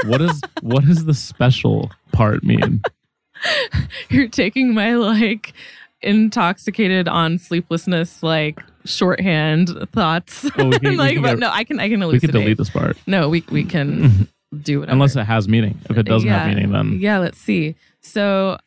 What 0.06 0.22
is 0.22 0.42
what 0.62 0.86
does 0.86 1.06
the 1.06 1.14
special 1.14 1.92
part 2.12 2.44
mean? 2.44 2.82
You're 4.10 4.28
taking 4.30 4.74
my 4.74 4.96
like 4.96 5.54
intoxicated 6.02 7.08
on 7.08 7.38
sleeplessness 7.40 8.22
like 8.24 8.60
shorthand 8.86 9.70
thoughts. 9.94 10.50
Oh, 10.58 10.68
we 10.70 10.80
can- 10.80 10.98
we 10.98 11.14
can 11.16 11.24
get- 11.24 11.40
no, 11.40 11.50
I 11.52 11.64
can 11.64 11.80
I 11.80 11.90
can 11.90 12.02
elucidate. 12.02 12.22
we 12.22 12.28
could 12.34 12.40
delete 12.40 12.58
this 12.58 12.70
part 12.70 12.98
No, 13.08 13.30
we 13.30 13.44
we 13.52 13.64
can 13.64 14.28
do 14.62 14.80
whatever. 14.80 14.94
unless 14.94 15.16
it 15.16 15.26
has 15.26 15.48
meaning. 15.48 15.78
If 15.90 15.98
it 15.98 16.04
doesn't 16.04 16.30
have 16.30 16.48
meaning, 16.48 16.72
then 16.72 17.00
Yeah, 17.00 17.18
let's 17.20 17.38
see. 17.40 17.76
So, 18.02 18.58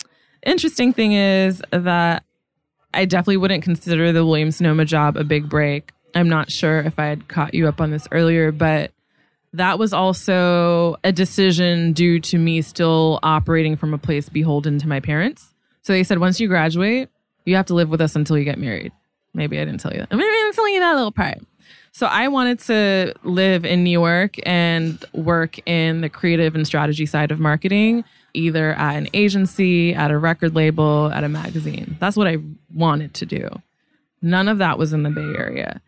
interesting 0.44 0.92
thing 0.92 1.12
is 1.12 1.62
that 1.70 2.24
I 2.92 3.04
definitely 3.06 3.38
wouldn't 3.38 3.62
consider 3.62 4.12
the 4.12 4.26
Williams 4.26 4.56
Sonoma 4.56 4.84
job 4.84 5.16
a 5.16 5.24
big 5.24 5.48
break. 5.48 5.92
I'm 6.14 6.28
not 6.28 6.50
sure 6.50 6.80
if 6.80 6.98
I 6.98 7.06
had 7.06 7.28
caught 7.28 7.54
you 7.54 7.68
up 7.68 7.80
on 7.80 7.90
this 7.92 8.06
earlier, 8.10 8.50
but 8.52 8.90
that 9.52 9.78
was 9.78 9.92
also 9.92 10.96
a 11.02 11.12
decision 11.12 11.92
due 11.92 12.20
to 12.20 12.38
me 12.38 12.62
still 12.62 13.18
operating 13.22 13.76
from 13.76 13.92
a 13.92 13.98
place 13.98 14.28
beholden 14.28 14.78
to 14.78 14.88
my 14.88 15.00
parents. 15.00 15.52
So 15.82 15.92
they 15.92 16.04
said, 16.04 16.18
once 16.18 16.38
you 16.38 16.48
graduate, 16.48 17.08
you 17.44 17.56
have 17.56 17.66
to 17.66 17.74
live 17.74 17.88
with 17.88 18.00
us 18.00 18.14
until 18.14 18.38
you 18.38 18.44
get 18.44 18.58
married. 18.58 18.92
Maybe 19.34 19.58
I 19.58 19.64
didn't 19.64 19.80
tell 19.80 19.92
you 19.92 19.98
that. 20.00 20.10
Maybe 20.10 20.22
I 20.22 20.42
didn't 20.44 20.54
tell 20.54 20.68
you 20.68 20.80
that 20.80 20.94
little 20.94 21.12
part. 21.12 21.38
So 21.92 22.06
I 22.06 22.28
wanted 22.28 22.60
to 22.60 23.14
live 23.24 23.64
in 23.64 23.82
New 23.82 23.90
York 23.90 24.36
and 24.44 25.04
work 25.12 25.58
in 25.66 26.02
the 26.02 26.08
creative 26.08 26.54
and 26.54 26.66
strategy 26.66 27.06
side 27.06 27.32
of 27.32 27.40
marketing, 27.40 28.04
either 28.34 28.74
at 28.74 28.94
an 28.94 29.08
agency, 29.12 29.92
at 29.94 30.10
a 30.10 30.18
record 30.18 30.54
label, 30.54 31.10
at 31.12 31.24
a 31.24 31.28
magazine. 31.28 31.96
That's 31.98 32.16
what 32.16 32.28
I 32.28 32.38
wanted 32.72 33.14
to 33.14 33.26
do. 33.26 33.48
None 34.22 34.48
of 34.48 34.58
that 34.58 34.78
was 34.78 34.92
in 34.92 35.02
the 35.02 35.10
Bay 35.10 35.34
Area. 35.36 35.80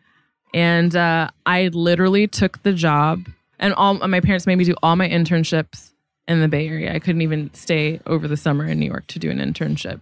And 0.53 0.95
uh, 0.95 1.29
I 1.45 1.69
literally 1.69 2.27
took 2.27 2.61
the 2.63 2.73
job, 2.73 3.27
and 3.63 3.73
all 3.75 3.93
my 3.93 4.19
parents 4.19 4.45
made 4.45 4.57
me 4.57 4.65
do 4.65 4.75
all 4.83 4.97
my 4.97 5.07
internships 5.07 5.93
in 6.27 6.41
the 6.41 6.49
Bay 6.49 6.67
Area. 6.67 6.93
I 6.93 6.99
couldn't 6.99 7.21
even 7.21 7.51
stay 7.53 8.01
over 8.05 8.27
the 8.27 8.35
summer 8.35 8.65
in 8.65 8.77
New 8.77 8.85
York 8.85 9.07
to 9.07 9.19
do 9.19 9.31
an 9.31 9.39
internship. 9.39 10.01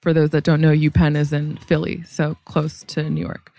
For 0.00 0.14
those 0.14 0.30
that 0.30 0.42
don't 0.42 0.62
know, 0.62 0.72
UPenn 0.72 1.14
is 1.14 1.32
in 1.32 1.58
Philly, 1.58 2.02
so 2.04 2.38
close 2.46 2.82
to 2.84 3.10
New 3.10 3.20
York. 3.20 3.52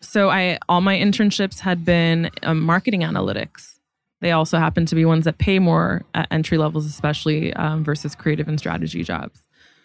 So 0.00 0.30
I 0.30 0.58
all 0.70 0.80
my 0.80 0.96
internships 0.96 1.60
had 1.60 1.84
been 1.84 2.30
um, 2.42 2.60
marketing 2.60 3.02
analytics. 3.02 3.78
They 4.22 4.32
also 4.32 4.58
happen 4.58 4.86
to 4.86 4.94
be 4.94 5.04
ones 5.04 5.26
that 5.26 5.36
pay 5.36 5.58
more 5.58 6.02
at 6.14 6.28
entry 6.30 6.56
levels, 6.56 6.86
especially 6.86 7.52
um, 7.54 7.84
versus 7.84 8.14
creative 8.14 8.48
and 8.48 8.58
strategy 8.58 9.04
jobs. 9.04 9.42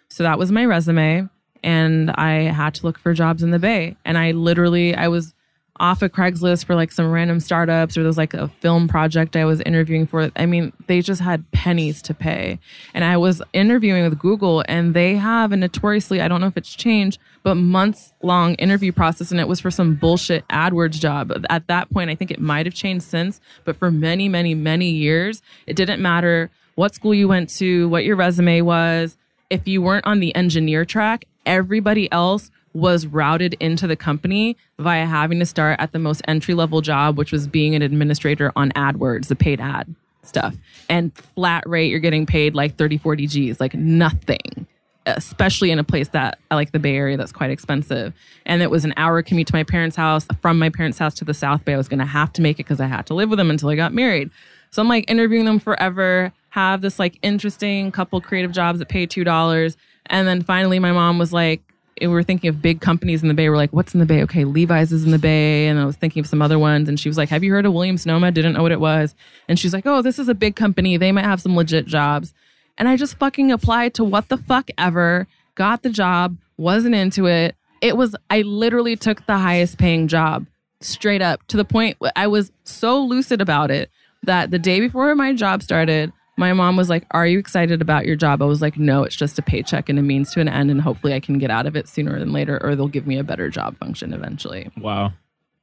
So 0.10 0.24
that 0.24 0.40
was 0.40 0.50
my 0.50 0.64
resume, 0.64 1.28
and 1.62 2.12
I 2.12 2.44
had 2.44 2.74
to 2.76 2.86
look 2.86 2.98
for 3.00 3.14
jobs 3.14 3.44
in 3.44 3.52
the 3.52 3.60
Bay. 3.60 3.98
And 4.06 4.18
I 4.18 4.32
literally 4.32 4.96
I 4.96 5.10
was 5.10 5.34
off 5.80 6.02
of 6.02 6.12
Craigslist 6.12 6.66
for 6.66 6.76
like 6.76 6.92
some 6.92 7.10
random 7.10 7.40
startups 7.40 7.98
or 7.98 8.02
there 8.02 8.08
was 8.08 8.18
like 8.18 8.34
a 8.34 8.48
film 8.48 8.88
project 8.88 9.36
I 9.36 9.46
was 9.46 9.62
interviewing 9.62 10.08
for. 10.08 10.32
I 10.36 10.46
mean, 10.46 10.74
they 10.88 11.02
just 11.02 11.22
had 11.22 11.50
pennies 11.52 12.02
to 12.04 12.14
pay. 12.14 12.60
And 12.94 13.04
I 13.04 13.18
was 13.18 13.42
interviewing 13.54 14.04
with 14.04 14.20
Google 14.20 14.64
and 14.68 14.94
they 14.94 15.16
have 15.16 15.52
a 15.52 15.58
notoriously, 15.58 16.22
I 16.22 16.28
don't 16.28 16.42
know 16.42 16.48
if 16.48 16.58
it's 16.58 16.76
changed, 16.76 17.20
but 17.44 17.56
months 17.56 18.14
long 18.22 18.56
interview 18.56 18.92
process. 18.92 19.32
And 19.32 19.40
it 19.40 19.48
was 19.48 19.60
for 19.60 19.72
some 19.72 19.96
bullshit 19.96 20.48
AdWords 20.48 21.00
job. 21.00 21.46
At 21.50 21.68
that 21.68 21.92
point, 21.92 22.10
I 22.10 22.16
think 22.16 22.32
it 22.32 22.40
might 22.40 22.66
have 22.66 22.76
changed 22.76 23.06
since, 23.06 23.40
but 23.66 23.76
for 23.76 23.92
many, 23.92 24.30
many, 24.30 24.54
many 24.54 24.90
years, 24.90 25.42
it 25.66 25.76
didn't 25.76 26.02
matter 26.02 26.50
what 26.76 26.94
school 26.94 27.14
you 27.14 27.28
went 27.28 27.50
to, 27.50 27.90
what 27.90 28.04
your 28.04 28.16
resume 28.16 28.62
was. 28.62 29.18
If 29.50 29.68
you 29.68 29.82
weren't 29.82 30.06
on 30.06 30.20
the 30.20 30.36
engineer 30.36 30.86
track, 30.86 31.26
everybody 31.46 32.12
else 32.12 32.52
was 32.78 33.08
routed 33.08 33.56
into 33.60 33.88
the 33.88 33.96
company 33.96 34.56
via 34.78 35.06
having 35.06 35.40
to 35.40 35.46
start 35.46 35.80
at 35.80 35.94
the 35.94 36.00
most 36.00 36.22
entry 36.28 36.54
level 36.54 36.80
job, 36.80 37.18
which 37.18 37.32
was 37.32 37.48
being 37.48 37.74
an 37.74 37.82
administrator 37.82 38.52
on 38.56 38.72
AdWords, 38.74 39.28
the 39.28 39.36
paid 39.36 39.60
ad 39.60 39.94
stuff. 40.22 40.56
And 40.88 41.16
flat 41.16 41.68
rate, 41.68 41.90
you're 41.90 42.00
getting 42.00 42.28
paid 42.28 42.54
like 42.54 42.78
30, 42.78 43.00
40 43.00 43.26
G's, 43.26 43.60
like 43.60 43.74
nothing, 43.74 44.68
especially 45.08 45.72
in 45.72 45.80
a 45.80 45.84
place 45.84 46.10
that 46.10 46.38
I 46.52 46.56
like 46.56 46.72
the 46.72 46.78
Bay 46.80 46.96
Area 46.96 47.18
that's 47.18 47.32
quite 47.32 47.50
expensive. 47.50 48.14
And 48.46 48.62
it 48.62 48.70
was 48.70 48.86
an 48.86 48.94
hour 48.96 49.24
commute 49.24 49.48
to 49.48 49.56
my 49.56 49.64
parents' 49.64 49.96
house. 49.96 50.28
From 50.40 50.60
my 50.60 50.70
parents' 50.70 51.00
house 51.00 51.16
to 51.16 51.26
the 51.26 51.34
South 51.34 51.66
Bay, 51.66 51.74
I 51.74 51.78
was 51.78 51.88
going 51.88 52.00
to 52.00 52.06
have 52.06 52.32
to 52.34 52.44
make 52.44 52.60
it 52.60 52.66
because 52.66 52.80
I 52.80 52.86
had 52.86 53.08
to 53.08 53.16
live 53.16 53.30
with 53.30 53.38
them 53.38 53.50
until 53.50 53.70
I 53.70 53.76
got 53.76 53.92
married. 53.92 54.30
So 54.70 54.84
I'm 54.84 54.88
like 54.88 55.10
interviewing 55.10 55.46
them 55.46 55.58
forever, 55.58 56.32
have 56.50 56.82
this 56.82 57.00
like 57.00 57.18
interesting 57.24 57.92
couple 57.92 58.22
creative 58.22 58.52
jobs 58.52 58.78
that 58.78 58.88
pay 58.90 59.08
$2. 59.08 59.76
And 60.08 60.28
then 60.28 60.44
finally, 60.44 60.78
my 60.78 60.92
mom 60.92 61.18
was 61.18 61.34
like, 61.34 61.62
we 62.02 62.08
were 62.08 62.24
thinking 62.24 62.50
of 62.50 62.62
big 62.62 62.82
companies 62.82 63.22
in 63.22 63.28
the 63.28 63.34
Bay. 63.34 63.50
We're 63.50 63.58
like, 63.58 63.74
what's 63.74 63.94
in 63.94 64.00
the 64.00 64.06
Bay? 64.06 64.22
Okay, 64.24 64.44
Levi's 64.44 64.92
is 64.92 65.04
in 65.04 65.12
the 65.12 65.20
Bay. 65.20 65.68
And 65.68 65.80
I 65.80 65.86
was 65.86 65.96
thinking 65.96 66.20
of 66.20 66.28
some 66.28 66.42
other 66.42 66.60
ones. 66.60 66.90
And 66.90 67.00
she 67.00 67.10
was 67.10 67.18
like, 67.18 67.30
have 67.30 67.44
you 67.44 67.52
heard 67.52 67.66
of 67.66 67.74
Williams 67.74 68.04
Sonoma? 68.04 68.32
Didn't 68.32 68.54
know 68.54 68.64
what 68.64 68.72
it 68.72 68.80
was. 68.80 69.16
And 69.48 69.60
she's 69.60 69.74
like, 69.74 69.86
oh, 69.86 70.02
this 70.02 70.20
is 70.20 70.28
a 70.30 70.36
big 70.36 70.56
company. 70.56 70.98
They 70.98 71.12
might 71.12 71.26
have 71.26 71.42
some 71.42 71.56
legit 71.56 71.86
jobs. 71.86 72.34
And 72.78 72.88
I 72.88 72.96
just 72.96 73.18
fucking 73.18 73.52
applied 73.52 73.94
to 73.96 74.04
what 74.04 74.30
the 74.30 74.38
fuck 74.38 74.70
ever, 74.78 75.28
got 75.56 75.82
the 75.82 75.90
job, 75.90 76.38
wasn't 76.58 76.96
into 76.96 77.26
it, 77.26 77.56
it 77.82 77.98
was 77.98 78.16
I 78.30 78.42
literally 78.42 78.96
took 78.96 79.26
the 79.26 79.38
highest 79.38 79.78
paying 79.78 80.08
job 80.08 80.46
straight 80.82 81.22
up 81.22 81.46
to 81.48 81.58
the 81.58 81.66
point 81.66 81.98
I 82.16 82.28
was 82.28 82.52
so 82.64 83.00
lucid 83.04 83.42
about 83.42 83.72
it 83.72 83.90
that 84.24 84.52
the 84.52 84.60
day 84.60 84.80
before 84.80 85.14
my 85.16 85.34
job 85.34 85.64
started, 85.64 86.12
my 86.38 86.54
mom 86.54 86.78
was 86.78 86.90
like, 86.90 87.06
Are 87.12 87.28
you 87.28 87.40
excited 87.40 87.82
about 87.82 88.06
your 88.06 88.16
job? 88.16 88.42
I 88.42 88.46
was 88.46 88.62
like, 88.62 88.78
No, 88.78 89.04
it's 89.04 89.16
just 89.16 89.38
a 89.38 89.42
paycheck 89.42 89.90
and 89.90 90.00
a 90.00 90.02
means 90.02 90.32
to 90.34 90.40
an 90.40 90.48
end. 90.48 90.72
And 90.72 90.80
hopefully 90.80 91.14
I 91.14 91.20
can 91.20 91.40
get 91.40 91.52
out 91.52 91.66
of 91.66 91.76
it 91.76 91.88
sooner 91.88 92.18
than 92.18 92.32
later, 92.32 92.60
or 92.64 92.76
they'll 92.76 92.88
give 92.88 93.08
me 93.08 93.18
a 93.18 93.24
better 93.24 93.50
job 93.50 93.78
function 93.78 94.14
eventually. 94.14 94.72
Wow. 94.78 95.14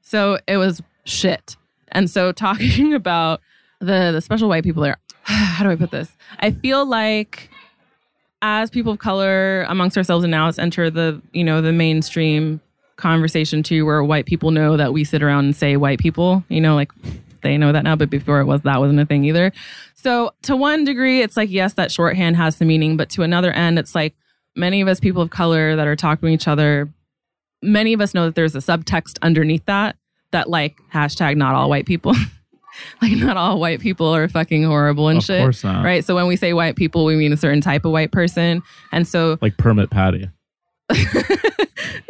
So 0.02 0.38
it 0.46 0.58
was 0.58 0.82
shit. 1.04 1.56
And 1.92 2.10
so 2.10 2.32
talking 2.32 2.92
about 2.92 3.40
the, 3.78 4.10
the 4.12 4.20
special 4.20 4.48
white 4.48 4.64
people 4.64 4.82
there, 4.82 4.98
how 5.22 5.64
do 5.64 5.70
I 5.70 5.76
put 5.76 5.92
this? 5.92 6.12
I 6.40 6.50
feel 6.50 6.84
like 6.84 7.48
as 8.42 8.68
people 8.68 8.92
of 8.92 8.98
color 8.98 9.62
amongst 9.68 9.96
ourselves 9.96 10.24
and 10.24 10.30
now 10.30 10.48
it's 10.48 10.58
enter 10.58 10.90
the, 10.90 11.22
you 11.32 11.44
know, 11.44 11.62
the 11.62 11.72
mainstream 11.72 12.60
conversation 12.96 13.62
too, 13.62 13.86
where 13.86 14.02
white 14.04 14.26
people 14.26 14.50
know 14.50 14.76
that 14.76 14.92
we 14.92 15.04
sit 15.04 15.22
around 15.22 15.46
and 15.46 15.56
say 15.56 15.76
white 15.76 15.98
people, 15.98 16.44
you 16.48 16.60
know, 16.60 16.74
like 16.74 16.92
they 17.45 17.57
know 17.57 17.70
that 17.70 17.84
now, 17.84 17.95
but 17.95 18.11
before 18.11 18.40
it 18.40 18.47
was 18.47 18.62
that 18.62 18.80
wasn't 18.80 18.99
a 18.99 19.07
thing 19.07 19.24
either. 19.24 19.53
So 19.95 20.32
to 20.42 20.57
one 20.57 20.84
degree, 20.84 21.22
it's 21.22 21.36
like 21.36 21.51
yes, 21.51 21.74
that 21.74 21.92
shorthand 21.92 22.34
has 22.36 22.57
some 22.57 22.66
meaning, 22.66 22.97
but 22.97 23.09
to 23.11 23.22
another 23.22 23.53
end, 23.53 23.78
it's 23.78 23.95
like 23.95 24.16
many 24.57 24.80
of 24.80 24.88
us 24.88 24.99
people 24.99 25.22
of 25.22 25.30
color 25.30 25.76
that 25.76 25.86
are 25.86 25.95
talking 25.97 26.26
to 26.28 26.32
each 26.34 26.49
other, 26.49 26.92
many 27.62 27.92
of 27.92 28.01
us 28.01 28.12
know 28.14 28.24
that 28.26 28.34
there's 28.34 28.55
a 28.57 28.59
subtext 28.59 29.18
underneath 29.22 29.64
that 29.66 29.97
that 30.32 30.51
like 30.51 30.76
hashtag 30.92 31.36
not 31.36 31.55
all 31.55 31.70
white 31.70 31.86
people. 31.86 32.12
like 33.03 33.12
not 33.12 33.36
all 33.36 33.61
white 33.61 33.78
people 33.80 34.09
are 34.14 34.28
fucking 34.28 34.64
horrible 34.64 35.09
and 35.09 35.18
Of 35.18 35.24
shit. 35.24 35.40
course 35.40 35.62
not. 35.62 35.84
Right. 35.84 36.05
So 36.05 36.16
when 36.16 36.26
we 36.26 36.34
say 36.34 36.53
white 36.55 36.74
people, 36.74 37.05
we 37.05 37.14
mean 37.14 37.32
a 37.32 37.36
certain 37.36 37.61
type 37.61 37.84
of 37.84 37.92
white 37.92 38.11
person. 38.11 38.61
And 38.90 39.07
so 39.07 39.38
Like 39.40 39.57
permit 39.59 39.90
patty. 39.90 40.28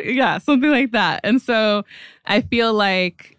yeah, 0.03 0.39
something 0.39 0.71
like 0.71 0.93
that. 0.93 1.21
And 1.25 1.41
so 1.41 1.85
I 2.27 2.41
feel 2.41 2.73
like 2.73 3.34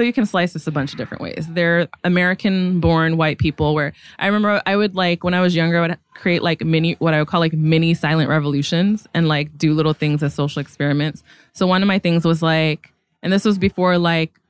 so 0.00 0.04
you 0.04 0.14
can 0.14 0.24
slice 0.24 0.54
this 0.54 0.66
a 0.66 0.70
bunch 0.70 0.92
of 0.92 0.96
different 0.96 1.20
ways. 1.20 1.46
They're 1.50 1.86
American 2.04 2.80
born 2.80 3.18
white 3.18 3.36
people 3.36 3.74
where 3.74 3.92
I 4.18 4.28
remember 4.28 4.62
I 4.64 4.74
would 4.74 4.94
like 4.94 5.22
when 5.22 5.34
I 5.34 5.42
was 5.42 5.54
younger 5.54 5.76
I 5.76 5.88
would 5.88 5.98
create 6.14 6.42
like 6.42 6.64
mini 6.64 6.94
what 7.00 7.12
I 7.12 7.18
would 7.18 7.28
call 7.28 7.38
like 7.38 7.52
mini 7.52 7.92
silent 7.92 8.30
revolutions 8.30 9.06
and 9.12 9.28
like 9.28 9.58
do 9.58 9.74
little 9.74 9.92
things 9.92 10.22
as 10.22 10.32
social 10.32 10.58
experiments. 10.58 11.22
So 11.52 11.66
one 11.66 11.82
of 11.82 11.86
my 11.86 11.98
things 11.98 12.24
was 12.24 12.40
like 12.40 12.94
and 13.22 13.30
this 13.30 13.44
was 13.44 13.58
before 13.58 13.98
like 13.98 14.40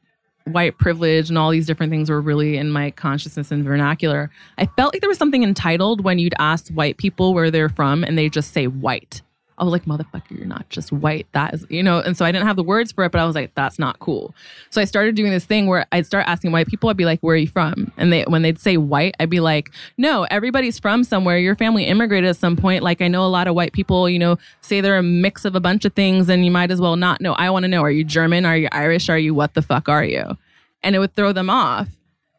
white 0.45 0.79
privilege 0.79 1.31
and 1.31 1.37
all 1.37 1.51
these 1.51 1.67
different 1.67 1.91
things 1.91 2.11
were 2.11 2.21
really 2.21 2.57
in 2.57 2.71
my 2.71 2.93
consciousness 2.93 3.51
and 3.51 3.65
vernacular. 3.65 4.31
I 4.57 4.67
felt 4.67 4.95
like 4.95 5.01
there 5.01 5.11
was 5.11 5.19
something 5.19 5.43
entitled 5.43 6.05
when 6.05 6.21
you'd 6.21 6.35
ask 6.39 6.69
white 6.69 6.97
people 6.97 7.35
where 7.35 7.51
they're 7.51 7.69
from 7.69 8.05
and 8.05 8.17
they 8.17 8.29
just 8.29 8.53
say 8.53 8.69
white. 8.69 9.21
I 9.61 9.65
was 9.65 9.73
like, 9.73 9.85
motherfucker, 9.85 10.31
you're 10.31 10.47
not 10.47 10.69
just 10.71 10.91
white. 10.91 11.27
That 11.33 11.53
is, 11.53 11.67
you 11.69 11.83
know, 11.83 12.01
and 12.01 12.17
so 12.17 12.25
I 12.25 12.33
didn't 12.33 12.47
have 12.47 12.57
the 12.57 12.63
words 12.63 12.93
for 12.93 13.05
it, 13.05 13.13
but 13.13 13.21
I 13.21 13.27
was 13.27 13.35
like, 13.35 13.55
that's 13.55 13.79
not 13.79 13.99
cool. 13.99 14.35
So 14.71 14.81
I 14.81 14.87
started 14.87 15.15
doing 15.15 15.31
this 15.31 15.45
thing 15.45 15.67
where 15.67 15.85
I'd 15.93 16.07
start 16.07 16.27
asking 16.27 16.51
white 16.51 16.67
people, 16.67 16.89
I'd 16.89 16.97
be 16.97 17.05
like, 17.05 17.21
where 17.21 17.35
are 17.35 17.39
you 17.39 17.47
from? 17.47 17.93
And 17.99 18.11
they, 18.11 18.23
when 18.23 18.41
they'd 18.41 18.59
say 18.59 18.79
white, 18.79 19.15
I'd 19.21 19.29
be 19.29 19.41
like, 19.41 19.71
no, 19.99 20.25
everybody's 20.25 20.79
from 20.79 21.05
somewhere. 21.05 21.37
Your 21.37 21.57
family 21.57 21.85
immigrated 21.85 22.31
at 22.31 22.37
some 22.37 22.57
point. 22.57 22.83
Like 22.83 23.03
I 23.03 23.09
know 23.09 23.23
a 23.25 23.29
lot 23.29 23.49
of 23.49 23.55
white 23.55 23.75
people, 23.75 24.09
you 24.09 24.19
know, 24.19 24.39
say 24.63 24.81
they're 24.81 24.97
a 24.97 25.03
mix 25.03 25.45
of 25.45 25.55
a 25.55 25.61
bunch 25.61 25.85
of 25.85 25.93
things 25.93 26.31
and 26.31 26.43
you 26.43 26.51
might 26.51 26.71
as 26.71 26.81
well 26.81 26.97
not 26.97 27.21
know. 27.21 27.35
I 27.35 27.51
want 27.51 27.65
to 27.65 27.69
know, 27.69 27.83
are 27.83 27.91
you 27.91 28.03
German? 28.03 28.47
Are 28.47 28.57
you 28.57 28.69
Irish? 28.73 29.11
Are 29.11 29.19
you 29.19 29.35
what 29.35 29.53
the 29.53 29.63
fuck 29.63 29.91
are 29.91 30.05
you? 30.05 30.39
And 30.83 30.97
it 30.97 31.01
would 31.01 31.15
throw 31.15 31.33
them 31.35 31.51
off 31.51 31.89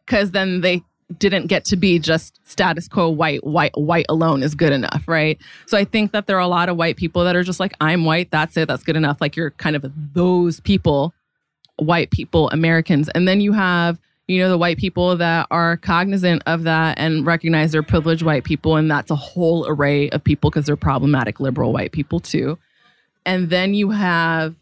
because 0.04 0.32
then 0.32 0.60
they 0.60 0.82
didn't 1.18 1.46
get 1.46 1.64
to 1.66 1.76
be 1.76 1.98
just 1.98 2.38
status 2.48 2.88
quo 2.88 3.08
white 3.08 3.44
white 3.44 3.72
white 3.74 4.06
alone 4.08 4.42
is 4.42 4.54
good 4.54 4.72
enough 4.72 5.04
right? 5.06 5.38
So 5.66 5.76
i 5.76 5.84
think 5.84 6.12
that 6.12 6.26
there 6.26 6.36
are 6.36 6.40
a 6.40 6.48
lot 6.48 6.68
of 6.68 6.76
white 6.76 6.96
people 6.96 7.24
that 7.24 7.36
are 7.36 7.42
just 7.42 7.60
like 7.60 7.74
i'm 7.80 8.04
white 8.04 8.30
that's 8.30 8.56
it 8.56 8.68
that's 8.68 8.82
good 8.84 8.96
enough. 8.96 9.20
Like 9.20 9.36
you're 9.36 9.50
kind 9.52 9.76
of 9.76 9.84
those 10.14 10.60
people 10.60 11.14
white 11.76 12.10
people 12.10 12.48
americans. 12.50 13.08
And 13.10 13.26
then 13.26 13.40
you 13.40 13.52
have 13.52 13.98
you 14.28 14.38
know 14.38 14.48
the 14.48 14.58
white 14.58 14.78
people 14.78 15.16
that 15.16 15.46
are 15.50 15.76
cognizant 15.78 16.42
of 16.46 16.62
that 16.62 16.98
and 16.98 17.26
recognize 17.26 17.72
they're 17.72 17.82
privileged 17.82 18.22
white 18.22 18.44
people 18.44 18.76
and 18.76 18.90
that's 18.90 19.10
a 19.10 19.16
whole 19.16 19.66
array 19.66 20.08
of 20.10 20.22
people 20.22 20.50
because 20.50 20.66
they're 20.66 20.76
problematic 20.76 21.40
liberal 21.40 21.72
white 21.72 21.92
people 21.92 22.20
too. 22.20 22.58
And 23.24 23.50
then 23.50 23.74
you 23.74 23.90
have 23.90 24.54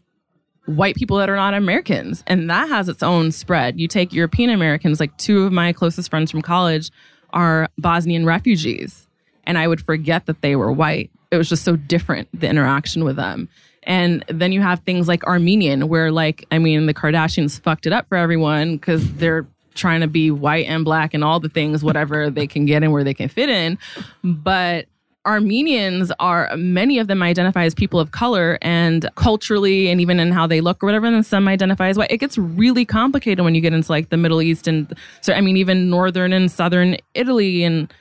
white 0.65 0.95
people 0.95 1.17
that 1.17 1.29
are 1.29 1.35
not 1.35 1.53
Americans. 1.53 2.23
And 2.27 2.49
that 2.49 2.69
has 2.69 2.87
its 2.89 3.03
own 3.03 3.31
spread. 3.31 3.79
You 3.79 3.87
take 3.87 4.13
European 4.13 4.49
Americans, 4.49 4.99
like 4.99 5.15
two 5.17 5.43
of 5.43 5.51
my 5.51 5.73
closest 5.73 6.09
friends 6.09 6.31
from 6.31 6.41
college 6.41 6.91
are 7.31 7.67
Bosnian 7.77 8.25
refugees. 8.25 9.07
And 9.45 9.57
I 9.57 9.67
would 9.67 9.81
forget 9.81 10.27
that 10.27 10.41
they 10.41 10.55
were 10.55 10.71
white. 10.71 11.09
It 11.31 11.37
was 11.37 11.49
just 11.49 11.63
so 11.63 11.75
different, 11.75 12.27
the 12.37 12.47
interaction 12.47 13.03
with 13.03 13.15
them. 13.15 13.49
And 13.83 14.23
then 14.27 14.51
you 14.51 14.61
have 14.61 14.81
things 14.81 15.07
like 15.07 15.23
Armenian, 15.23 15.87
where, 15.87 16.11
like, 16.11 16.45
I 16.51 16.59
mean, 16.59 16.85
the 16.85 16.93
Kardashians 16.93 17.59
fucked 17.59 17.87
it 17.87 17.93
up 17.93 18.07
for 18.07 18.15
everyone 18.15 18.75
because 18.75 19.11
they're 19.15 19.47
trying 19.73 20.01
to 20.01 20.07
be 20.07 20.29
white 20.29 20.67
and 20.67 20.85
black 20.85 21.15
and 21.15 21.23
all 21.23 21.39
the 21.39 21.49
things, 21.49 21.83
whatever 21.83 22.29
they 22.29 22.45
can 22.45 22.65
get 22.65 22.83
in 22.83 22.91
where 22.91 23.03
they 23.03 23.15
can 23.15 23.29
fit 23.29 23.49
in. 23.49 23.79
But 24.23 24.85
Armenians 25.25 26.11
are 26.19 26.49
many 26.57 26.97
of 26.97 27.07
them 27.07 27.21
identify 27.21 27.65
as 27.65 27.75
people 27.75 27.99
of 27.99 28.11
color 28.11 28.57
and 28.61 29.07
culturally 29.15 29.89
and 29.89 30.01
even 30.01 30.19
in 30.19 30.31
how 30.31 30.47
they 30.47 30.61
look 30.61 30.83
or 30.83 30.87
whatever, 30.87 31.05
and 31.05 31.15
then 31.15 31.23
some 31.23 31.47
identify 31.47 31.89
as 31.89 31.97
white. 31.97 32.11
It 32.11 32.17
gets 32.17 32.39
really 32.39 32.85
complicated 32.85 33.45
when 33.45 33.53
you 33.53 33.61
get 33.61 33.71
into 33.71 33.91
like 33.91 34.09
the 34.09 34.17
Middle 34.17 34.41
East 34.41 34.67
and 34.67 34.91
so 35.21 35.33
I 35.33 35.41
mean 35.41 35.57
even 35.57 35.91
northern 35.91 36.33
and 36.33 36.51
southern 36.51 36.97
Italy 37.13 37.63
and 37.63 37.93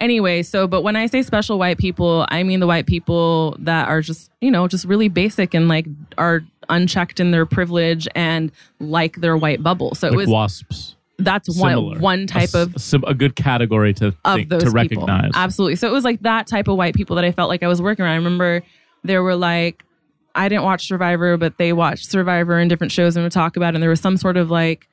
anyway, 0.00 0.42
so 0.42 0.66
but 0.66 0.82
when 0.82 0.96
I 0.96 1.06
say 1.06 1.22
special 1.22 1.60
white 1.60 1.78
people, 1.78 2.26
I 2.28 2.42
mean 2.42 2.58
the 2.58 2.66
white 2.66 2.86
people 2.86 3.56
that 3.60 3.88
are 3.88 4.00
just, 4.00 4.30
you 4.40 4.50
know, 4.50 4.66
just 4.66 4.84
really 4.84 5.08
basic 5.08 5.54
and 5.54 5.68
like 5.68 5.86
are 6.18 6.42
unchecked 6.68 7.20
in 7.20 7.30
their 7.30 7.46
privilege 7.46 8.08
and 8.14 8.50
like 8.80 9.20
their 9.20 9.36
white 9.36 9.62
bubble. 9.62 9.94
So 9.94 10.08
it 10.08 10.16
was 10.16 10.28
wasps. 10.28 10.93
That's 11.18 11.54
Similar. 11.54 11.92
one 11.94 12.00
one 12.00 12.20
A 12.20 12.26
type 12.26 12.54
of 12.54 12.74
a 12.76 12.98
a 13.06 13.14
good 13.14 13.36
category 13.36 13.94
to 13.94 14.08
of 14.24 14.36
think, 14.36 14.48
those 14.48 14.64
to 14.64 14.72
people. 14.72 15.06
recognize. 15.06 15.30
Absolutely. 15.34 15.76
So 15.76 15.88
it 15.88 15.92
was 15.92 16.04
like 16.04 16.20
that 16.22 16.46
type 16.46 16.68
of 16.68 16.76
white 16.76 16.94
people 16.94 17.16
that 17.16 17.24
I 17.24 17.32
felt 17.32 17.48
like 17.48 17.62
I 17.62 17.68
was 17.68 17.80
working 17.80 18.04
around. 18.04 18.12
I 18.12 18.16
remember 18.16 18.62
there 19.04 19.22
were 19.22 19.36
like 19.36 19.82
I 20.34 20.48
didn't 20.48 20.64
watch 20.64 20.88
Survivor, 20.88 21.36
but 21.36 21.58
they 21.58 21.72
watched 21.72 22.10
Survivor 22.10 22.58
and 22.58 22.68
different 22.68 22.90
shows 22.92 23.16
and 23.16 23.22
would 23.24 23.30
talk 23.32 23.56
about 23.56 23.74
it. 23.74 23.76
And 23.76 23.82
there 23.82 23.90
was 23.90 24.00
some 24.00 24.16
sort 24.16 24.36
of 24.36 24.50
like 24.50 24.88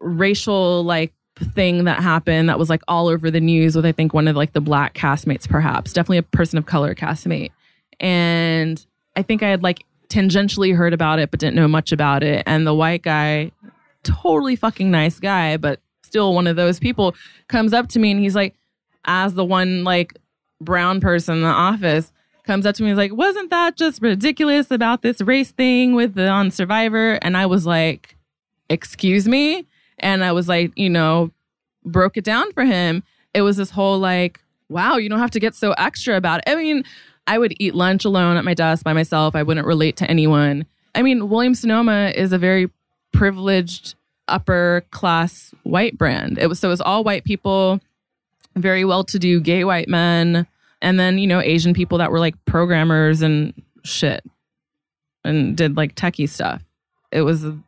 racial 0.00 0.84
like 0.84 1.12
thing 1.54 1.84
that 1.84 2.02
happened 2.02 2.48
that 2.48 2.58
was 2.58 2.68
like 2.70 2.82
all 2.86 3.08
over 3.08 3.30
the 3.30 3.40
news 3.40 3.74
with 3.74 3.86
I 3.86 3.92
think 3.92 4.12
one 4.14 4.28
of 4.28 4.36
like 4.36 4.52
the 4.52 4.60
black 4.60 4.94
castmates, 4.94 5.48
perhaps. 5.48 5.92
Definitely 5.92 6.18
a 6.18 6.22
person 6.22 6.58
of 6.58 6.66
color 6.66 6.94
castmate. 6.94 7.50
And 7.98 8.84
I 9.16 9.22
think 9.22 9.42
I 9.42 9.48
had 9.48 9.62
like 9.62 9.78
tangentially 10.08 10.74
heard 10.74 10.92
about 10.92 11.18
it, 11.18 11.30
but 11.30 11.40
didn't 11.40 11.56
know 11.56 11.68
much 11.68 11.92
about 11.92 12.22
it. 12.22 12.42
And 12.46 12.66
the 12.66 12.74
white 12.74 13.02
guy, 13.02 13.52
totally 14.02 14.56
fucking 14.56 14.90
nice 14.90 15.18
guy, 15.18 15.56
but 15.56 15.80
still 16.02 16.34
one 16.34 16.46
of 16.46 16.56
those 16.56 16.78
people, 16.80 17.14
comes 17.48 17.72
up 17.72 17.88
to 17.88 17.98
me 17.98 18.10
and 18.10 18.20
he's 18.20 18.34
like, 18.34 18.54
as 19.04 19.34
the 19.34 19.44
one 19.44 19.84
like 19.84 20.18
brown 20.60 21.00
person 21.00 21.36
in 21.36 21.42
the 21.42 21.48
office, 21.48 22.12
comes 22.44 22.66
up 22.66 22.74
to 22.74 22.82
me 22.82 22.90
and 22.90 22.98
like, 22.98 23.14
wasn't 23.14 23.50
that 23.50 23.76
just 23.76 24.02
ridiculous 24.02 24.70
about 24.70 25.02
this 25.02 25.20
race 25.20 25.52
thing 25.52 25.94
with 25.94 26.14
the 26.14 26.28
on 26.28 26.50
Survivor? 26.50 27.12
And 27.22 27.36
I 27.36 27.46
was 27.46 27.66
like, 27.66 28.16
excuse 28.68 29.28
me? 29.28 29.66
And 29.98 30.24
I 30.24 30.32
was 30.32 30.48
like, 30.48 30.72
you 30.76 30.90
know, 30.90 31.30
broke 31.84 32.16
it 32.16 32.24
down 32.24 32.52
for 32.52 32.64
him. 32.64 33.02
It 33.34 33.42
was 33.42 33.56
this 33.56 33.70
whole 33.70 33.98
like, 33.98 34.40
wow, 34.68 34.96
you 34.96 35.08
don't 35.08 35.18
have 35.18 35.30
to 35.32 35.40
get 35.40 35.54
so 35.54 35.72
extra 35.72 36.16
about 36.16 36.38
it. 36.38 36.50
I 36.50 36.56
mean, 36.56 36.84
I 37.26 37.38
would 37.38 37.54
eat 37.58 37.74
lunch 37.74 38.04
alone 38.04 38.36
at 38.36 38.44
my 38.44 38.54
desk 38.54 38.84
by 38.84 38.92
myself. 38.92 39.36
I 39.36 39.42
wouldn't 39.42 39.66
relate 39.66 39.96
to 39.98 40.10
anyone. 40.10 40.66
I 40.94 41.02
mean, 41.02 41.28
William 41.28 41.54
Sonoma 41.54 42.12
is 42.14 42.32
a 42.32 42.38
very 42.38 42.70
privileged 43.12 43.94
upper 44.28 44.84
class 44.90 45.52
white 45.64 45.98
brand. 45.98 46.38
It 46.38 46.46
was 46.46 46.58
so 46.58 46.68
it 46.68 46.70
was 46.70 46.80
all 46.80 47.04
white 47.04 47.24
people, 47.24 47.80
very 48.56 48.84
well 48.84 49.04
to 49.04 49.18
do 49.18 49.40
gay 49.40 49.64
white 49.64 49.88
men, 49.88 50.46
and 50.82 50.98
then, 50.98 51.18
you 51.18 51.26
know, 51.26 51.40
Asian 51.40 51.74
people 51.74 51.98
that 51.98 52.10
were 52.10 52.20
like 52.20 52.34
programmers 52.44 53.22
and 53.22 53.52
shit 53.84 54.24
and 55.24 55.56
did 55.56 55.76
like 55.76 55.94
techie 55.94 56.28
stuff. 56.28 56.62
It 57.12 57.22
was 57.22 57.44
a 57.44 57.58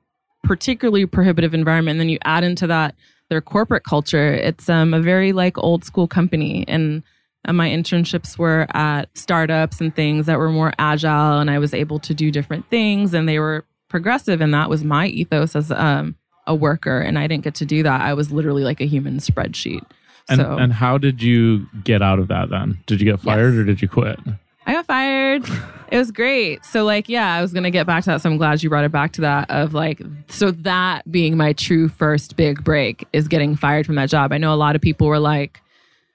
particularly 0.45 1.07
prohibitive 1.07 1.55
environment. 1.55 1.95
And 1.95 2.01
then 2.01 2.09
you 2.09 2.18
add 2.24 2.45
into 2.45 2.66
that 2.68 2.95
their 3.28 3.40
corporate 3.40 3.84
culture. 3.84 4.32
It's 4.32 4.68
um, 4.68 4.95
a 4.95 5.01
very 5.01 5.32
like 5.32 5.59
old 5.59 5.84
school 5.84 6.07
company. 6.07 6.64
And 6.68 7.03
my 7.51 7.68
internships 7.68 8.38
were 8.38 8.66
at 8.72 9.07
startups 9.16 9.80
and 9.80 9.95
things 9.95 10.26
that 10.26 10.38
were 10.38 10.51
more 10.51 10.72
agile, 10.78 11.40
and 11.40 11.51
I 11.51 11.59
was 11.59 11.74
able 11.74 11.99
to 12.01 12.14
do 12.14 12.30
different 12.30 12.68
things, 12.70 13.14
and 13.14 13.28
they 13.28 13.40
were 13.40 13.64
progressive. 13.93 14.40
And 14.40 14.53
that 14.53 14.68
was 14.68 14.82
my 14.82 15.07
ethos 15.07 15.55
as 15.55 15.70
um, 15.70 16.16
a 16.49 16.55
worker. 16.55 16.99
And 16.99 17.16
I 17.18 17.28
didn't 17.28 17.45
get 17.45 17.55
to 17.57 17.64
do 17.64 17.84
that. 17.84 18.01
I 18.01 18.14
was 18.14 18.32
literally 18.32 18.64
like 18.64 18.80
a 18.80 18.86
human 18.86 19.18
spreadsheet. 19.18 19.82
And, 20.28 20.40
so 20.40 20.57
and 20.57 20.72
how 20.72 20.99
did 20.99 21.22
you 21.22 21.66
get 21.84 22.03
out 22.03 22.18
of 22.18 22.26
that 22.28 22.51
then? 22.51 22.78
Did 22.86 23.01
you 23.01 23.11
get 23.11 23.20
fired 23.20 23.55
Yes. 23.55 23.61
or 23.61 23.64
did 23.64 23.82
you 23.82 23.88
quit? 23.88 24.18
I 24.66 24.72
got 24.74 24.86
fired. 24.86 25.45
It 25.90 25.99
was 25.99 26.11
great. 26.12 26.64
So 26.64 26.84
like, 26.84 27.09
yeah, 27.09 27.34
I 27.34 27.43
was 27.43 27.53
gonna 27.53 27.70
get 27.70 27.86
back 27.86 28.05
to 28.05 28.11
that. 28.11 28.22
So 28.22 28.30
I'm 28.30 28.36
glad 28.38 28.62
you 28.62 28.68
brought 28.70 28.84
it 28.84 28.93
back 28.93 29.12
to 29.12 29.20
that. 29.22 29.51
Of 29.51 29.74
like, 29.74 30.01
so 30.28 30.51
that 30.53 31.11
being 31.11 31.36
my 31.36 31.53
true 31.53 31.88
first 31.88 32.36
big 32.36 32.62
break 32.64 33.07
is 33.12 33.28
getting 33.28 33.57
fired 33.57 33.84
from 33.86 33.97
that 33.97 34.09
job. 34.09 34.32
I 34.32 34.38
know 34.38 34.55
a 34.55 34.57
lot 34.57 34.74
of 34.76 34.80
people 34.80 35.07
were 35.09 35.18
like, 35.18 35.61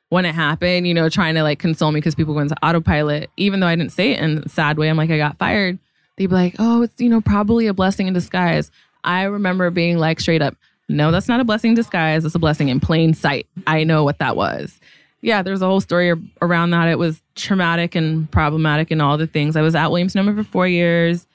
when 0.09 0.23
it 0.23 0.33
happened, 0.33 0.87
you 0.87 0.93
know, 0.93 1.09
trying 1.09 1.35
to 1.35 1.43
like 1.43 1.59
console 1.59 1.91
me 1.91 1.99
because 1.99 2.15
people 2.15 2.33
went 2.33 2.49
into 2.49 2.65
autopilot. 2.65 3.29
Even 3.35 3.59
though 3.59 3.67
I 3.67 3.75
didn't 3.75 3.91
say 3.91 4.11
it 4.13 4.21
in 4.21 4.37
a 4.39 4.49
sad 4.49 4.77
way, 4.77 4.89
I'm 4.89 4.95
like, 4.97 5.09
I 5.11 5.17
got 5.17 5.37
fired. 5.37 5.77
They'd 6.17 6.27
be 6.27 6.35
like, 6.35 6.55
oh, 6.59 6.83
it's, 6.83 6.99
you 6.99 7.09
know, 7.09 7.21
probably 7.21 7.67
a 7.67 7.73
blessing 7.73 8.07
in 8.07 8.13
disguise. 8.13 8.71
I 9.03 9.23
remember 9.23 9.69
being 9.69 9.97
like, 9.97 10.19
straight 10.19 10.41
up, 10.41 10.55
no, 10.89 11.11
that's 11.11 11.27
not 11.27 11.39
a 11.39 11.43
blessing 11.43 11.69
in 11.69 11.75
disguise. 11.75 12.25
It's 12.25 12.35
a 12.35 12.39
blessing 12.39 12.69
in 12.69 12.79
plain 12.79 13.13
sight. 13.13 13.47
I 13.65 13.83
know 13.83 14.03
what 14.03 14.19
that 14.19 14.35
was. 14.35 14.79
Yeah, 15.21 15.41
there's 15.41 15.61
a 15.61 15.65
whole 15.65 15.81
story 15.81 16.13
around 16.41 16.71
that. 16.71 16.87
It 16.89 16.99
was 16.99 17.21
traumatic 17.35 17.95
and 17.95 18.29
problematic 18.31 18.91
and 18.91 19.01
all 19.01 19.17
the 19.17 19.27
things. 19.27 19.55
I 19.55 19.61
was 19.61 19.75
at 19.75 19.89
Williams 19.89 20.13
Sonoma 20.13 20.35
for 20.35 20.49
four 20.49 20.67
years. 20.67 21.27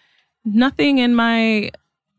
Nothing 0.45 0.99
in 0.99 1.15
my 1.15 1.71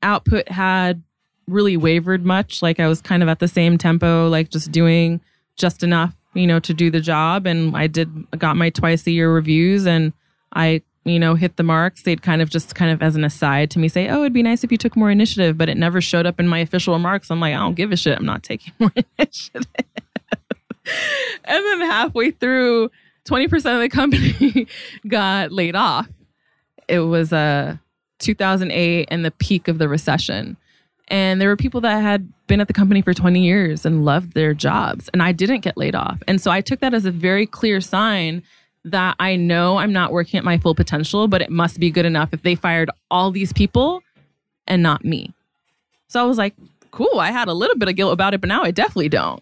output 0.02 0.50
had 0.50 1.02
really 1.48 1.78
wavered 1.78 2.26
much. 2.26 2.62
Like 2.62 2.80
I 2.80 2.88
was 2.88 3.02
kind 3.02 3.24
of 3.24 3.30
at 3.30 3.40
the 3.40 3.48
same 3.48 3.78
tempo, 3.78 4.28
like 4.30 4.50
just 4.50 4.72
doing 4.72 5.22
just 5.56 5.84
enough, 5.84 6.14
you 6.34 6.48
know, 6.48 6.60
to 6.60 6.74
do 6.74 6.92
the 6.92 7.02
job. 7.02 7.48
And 7.48 7.76
I 7.76 7.88
did 7.88 8.10
got 8.38 8.58
my 8.58 8.70
twice 8.70 9.08
a 9.08 9.12
year 9.12 9.34
reviews 9.34 9.88
and 9.88 10.14
I, 10.54 10.82
you 11.06 11.20
know, 11.20 11.36
hit 11.36 11.58
the 11.58 11.64
marks. 11.64 12.04
They'd 12.04 12.22
kind 12.22 12.42
of 12.42 12.50
just 12.50 12.76
kind 12.76 12.92
of 12.92 13.02
as 13.02 13.16
an 13.16 13.24
aside 13.24 13.70
to 13.72 13.80
me 13.80 13.88
say, 13.88 14.08
Oh, 14.10 14.22
it'd 14.22 14.34
be 14.34 14.44
nice 14.44 14.64
if 14.64 14.72
you 14.72 14.78
took 14.78 14.96
more 14.96 15.12
initiative, 15.12 15.58
but 15.58 15.70
it 15.70 15.78
never 15.78 16.02
showed 16.02 16.26
up 16.26 16.40
in 16.40 16.48
my 16.48 16.60
official 16.60 16.94
remarks. 16.94 17.30
I'm 17.30 17.40
like, 17.40 17.54
I 17.54 17.58
don't 17.58 17.76
give 17.76 17.92
a 17.92 17.98
shit. 17.98 18.18
I'm 18.18 18.26
not 18.26 18.44
taking 18.44 18.74
more 18.80 18.92
initiative. 19.18 19.68
and 21.46 21.66
then 21.66 21.82
halfway 21.82 22.32
through, 22.32 22.90
20% 23.26 23.54
of 23.56 23.82
the 23.82 23.90
company 23.90 24.68
got 25.08 25.52
laid 25.52 25.76
off. 25.76 26.08
It 26.88 27.00
was 27.00 27.32
uh 27.32 27.78
2008 28.20 29.08
and 29.12 29.26
the 29.26 29.32
peak 29.32 29.68
of 29.68 29.78
the 29.78 29.88
recession. 29.88 30.58
And 31.10 31.40
there 31.40 31.50
were 31.50 31.58
people 31.58 31.82
that 31.82 32.02
had 32.02 32.32
been 32.48 32.62
at 32.62 32.68
the 32.68 32.74
company 32.74 33.02
for 33.02 33.14
20 33.14 33.42
years 33.42 33.86
and 33.86 34.06
loved 34.06 34.34
their 34.34 34.54
jobs, 34.54 35.10
and 35.10 35.22
I 35.22 35.32
didn't 35.32 35.60
get 35.60 35.78
laid 35.78 35.96
off. 35.96 36.24
And 36.28 36.42
so 36.42 36.50
I 36.50 36.62
took 36.62 36.80
that 36.80 36.94
as 36.94 37.06
a 37.06 37.12
very 37.12 37.46
clear 37.46 37.82
sign 37.82 38.42
that 38.86 39.16
I 39.20 39.36
know 39.36 39.78
I'm 39.78 39.94
not 39.94 40.12
working 40.12 40.38
at 40.38 40.44
my 40.44 40.58
full 40.58 40.76
potential, 40.76 41.28
but 41.28 41.42
it 41.42 41.50
must 41.50 41.80
be 41.80 41.90
good 41.90 42.06
enough 42.06 42.34
if 42.34 42.44
they 42.44 42.56
fired 42.56 42.90
all 43.10 43.32
these 43.32 43.54
people 43.54 44.02
and 44.68 44.84
not 44.84 45.06
me. 45.06 45.34
So 46.08 46.22
I 46.22 46.26
was 46.26 46.38
like, 46.38 46.54
cool, 46.92 47.20
I 47.20 47.32
had 47.32 47.48
a 47.48 47.54
little 47.54 47.78
bit 47.78 47.90
of 47.90 47.96
guilt 47.96 48.14
about 48.14 48.34
it, 48.34 48.42
but 48.42 48.48
now 48.48 48.64
I 48.64 48.72
definitely 48.72 49.10
don't. 49.10 49.42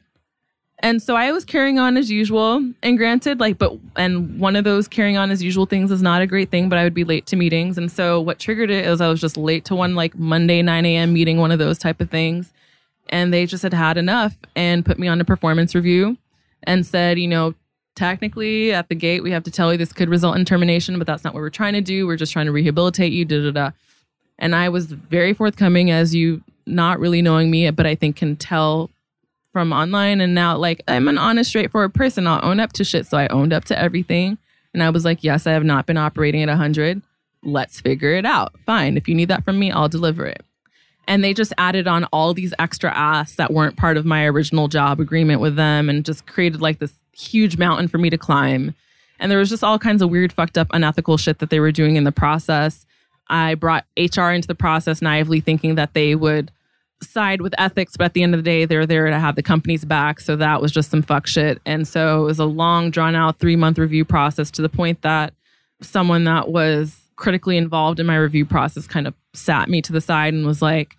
And 0.83 1.01
so 1.01 1.15
I 1.15 1.31
was 1.31 1.45
carrying 1.45 1.77
on 1.77 1.95
as 1.95 2.09
usual. 2.09 2.63
And 2.81 2.97
granted, 2.97 3.39
like, 3.39 3.57
but, 3.57 3.77
and 3.95 4.39
one 4.39 4.55
of 4.55 4.63
those 4.63 4.87
carrying 4.87 5.17
on 5.17 5.29
as 5.29 5.43
usual 5.43 5.65
things 5.65 5.91
is 5.91 6.01
not 6.01 6.21
a 6.21 6.27
great 6.27 6.49
thing, 6.49 6.69
but 6.69 6.79
I 6.79 6.83
would 6.83 6.93
be 6.93 7.03
late 7.03 7.27
to 7.27 7.35
meetings. 7.35 7.77
And 7.77 7.91
so 7.91 8.19
what 8.19 8.39
triggered 8.39 8.71
it 8.71 8.85
is 8.85 8.99
I 8.99 9.07
was 9.07 9.21
just 9.21 9.37
late 9.37 9.65
to 9.65 9.75
one 9.75 9.95
like 9.95 10.17
Monday, 10.17 10.61
9 10.61 10.85
a.m. 10.85 11.13
meeting, 11.13 11.37
one 11.37 11.51
of 11.51 11.59
those 11.59 11.77
type 11.77 12.01
of 12.01 12.09
things. 12.09 12.51
And 13.09 13.33
they 13.33 13.45
just 13.45 13.63
had 13.63 13.73
had 13.73 13.97
enough 13.97 14.35
and 14.55 14.85
put 14.85 14.97
me 14.97 15.07
on 15.07 15.21
a 15.21 15.25
performance 15.25 15.75
review 15.75 16.17
and 16.63 16.85
said, 16.85 17.19
you 17.19 17.27
know, 17.27 17.53
technically 17.95 18.73
at 18.73 18.89
the 18.89 18.95
gate, 18.95 19.23
we 19.23 19.31
have 19.31 19.43
to 19.43 19.51
tell 19.51 19.71
you 19.71 19.77
this 19.77 19.93
could 19.93 20.09
result 20.09 20.37
in 20.37 20.45
termination, 20.45 20.97
but 20.97 21.07
that's 21.07 21.23
not 21.23 21.33
what 21.33 21.41
we're 21.41 21.49
trying 21.49 21.73
to 21.73 21.81
do. 21.81 22.07
We're 22.07 22.17
just 22.17 22.33
trying 22.33 22.45
to 22.47 22.51
rehabilitate 22.51 23.11
you, 23.11 23.25
da 23.25 23.43
da 23.43 23.51
da. 23.51 23.71
And 24.39 24.55
I 24.55 24.69
was 24.69 24.87
very 24.87 25.33
forthcoming 25.33 25.91
as 25.91 26.15
you 26.15 26.41
not 26.65 26.99
really 26.99 27.21
knowing 27.21 27.51
me, 27.51 27.69
but 27.71 27.85
I 27.85 27.95
think 27.95 28.15
can 28.15 28.35
tell 28.35 28.89
from 29.51 29.73
online 29.73 30.21
and 30.21 30.33
now 30.33 30.57
like 30.57 30.81
I'm 30.87 31.07
an 31.07 31.17
honest, 31.17 31.49
straightforward 31.49 31.93
person. 31.93 32.25
I'll 32.25 32.43
own 32.43 32.59
up 32.59 32.73
to 32.73 32.83
shit. 32.83 33.05
So 33.05 33.17
I 33.17 33.27
owned 33.27 33.53
up 33.53 33.65
to 33.65 33.77
everything. 33.77 34.37
And 34.73 34.81
I 34.81 34.89
was 34.89 35.03
like, 35.03 35.23
yes, 35.23 35.45
I 35.45 35.51
have 35.51 35.65
not 35.65 35.85
been 35.85 35.97
operating 35.97 36.41
at 36.41 36.47
100. 36.47 37.01
Let's 37.43 37.81
figure 37.81 38.13
it 38.13 38.25
out. 38.25 38.57
Fine. 38.65 38.95
If 38.95 39.09
you 39.09 39.15
need 39.15 39.27
that 39.27 39.43
from 39.43 39.59
me, 39.59 39.71
I'll 39.71 39.89
deliver 39.89 40.25
it. 40.25 40.43
And 41.07 41.23
they 41.23 41.33
just 41.33 41.53
added 41.57 41.87
on 41.87 42.05
all 42.05 42.33
these 42.33 42.53
extra 42.59 42.91
asks 42.91 43.35
that 43.35 43.51
weren't 43.51 43.75
part 43.75 43.97
of 43.97 44.05
my 44.05 44.25
original 44.25 44.67
job 44.67 44.99
agreement 44.99 45.41
with 45.41 45.55
them 45.55 45.89
and 45.89 46.05
just 46.05 46.25
created 46.27 46.61
like 46.61 46.79
this 46.79 46.93
huge 47.11 47.57
mountain 47.57 47.87
for 47.87 47.97
me 47.97 48.09
to 48.09 48.17
climb. 48.17 48.75
And 49.19 49.31
there 49.31 49.39
was 49.39 49.49
just 49.49 49.63
all 49.63 49.77
kinds 49.77 50.01
of 50.01 50.09
weird, 50.09 50.31
fucked 50.31 50.57
up, 50.57 50.67
unethical 50.71 51.17
shit 51.17 51.39
that 51.39 51.49
they 51.49 51.59
were 51.59 51.71
doing 51.71 51.95
in 51.95 52.03
the 52.03 52.11
process. 52.11 52.85
I 53.27 53.55
brought 53.55 53.85
HR 53.97 54.29
into 54.29 54.47
the 54.47 54.55
process 54.55 55.01
naively 55.01 55.39
thinking 55.39 55.75
that 55.75 55.93
they 55.93 56.15
would 56.15 56.51
side 57.03 57.41
with 57.41 57.53
ethics, 57.57 57.97
but 57.97 58.05
at 58.05 58.13
the 58.13 58.23
end 58.23 58.33
of 58.33 58.39
the 58.39 58.49
day, 58.49 58.65
they're 58.65 58.85
there 58.85 59.09
to 59.09 59.19
have 59.19 59.35
the 59.35 59.43
company's 59.43 59.85
back. 59.85 60.19
So 60.19 60.35
that 60.35 60.61
was 60.61 60.71
just 60.71 60.91
some 60.91 61.01
fuck 61.01 61.27
shit. 61.27 61.61
And 61.65 61.87
so 61.87 62.21
it 62.21 62.25
was 62.25 62.39
a 62.39 62.45
long, 62.45 62.91
drawn 62.91 63.15
out 63.15 63.39
three 63.39 63.55
month 63.55 63.77
review 63.77 64.05
process 64.05 64.51
to 64.51 64.61
the 64.61 64.69
point 64.69 65.01
that 65.01 65.33
someone 65.81 66.25
that 66.25 66.49
was 66.49 67.01
critically 67.15 67.57
involved 67.57 67.99
in 67.99 68.05
my 68.05 68.15
review 68.15 68.45
process 68.45 68.87
kind 68.87 69.07
of 69.07 69.13
sat 69.33 69.69
me 69.69 69.81
to 69.81 69.93
the 69.93 70.01
side 70.01 70.33
and 70.33 70.45
was 70.45 70.61
like, 70.61 70.95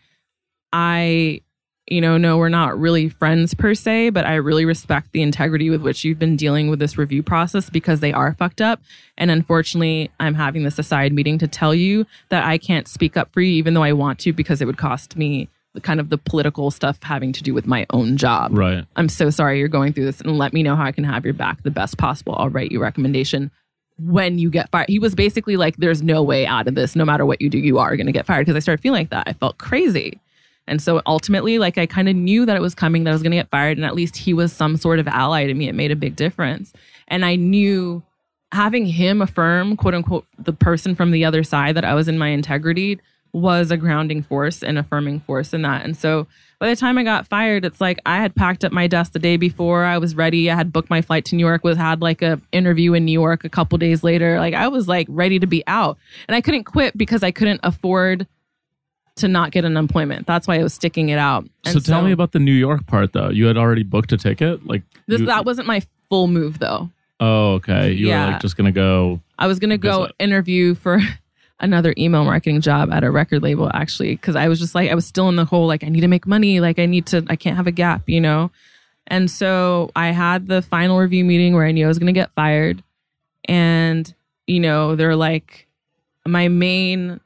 I, 0.72 1.42
you 1.86 2.00
know, 2.00 2.16
no, 2.16 2.38
we're 2.38 2.48
not 2.48 2.78
really 2.78 3.08
friends 3.08 3.54
per 3.54 3.74
se, 3.74 4.10
but 4.10 4.24
I 4.24 4.36
really 4.36 4.64
respect 4.64 5.12
the 5.12 5.22
integrity 5.22 5.68
with 5.68 5.82
which 5.82 6.04
you've 6.04 6.18
been 6.18 6.36
dealing 6.36 6.70
with 6.70 6.78
this 6.78 6.96
review 6.96 7.22
process 7.22 7.68
because 7.68 8.00
they 8.00 8.12
are 8.12 8.34
fucked 8.34 8.60
up. 8.60 8.80
And 9.18 9.30
unfortunately, 9.30 10.10
I'm 10.20 10.34
having 10.34 10.62
this 10.62 10.78
aside 10.78 11.12
meeting 11.12 11.38
to 11.38 11.48
tell 11.48 11.74
you 11.74 12.06
that 12.30 12.44
I 12.44 12.58
can't 12.58 12.88
speak 12.88 13.16
up 13.16 13.32
for 13.32 13.40
you, 13.40 13.52
even 13.52 13.74
though 13.74 13.82
I 13.82 13.92
want 13.92 14.18
to, 14.20 14.32
because 14.32 14.62
it 14.62 14.66
would 14.66 14.78
cost 14.78 15.16
me 15.16 15.48
the 15.74 15.80
kind 15.80 16.00
of 16.00 16.10
the 16.10 16.18
political 16.18 16.70
stuff 16.70 16.98
having 17.02 17.32
to 17.32 17.42
do 17.42 17.54
with 17.54 17.66
my 17.66 17.86
own 17.90 18.16
job. 18.16 18.56
Right. 18.56 18.84
I'm 18.96 19.08
so 19.08 19.30
sorry 19.30 19.58
you're 19.58 19.68
going 19.68 19.92
through 19.92 20.04
this 20.04 20.20
and 20.20 20.36
let 20.36 20.52
me 20.52 20.62
know 20.62 20.76
how 20.76 20.84
I 20.84 20.92
can 20.92 21.04
have 21.04 21.24
your 21.24 21.34
back 21.34 21.62
the 21.62 21.70
best 21.70 21.96
possible. 21.98 22.34
I'll 22.38 22.50
write 22.50 22.72
you 22.72 22.78
a 22.78 22.82
recommendation 22.82 23.50
when 24.04 24.38
you 24.38 24.50
get 24.50 24.70
fired. 24.70 24.88
He 24.88 24.98
was 24.98 25.14
basically 25.14 25.56
like, 25.56 25.76
there's 25.76 26.02
no 26.02 26.22
way 26.22 26.46
out 26.46 26.68
of 26.68 26.74
this. 26.74 26.96
No 26.96 27.04
matter 27.04 27.26
what 27.26 27.40
you 27.40 27.48
do, 27.48 27.58
you 27.58 27.78
are 27.78 27.96
going 27.96 28.06
to 28.06 28.12
get 28.12 28.26
fired. 28.26 28.46
Because 28.46 28.56
I 28.56 28.60
started 28.60 28.82
feeling 28.82 29.00
like 29.00 29.10
that. 29.10 29.24
I 29.26 29.32
felt 29.32 29.58
crazy. 29.58 30.20
And 30.66 30.80
so 30.80 31.02
ultimately, 31.06 31.58
like, 31.58 31.76
I 31.78 31.86
kind 31.86 32.08
of 32.08 32.14
knew 32.14 32.46
that 32.46 32.56
it 32.56 32.62
was 32.62 32.74
coming, 32.74 33.04
that 33.04 33.10
I 33.10 33.12
was 33.12 33.22
going 33.22 33.32
to 33.32 33.36
get 33.36 33.50
fired. 33.50 33.78
And 33.78 33.84
at 33.84 33.94
least 33.94 34.16
he 34.16 34.32
was 34.32 34.52
some 34.52 34.76
sort 34.76 34.98
of 34.98 35.08
ally 35.08 35.46
to 35.46 35.54
me. 35.54 35.68
It 35.68 35.74
made 35.74 35.90
a 35.90 35.96
big 35.96 36.16
difference. 36.16 36.72
And 37.08 37.24
I 37.24 37.36
knew 37.36 38.02
having 38.52 38.86
him 38.86 39.22
affirm, 39.22 39.76
quote 39.76 39.94
unquote, 39.94 40.26
the 40.38 40.52
person 40.52 40.94
from 40.94 41.10
the 41.10 41.24
other 41.24 41.42
side 41.42 41.74
that 41.74 41.84
I 41.84 41.94
was 41.94 42.06
in 42.06 42.18
my 42.18 42.28
integrity 42.28 43.00
was 43.32 43.70
a 43.70 43.76
grounding 43.76 44.22
force 44.22 44.62
and 44.62 44.78
affirming 44.78 45.20
force 45.20 45.54
in 45.54 45.62
that. 45.62 45.84
And 45.84 45.96
so 45.96 46.26
by 46.58 46.68
the 46.68 46.76
time 46.76 46.98
I 46.98 47.02
got 47.02 47.26
fired, 47.26 47.64
it's 47.64 47.80
like 47.80 47.98
I 48.04 48.18
had 48.18 48.34
packed 48.34 48.64
up 48.64 48.72
my 48.72 48.86
desk 48.86 49.12
the 49.12 49.18
day 49.18 49.36
before. 49.36 49.84
I 49.84 49.98
was 49.98 50.14
ready. 50.14 50.50
I 50.50 50.54
had 50.54 50.72
booked 50.72 50.90
my 50.90 51.00
flight 51.00 51.24
to 51.26 51.34
New 51.34 51.44
York, 51.44 51.64
was 51.64 51.76
had 51.76 52.02
like 52.02 52.20
a 52.22 52.40
interview 52.52 52.92
in 52.92 53.04
New 53.04 53.12
York 53.12 53.44
a 53.44 53.48
couple 53.48 53.78
days 53.78 54.04
later. 54.04 54.38
Like 54.38 54.54
I 54.54 54.68
was 54.68 54.86
like 54.86 55.06
ready 55.08 55.38
to 55.38 55.46
be 55.46 55.64
out. 55.66 55.98
And 56.28 56.36
I 56.36 56.40
couldn't 56.40 56.64
quit 56.64 56.96
because 56.96 57.22
I 57.22 57.30
couldn't 57.30 57.60
afford 57.62 58.26
to 59.16 59.28
not 59.28 59.50
get 59.50 59.64
an 59.64 59.76
unemployment. 59.76 60.26
That's 60.26 60.46
why 60.46 60.58
I 60.58 60.62
was 60.62 60.74
sticking 60.74 61.08
it 61.08 61.18
out. 61.18 61.44
And 61.64 61.72
so 61.74 61.80
tell 61.80 62.00
so, 62.00 62.06
me 62.06 62.12
about 62.12 62.32
the 62.32 62.38
New 62.38 62.52
York 62.52 62.86
part 62.86 63.12
though. 63.12 63.30
You 63.30 63.46
had 63.46 63.56
already 63.56 63.82
booked 63.82 64.12
a 64.12 64.16
ticket? 64.16 64.66
Like 64.66 64.82
this, 65.06 65.20
you, 65.20 65.26
that 65.26 65.44
wasn't 65.44 65.66
my 65.66 65.82
full 66.10 66.28
move 66.28 66.58
though. 66.58 66.90
Oh, 67.18 67.54
okay. 67.54 67.92
You 67.92 68.08
yeah. 68.08 68.26
were 68.26 68.32
like 68.32 68.40
just 68.40 68.56
gonna 68.56 68.72
go. 68.72 69.20
I 69.38 69.46
was 69.46 69.58
gonna 69.58 69.78
go 69.78 70.08
interview 70.18 70.74
for 70.74 71.00
another 71.62 71.94
email 71.96 72.24
marketing 72.24 72.60
job 72.60 72.92
at 72.92 73.04
a 73.04 73.10
record 73.10 73.42
label 73.42 73.70
actually 73.72 74.16
because 74.16 74.34
I 74.36 74.48
was 74.48 74.58
just 74.58 74.74
like 74.74 74.90
I 74.90 74.94
was 74.94 75.06
still 75.06 75.28
in 75.28 75.36
the 75.36 75.44
whole 75.44 75.66
like 75.66 75.84
I 75.84 75.88
need 75.88 76.00
to 76.00 76.08
make 76.08 76.26
money 76.26 76.60
like 76.60 76.78
I 76.78 76.86
need 76.86 77.06
to 77.06 77.24
I 77.30 77.36
can't 77.36 77.56
have 77.56 77.68
a 77.68 77.72
gap 77.72 78.02
you 78.08 78.20
know? 78.20 78.50
And 79.06 79.30
so 79.30 79.90
I 79.96 80.08
had 80.08 80.48
the 80.48 80.62
final 80.62 80.98
review 80.98 81.24
meeting 81.24 81.54
where 81.54 81.64
I 81.64 81.72
knew 81.72 81.84
I 81.84 81.88
was 81.88 81.98
going 81.98 82.12
to 82.12 82.12
get 82.12 82.30
fired. 82.34 82.82
And 83.46 84.12
you 84.46 84.60
know 84.60 84.96
they're 84.96 85.16
like 85.16 85.68
my 86.26 86.48
main 86.48 87.20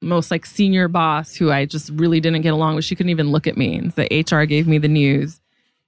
most 0.00 0.30
like 0.30 0.44
senior 0.44 0.88
boss 0.88 1.34
who 1.34 1.50
I 1.50 1.64
just 1.64 1.90
really 1.90 2.20
didn't 2.20 2.42
get 2.42 2.52
along 2.52 2.74
with 2.74 2.84
she 2.84 2.94
couldn't 2.94 3.10
even 3.10 3.30
look 3.30 3.46
at 3.46 3.56
me. 3.56 3.76
And 3.76 3.92
the 3.92 4.26
HR 4.30 4.44
gave 4.44 4.68
me 4.68 4.78
the 4.78 4.88
news. 4.88 5.40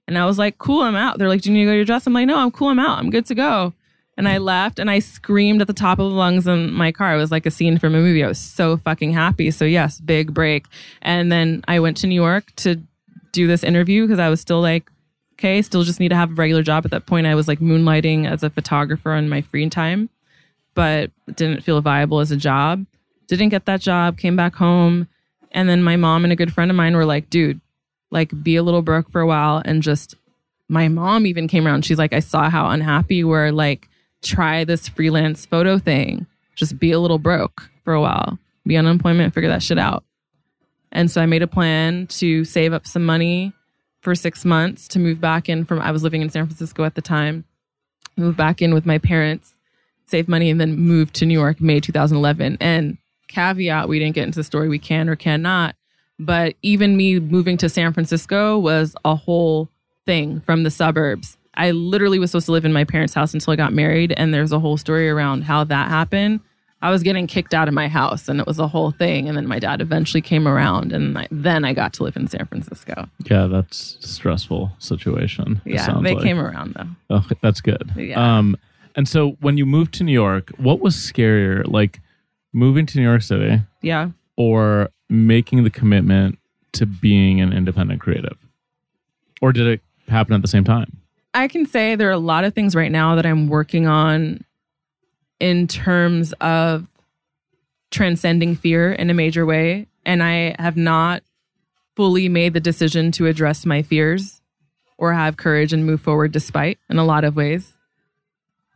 And 0.08 0.18
I 0.18 0.24
was 0.24 0.38
like 0.38 0.58
cool 0.58 0.82
I'm 0.82 0.96
out. 0.96 1.18
They're 1.18 1.28
like 1.28 1.42
do 1.42 1.50
you 1.50 1.54
need 1.54 1.64
to 1.64 1.66
go 1.66 1.72
to 1.72 1.76
your 1.76 1.84
dress? 1.84 2.06
I'm 2.06 2.14
like 2.14 2.26
no 2.26 2.38
I'm 2.38 2.50
cool 2.50 2.68
I'm 2.68 2.78
out. 2.78 2.98
I'm 2.98 3.10
good 3.10 3.26
to 3.26 3.34
go 3.34 3.74
and 4.16 4.28
I 4.28 4.38
left 4.38 4.78
and 4.78 4.90
I 4.90 5.00
screamed 5.00 5.60
at 5.60 5.66
the 5.66 5.72
top 5.72 5.98
of 5.98 6.10
the 6.10 6.16
lungs 6.16 6.46
in 6.46 6.72
my 6.72 6.92
car. 6.92 7.14
It 7.14 7.18
was 7.18 7.30
like 7.30 7.46
a 7.46 7.50
scene 7.50 7.78
from 7.78 7.94
a 7.94 7.98
movie. 7.98 8.22
I 8.22 8.28
was 8.28 8.38
so 8.38 8.76
fucking 8.76 9.12
happy. 9.12 9.50
So, 9.50 9.64
yes, 9.64 10.00
big 10.00 10.32
break. 10.32 10.66
And 11.02 11.32
then 11.32 11.64
I 11.66 11.80
went 11.80 11.96
to 11.98 12.06
New 12.06 12.14
York 12.14 12.54
to 12.56 12.80
do 13.32 13.46
this 13.46 13.64
interview 13.64 14.06
because 14.06 14.20
I 14.20 14.28
was 14.28 14.40
still 14.40 14.60
like, 14.60 14.90
okay, 15.34 15.60
still 15.62 15.82
just 15.82 15.98
need 15.98 16.10
to 16.10 16.16
have 16.16 16.30
a 16.30 16.34
regular 16.34 16.62
job. 16.62 16.84
At 16.84 16.92
that 16.92 17.06
point, 17.06 17.26
I 17.26 17.34
was 17.34 17.48
like 17.48 17.58
moonlighting 17.58 18.30
as 18.30 18.42
a 18.42 18.50
photographer 18.50 19.14
in 19.14 19.28
my 19.28 19.42
free 19.42 19.68
time, 19.68 20.08
but 20.74 21.10
didn't 21.34 21.62
feel 21.62 21.80
viable 21.80 22.20
as 22.20 22.30
a 22.30 22.36
job. 22.36 22.86
Didn't 23.26 23.48
get 23.48 23.66
that 23.66 23.80
job, 23.80 24.18
came 24.18 24.36
back 24.36 24.54
home. 24.54 25.08
And 25.50 25.68
then 25.68 25.82
my 25.82 25.96
mom 25.96 26.24
and 26.24 26.32
a 26.32 26.36
good 26.36 26.52
friend 26.52 26.70
of 26.70 26.76
mine 26.76 26.94
were 26.94 27.04
like, 27.04 27.30
dude, 27.30 27.60
like 28.10 28.30
be 28.42 28.54
a 28.56 28.62
little 28.62 28.82
broke 28.82 29.10
for 29.10 29.20
a 29.20 29.26
while 29.26 29.60
and 29.64 29.82
just 29.82 30.14
my 30.68 30.88
mom 30.88 31.26
even 31.26 31.48
came 31.48 31.66
around. 31.66 31.84
She's 31.84 31.98
like, 31.98 32.12
I 32.12 32.20
saw 32.20 32.48
how 32.48 32.68
unhappy 32.68 33.16
you 33.16 33.28
were. 33.28 33.52
Like, 33.52 33.88
try 34.24 34.64
this 34.64 34.88
freelance 34.88 35.46
photo 35.46 35.78
thing. 35.78 36.26
Just 36.54 36.78
be 36.78 36.92
a 36.92 37.00
little 37.00 37.18
broke 37.18 37.70
for 37.84 37.94
a 37.94 38.00
while, 38.00 38.38
be 38.66 38.76
unemployment, 38.76 39.34
figure 39.34 39.50
that 39.50 39.62
shit 39.62 39.78
out. 39.78 40.04
And 40.92 41.10
so 41.10 41.20
I 41.20 41.26
made 41.26 41.42
a 41.42 41.46
plan 41.46 42.06
to 42.06 42.44
save 42.44 42.72
up 42.72 42.86
some 42.86 43.04
money 43.04 43.52
for 44.00 44.14
six 44.14 44.44
months 44.44 44.86
to 44.88 44.98
move 44.98 45.20
back 45.20 45.48
in 45.48 45.64
from, 45.64 45.80
I 45.80 45.90
was 45.90 46.02
living 46.02 46.22
in 46.22 46.30
San 46.30 46.46
Francisco 46.46 46.84
at 46.84 46.94
the 46.94 47.02
time, 47.02 47.44
move 48.16 48.36
back 48.36 48.62
in 48.62 48.74
with 48.74 48.86
my 48.86 48.98
parents, 48.98 49.54
save 50.06 50.28
money, 50.28 50.50
and 50.50 50.60
then 50.60 50.76
move 50.76 51.12
to 51.14 51.26
New 51.26 51.38
York 51.38 51.60
May 51.60 51.80
2011. 51.80 52.58
And 52.60 52.98
caveat, 53.28 53.88
we 53.88 53.98
didn't 53.98 54.14
get 54.14 54.24
into 54.24 54.38
the 54.38 54.44
story, 54.44 54.68
we 54.68 54.78
can 54.78 55.08
or 55.08 55.16
cannot. 55.16 55.74
But 56.18 56.54
even 56.62 56.96
me 56.96 57.18
moving 57.18 57.56
to 57.56 57.68
San 57.68 57.92
Francisco 57.92 58.58
was 58.58 58.94
a 59.04 59.16
whole 59.16 59.68
thing 60.06 60.40
from 60.42 60.62
the 60.62 60.70
suburbs 60.70 61.38
I 61.56 61.70
literally 61.70 62.18
was 62.18 62.30
supposed 62.30 62.46
to 62.46 62.52
live 62.52 62.64
in 62.64 62.72
my 62.72 62.84
parents' 62.84 63.14
house 63.14 63.32
until 63.34 63.52
I 63.52 63.56
got 63.56 63.72
married. 63.72 64.12
And 64.16 64.32
there's 64.34 64.52
a 64.52 64.58
whole 64.58 64.76
story 64.76 65.08
around 65.08 65.42
how 65.44 65.64
that 65.64 65.88
happened. 65.88 66.40
I 66.82 66.90
was 66.90 67.02
getting 67.02 67.26
kicked 67.26 67.54
out 67.54 67.66
of 67.66 67.72
my 67.72 67.88
house 67.88 68.28
and 68.28 68.40
it 68.40 68.46
was 68.46 68.58
a 68.58 68.68
whole 68.68 68.90
thing. 68.90 69.26
And 69.28 69.36
then 69.38 69.46
my 69.46 69.58
dad 69.58 69.80
eventually 69.80 70.20
came 70.20 70.46
around 70.46 70.92
and 70.92 71.16
I, 71.16 71.28
then 71.30 71.64
I 71.64 71.72
got 71.72 71.94
to 71.94 72.02
live 72.02 72.14
in 72.16 72.26
San 72.28 72.44
Francisco. 72.46 73.08
Yeah, 73.30 73.46
that's 73.46 73.96
a 74.04 74.08
stressful 74.08 74.70
situation. 74.80 75.62
Yeah, 75.64 75.98
they 76.02 76.14
like. 76.14 76.22
came 76.22 76.38
around 76.38 76.74
though. 76.74 77.16
Oh, 77.16 77.26
that's 77.40 77.62
good. 77.62 77.90
Yeah. 77.96 78.38
Um, 78.38 78.56
and 78.96 79.08
so 79.08 79.30
when 79.40 79.56
you 79.56 79.64
moved 79.64 79.94
to 79.94 80.04
New 80.04 80.12
York, 80.12 80.50
what 80.58 80.80
was 80.80 80.94
scarier, 80.94 81.66
like 81.66 82.00
moving 82.52 82.84
to 82.86 82.98
New 82.98 83.04
York 83.04 83.22
City 83.22 83.62
Yeah. 83.80 84.10
or 84.36 84.90
making 85.08 85.64
the 85.64 85.70
commitment 85.70 86.38
to 86.72 86.84
being 86.84 87.40
an 87.40 87.52
independent 87.54 88.00
creative? 88.02 88.36
Or 89.40 89.52
did 89.52 89.66
it 89.66 89.80
happen 90.08 90.34
at 90.34 90.42
the 90.42 90.48
same 90.48 90.64
time? 90.64 90.98
I 91.34 91.48
can 91.48 91.66
say 91.66 91.96
there 91.96 92.08
are 92.08 92.12
a 92.12 92.18
lot 92.18 92.44
of 92.44 92.54
things 92.54 92.76
right 92.76 92.92
now 92.92 93.16
that 93.16 93.26
I'm 93.26 93.48
working 93.48 93.86
on 93.86 94.44
in 95.40 95.66
terms 95.66 96.32
of 96.34 96.86
transcending 97.90 98.54
fear 98.54 98.92
in 98.92 99.10
a 99.10 99.14
major 99.14 99.44
way. 99.44 99.88
And 100.06 100.22
I 100.22 100.54
have 100.58 100.76
not 100.76 101.22
fully 101.96 102.28
made 102.28 102.54
the 102.54 102.60
decision 102.60 103.10
to 103.12 103.26
address 103.26 103.66
my 103.66 103.82
fears 103.82 104.40
or 104.96 105.12
have 105.12 105.36
courage 105.36 105.72
and 105.72 105.84
move 105.84 106.00
forward 106.00 106.32
despite 106.32 106.78
in 106.88 106.98
a 106.98 107.04
lot 107.04 107.24
of 107.24 107.36
ways 107.36 107.72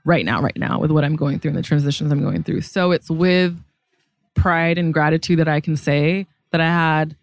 right 0.05 0.25
now, 0.25 0.41
right 0.41 0.57
now, 0.57 0.81
with 0.81 0.91
what 0.91 1.05
I'm 1.05 1.17
going 1.17 1.39
through 1.39 1.51
and 1.51 1.59
the 1.59 1.63
transitions 1.63 2.11
I'm 2.11 2.23
going 2.23 2.43
through. 2.43 2.63
So 2.63 2.91
it's 2.91 3.11
with 3.11 3.57
pride 4.35 4.79
and 4.79 4.93
gratitude 4.93 5.39
that 5.39 5.49
I 5.49 5.61
can 5.61 5.77
say 5.77 6.27
that 6.51 6.61
I 6.61 6.67
had 6.67 7.17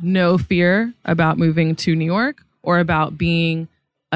no 0.00 0.38
fear 0.38 0.92
about 1.04 1.38
moving 1.38 1.76
to 1.76 1.94
New 1.94 2.04
York 2.04 2.42
or 2.62 2.78
about 2.78 3.18
being 3.18 3.68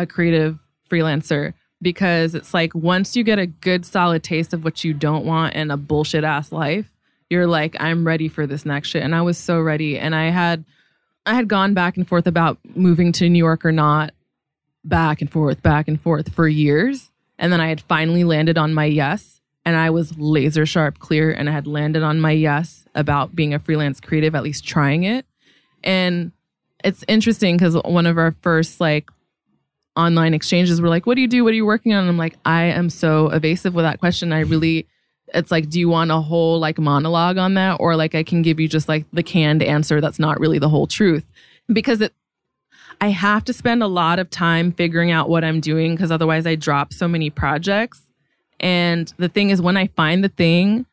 a 0.03 0.07
creative 0.07 0.59
freelancer 0.91 1.55
because 1.81 2.35
it's 2.35 2.55
like 2.55 2.75
once 2.75 3.17
you 3.17 3.23
get 3.23 3.39
a 3.39 3.47
good 3.47 3.85
solid 3.87 4.23
taste 4.23 4.53
of 4.53 4.65
what 4.65 4.85
you 4.85 4.93
don't 4.93 5.25
want 5.25 5.55
in 5.55 5.71
a 5.71 5.77
bullshit 5.77 6.25
ass 6.25 6.51
life, 6.51 6.93
you're 7.31 7.47
like, 7.47 7.77
I'm 7.79 8.07
ready 8.07 8.29
for 8.29 8.47
this 8.47 8.65
next 8.65 8.89
shit. 8.89 9.03
And 9.03 9.15
I 9.15 9.23
was 9.23 9.39
so 9.39 9.61
ready. 9.61 9.99
And 9.99 10.15
I 10.15 10.31
had 10.31 10.65
I 11.27 11.35
had 11.35 11.49
gone 11.49 11.75
back 11.75 11.97
and 11.97 12.09
forth 12.09 12.27
about 12.27 12.59
moving 12.75 13.13
to 13.13 13.29
New 13.29 13.39
York 13.39 13.65
or 13.65 13.73
not, 13.73 14.13
back 14.83 15.21
and 15.21 15.31
forth, 15.31 15.63
back 15.63 15.87
and 15.87 16.01
forth 16.01 16.33
for 16.33 16.49
years. 16.49 17.11
And 17.39 17.53
then 17.53 17.61
I 17.61 17.69
had 17.69 17.83
finally 17.83 18.25
landed 18.25 18.57
on 18.57 18.73
my 18.73 18.87
yes. 18.87 19.41
And 19.65 19.77
I 19.77 19.91
was 19.91 20.17
laser 20.17 20.65
sharp 20.65 20.99
clear 20.99 21.31
and 21.31 21.49
I 21.49 21.53
had 21.53 21.67
landed 21.67 22.03
on 22.03 22.21
my 22.21 22.31
yes 22.31 22.87
about 22.95 23.37
being 23.37 23.53
a 23.53 23.59
freelance 23.59 24.01
creative, 24.01 24.35
at 24.35 24.43
least 24.43 24.67
trying 24.67 25.03
it. 25.03 25.27
And 25.85 26.33
it's 26.83 27.05
interesting 27.07 27.57
because 27.57 27.75
one 27.85 28.07
of 28.07 28.17
our 28.17 28.33
first 28.41 28.81
like 28.81 29.11
online 29.99 30.33
exchanges 30.33 30.81
were 30.81 30.89
like, 30.89 31.07
What 31.07 31.17
do 31.17 31.21
you 31.21 31.29
do? 31.29 31.45
What 31.45 31.53
are 31.53 31.57
you 31.57 31.67
working 31.67 31.93
on? 31.93 32.01
And 32.01 32.09
I'm 32.09 32.17
like, 32.17 32.37
I 32.45 32.65
am 32.65 32.89
so 32.89 33.29
evasive 33.29 33.75
with 33.75 33.85
that 33.85 33.99
question. 33.99 34.33
I 34.33 34.41
really 34.41 34.87
it's 35.35 35.51
like, 35.51 35.69
do 35.69 35.79
you 35.79 35.91
want 35.91 36.11
a 36.11 36.21
whole 36.21 36.59
like 36.59 36.79
monologue 36.79 37.37
on 37.37 37.55
that? 37.55 37.77
Or 37.81 37.97
like 37.97 38.15
I 38.15 38.23
can 38.23 38.41
give 38.41 38.59
you 38.59 38.69
just 38.69 38.89
like 38.89 39.05
the 39.13 39.23
canned 39.23 39.63
answer 39.63 40.01
that's 40.01 40.19
not 40.19 40.41
really 40.41 40.59
the 40.59 40.69
whole 40.71 40.87
truth. 40.87 41.27
Because 41.71 42.01
it 42.01 42.15
I 43.01 43.09
have 43.09 43.45
to 43.45 43.53
spend 43.53 43.83
a 43.83 43.87
lot 43.87 44.19
of 44.19 44.29
time 44.29 44.73
figuring 44.73 45.11
out 45.11 45.29
what 45.29 45.45
I'm 45.45 45.61
doing 45.61 45.95
because 45.95 46.11
otherwise 46.11 46.47
I 46.47 46.57
drop 46.57 46.93
so 46.93 47.07
many 47.07 47.31
projects. 47.31 48.01
And 48.59 49.13
the 49.19 49.29
thing 49.29 49.51
is 49.51 49.63
when 49.63 49.77
I 49.77 49.87
find 49.89 50.25
the 50.25 50.29
thing, 50.29 50.85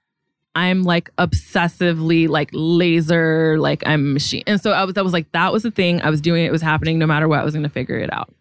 I'm 0.54 0.84
like 0.84 1.10
obsessively 1.18 2.30
like 2.30 2.50
laser, 2.54 3.58
like 3.60 3.84
I'm 3.88 4.14
machine. 4.14 4.44
And 4.46 4.62
so 4.62 4.72
I 4.72 4.84
was 4.84 4.98
I 4.98 5.02
was 5.02 5.14
like, 5.14 5.32
that 5.32 5.52
was 5.52 5.64
the 5.64 5.72
thing. 5.72 6.02
I 6.02 6.10
was 6.10 6.22
doing 6.22 6.46
it, 6.46 6.52
was 6.52 6.62
happening 6.62 7.00
no 7.00 7.08
matter 7.08 7.28
what, 7.28 7.40
I 7.40 7.44
was 7.44 7.56
gonna 7.56 7.70
figure 7.70 7.98
it 7.98 8.14
out. 8.14 8.34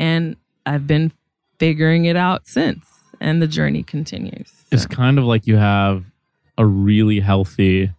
And 0.00 0.34
I've 0.66 0.88
been 0.88 1.12
figuring 1.60 2.06
it 2.06 2.16
out 2.16 2.48
since. 2.48 2.84
And 3.20 3.40
the 3.40 3.46
journey 3.46 3.82
continues. 3.82 4.50
It's 4.72 4.86
kind 4.86 5.18
of 5.18 5.24
like 5.24 5.46
you 5.46 5.56
have 5.56 6.04
a 6.56 6.64
really 6.64 7.20
healthy 7.20 7.92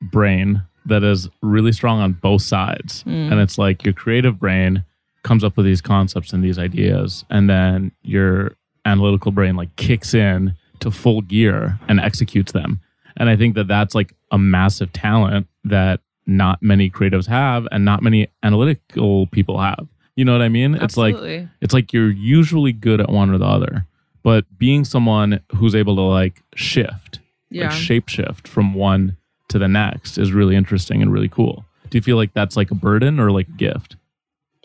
brain 0.00 0.62
that 0.86 1.04
is 1.04 1.28
really 1.42 1.72
strong 1.72 2.00
on 2.00 2.12
both 2.14 2.42
sides. 2.42 3.04
Mm. 3.04 3.32
And 3.32 3.40
it's 3.40 3.58
like 3.58 3.84
your 3.84 3.94
creative 3.94 4.38
brain 4.38 4.84
comes 5.22 5.44
up 5.44 5.56
with 5.56 5.66
these 5.66 5.80
concepts 5.80 6.32
and 6.32 6.44
these 6.44 6.58
ideas, 6.58 7.24
and 7.30 7.48
then 7.48 7.92
your 8.02 8.56
analytical 8.84 9.32
brain 9.32 9.56
like 9.56 9.74
kicks 9.76 10.12
in 10.12 10.54
to 10.80 10.90
full 10.90 11.22
gear 11.22 11.78
and 11.88 11.98
executes 11.98 12.52
them. 12.52 12.80
And 13.16 13.30
I 13.30 13.36
think 13.36 13.54
that 13.54 13.68
that's 13.68 13.94
like 13.94 14.14
a 14.30 14.38
massive 14.38 14.92
talent 14.92 15.46
that 15.64 16.00
not 16.26 16.62
many 16.62 16.90
creatives 16.90 17.26
have 17.26 17.66
and 17.72 17.84
not 17.84 18.02
many 18.02 18.28
analytical 18.42 19.26
people 19.28 19.60
have. 19.60 19.88
You 20.16 20.24
know 20.24 20.32
what 20.32 20.42
I 20.42 20.48
mean? 20.48 20.74
It's 20.76 20.96
like 20.96 21.16
it's 21.60 21.74
like 21.74 21.92
you're 21.92 22.10
usually 22.10 22.72
good 22.72 23.00
at 23.00 23.10
one 23.10 23.30
or 23.30 23.38
the 23.38 23.46
other 23.46 23.86
but 24.24 24.44
being 24.58 24.84
someone 24.84 25.38
who's 25.54 25.76
able 25.76 25.94
to 25.94 26.02
like 26.02 26.42
shift 26.56 27.20
yeah. 27.50 27.68
like 27.68 27.72
shape 27.72 28.08
shift 28.08 28.48
from 28.48 28.74
one 28.74 29.16
to 29.48 29.58
the 29.60 29.68
next 29.68 30.18
is 30.18 30.32
really 30.32 30.56
interesting 30.56 31.00
and 31.00 31.12
really 31.12 31.28
cool 31.28 31.64
do 31.90 31.98
you 31.98 32.02
feel 32.02 32.16
like 32.16 32.32
that's 32.32 32.56
like 32.56 32.72
a 32.72 32.74
burden 32.74 33.20
or 33.20 33.30
like 33.30 33.46
a 33.46 33.52
gift 33.52 33.94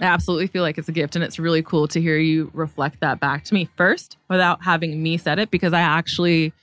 I 0.01 0.05
absolutely 0.05 0.47
feel 0.47 0.63
like 0.63 0.77
it's 0.77 0.87
a 0.87 0.93
gift 0.93 1.15
and 1.15 1.23
it's 1.23 1.37
really 1.37 1.61
cool 1.61 1.87
to 1.89 2.01
hear 2.01 2.17
you 2.17 2.49
reflect 2.53 3.01
that 3.01 3.19
back 3.19 3.43
to 3.43 3.53
me 3.53 3.69
first 3.75 4.15
without 4.29 4.63
having 4.63 5.03
me 5.03 5.17
said 5.17 5.39
it 5.39 5.51
because 5.51 5.73
I 5.73 5.81
actually 5.81 6.53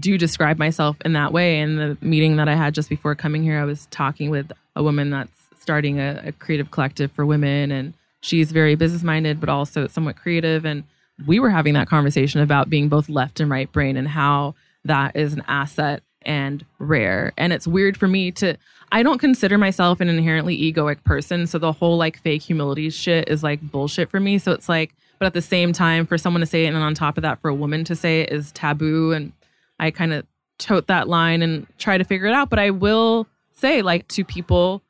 do 0.00 0.18
describe 0.18 0.58
myself 0.58 0.96
in 1.04 1.12
that 1.12 1.32
way. 1.32 1.60
In 1.60 1.76
the 1.76 1.96
meeting 2.00 2.38
that 2.38 2.48
I 2.48 2.56
had 2.56 2.74
just 2.74 2.88
before 2.88 3.14
coming 3.14 3.44
here, 3.44 3.60
I 3.60 3.64
was 3.64 3.86
talking 3.92 4.30
with 4.30 4.50
a 4.74 4.82
woman 4.82 5.10
that's 5.10 5.30
starting 5.60 6.00
a, 6.00 6.22
a 6.24 6.32
creative 6.32 6.72
collective 6.72 7.12
for 7.12 7.24
women 7.24 7.70
and 7.70 7.94
she's 8.22 8.50
very 8.50 8.74
business 8.74 9.02
minded 9.02 9.38
but 9.38 9.48
also 9.48 9.86
somewhat 9.86 10.16
creative 10.16 10.64
and 10.64 10.84
we 11.26 11.38
were 11.38 11.50
having 11.50 11.74
that 11.74 11.88
conversation 11.88 12.40
about 12.40 12.70
being 12.70 12.88
both 12.88 13.08
left 13.08 13.40
and 13.40 13.50
right 13.50 13.70
brain 13.70 13.96
and 13.96 14.08
how 14.08 14.54
that 14.84 15.14
is 15.14 15.32
an 15.32 15.42
asset 15.46 16.02
and 16.24 16.64
rare. 16.78 17.32
And 17.36 17.52
it's 17.52 17.66
weird 17.66 17.96
for 17.96 18.08
me 18.08 18.30
to, 18.32 18.56
I 18.90 19.02
don't 19.02 19.18
consider 19.18 19.58
myself 19.58 20.00
an 20.00 20.08
inherently 20.08 20.56
egoic 20.56 21.02
person. 21.04 21.46
So 21.46 21.58
the 21.58 21.72
whole 21.72 21.96
like 21.96 22.18
fake 22.18 22.42
humility 22.42 22.90
shit 22.90 23.28
is 23.28 23.42
like 23.42 23.60
bullshit 23.60 24.10
for 24.10 24.20
me. 24.20 24.38
So 24.38 24.52
it's 24.52 24.68
like, 24.68 24.94
but 25.18 25.26
at 25.26 25.34
the 25.34 25.42
same 25.42 25.72
time, 25.72 26.06
for 26.06 26.18
someone 26.18 26.40
to 26.40 26.46
say 26.46 26.64
it 26.64 26.68
and 26.68 26.76
then 26.76 26.82
on 26.82 26.94
top 26.94 27.16
of 27.16 27.22
that, 27.22 27.40
for 27.40 27.48
a 27.48 27.54
woman 27.54 27.84
to 27.84 27.94
say 27.94 28.22
it 28.22 28.32
is 28.32 28.52
taboo. 28.52 29.12
And 29.12 29.32
I 29.78 29.90
kind 29.90 30.12
of 30.12 30.26
tote 30.58 30.88
that 30.88 31.08
line 31.08 31.42
and 31.42 31.66
try 31.78 31.96
to 31.96 32.04
figure 32.04 32.26
it 32.26 32.34
out. 32.34 32.50
But 32.50 32.58
I 32.58 32.70
will 32.70 33.26
say, 33.52 33.82
like, 33.82 34.08
to 34.08 34.24
people, 34.24 34.82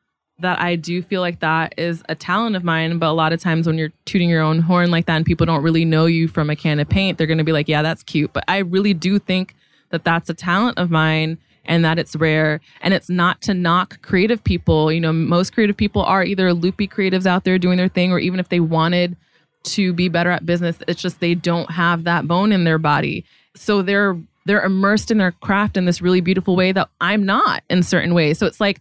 that 0.42 0.60
I 0.60 0.76
do 0.76 1.02
feel 1.02 1.20
like 1.20 1.40
that 1.40 1.74
is 1.76 2.02
a 2.08 2.14
talent 2.14 2.54
of 2.56 2.62
mine. 2.64 2.98
But 2.98 3.08
a 3.08 3.12
lot 3.12 3.32
of 3.32 3.40
times 3.40 3.66
when 3.66 3.78
you're 3.78 3.92
tooting 4.04 4.28
your 4.28 4.42
own 4.42 4.60
horn 4.60 4.90
like 4.90 5.06
that 5.06 5.16
and 5.16 5.26
people 5.26 5.46
don't 5.46 5.62
really 5.62 5.84
know 5.84 6.06
you 6.06 6.28
from 6.28 6.50
a 6.50 6.56
can 6.56 6.78
of 6.78 6.88
paint, 6.88 7.18
they're 7.18 7.26
going 7.26 7.38
to 7.38 7.44
be 7.44 7.52
like, 7.52 7.68
yeah, 7.68 7.82
that's 7.82 8.02
cute. 8.02 8.32
But 8.32 8.44
I 8.48 8.58
really 8.58 8.94
do 8.94 9.18
think 9.18 9.54
that 9.90 10.04
that's 10.04 10.30
a 10.30 10.34
talent 10.34 10.78
of 10.78 10.90
mine 10.90 11.38
and 11.64 11.84
that 11.84 11.98
it's 11.98 12.16
rare. 12.16 12.60
And 12.80 12.92
it's 12.92 13.08
not 13.08 13.40
to 13.42 13.54
knock 13.54 14.02
creative 14.02 14.42
people. 14.42 14.92
You 14.92 15.00
know, 15.00 15.12
most 15.12 15.52
creative 15.52 15.76
people 15.76 16.02
are 16.02 16.24
either 16.24 16.52
loopy 16.52 16.88
creatives 16.88 17.26
out 17.26 17.44
there 17.44 17.58
doing 17.58 17.78
their 17.78 17.88
thing, 17.88 18.12
or 18.12 18.18
even 18.18 18.40
if 18.40 18.48
they 18.48 18.60
wanted 18.60 19.16
to 19.64 19.92
be 19.92 20.08
better 20.08 20.30
at 20.30 20.44
business, 20.44 20.76
it's 20.88 21.00
just 21.00 21.20
they 21.20 21.34
don't 21.34 21.70
have 21.70 22.04
that 22.04 22.26
bone 22.26 22.52
in 22.52 22.64
their 22.64 22.78
body. 22.78 23.24
So 23.54 23.82
they're 23.82 24.18
they're 24.44 24.64
immersed 24.64 25.12
in 25.12 25.18
their 25.18 25.32
craft 25.32 25.76
in 25.76 25.84
this 25.84 26.02
really 26.02 26.20
beautiful 26.20 26.56
way 26.56 26.72
that 26.72 26.88
I'm 27.00 27.24
not 27.24 27.62
in 27.70 27.84
certain 27.84 28.12
ways. 28.12 28.38
So 28.38 28.46
it's 28.46 28.60
like 28.60 28.80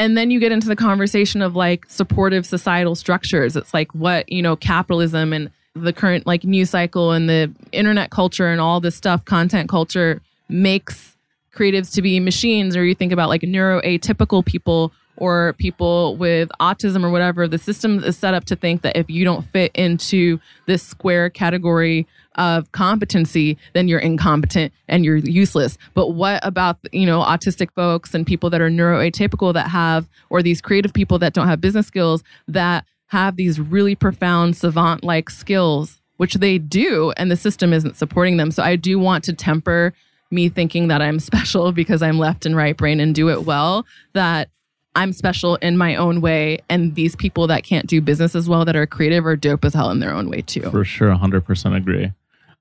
and 0.00 0.16
then 0.16 0.30
you 0.30 0.40
get 0.40 0.50
into 0.50 0.66
the 0.66 0.74
conversation 0.74 1.42
of 1.42 1.54
like 1.54 1.84
supportive 1.86 2.46
societal 2.46 2.94
structures. 2.94 3.54
It's 3.54 3.74
like 3.74 3.94
what 3.94 4.32
you 4.32 4.40
know 4.40 4.56
capitalism 4.56 5.34
and 5.34 5.50
the 5.74 5.92
current 5.92 6.26
like 6.26 6.42
news 6.42 6.70
cycle 6.70 7.12
and 7.12 7.28
the 7.28 7.52
internet 7.70 8.10
culture 8.10 8.46
and 8.46 8.62
all 8.62 8.80
this 8.80 8.96
stuff 8.96 9.26
content 9.26 9.68
culture 9.68 10.22
makes 10.48 11.16
creatives 11.54 11.92
to 11.94 12.02
be 12.02 12.18
machines. 12.18 12.76
Or 12.76 12.84
you 12.84 12.94
think 12.94 13.12
about 13.12 13.28
like 13.28 13.42
neuroatypical 13.42 14.44
people 14.44 14.90
or 15.20 15.52
people 15.58 16.16
with 16.16 16.50
autism 16.60 17.04
or 17.04 17.10
whatever 17.10 17.46
the 17.46 17.58
system 17.58 18.02
is 18.02 18.16
set 18.16 18.34
up 18.34 18.44
to 18.46 18.56
think 18.56 18.82
that 18.82 18.96
if 18.96 19.08
you 19.08 19.24
don't 19.24 19.42
fit 19.42 19.70
into 19.74 20.40
this 20.66 20.82
square 20.82 21.30
category 21.30 22.06
of 22.36 22.72
competency 22.72 23.56
then 23.74 23.86
you're 23.86 24.00
incompetent 24.00 24.72
and 24.88 25.04
you're 25.04 25.16
useless. 25.16 25.78
But 25.94 26.08
what 26.08 26.40
about 26.44 26.78
you 26.90 27.06
know 27.06 27.20
autistic 27.20 27.70
folks 27.74 28.14
and 28.14 28.26
people 28.26 28.50
that 28.50 28.60
are 28.60 28.70
neuroatypical 28.70 29.54
that 29.54 29.68
have 29.68 30.08
or 30.30 30.42
these 30.42 30.60
creative 30.60 30.92
people 30.92 31.18
that 31.20 31.34
don't 31.34 31.46
have 31.46 31.60
business 31.60 31.86
skills 31.86 32.24
that 32.48 32.84
have 33.08 33.36
these 33.36 33.60
really 33.60 33.94
profound 33.94 34.56
savant 34.56 35.04
like 35.04 35.30
skills 35.30 36.00
which 36.16 36.34
they 36.34 36.58
do 36.58 37.12
and 37.16 37.30
the 37.30 37.36
system 37.36 37.72
isn't 37.72 37.96
supporting 37.96 38.36
them. 38.36 38.50
So 38.50 38.62
i 38.62 38.76
do 38.76 38.98
want 38.98 39.24
to 39.24 39.32
temper 39.32 39.92
me 40.30 40.48
thinking 40.48 40.88
that 40.88 41.02
i'm 41.02 41.18
special 41.30 41.72
because 41.72 42.02
i'm 42.02 42.18
left 42.18 42.46
and 42.46 42.56
right 42.56 42.76
brain 42.76 43.00
and 43.00 43.14
do 43.14 43.28
it 43.28 43.44
well 43.44 43.84
that 44.14 44.48
I'm 44.96 45.12
special 45.12 45.56
in 45.56 45.76
my 45.76 45.94
own 45.96 46.20
way, 46.20 46.58
and 46.68 46.94
these 46.94 47.14
people 47.14 47.46
that 47.46 47.62
can't 47.62 47.86
do 47.86 48.00
business 48.00 48.34
as 48.34 48.48
well 48.48 48.64
that 48.64 48.74
are 48.74 48.86
creative 48.86 49.24
are 49.24 49.36
dope 49.36 49.64
as 49.64 49.74
hell 49.74 49.90
in 49.90 50.00
their 50.00 50.12
own 50.12 50.28
way 50.28 50.42
too. 50.42 50.68
For 50.70 50.84
sure, 50.84 51.14
100% 51.14 51.76
agree. 51.76 52.12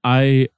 I 0.04 0.50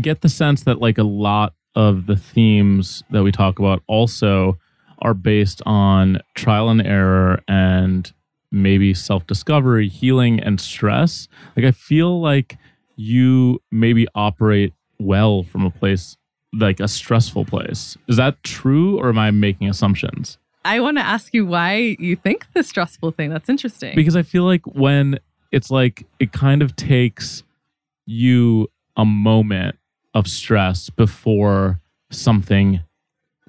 get 0.00 0.22
the 0.22 0.28
sense 0.28 0.64
that 0.64 0.80
like 0.80 0.98
a 0.98 1.04
lot 1.04 1.54
of 1.74 2.06
the 2.06 2.16
themes 2.16 3.02
that 3.10 3.22
we 3.22 3.32
talk 3.32 3.58
about 3.58 3.82
also 3.86 4.58
are 5.02 5.14
based 5.14 5.62
on 5.66 6.20
trial 6.34 6.68
and 6.68 6.84
error 6.84 7.40
and 7.48 8.12
maybe 8.50 8.94
self 8.94 9.26
discovery, 9.26 9.88
healing, 9.88 10.40
and 10.40 10.60
stress. 10.60 11.28
Like, 11.56 11.66
I 11.66 11.70
feel 11.70 12.20
like 12.20 12.56
you 12.96 13.60
maybe 13.70 14.06
operate 14.14 14.74
well 14.98 15.42
from 15.42 15.64
a 15.64 15.70
place 15.70 16.16
like 16.52 16.80
a 16.80 16.88
stressful 16.88 17.44
place. 17.44 17.96
Is 18.08 18.16
that 18.16 18.42
true 18.42 18.98
or 18.98 19.08
am 19.08 19.18
I 19.18 19.30
making 19.30 19.68
assumptions? 19.68 20.38
I 20.64 20.80
want 20.80 20.98
to 20.98 21.02
ask 21.02 21.32
you 21.32 21.46
why 21.46 21.96
you 21.98 22.16
think 22.16 22.46
the 22.54 22.62
stressful 22.62 23.12
thing. 23.12 23.30
That's 23.30 23.48
interesting. 23.48 23.94
Because 23.94 24.16
I 24.16 24.22
feel 24.22 24.44
like 24.44 24.66
when 24.66 25.18
it's 25.52 25.70
like 25.70 26.06
it 26.18 26.32
kind 26.32 26.62
of 26.62 26.76
takes 26.76 27.42
you 28.06 28.68
a 28.96 29.04
moment 29.04 29.76
of 30.14 30.26
stress 30.26 30.90
before 30.90 31.80
something 32.10 32.80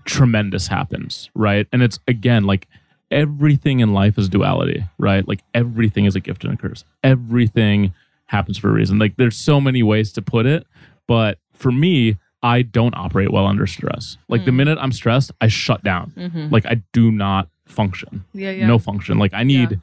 tremendous 0.06 0.68
happens, 0.68 1.30
right? 1.36 1.68
And 1.72 1.82
it's 1.84 2.00
again 2.08 2.46
like 2.46 2.68
everything 3.10 3.82
in 3.82 3.94
life 3.94 4.18
is 4.18 4.30
duality, 4.30 4.86
right? 4.98 5.28
Like 5.28 5.42
everything 5.54 6.06
is 6.06 6.16
a 6.16 6.20
gift 6.20 6.44
and 6.44 6.54
a 6.54 6.58
curse. 6.58 6.86
Everything 7.04 7.94
happens 8.26 8.58
for 8.58 8.70
a 8.70 8.74
reason. 8.74 9.00
Like 9.00 9.18
there's 9.18 9.36
so 9.36 9.60
many 9.60 9.84
ways 9.84 10.14
to 10.14 10.22
put 10.22 10.46
it, 10.46 10.66
but 11.08 11.38
for 11.54 11.72
me, 11.72 12.18
I 12.44 12.64
don't 12.64 12.96
operate 12.96 13.32
well 13.32 13.46
under 13.46 13.68
stress. 13.68 14.18
Like 14.28 14.46
the 14.46 14.52
Mm. 14.52 14.56
minute 14.56 14.78
I'm 14.82 14.92
stressed, 14.92 15.32
I 15.42 15.48
shut 15.48 15.84
down. 15.84 16.12
Mhm. 16.18 16.52
Like 16.52 16.66
I 16.66 16.82
do 16.94 17.12
not 17.12 17.48
function. 17.66 18.24
yeah, 18.34 18.52
yeah. 18.52 18.68
No 18.68 18.78
function. 18.80 19.18
Like 19.18 19.34
I 19.34 19.44
need 19.44 19.72
Yeah. 19.72 19.78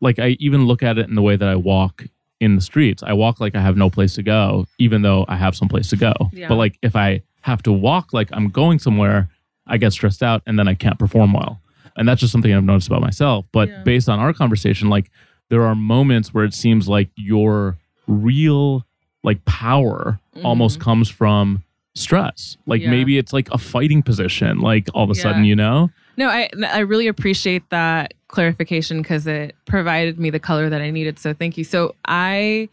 like 0.00 0.18
I 0.18 0.36
even 0.38 0.66
look 0.66 0.82
at 0.82 0.98
it 0.98 1.08
in 1.08 1.14
the 1.14 1.22
way 1.22 1.34
that 1.36 1.48
I 1.48 1.56
walk 1.56 2.04
in 2.40 2.54
the 2.54 2.60
streets. 2.60 3.02
I 3.02 3.12
walk 3.14 3.40
like 3.40 3.56
I 3.56 3.60
have 3.60 3.76
no 3.76 3.90
place 3.90 4.14
to 4.14 4.22
go, 4.22 4.66
even 4.78 5.02
though 5.02 5.24
I 5.28 5.36
have 5.36 5.56
some 5.56 5.68
place 5.68 5.88
to 5.90 5.96
go. 5.96 6.12
Yeah. 6.32 6.48
But 6.48 6.56
like 6.56 6.78
if 6.82 6.94
I 6.94 7.22
have 7.40 7.62
to 7.64 7.72
walk 7.72 8.12
like 8.12 8.28
I'm 8.32 8.48
going 8.50 8.78
somewhere, 8.78 9.28
I 9.66 9.76
get 9.78 9.92
stressed 9.92 10.22
out 10.22 10.42
and 10.46 10.58
then 10.58 10.68
I 10.68 10.74
can't 10.74 10.98
perform 10.98 11.32
well. 11.32 11.60
And 11.96 12.06
that's 12.08 12.20
just 12.20 12.30
something 12.32 12.52
I've 12.54 12.62
noticed 12.62 12.86
about 12.86 13.00
myself. 13.02 13.46
But 13.50 13.68
Yeah. 13.68 13.82
based 13.82 14.08
on 14.08 14.20
our 14.20 14.32
conversation, 14.32 14.88
like 14.88 15.10
there 15.48 15.64
are 15.64 15.74
moments 15.74 16.32
where 16.32 16.44
it 16.44 16.54
seems 16.54 16.88
like 16.88 17.08
your 17.16 17.76
real 18.06 18.84
like 19.24 19.44
power 19.46 20.20
almost 20.44 20.78
comes 20.78 21.08
from 21.08 21.62
stress. 21.98 22.56
Like. 22.66 22.80
Yeah. 22.82 22.90
maybe 22.90 23.18
it's 23.18 23.32
like 23.32 23.48
a 23.50 23.58
fighting 23.58 24.02
position, 24.02 24.60
like 24.60 24.88
all 24.94 25.04
of 25.04 25.10
a 25.10 25.14
Yeah. 25.14 25.22
sudden, 25.22 25.44
you 25.44 25.56
know? 25.56 25.90
No, 26.16 26.28
I 26.28 26.48
I 26.66 26.80
really 26.80 27.06
appreciate 27.06 27.68
that 27.70 28.14
clarification 28.28 29.02
because 29.02 29.26
it 29.26 29.54
provided 29.66 30.18
me 30.18 30.30
the 30.30 30.40
color 30.40 30.68
that 30.68 30.80
I 30.80 30.90
needed. 30.90 31.18
So 31.18 31.32
thank 31.32 31.56
you. 31.56 31.64
So 31.64 31.94
I 32.06 32.68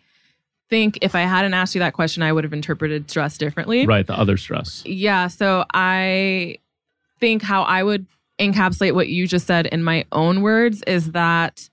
think 0.69 0.97
if 1.01 1.13
I 1.15 1.21
hadn't 1.21 1.53
asked 1.53 1.75
you 1.75 1.79
that 1.79 1.93
question, 1.93 2.23
I 2.23 2.31
would 2.33 2.43
have 2.43 2.53
interpreted 2.53 3.09
stress 3.09 3.37
differently. 3.37 3.85
Right. 3.85 4.05
The 4.07 4.17
other 4.17 4.35
stress. 4.37 4.83
Yeah. 4.85 5.27
So 5.27 5.63
I 5.73 6.57
think 7.19 7.41
how 7.43 7.63
I 7.63 7.83
would 7.83 8.05
encapsulate 8.39 8.93
what 8.93 9.07
you 9.07 9.27
just 9.27 9.47
said 9.47 9.67
in 9.67 9.83
my 9.83 10.05
own 10.11 10.41
words 10.41 10.83
is 10.87 11.11
that 11.11 11.69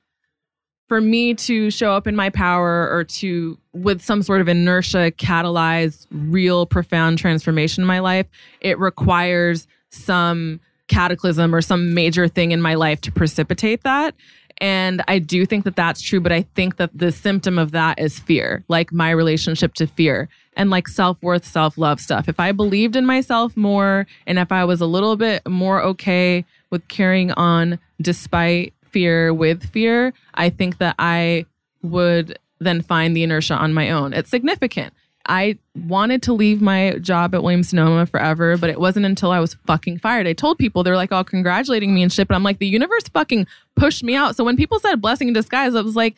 for 0.88 1.00
me 1.00 1.34
to 1.34 1.70
show 1.70 1.92
up 1.92 2.06
in 2.06 2.14
my 2.14 2.30
power 2.30 2.90
or 2.90 3.04
to, 3.04 3.58
with 3.72 4.02
some 4.02 4.22
sort 4.22 4.40
of 4.40 4.48
inertia, 4.48 5.12
catalyze 5.16 6.06
real 6.10 6.66
profound 6.66 7.18
transformation 7.18 7.82
in 7.82 7.86
my 7.86 8.00
life, 8.00 8.26
it 8.60 8.78
requires 8.78 9.66
some 9.90 10.60
cataclysm 10.88 11.54
or 11.54 11.62
some 11.62 11.94
major 11.94 12.28
thing 12.28 12.52
in 12.52 12.60
my 12.60 12.74
life 12.74 13.00
to 13.00 13.12
precipitate 13.12 13.82
that. 13.84 14.14
And 14.58 15.02
I 15.08 15.18
do 15.18 15.46
think 15.46 15.64
that 15.64 15.76
that's 15.76 16.02
true, 16.02 16.20
but 16.20 16.30
I 16.30 16.42
think 16.54 16.76
that 16.76 16.90
the 16.94 17.10
symptom 17.10 17.58
of 17.58 17.72
that 17.72 17.98
is 17.98 18.18
fear, 18.18 18.62
like 18.68 18.92
my 18.92 19.10
relationship 19.10 19.74
to 19.74 19.86
fear 19.86 20.28
and 20.56 20.70
like 20.70 20.86
self 20.86 21.20
worth, 21.22 21.44
self 21.44 21.78
love 21.78 22.00
stuff. 22.00 22.28
If 22.28 22.38
I 22.38 22.52
believed 22.52 22.94
in 22.94 23.06
myself 23.06 23.56
more 23.56 24.06
and 24.26 24.38
if 24.38 24.52
I 24.52 24.64
was 24.64 24.80
a 24.80 24.86
little 24.86 25.16
bit 25.16 25.42
more 25.48 25.82
okay 25.82 26.44
with 26.70 26.86
carrying 26.88 27.32
on 27.32 27.78
despite 28.00 28.74
fear 28.92 29.34
with 29.34 29.70
fear, 29.70 30.12
I 30.34 30.50
think 30.50 30.78
that 30.78 30.94
I 30.98 31.46
would 31.82 32.38
then 32.60 32.82
find 32.82 33.16
the 33.16 33.22
inertia 33.22 33.54
on 33.54 33.74
my 33.74 33.90
own. 33.90 34.12
It's 34.12 34.30
significant. 34.30 34.94
I 35.26 35.58
wanted 35.74 36.22
to 36.22 36.32
leave 36.32 36.60
my 36.60 36.98
job 37.00 37.34
at 37.34 37.42
Williams 37.42 37.68
Sonoma 37.68 38.06
forever, 38.06 38.56
but 38.56 38.70
it 38.70 38.80
wasn't 38.80 39.06
until 39.06 39.30
I 39.30 39.38
was 39.38 39.54
fucking 39.66 39.98
fired. 39.98 40.26
I 40.26 40.32
told 40.32 40.58
people 40.58 40.82
they're 40.82 40.96
like 40.96 41.12
all 41.12 41.24
congratulating 41.24 41.94
me 41.94 42.02
and 42.02 42.12
shit, 42.12 42.26
but 42.26 42.34
I'm 42.34 42.42
like, 42.42 42.58
the 42.58 42.66
universe 42.66 43.04
fucking 43.12 43.46
pushed 43.76 44.02
me 44.02 44.16
out. 44.16 44.36
So 44.36 44.44
when 44.44 44.56
people 44.56 44.80
said 44.80 45.00
blessing 45.00 45.28
in 45.28 45.34
disguise, 45.34 45.74
I 45.74 45.80
was 45.80 45.96
like, 45.96 46.16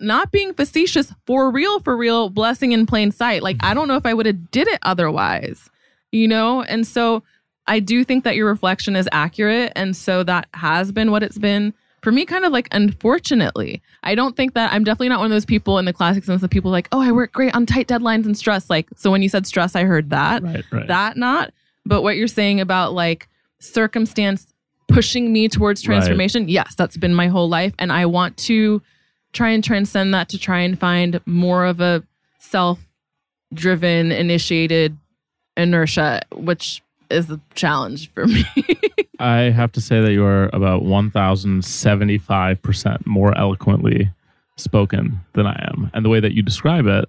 not 0.00 0.32
being 0.32 0.52
facetious, 0.54 1.12
for 1.26 1.50
real, 1.50 1.78
for 1.80 1.96
real, 1.96 2.28
blessing 2.28 2.72
in 2.72 2.86
plain 2.86 3.12
sight. 3.12 3.42
Like 3.42 3.56
I 3.60 3.74
don't 3.74 3.86
know 3.86 3.96
if 3.96 4.06
I 4.06 4.14
would 4.14 4.26
have 4.26 4.50
did 4.50 4.66
it 4.66 4.78
otherwise, 4.82 5.70
you 6.10 6.26
know? 6.26 6.62
And 6.62 6.86
so 6.86 7.22
I 7.66 7.78
do 7.78 8.02
think 8.02 8.24
that 8.24 8.34
your 8.34 8.48
reflection 8.48 8.96
is 8.96 9.08
accurate. 9.12 9.72
And 9.76 9.94
so 9.94 10.24
that 10.24 10.48
has 10.54 10.90
been 10.90 11.10
what 11.10 11.22
it's 11.22 11.38
been 11.38 11.72
for 12.02 12.12
me, 12.12 12.24
kind 12.26 12.44
of 12.44 12.52
like 12.52 12.68
unfortunately. 12.72 13.80
I 14.02 14.14
don't 14.14 14.36
think 14.36 14.54
that 14.54 14.72
I'm 14.72 14.84
definitely 14.84 15.08
not 15.10 15.20
one 15.20 15.26
of 15.26 15.30
those 15.30 15.44
people 15.44 15.78
in 15.78 15.84
the 15.84 15.92
classic 15.92 16.24
sense 16.24 16.42
of 16.42 16.50
people 16.50 16.70
like, 16.70 16.88
oh, 16.92 17.00
I 17.00 17.12
work 17.12 17.32
great 17.32 17.54
on 17.54 17.64
tight 17.66 17.86
deadlines 17.88 18.24
and 18.26 18.36
stress. 18.36 18.68
Like, 18.68 18.88
so 18.96 19.10
when 19.10 19.22
you 19.22 19.28
said 19.28 19.46
stress, 19.46 19.76
I 19.76 19.84
heard 19.84 20.10
that. 20.10 20.42
Right. 20.42 20.64
Right. 20.72 20.88
That 20.88 21.16
not. 21.16 21.52
But 21.86 22.02
what 22.02 22.16
you're 22.16 22.26
saying 22.28 22.60
about 22.60 22.92
like 22.92 23.28
circumstance 23.60 24.52
pushing 24.88 25.32
me 25.32 25.48
towards 25.48 25.86
Right. 25.86 25.94
transformation, 25.96 26.48
yes, 26.48 26.74
that's 26.74 26.96
been 26.96 27.14
my 27.14 27.28
whole 27.28 27.48
life. 27.48 27.72
And 27.78 27.92
I 27.92 28.06
want 28.06 28.36
to 28.38 28.82
try 29.32 29.50
and 29.50 29.62
transcend 29.64 30.12
that 30.14 30.28
to 30.30 30.38
try 30.38 30.58
and 30.60 30.78
find 30.78 31.20
more 31.24 31.64
of 31.64 31.80
a 31.80 32.02
self 32.38 32.78
driven, 33.54 34.12
initiated 34.12 34.96
inertia, 35.56 36.22
which 36.34 36.82
is 37.10 37.30
a 37.30 37.40
challenge 37.54 38.10
for 38.12 38.26
me. 38.26 38.44
I 39.22 39.50
have 39.50 39.72
to 39.72 39.80
say 39.80 40.00
that 40.00 40.12
you 40.12 40.24
are 40.24 40.50
about 40.52 40.82
1075% 40.82 43.06
more 43.06 43.36
eloquently 43.38 44.10
spoken 44.56 45.20
than 45.34 45.46
I 45.46 45.68
am. 45.72 45.90
And 45.94 46.04
the 46.04 46.08
way 46.08 46.20
that 46.20 46.32
you 46.32 46.42
describe 46.42 46.86
it 46.86 47.08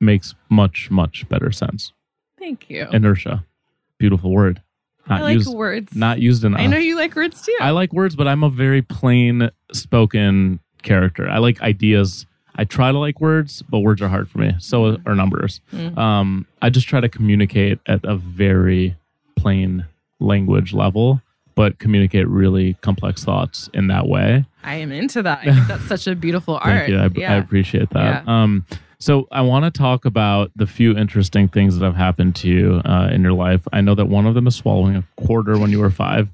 makes 0.00 0.34
much, 0.50 0.90
much 0.90 1.28
better 1.28 1.50
sense. 1.52 1.92
Thank 2.38 2.68
you. 2.68 2.86
Inertia. 2.92 3.44
Beautiful 3.98 4.30
word. 4.30 4.60
Not 5.08 5.20
I 5.20 5.22
like 5.22 5.34
used 5.34 5.54
words. 5.54 5.94
not 5.94 6.18
used 6.18 6.44
enough. 6.44 6.60
I 6.60 6.66
know 6.66 6.78
you 6.78 6.96
like 6.96 7.14
words 7.14 7.40
too. 7.42 7.56
I 7.60 7.70
like 7.70 7.92
words, 7.92 8.16
but 8.16 8.26
I'm 8.26 8.42
a 8.42 8.50
very 8.50 8.82
plain 8.82 9.50
spoken 9.72 10.58
character. 10.82 11.28
I 11.28 11.38
like 11.38 11.62
ideas. 11.62 12.26
I 12.56 12.64
try 12.64 12.90
to 12.90 12.98
like 12.98 13.20
words, 13.20 13.62
but 13.70 13.80
words 13.80 14.02
are 14.02 14.08
hard 14.08 14.28
for 14.28 14.38
me. 14.38 14.54
So 14.58 14.98
are 15.06 15.14
numbers. 15.14 15.60
Mhm. 15.72 15.96
Um, 15.96 16.46
I 16.60 16.70
just 16.70 16.88
try 16.88 17.00
to 17.00 17.08
communicate 17.08 17.78
at 17.86 18.00
a 18.04 18.16
very 18.16 18.96
plain 19.36 19.84
language 20.18 20.72
level, 20.72 21.22
but 21.56 21.78
communicate 21.80 22.28
really 22.28 22.74
complex 22.82 23.24
thoughts 23.24 23.68
in 23.74 23.88
that 23.88 24.06
way. 24.06 24.44
I 24.62 24.76
am 24.76 24.92
into 24.92 25.22
that. 25.22 25.40
I 25.40 25.54
think 25.54 25.66
that's 25.66 25.84
such 25.88 26.06
a 26.06 26.14
beautiful 26.14 26.54
art. 26.54 26.64
Thank 26.64 26.88
you. 26.90 26.98
I, 26.98 27.08
yeah. 27.14 27.34
I 27.34 27.36
appreciate 27.36 27.90
that. 27.90 28.24
Yeah. 28.24 28.42
Um, 28.42 28.64
so 28.98 29.26
I 29.32 29.40
want 29.42 29.64
to 29.64 29.76
talk 29.76 30.04
about 30.04 30.52
the 30.54 30.66
few 30.66 30.96
interesting 30.96 31.48
things 31.48 31.78
that 31.78 31.84
have 31.84 31.96
happened 31.96 32.36
to 32.36 32.48
you 32.48 32.82
uh, 32.84 33.08
in 33.10 33.22
your 33.22 33.32
life. 33.32 33.66
I 33.72 33.80
know 33.80 33.94
that 33.94 34.06
one 34.06 34.26
of 34.26 34.34
them 34.34 34.46
is 34.46 34.54
swallowing 34.54 34.96
a 34.96 35.04
quarter 35.16 35.58
when 35.58 35.70
you 35.70 35.80
were 35.80 35.90
five. 35.90 36.28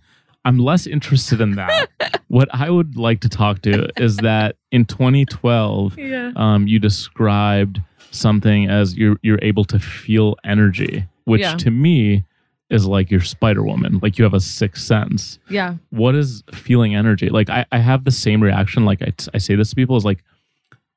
I'm 0.45 0.59
less 0.59 0.87
interested 0.87 1.41
in 1.41 1.53
that. 1.55 1.89
what 2.29 2.49
I 2.53 2.69
would 2.69 2.97
like 2.97 3.21
to 3.21 3.29
talk 3.29 3.63
to 3.63 3.89
is 3.97 4.17
that 4.19 4.57
in 4.73 4.85
2012, 4.85 5.99
yeah. 5.99 6.33
um, 6.37 6.67
you 6.67 6.79
described 6.79 7.81
something 8.11 8.69
as 8.69 8.97
you're 8.97 9.17
you're 9.23 9.39
able 9.43 9.65
to 9.67 9.79
feel 9.79 10.37
energy, 10.45 11.05
which 11.25 11.41
Yeah. 11.41 11.57
to 11.57 11.71
me 11.71 12.25
is 12.73 12.87
like 12.87 13.11
you're 13.11 13.21
Spider 13.21 13.63
Woman, 13.63 14.01
like 14.03 14.19
you 14.19 14.25
have 14.25 14.35
a 14.35 14.41
sixth 14.41 14.83
sense 14.85 15.39
Yeah. 15.49 15.75
what 15.91 16.15
is 16.15 16.43
feeling 16.53 16.95
energy 16.97 17.29
like 17.29 17.49
i, 17.51 17.65
I 17.71 17.79
have 17.79 18.05
the 18.05 18.11
same 18.11 18.43
reaction 18.43 18.85
like 18.85 19.01
I, 19.03 19.13
I 19.35 19.39
say 19.39 19.55
this 19.55 19.71
to 19.71 19.77
people 19.77 19.97
is 19.97 20.05
like 20.05 20.25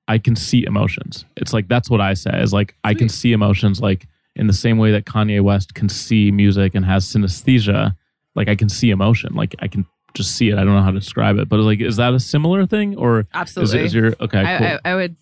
i 0.08 0.18
can 0.18 0.36
see 0.36 0.64
emotions 0.66 1.26
it's 1.36 1.54
like 1.54 1.68
that's 1.68 1.90
what 1.90 2.02
i 2.02 2.14
say 2.14 2.42
is 2.42 2.54
like 2.54 2.76
i 2.84 2.94
can 2.94 3.10
see 3.10 3.34
emotions 3.34 3.82
like 3.82 4.08
in 4.36 4.48
the 4.48 4.54
same 4.54 4.78
way 4.78 4.92
that 4.92 5.06
kanye 5.06 5.42
west 5.42 5.74
can 5.76 5.90
see 5.90 6.32
music 6.32 6.76
and 6.76 6.86
has 6.86 7.06
synesthesia 7.06 7.96
like 8.36 8.48
i 8.48 8.56
can 8.56 8.70
see 8.70 8.90
emotion 8.92 9.34
like 9.34 9.54
i 9.60 9.68
can 9.68 9.86
just 10.14 10.36
see 10.38 10.50
it 10.50 10.54
i 10.58 10.64
don't 10.64 10.74
know 10.76 10.82
how 10.82 10.92
to 10.92 11.00
describe 11.00 11.38
it 11.38 11.50
but 11.50 11.60
like 11.60 11.82
is 11.82 11.98
that 11.98 12.14
a 12.14 12.20
similar 12.20 12.66
thing 12.66 12.96
or 12.98 13.20
is, 13.22 13.26
Absolutely. 13.34 13.80
it, 13.80 13.86
is 13.86 13.94
your 13.94 14.16
okay 14.22 14.42
I, 14.44 14.58
cool. 14.58 14.68
I, 14.86 14.92
I 14.92 14.96
would 14.96 15.16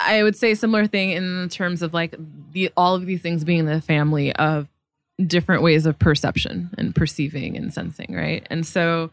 I 0.00 0.22
would 0.22 0.36
say 0.36 0.54
similar 0.54 0.86
thing 0.86 1.10
in 1.10 1.48
terms 1.48 1.82
of 1.82 1.92
like 1.92 2.14
the 2.52 2.70
all 2.76 2.94
of 2.94 3.04
these 3.06 3.20
things 3.20 3.44
being 3.44 3.66
the 3.66 3.80
family 3.80 4.32
of 4.36 4.68
different 5.26 5.62
ways 5.62 5.86
of 5.86 5.98
perception 5.98 6.70
and 6.78 6.94
perceiving 6.94 7.56
and 7.56 7.72
sensing, 7.72 8.14
right? 8.14 8.46
And 8.50 8.66
so 8.66 9.10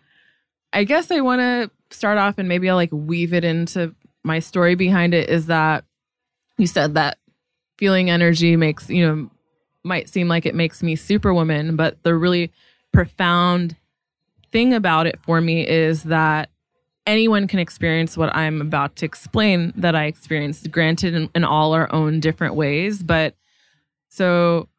I 0.71 0.83
guess 0.83 1.09
I 1.09 1.21
want 1.21 1.39
to 1.39 1.71
start 1.95 2.17
off 2.17 2.37
and 2.37 2.47
maybe 2.47 2.69
I'll 2.69 2.75
like 2.75 2.91
weave 2.91 3.33
it 3.33 3.43
into 3.43 3.95
my 4.23 4.39
story 4.39 4.75
behind 4.75 5.13
it 5.13 5.29
is 5.29 5.47
that 5.47 5.85
you 6.57 6.67
said 6.67 6.95
that 6.95 7.17
feeling 7.77 8.09
energy 8.09 8.55
makes, 8.55 8.89
you 8.89 9.07
know, 9.07 9.29
might 9.83 10.09
seem 10.09 10.27
like 10.27 10.45
it 10.45 10.55
makes 10.55 10.81
me 10.81 10.95
superwoman, 10.95 11.75
but 11.75 12.01
the 12.03 12.15
really 12.15 12.51
profound 12.91 13.75
thing 14.51 14.73
about 14.73 15.05
it 15.05 15.19
for 15.21 15.41
me 15.41 15.67
is 15.67 16.03
that 16.03 16.49
anyone 17.05 17.47
can 17.47 17.59
experience 17.59 18.17
what 18.17 18.35
I'm 18.35 18.61
about 18.61 18.95
to 18.97 19.05
explain 19.05 19.73
that 19.75 19.95
I 19.95 20.05
experienced, 20.05 20.71
granted 20.71 21.13
in, 21.13 21.29
in 21.35 21.43
all 21.43 21.73
our 21.73 21.91
own 21.93 22.19
different 22.19 22.55
ways. 22.55 23.03
But 23.03 23.35
so 24.09 24.69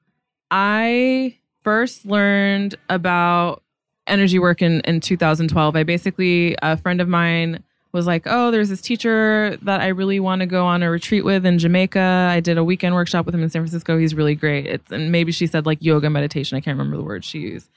I 0.51 1.37
first 1.63 2.07
learned 2.07 2.77
about 2.89 3.63
energy 4.07 4.39
work 4.39 4.63
in, 4.63 4.81
in 4.81 5.01
2012. 5.01 5.77
I 5.77 5.83
basically, 5.83 6.57
a 6.63 6.77
friend 6.77 7.01
of 7.01 7.09
mine 7.09 7.63
was 7.93 8.07
like, 8.07 8.23
oh, 8.27 8.51
there's 8.51 8.69
this 8.69 8.81
teacher 8.81 9.57
that 9.63 9.81
I 9.81 9.89
really 9.89 10.21
want 10.21 10.41
to 10.41 10.47
go 10.47 10.67
on 10.67 10.83
a 10.83 10.91
retreat 10.91 11.25
with 11.25 11.45
in 11.47 11.59
Jamaica. 11.59 12.29
I 12.31 12.41
did 12.41 12.59
a 12.59 12.65
weekend 12.65 12.95
workshop 12.95 13.27
with 13.27 13.35
him 13.35 13.43
in 13.43 13.51
San 13.51 13.63
Francisco. 13.63 13.99
He's 13.99 14.15
really 14.15 14.35
great. 14.35 14.67
It's, 14.67 14.93
and 14.93 15.11
maybe 15.11 15.33
she 15.33 15.47
said 15.47 15.67
like 15.67 15.79
yoga 15.81 16.11
meditation. 16.11 16.57
I 16.57 16.61
can't 16.61 16.79
remember 16.79 16.97
the 16.97 17.03
word 17.03 17.25
she 17.25 17.39
used. 17.41 17.71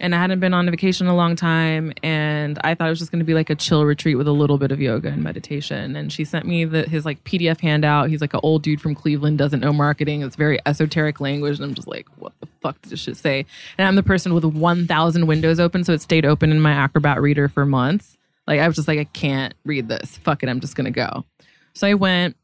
And 0.00 0.14
I 0.14 0.18
hadn't 0.18 0.40
been 0.40 0.52
on 0.52 0.66
a 0.66 0.70
vacation 0.70 1.06
in 1.06 1.12
a 1.12 1.16
long 1.16 1.36
time. 1.36 1.92
And 2.02 2.58
I 2.64 2.74
thought 2.74 2.88
it 2.88 2.90
was 2.90 2.98
just 2.98 3.12
going 3.12 3.20
to 3.20 3.24
be 3.24 3.34
like 3.34 3.48
a 3.48 3.54
chill 3.54 3.84
retreat 3.84 4.18
with 4.18 4.26
a 4.26 4.32
little 4.32 4.58
bit 4.58 4.72
of 4.72 4.80
yoga 4.80 5.08
and 5.08 5.22
meditation. 5.22 5.94
And 5.94 6.12
she 6.12 6.24
sent 6.24 6.46
me 6.46 6.64
the, 6.64 6.82
his 6.82 7.04
like 7.04 7.22
PDF 7.24 7.60
handout. 7.60 8.10
He's 8.10 8.20
like 8.20 8.34
an 8.34 8.40
old 8.42 8.62
dude 8.62 8.80
from 8.80 8.94
Cleveland, 8.94 9.38
doesn't 9.38 9.60
know 9.60 9.72
marketing. 9.72 10.22
It's 10.22 10.36
very 10.36 10.58
esoteric 10.66 11.20
language. 11.20 11.58
And 11.58 11.64
I'm 11.64 11.74
just 11.74 11.88
like, 11.88 12.08
what 12.18 12.32
the 12.40 12.48
fuck 12.60 12.80
does 12.82 12.90
this 12.90 13.00
shit 13.00 13.16
say? 13.16 13.46
And 13.78 13.86
I'm 13.86 13.94
the 13.94 14.02
person 14.02 14.34
with 14.34 14.44
1,000 14.44 15.26
windows 15.26 15.60
open. 15.60 15.84
So 15.84 15.92
it 15.92 16.02
stayed 16.02 16.26
open 16.26 16.50
in 16.50 16.60
my 16.60 16.72
Acrobat 16.72 17.22
reader 17.22 17.48
for 17.48 17.64
months. 17.64 18.16
Like 18.46 18.60
I 18.60 18.66
was 18.66 18.76
just 18.76 18.88
like, 18.88 18.98
I 18.98 19.04
can't 19.04 19.54
read 19.64 19.88
this. 19.88 20.16
Fuck 20.18 20.42
it, 20.42 20.48
I'm 20.48 20.60
just 20.60 20.76
gonna 20.76 20.90
go. 20.90 21.24
So 21.74 21.86
I 21.86 21.94
went. 21.94 22.36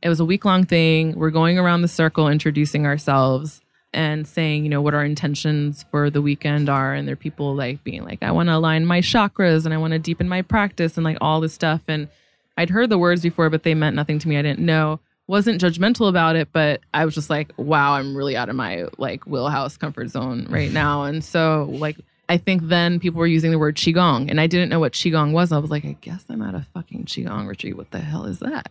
It 0.00 0.08
was 0.08 0.20
a 0.20 0.24
week 0.24 0.44
long 0.44 0.64
thing. 0.64 1.18
We're 1.18 1.30
going 1.30 1.58
around 1.58 1.82
the 1.82 1.88
circle 1.88 2.28
introducing 2.28 2.86
ourselves 2.86 3.60
and 3.94 4.26
saying, 4.26 4.64
you 4.64 4.70
know, 4.70 4.82
what 4.82 4.94
our 4.94 5.04
intentions 5.04 5.84
for 5.90 6.10
the 6.10 6.22
weekend 6.22 6.68
are. 6.68 6.92
And 6.94 7.08
there 7.08 7.14
are 7.14 7.16
people 7.16 7.54
like 7.54 7.82
being 7.84 8.04
like, 8.04 8.22
I 8.22 8.30
want 8.30 8.48
to 8.48 8.56
align 8.56 8.84
my 8.84 9.00
chakras 9.00 9.64
and 9.64 9.72
I 9.72 9.78
want 9.78 9.92
to 9.92 9.98
deepen 9.98 10.28
my 10.28 10.42
practice 10.42 10.96
and 10.96 11.04
like 11.04 11.18
all 11.20 11.40
this 11.40 11.54
stuff. 11.54 11.82
And 11.88 12.08
I'd 12.56 12.70
heard 12.70 12.90
the 12.90 12.98
words 12.98 13.22
before, 13.22 13.50
but 13.50 13.62
they 13.62 13.74
meant 13.74 13.96
nothing 13.96 14.18
to 14.18 14.28
me. 14.28 14.36
I 14.36 14.42
didn't 14.42 14.64
know. 14.64 15.00
Wasn't 15.26 15.60
judgmental 15.60 16.08
about 16.08 16.36
it, 16.36 16.48
but 16.52 16.80
I 16.94 17.04
was 17.04 17.14
just 17.14 17.30
like, 17.30 17.52
wow, 17.56 17.94
I'm 17.94 18.16
really 18.16 18.36
out 18.36 18.48
of 18.48 18.56
my 18.56 18.86
like 18.98 19.26
wheelhouse 19.26 19.76
comfort 19.76 20.08
zone 20.08 20.46
right 20.48 20.72
now. 20.72 21.04
And 21.04 21.22
so 21.22 21.68
like 21.70 21.96
I 22.28 22.36
think 22.36 22.62
then 22.64 23.00
people 23.00 23.18
were 23.18 23.26
using 23.26 23.50
the 23.50 23.58
word 23.58 23.76
qigong, 23.76 24.30
and 24.30 24.40
I 24.40 24.46
didn't 24.46 24.68
know 24.68 24.80
what 24.80 24.92
qigong 24.92 25.32
was. 25.32 25.50
I 25.50 25.58
was 25.58 25.70
like, 25.70 25.86
I 25.86 25.96
guess 26.00 26.24
I'm 26.28 26.42
at 26.42 26.54
a 26.54 26.66
fucking 26.74 27.06
qigong 27.06 27.48
retreat. 27.48 27.76
What 27.76 27.90
the 27.90 28.00
hell 28.00 28.26
is 28.26 28.40
that? 28.40 28.70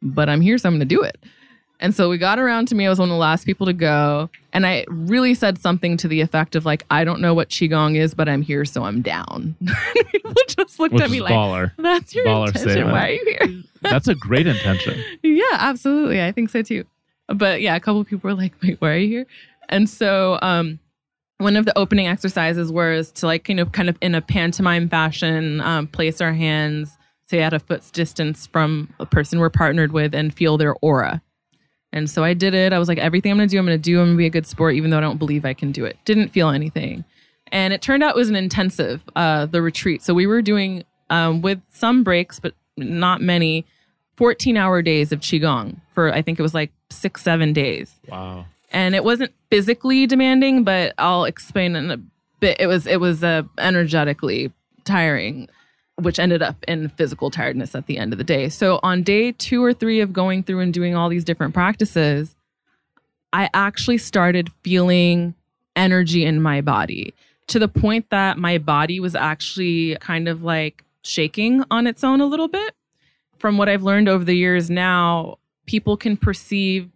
But 0.00 0.28
I'm 0.28 0.40
here, 0.40 0.56
so 0.56 0.70
I'm 0.70 0.78
to 0.78 0.86
do 0.86 1.02
it. 1.02 1.22
And 1.80 1.94
so 1.94 2.08
we 2.08 2.18
got 2.18 2.38
around 2.38 2.68
to 2.68 2.74
me. 2.74 2.86
I 2.86 2.88
was 2.88 2.98
one 2.98 3.08
of 3.08 3.12
the 3.14 3.18
last 3.18 3.44
people 3.44 3.66
to 3.66 3.72
go, 3.72 4.30
and 4.52 4.66
I 4.66 4.84
really 4.88 5.34
said 5.34 5.58
something 5.58 5.96
to 5.98 6.08
the 6.08 6.20
effect 6.20 6.54
of 6.54 6.64
like, 6.64 6.84
I 6.90 7.04
don't 7.04 7.20
know 7.20 7.34
what 7.34 7.48
qigong 7.48 7.96
is, 7.96 8.14
but 8.14 8.28
I'm 8.28 8.42
here, 8.42 8.64
so 8.64 8.84
I'm 8.84 9.02
down. 9.02 9.56
people 10.12 10.32
just 10.48 10.78
looked 10.78 10.94
Which 10.94 11.02
at 11.02 11.10
me 11.10 11.20
like, 11.20 11.32
baller. 11.34 11.72
"That's 11.76 12.14
your 12.14 12.26
Baller 12.26 12.46
intention. 12.46 12.70
statement. 12.70 12.92
Why 12.92 13.08
are 13.08 13.10
you 13.10 13.36
here?" 13.40 13.62
That's 13.82 14.08
a 14.08 14.14
great 14.14 14.46
intention. 14.46 15.02
yeah, 15.22 15.44
absolutely. 15.52 16.22
I 16.22 16.32
think 16.32 16.50
so 16.50 16.62
too. 16.62 16.84
But 17.28 17.60
yeah, 17.60 17.76
a 17.76 17.80
couple 17.80 18.00
of 18.00 18.06
people 18.06 18.28
were 18.30 18.36
like, 18.36 18.52
wait, 18.62 18.80
why 18.80 18.90
are 18.92 18.96
you 18.96 19.08
here? 19.08 19.26
And 19.68 19.88
so 19.90 20.38
um 20.42 20.78
one 21.38 21.56
of 21.56 21.64
the 21.64 21.76
opening 21.76 22.06
exercises 22.06 22.70
was 22.72 23.10
to 23.12 23.26
like 23.26 23.48
you 23.48 23.54
know 23.54 23.66
kind 23.66 23.88
of 23.88 23.98
in 24.00 24.14
a 24.14 24.20
pantomime 24.22 24.88
fashion 24.88 25.60
um, 25.60 25.86
place 25.88 26.20
our 26.20 26.32
hands 26.32 26.96
say 27.26 27.42
at 27.42 27.52
a 27.52 27.58
foot's 27.58 27.90
distance 27.90 28.46
from 28.46 28.92
a 29.00 29.06
person 29.06 29.38
we're 29.40 29.50
partnered 29.50 29.92
with 29.92 30.14
and 30.14 30.32
feel 30.32 30.56
their 30.56 30.74
aura 30.80 31.20
and 31.94 32.10
so 32.10 32.22
i 32.22 32.34
did 32.34 32.52
it. 32.52 32.72
I 32.74 32.78
was 32.78 32.88
like 32.88 32.98
everything 32.98 33.30
i'm 33.32 33.38
gonna 33.38 33.48
do 33.48 33.58
i'm 33.58 33.64
gonna 33.64 33.78
do 33.78 33.98
i'm 34.00 34.08
gonna 34.08 34.18
be 34.18 34.26
a 34.26 34.30
good 34.30 34.46
sport 34.46 34.74
even 34.74 34.90
though 34.90 34.98
i 34.98 35.00
don't 35.00 35.18
believe 35.18 35.44
i 35.46 35.54
can 35.54 35.72
do 35.72 35.84
it. 35.86 35.96
Didn't 36.04 36.28
feel 36.28 36.50
anything. 36.50 37.04
And 37.52 37.72
it 37.72 37.80
turned 37.80 38.02
out 38.02 38.10
it 38.10 38.16
was 38.16 38.28
an 38.28 38.36
intensive 38.36 39.00
uh, 39.14 39.46
the 39.46 39.62
retreat. 39.62 40.02
So 40.02 40.12
we 40.12 40.26
were 40.26 40.42
doing 40.42 40.82
um, 41.08 41.40
with 41.40 41.60
some 41.70 42.04
breaks 42.04 42.38
but 42.40 42.52
not 42.76 43.20
many 43.22 43.64
14 44.16 44.56
hour 44.56 44.82
days 44.82 45.12
of 45.12 45.20
qigong 45.20 45.80
for 45.94 46.12
i 46.12 46.20
think 46.22 46.38
it 46.38 46.42
was 46.42 46.54
like 46.54 46.72
six 46.90 47.22
seven 47.22 47.52
days. 47.52 48.00
Wow. 48.08 48.46
and 48.70 48.94
it 48.94 49.04
wasn't 49.04 49.32
physically 49.50 50.06
demanding 50.06 50.64
but 50.64 50.92
i'll 50.98 51.24
explain 51.24 51.76
in 51.76 51.90
a 51.90 51.98
bit. 52.40 52.60
It 52.60 52.66
was 52.66 52.86
it 52.86 53.00
was 53.00 53.24
uh, 53.24 53.42
energetically 53.58 54.52
tiring 54.84 55.48
which 56.00 56.18
ended 56.18 56.42
up 56.42 56.56
in 56.66 56.88
physical 56.90 57.30
tiredness 57.30 57.74
at 57.74 57.86
the 57.86 57.98
end 57.98 58.12
of 58.12 58.18
the 58.18 58.24
day 58.24 58.48
so 58.48 58.80
on 58.82 59.02
day 59.02 59.32
two 59.32 59.62
or 59.64 59.72
three 59.72 60.00
of 60.00 60.12
going 60.12 60.42
through 60.42 60.60
and 60.60 60.74
doing 60.74 60.94
all 60.94 61.08
these 61.08 61.24
different 61.24 61.54
practices 61.54 62.36
i 63.32 63.48
actually 63.54 63.98
started 63.98 64.50
feeling 64.62 65.34
energy 65.76 66.24
in 66.24 66.40
my 66.40 66.60
body 66.60 67.14
to 67.46 67.58
the 67.58 67.68
point 67.68 68.08
that 68.10 68.38
my 68.38 68.58
body 68.58 69.00
was 69.00 69.14
actually 69.14 69.96
kind 69.96 70.28
of 70.28 70.42
like 70.42 70.84
shaking 71.02 71.62
on 71.70 71.86
its 71.86 72.02
own 72.02 72.20
a 72.20 72.26
little 72.26 72.48
bit 72.48 72.74
from 73.38 73.58
what 73.58 73.68
i've 73.68 73.82
learned 73.82 74.08
over 74.08 74.24
the 74.24 74.36
years 74.36 74.70
now 74.70 75.38
people 75.66 75.96
can 75.96 76.16
perceive 76.16 76.90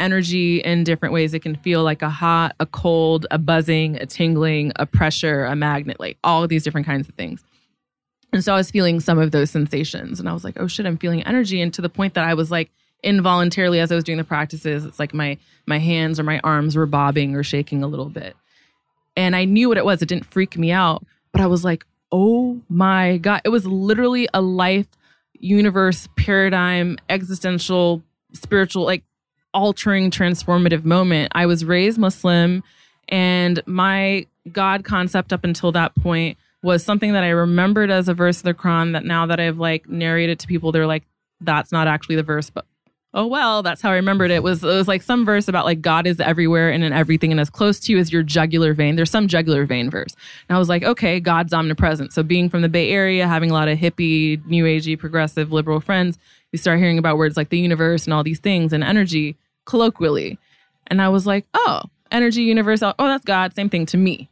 energy 0.00 0.58
in 0.58 0.82
different 0.82 1.12
ways. 1.12 1.34
It 1.34 1.40
can 1.40 1.54
feel 1.54 1.84
like 1.84 2.02
a 2.02 2.08
hot, 2.08 2.56
a 2.58 2.66
cold, 2.66 3.26
a 3.30 3.38
buzzing, 3.38 3.96
a 3.96 4.06
tingling, 4.06 4.72
a 4.76 4.86
pressure, 4.86 5.44
a 5.44 5.54
magnet, 5.54 6.00
like 6.00 6.16
all 6.24 6.48
these 6.48 6.64
different 6.64 6.86
kinds 6.86 7.08
of 7.08 7.14
things. 7.14 7.44
And 8.32 8.44
so 8.44 8.54
I 8.54 8.56
was 8.56 8.70
feeling 8.70 9.00
some 9.00 9.18
of 9.18 9.32
those 9.32 9.50
sensations 9.50 10.20
and 10.20 10.28
I 10.28 10.32
was 10.32 10.44
like, 10.44 10.56
oh 10.58 10.66
shit, 10.66 10.86
I'm 10.86 10.98
feeling 10.98 11.22
energy. 11.24 11.60
And 11.60 11.72
to 11.74 11.82
the 11.82 11.88
point 11.88 12.14
that 12.14 12.24
I 12.24 12.34
was 12.34 12.50
like 12.50 12.70
involuntarily 13.02 13.80
as 13.80 13.90
I 13.90 13.94
was 13.94 14.04
doing 14.04 14.18
the 14.18 14.24
practices, 14.24 14.84
it's 14.84 14.98
like 14.98 15.12
my 15.12 15.38
my 15.66 15.78
hands 15.78 16.20
or 16.20 16.22
my 16.22 16.40
arms 16.44 16.76
were 16.76 16.86
bobbing 16.86 17.34
or 17.34 17.42
shaking 17.42 17.82
a 17.82 17.88
little 17.88 18.08
bit. 18.08 18.36
And 19.16 19.34
I 19.34 19.44
knew 19.44 19.68
what 19.68 19.78
it 19.78 19.84
was. 19.84 20.00
It 20.02 20.08
didn't 20.08 20.26
freak 20.26 20.56
me 20.56 20.70
out, 20.70 21.04
but 21.32 21.40
I 21.40 21.46
was 21.46 21.64
like, 21.64 21.84
oh 22.12 22.60
my 22.68 23.18
God. 23.18 23.40
It 23.44 23.48
was 23.50 23.66
literally 23.66 24.28
a 24.32 24.40
life, 24.40 24.86
universe, 25.34 26.08
paradigm, 26.16 26.98
existential, 27.08 28.02
spiritual, 28.32 28.84
like 28.84 29.02
altering 29.52 30.10
transformative 30.10 30.84
moment. 30.84 31.32
I 31.34 31.46
was 31.46 31.64
raised 31.64 31.98
Muslim 31.98 32.62
and 33.08 33.60
my 33.66 34.26
God 34.52 34.84
concept 34.84 35.32
up 35.32 35.42
until 35.44 35.72
that 35.72 35.94
point 35.96 36.38
was 36.62 36.84
something 36.84 37.12
that 37.12 37.24
I 37.24 37.30
remembered 37.30 37.90
as 37.90 38.08
a 38.08 38.14
verse 38.14 38.38
of 38.38 38.42
the 38.44 38.54
Quran 38.54 38.92
that 38.92 39.04
now 39.04 39.26
that 39.26 39.40
I've 39.40 39.58
like 39.58 39.88
narrated 39.88 40.38
to 40.40 40.46
people, 40.46 40.72
they're 40.72 40.86
like, 40.86 41.04
that's 41.40 41.72
not 41.72 41.88
actually 41.88 42.16
the 42.16 42.22
verse, 42.22 42.50
but 42.50 42.66
oh 43.14 43.26
well, 43.26 43.62
that's 43.62 43.80
how 43.82 43.90
I 43.90 43.94
remembered 43.94 44.30
it. 44.30 44.36
it 44.36 44.42
was 44.42 44.62
it 44.62 44.66
was 44.66 44.88
like 44.88 45.02
some 45.02 45.24
verse 45.24 45.48
about 45.48 45.64
like 45.64 45.80
God 45.80 46.06
is 46.06 46.20
everywhere 46.20 46.70
and 46.70 46.84
in 46.84 46.92
everything 46.92 47.30
and 47.30 47.40
as 47.40 47.50
close 47.50 47.80
to 47.80 47.92
you 47.92 47.98
as 47.98 48.12
your 48.12 48.22
jugular 48.22 48.74
vein. 48.74 48.96
There's 48.96 49.10
some 49.10 49.26
jugular 49.26 49.64
vein 49.64 49.90
verse. 49.90 50.14
And 50.48 50.56
I 50.56 50.58
was 50.58 50.68
like, 50.68 50.82
okay, 50.82 51.18
God's 51.18 51.52
omnipresent. 51.52 52.12
So 52.12 52.22
being 52.22 52.48
from 52.48 52.62
the 52.62 52.68
Bay 52.68 52.90
Area, 52.90 53.26
having 53.26 53.50
a 53.50 53.54
lot 53.54 53.68
of 53.68 53.78
hippie, 53.78 54.44
new 54.46 54.64
agey, 54.64 54.98
progressive, 54.98 55.52
liberal 55.52 55.80
friends, 55.80 56.18
you 56.52 56.58
start 56.58 56.78
hearing 56.78 56.98
about 56.98 57.16
words 57.16 57.36
like 57.36 57.48
the 57.48 57.58
universe 57.58 58.04
and 58.04 58.14
all 58.14 58.22
these 58.22 58.40
things 58.40 58.72
and 58.72 58.84
energy 58.84 59.36
colloquially. 59.64 60.38
And 60.88 61.00
I 61.00 61.08
was 61.08 61.26
like, 61.26 61.46
oh, 61.54 61.82
energy, 62.10 62.42
universe, 62.42 62.82
oh, 62.82 62.94
that's 62.98 63.24
God, 63.24 63.54
same 63.54 63.70
thing 63.70 63.86
to 63.86 63.96
me. 63.96 64.28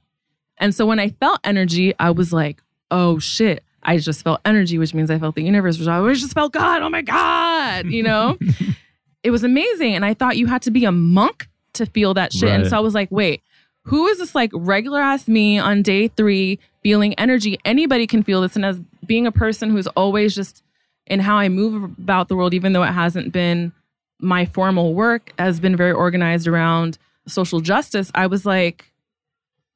And 0.60 0.74
so 0.74 0.86
when 0.86 0.98
I 0.98 1.10
felt 1.10 1.40
energy, 1.44 1.94
I 1.98 2.10
was 2.10 2.32
like, 2.32 2.62
oh 2.90 3.18
shit, 3.18 3.64
I 3.82 3.98
just 3.98 4.22
felt 4.22 4.40
energy, 4.44 4.78
which 4.78 4.94
means 4.94 5.10
I 5.10 5.18
felt 5.18 5.34
the 5.34 5.42
universe, 5.42 5.78
which 5.78 5.88
I 5.88 5.96
always 5.96 6.20
just 6.20 6.34
felt 6.34 6.52
God. 6.52 6.82
Oh 6.82 6.90
my 6.90 7.02
God, 7.02 7.86
you 7.86 8.02
know? 8.02 8.36
it 9.22 9.30
was 9.30 9.44
amazing. 9.44 9.94
And 9.94 10.04
I 10.04 10.14
thought 10.14 10.36
you 10.36 10.46
had 10.46 10.62
to 10.62 10.70
be 10.70 10.84
a 10.84 10.92
monk 10.92 11.48
to 11.74 11.86
feel 11.86 12.14
that 12.14 12.32
shit. 12.32 12.50
And 12.50 12.66
so 12.66 12.76
I 12.76 12.80
was 12.80 12.94
like, 12.94 13.10
wait, 13.10 13.42
who 13.84 14.06
is 14.08 14.18
this 14.18 14.34
like 14.34 14.50
regular 14.52 15.00
ass 15.00 15.28
me 15.28 15.58
on 15.58 15.82
day 15.82 16.08
three 16.08 16.58
feeling 16.82 17.14
energy? 17.14 17.58
Anybody 17.64 18.06
can 18.06 18.22
feel 18.22 18.42
this. 18.42 18.56
And 18.56 18.64
as 18.64 18.80
being 19.06 19.26
a 19.26 19.32
person 19.32 19.70
who's 19.70 19.86
always 19.88 20.34
just 20.34 20.62
in 21.06 21.20
how 21.20 21.36
I 21.36 21.48
move 21.48 21.84
about 21.98 22.28
the 22.28 22.36
world, 22.36 22.52
even 22.52 22.72
though 22.74 22.82
it 22.82 22.92
hasn't 22.92 23.32
been 23.32 23.72
my 24.20 24.44
formal 24.44 24.94
work, 24.94 25.32
has 25.38 25.60
been 25.60 25.76
very 25.76 25.92
organized 25.92 26.46
around 26.46 26.98
social 27.26 27.60
justice, 27.60 28.10
I 28.14 28.26
was 28.26 28.44
like, 28.44 28.92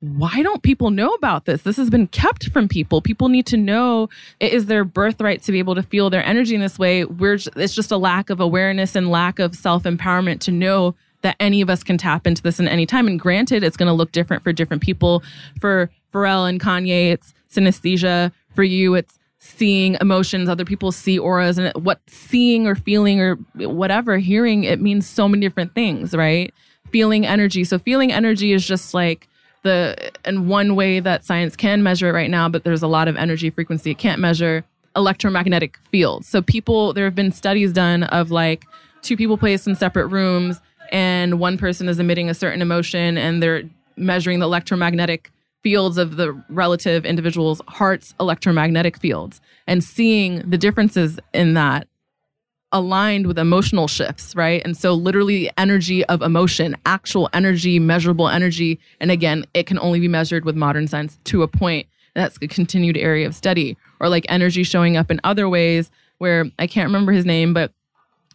why 0.03 0.42
don't 0.42 0.64
people 0.64 0.90
know 0.90 1.14
about 1.14 1.44
this? 1.44 1.62
This 1.62 1.76
has 1.76 1.88
been 1.88 2.09
kept 2.09 2.50
from 2.50 2.66
people. 2.66 3.00
People 3.00 3.28
need 3.28 3.46
to 3.46 3.57
know 3.57 4.09
it 4.40 4.53
is 4.53 4.66
their 4.66 4.84
birthright 4.84 5.42
to 5.44 5.53
be 5.53 5.61
able 5.61 5.76
to 5.76 5.82
feel 5.82 6.11
their 6.11 6.24
energy 6.24 6.57
in 6.57 6.61
this 6.61 6.76
way. 6.76 7.05
We're 7.05 7.38
it's 7.55 7.72
just 7.72 7.92
a 7.92 7.96
lack 7.96 8.28
of 8.28 8.40
awareness 8.40 8.96
and 8.96 9.12
lack 9.12 9.38
of 9.38 9.55
self 9.55 9.84
empowerment 9.84 10.40
to 10.40 10.50
know 10.50 10.96
that 11.20 11.36
any 11.38 11.61
of 11.61 11.70
us 11.70 11.84
can 11.84 11.98
tap 11.98 12.26
into 12.26 12.42
this 12.42 12.59
in 12.59 12.66
any 12.66 12.84
time. 12.84 13.07
And 13.07 13.18
granted, 13.18 13.62
it's 13.62 13.76
going 13.76 13.86
to 13.86 13.92
look 13.92 14.11
different 14.11 14.42
for 14.42 14.53
different 14.53 14.82
people. 14.82 15.22
For 15.61 15.88
Pharrell 16.12 16.48
and 16.48 16.61
Kanye, 16.61 17.12
it's 17.12 17.32
synesthesia. 17.48 18.32
For 18.57 18.64
you, 18.64 18.96
it's 18.96 19.20
seeing 19.38 19.96
emotions. 20.00 20.48
Other 20.48 20.64
people 20.64 20.90
see 20.90 21.16
auras, 21.16 21.59
and 21.59 21.72
what 21.84 22.00
seeing 22.09 22.66
or 22.66 22.74
feeling 22.74 23.20
or 23.20 23.36
whatever 23.55 24.18
hearing 24.18 24.64
it 24.64 24.80
means 24.80 25.07
so 25.07 25.28
many 25.28 25.46
different 25.46 25.76
things, 25.76 26.12
right? 26.12 26.53
Feeling 26.90 27.24
energy. 27.24 27.62
So 27.62 27.78
feeling 27.78 28.11
energy 28.11 28.53
is 28.53 28.66
just 28.66 28.94
like 28.94 29.28
the 29.62 30.10
and 30.24 30.48
one 30.48 30.74
way 30.74 31.00
that 31.00 31.24
science 31.24 31.56
can 31.56 31.82
measure 31.82 32.08
it 32.08 32.12
right 32.12 32.30
now, 32.30 32.48
but 32.48 32.64
there's 32.64 32.82
a 32.82 32.88
lot 32.88 33.08
of 33.08 33.16
energy 33.16 33.50
frequency 33.50 33.92
it 33.92 33.98
can't 33.98 34.20
measure 34.20 34.64
electromagnetic 34.96 35.78
fields. 35.90 36.28
So 36.28 36.42
people 36.42 36.92
there 36.92 37.04
have 37.04 37.14
been 37.14 37.32
studies 37.32 37.72
done 37.72 38.04
of 38.04 38.30
like 38.30 38.64
two 39.02 39.16
people 39.16 39.38
placed 39.38 39.66
in 39.66 39.74
separate 39.74 40.08
rooms 40.08 40.60
and 40.90 41.40
one 41.40 41.56
person 41.56 41.88
is 41.88 41.98
emitting 41.98 42.28
a 42.28 42.34
certain 42.34 42.60
emotion 42.60 43.16
and 43.16 43.42
they're 43.42 43.62
measuring 43.96 44.38
the 44.38 44.46
electromagnetic 44.46 45.30
fields 45.62 45.96
of 45.96 46.16
the 46.16 46.32
relative 46.48 47.04
individual's 47.04 47.62
heart's 47.68 48.14
electromagnetic 48.18 48.98
fields 48.98 49.40
and 49.66 49.84
seeing 49.84 50.38
the 50.48 50.58
differences 50.58 51.18
in 51.32 51.54
that 51.54 51.86
aligned 52.72 53.26
with 53.26 53.38
emotional 53.38 53.86
shifts, 53.86 54.34
right? 54.34 54.62
And 54.64 54.76
so, 54.76 54.94
literally, 54.94 55.50
energy 55.56 56.04
of 56.06 56.22
emotion, 56.22 56.76
actual 56.86 57.28
energy, 57.32 57.78
measurable 57.78 58.28
energy. 58.28 58.80
And 59.00 59.10
again, 59.10 59.44
it 59.54 59.66
can 59.66 59.78
only 59.78 60.00
be 60.00 60.08
measured 60.08 60.44
with 60.44 60.56
modern 60.56 60.88
science 60.88 61.18
to 61.24 61.42
a 61.42 61.48
point. 61.48 61.86
that's 62.14 62.36
a 62.42 62.48
continued 62.48 62.96
area 62.96 63.26
of 63.26 63.34
study. 63.34 63.76
Or 64.00 64.08
like 64.08 64.26
energy 64.28 64.64
showing 64.64 64.96
up 64.96 65.10
in 65.10 65.20
other 65.24 65.48
ways 65.48 65.90
where 66.18 66.50
I 66.58 66.66
can't 66.66 66.86
remember 66.86 67.12
his 67.12 67.24
name, 67.24 67.54
but 67.54 67.72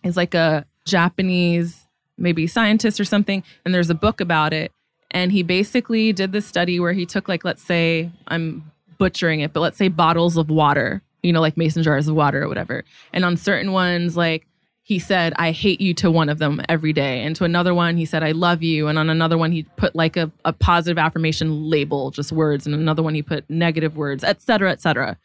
he's 0.03 0.17
like 0.17 0.33
a 0.33 0.65
Japanese 0.85 1.87
maybe 2.17 2.47
scientist 2.47 2.99
or 2.99 3.05
something, 3.05 3.43
and 3.63 3.73
there's 3.73 3.89
a 3.89 3.95
book 3.95 4.19
about 4.19 4.53
it. 4.53 4.71
And 5.11 5.31
he 5.31 5.43
basically 5.43 6.11
did 6.11 6.31
this 6.31 6.45
study 6.45 6.79
where 6.79 6.93
he 6.93 7.05
took 7.05 7.27
like 7.27 7.45
let's 7.45 7.63
say 7.63 8.11
I'm 8.27 8.71
butchering 8.97 9.41
it, 9.41 9.53
but 9.53 9.61
let's 9.61 9.77
say 9.77 9.87
bottles 9.87 10.37
of 10.37 10.49
water, 10.49 11.01
you 11.23 11.33
know, 11.33 11.41
like 11.41 11.57
mason 11.57 11.83
jars 11.83 12.07
of 12.07 12.15
water 12.15 12.43
or 12.43 12.47
whatever. 12.47 12.83
And 13.13 13.25
on 13.25 13.37
certain 13.37 13.71
ones, 13.71 14.15
like 14.15 14.47
he 14.83 14.99
said, 14.99 15.33
I 15.35 15.51
hate 15.51 15.81
you 15.81 15.93
to 15.95 16.09
one 16.09 16.29
of 16.29 16.37
them 16.37 16.61
every 16.69 16.93
day. 16.93 17.23
And 17.23 17.35
to 17.35 17.43
another 17.43 17.73
one, 17.73 17.97
he 17.97 18.05
said, 18.05 18.23
I 18.23 18.31
love 18.31 18.63
you. 18.63 18.87
And 18.87 18.97
on 18.97 19.09
another 19.09 19.37
one, 19.37 19.51
he 19.51 19.63
put 19.63 19.95
like 19.95 20.15
a, 20.15 20.31
a 20.45 20.53
positive 20.53 20.97
affirmation 20.97 21.69
label, 21.69 22.11
just 22.11 22.31
words. 22.31 22.65
And 22.65 22.73
another 22.73 23.03
one, 23.03 23.13
he 23.13 23.21
put 23.21 23.49
negative 23.49 23.97
words, 23.97 24.23
et 24.23 24.41
cetera, 24.41 24.71
et 24.71 24.79
cetera. 24.79 25.17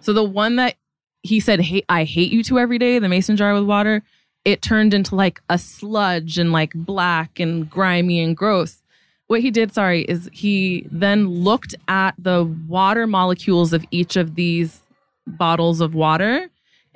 So 0.00 0.12
the 0.12 0.24
one 0.24 0.56
that 0.56 0.74
he 1.22 1.38
said, 1.38 1.60
hey, 1.60 1.82
I 1.88 2.04
hate 2.04 2.32
you 2.32 2.42
to 2.44 2.58
every 2.58 2.78
day, 2.78 2.98
the 2.98 3.08
mason 3.08 3.36
jar 3.36 3.54
with 3.54 3.64
water, 3.64 4.02
it 4.44 4.62
turned 4.62 4.94
into 4.94 5.14
like 5.14 5.40
a 5.48 5.58
sludge 5.58 6.38
and 6.38 6.52
like 6.52 6.72
black 6.74 7.38
and 7.38 7.68
grimy 7.70 8.20
and 8.20 8.36
gross. 8.36 8.82
What 9.28 9.40
he 9.40 9.50
did, 9.50 9.74
sorry, 9.74 10.02
is 10.02 10.30
he 10.32 10.86
then 10.90 11.28
looked 11.28 11.74
at 11.88 12.14
the 12.18 12.44
water 12.68 13.06
molecules 13.06 13.72
of 13.72 13.84
each 13.90 14.16
of 14.16 14.36
these 14.36 14.82
bottles 15.26 15.80
of 15.80 15.94
water 15.94 16.48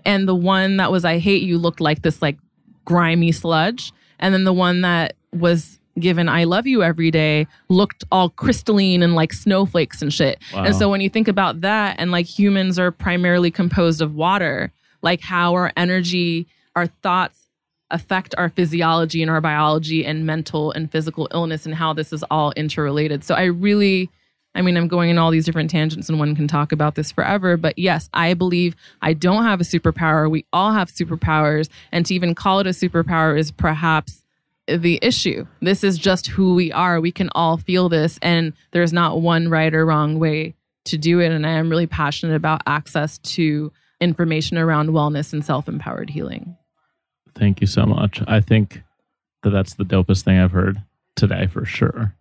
and 0.05 0.29
the 0.29 0.35
one 0.35 0.77
that 0.79 0.93
was 0.93 1.05
I 1.05 1.19
hate 1.19 1.43
you 1.43 1.59
looked 1.59 1.81
like 1.81 2.03
this 2.03 2.23
like 2.23 2.39
grimy 2.85 3.33
sludge 3.33 3.93
and 4.19 4.33
then 4.33 4.45
the 4.45 4.53
one 4.53 4.83
that 4.83 5.15
was 5.33 5.79
given 5.99 6.29
I 6.29 6.45
love 6.45 6.67
you 6.67 6.83
every 6.83 7.11
day 7.11 7.47
looked 7.69 8.05
all 8.11 8.31
crystalline 8.31 9.03
and 9.03 9.15
like 9.15 9.33
snowflakes 9.33 10.03
and 10.03 10.13
shit. 10.13 10.39
Wow. 10.55 10.65
And 10.65 10.77
so 10.77 10.89
when 10.89 11.01
you 11.01 11.11
think 11.11 11.29
about 11.29 11.61
that 11.61 11.97
and 11.99 12.11
like 12.11 12.27
humans 12.27 12.79
are 12.79 12.91
primarily 12.91 13.51
composed 13.51 14.01
of 14.01 14.15
water, 14.15 14.73
like 15.03 15.21
how 15.21 15.53
our 15.55 15.73
energy, 15.77 16.47
our 16.77 16.87
thoughts 16.87 17.49
affect 17.91 18.35
our 18.39 18.49
physiology 18.49 19.21
and 19.21 19.31
our 19.31 19.41
biology 19.41 20.07
and 20.07 20.25
mental 20.25 20.71
and 20.73 20.91
physical 20.91 21.29
illness 21.33 21.67
and 21.67 21.75
how 21.75 21.93
this 21.93 22.13
is 22.13 22.25
all 22.31 22.53
interrelated. 22.53 23.25
So 23.25 23.35
I 23.35 23.45
really 23.45 24.11
I 24.55 24.63
mean, 24.63 24.77
I'm 24.77 24.89
going 24.89 25.11
in 25.11 25.19
all 25.19 25.31
these 25.31 25.45
different 25.45 25.71
tangents 25.71 26.09
and 26.09 26.19
one 26.19 26.35
can 26.35 26.49
talk 26.49 26.73
about 26.73 26.97
this 26.97 27.13
forever. 27.13 27.57
But 27.57 27.79
yes, 27.79 28.09
I 28.13 28.35
believe 28.35 28.75
I 29.01 29.13
don't 29.13 29.45
have 29.45 29.61
a 29.61 29.65
superpower. 29.65 30.29
We 30.31 30.45
all 30.53 30.73
have 30.73 30.91
superpowers. 30.91 31.69
And 31.93 32.05
to 32.07 32.15
even 32.15 32.35
call 32.35 32.59
it 32.59 32.67
a 32.67 32.71
superpower 32.71 33.39
is 33.39 33.53
perhaps 33.53 34.25
the 34.67 34.99
issue. 35.03 35.47
This 35.61 35.85
is 35.85 35.99
just 35.99 36.29
who 36.29 36.55
we 36.55 36.73
are. 36.73 37.01
We 37.01 37.13
can 37.13 37.31
all 37.35 37.59
feel 37.59 37.89
this. 37.89 38.19
And 38.23 38.53
there's 38.73 38.93
not 38.93 39.21
one 39.21 39.49
right 39.49 39.73
or 39.73 39.87
wrong 39.87 40.19
way 40.19 40.55
to 40.87 40.99
do 40.99 41.21
it. 41.21 41.31
And 41.31 41.47
I 41.47 41.51
am 41.51 41.71
really 41.71 41.87
passionate 41.87 42.35
about 42.35 42.63
access 42.67 43.19
to 43.19 43.73
information 44.01 44.59
around 44.59 44.91
wellness 44.91 45.33
and 45.33 45.45
self 45.45 45.69
empowered 45.69 46.11
healing. 46.11 46.57
Thank 47.37 47.61
you 47.61 47.67
so 47.67 47.87
much. 47.87 48.23
I 48.27 48.41
think 48.41 48.83
that 49.43 49.51
that's 49.51 49.75
the 49.75 49.85
dopest 49.85 50.25
thing 50.25 50.39
I've 50.39 50.51
heard 50.51 50.83
today 51.15 51.47
for 51.47 51.65
sure. 51.65 52.17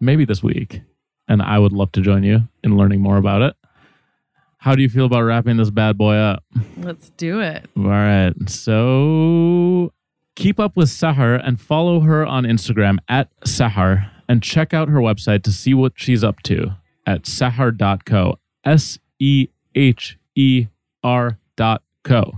Maybe 0.00 0.24
this 0.24 0.42
week 0.42 0.82
and 1.28 1.42
I 1.42 1.58
would 1.58 1.72
love 1.72 1.92
to 1.92 2.00
join 2.00 2.22
you 2.22 2.48
in 2.62 2.76
learning 2.76 3.00
more 3.00 3.16
about 3.16 3.42
it. 3.42 3.54
How 4.58 4.76
do 4.76 4.82
you 4.82 4.88
feel 4.88 5.06
about 5.06 5.22
wrapping 5.22 5.56
this 5.56 5.70
bad 5.70 5.98
boy 5.98 6.14
up? 6.14 6.44
Let's 6.76 7.10
do 7.10 7.40
it. 7.40 7.68
All 7.76 7.82
right. 7.84 8.32
So 8.46 9.92
keep 10.36 10.60
up 10.60 10.76
with 10.76 10.88
Seher 10.88 11.40
and 11.44 11.60
follow 11.60 12.00
her 12.00 12.24
on 12.24 12.44
Instagram 12.44 12.98
at 13.08 13.28
Seher 13.40 14.08
and 14.28 14.42
check 14.42 14.72
out 14.72 14.88
her 14.88 14.98
website 15.00 15.42
to 15.44 15.52
see 15.52 15.74
what 15.74 15.94
she's 15.96 16.22
up 16.22 16.42
to 16.44 16.76
at 17.06 17.22
seher.co. 17.22 18.38
S 18.64 18.98
E 19.18 19.48
H 19.74 20.16
E 20.36 20.66
R 21.02 21.38
dot 21.56 21.82
co. 22.04 22.32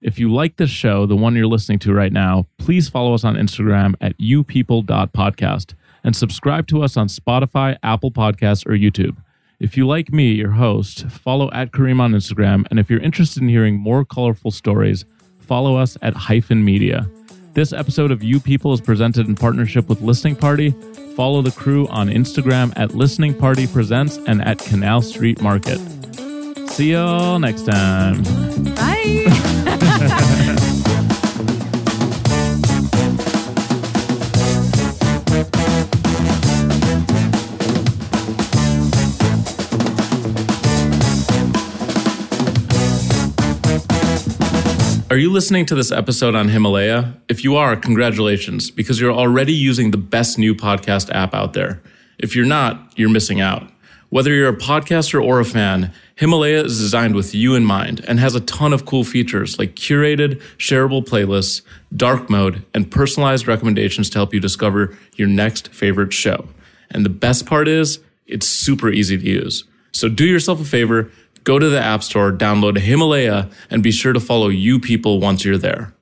If 0.00 0.18
you 0.18 0.32
like 0.32 0.56
this 0.56 0.70
show, 0.70 1.06
the 1.06 1.16
one 1.16 1.34
you're 1.34 1.46
listening 1.46 1.78
to 1.80 1.92
right 1.92 2.12
now, 2.12 2.46
please 2.58 2.88
follow 2.88 3.14
us 3.14 3.24
on 3.24 3.34
Instagram 3.34 3.94
at 4.00 4.16
youpeople.podcast 4.18 5.74
and 6.04 6.14
subscribe 6.14 6.66
to 6.68 6.82
us 6.82 6.96
on 6.96 7.08
Spotify, 7.08 7.76
Apple 7.82 8.12
Podcasts, 8.12 8.66
or 8.66 8.72
YouTube. 8.72 9.16
If 9.58 9.76
you 9.76 9.86
like 9.86 10.12
me, 10.12 10.32
your 10.32 10.50
host, 10.50 11.06
follow 11.08 11.50
at 11.52 11.72
Kareem 11.72 12.00
on 12.00 12.12
Instagram. 12.12 12.66
And 12.70 12.78
if 12.78 12.90
you're 12.90 13.00
interested 13.00 13.42
in 13.42 13.48
hearing 13.48 13.76
more 13.76 14.04
colorful 14.04 14.50
stories, 14.50 15.04
follow 15.40 15.76
us 15.76 15.96
at 16.02 16.14
Hyphen 16.14 16.64
Media. 16.64 17.08
This 17.54 17.72
episode 17.72 18.10
of 18.10 18.22
You 18.22 18.40
People 18.40 18.72
is 18.72 18.80
presented 18.80 19.28
in 19.28 19.36
partnership 19.36 19.88
with 19.88 20.00
Listening 20.02 20.36
Party. 20.36 20.72
Follow 21.14 21.40
the 21.40 21.52
crew 21.52 21.86
on 21.88 22.08
Instagram 22.08 22.72
at 22.76 22.94
Listening 22.94 23.32
Party 23.32 23.68
Presents 23.68 24.18
and 24.26 24.42
at 24.42 24.58
Canal 24.58 25.02
Street 25.02 25.40
Market. 25.40 25.78
See 26.68 26.92
y'all 26.92 27.38
next 27.38 27.64
time. 27.66 28.24
Bye. 28.74 30.50
Are 45.14 45.18
you 45.18 45.30
listening 45.30 45.64
to 45.66 45.76
this 45.76 45.92
episode 45.92 46.34
on 46.34 46.48
Himalaya? 46.48 47.14
If 47.28 47.44
you 47.44 47.54
are, 47.54 47.76
congratulations, 47.76 48.72
because 48.72 49.00
you're 49.00 49.12
already 49.12 49.52
using 49.52 49.92
the 49.92 49.96
best 49.96 50.40
new 50.40 50.56
podcast 50.56 51.08
app 51.14 51.32
out 51.32 51.52
there. 51.52 51.80
If 52.18 52.34
you're 52.34 52.44
not, 52.44 52.92
you're 52.96 53.08
missing 53.08 53.40
out. 53.40 53.70
Whether 54.08 54.32
you're 54.32 54.48
a 54.48 54.56
podcaster 54.56 55.24
or 55.24 55.38
a 55.38 55.44
fan, 55.44 55.92
Himalaya 56.16 56.64
is 56.64 56.80
designed 56.80 57.14
with 57.14 57.32
you 57.32 57.54
in 57.54 57.64
mind 57.64 58.04
and 58.08 58.18
has 58.18 58.34
a 58.34 58.40
ton 58.40 58.72
of 58.72 58.86
cool 58.86 59.04
features 59.04 59.56
like 59.56 59.76
curated, 59.76 60.42
shareable 60.58 61.06
playlists, 61.06 61.62
dark 61.96 62.28
mode, 62.28 62.64
and 62.74 62.90
personalized 62.90 63.46
recommendations 63.46 64.10
to 64.10 64.18
help 64.18 64.34
you 64.34 64.40
discover 64.40 64.98
your 65.14 65.28
next 65.28 65.68
favorite 65.68 66.12
show. 66.12 66.48
And 66.90 67.04
the 67.04 67.08
best 67.08 67.46
part 67.46 67.68
is, 67.68 68.00
it's 68.26 68.48
super 68.48 68.90
easy 68.90 69.16
to 69.16 69.24
use. 69.24 69.62
So 69.92 70.08
do 70.08 70.26
yourself 70.26 70.60
a 70.60 70.64
favor, 70.64 71.12
go 71.44 71.58
to 71.58 71.68
the 71.68 71.80
App 71.80 72.02
Store, 72.02 72.32
download 72.32 72.78
Himalaya, 72.78 73.48
and 73.70 73.82
be 73.82 73.92
sure 73.92 74.12
to 74.12 74.20
follow 74.20 74.48
you 74.48 74.80
people 74.80 75.20
once 75.20 75.44
you're 75.44 75.58
there. 75.58 75.93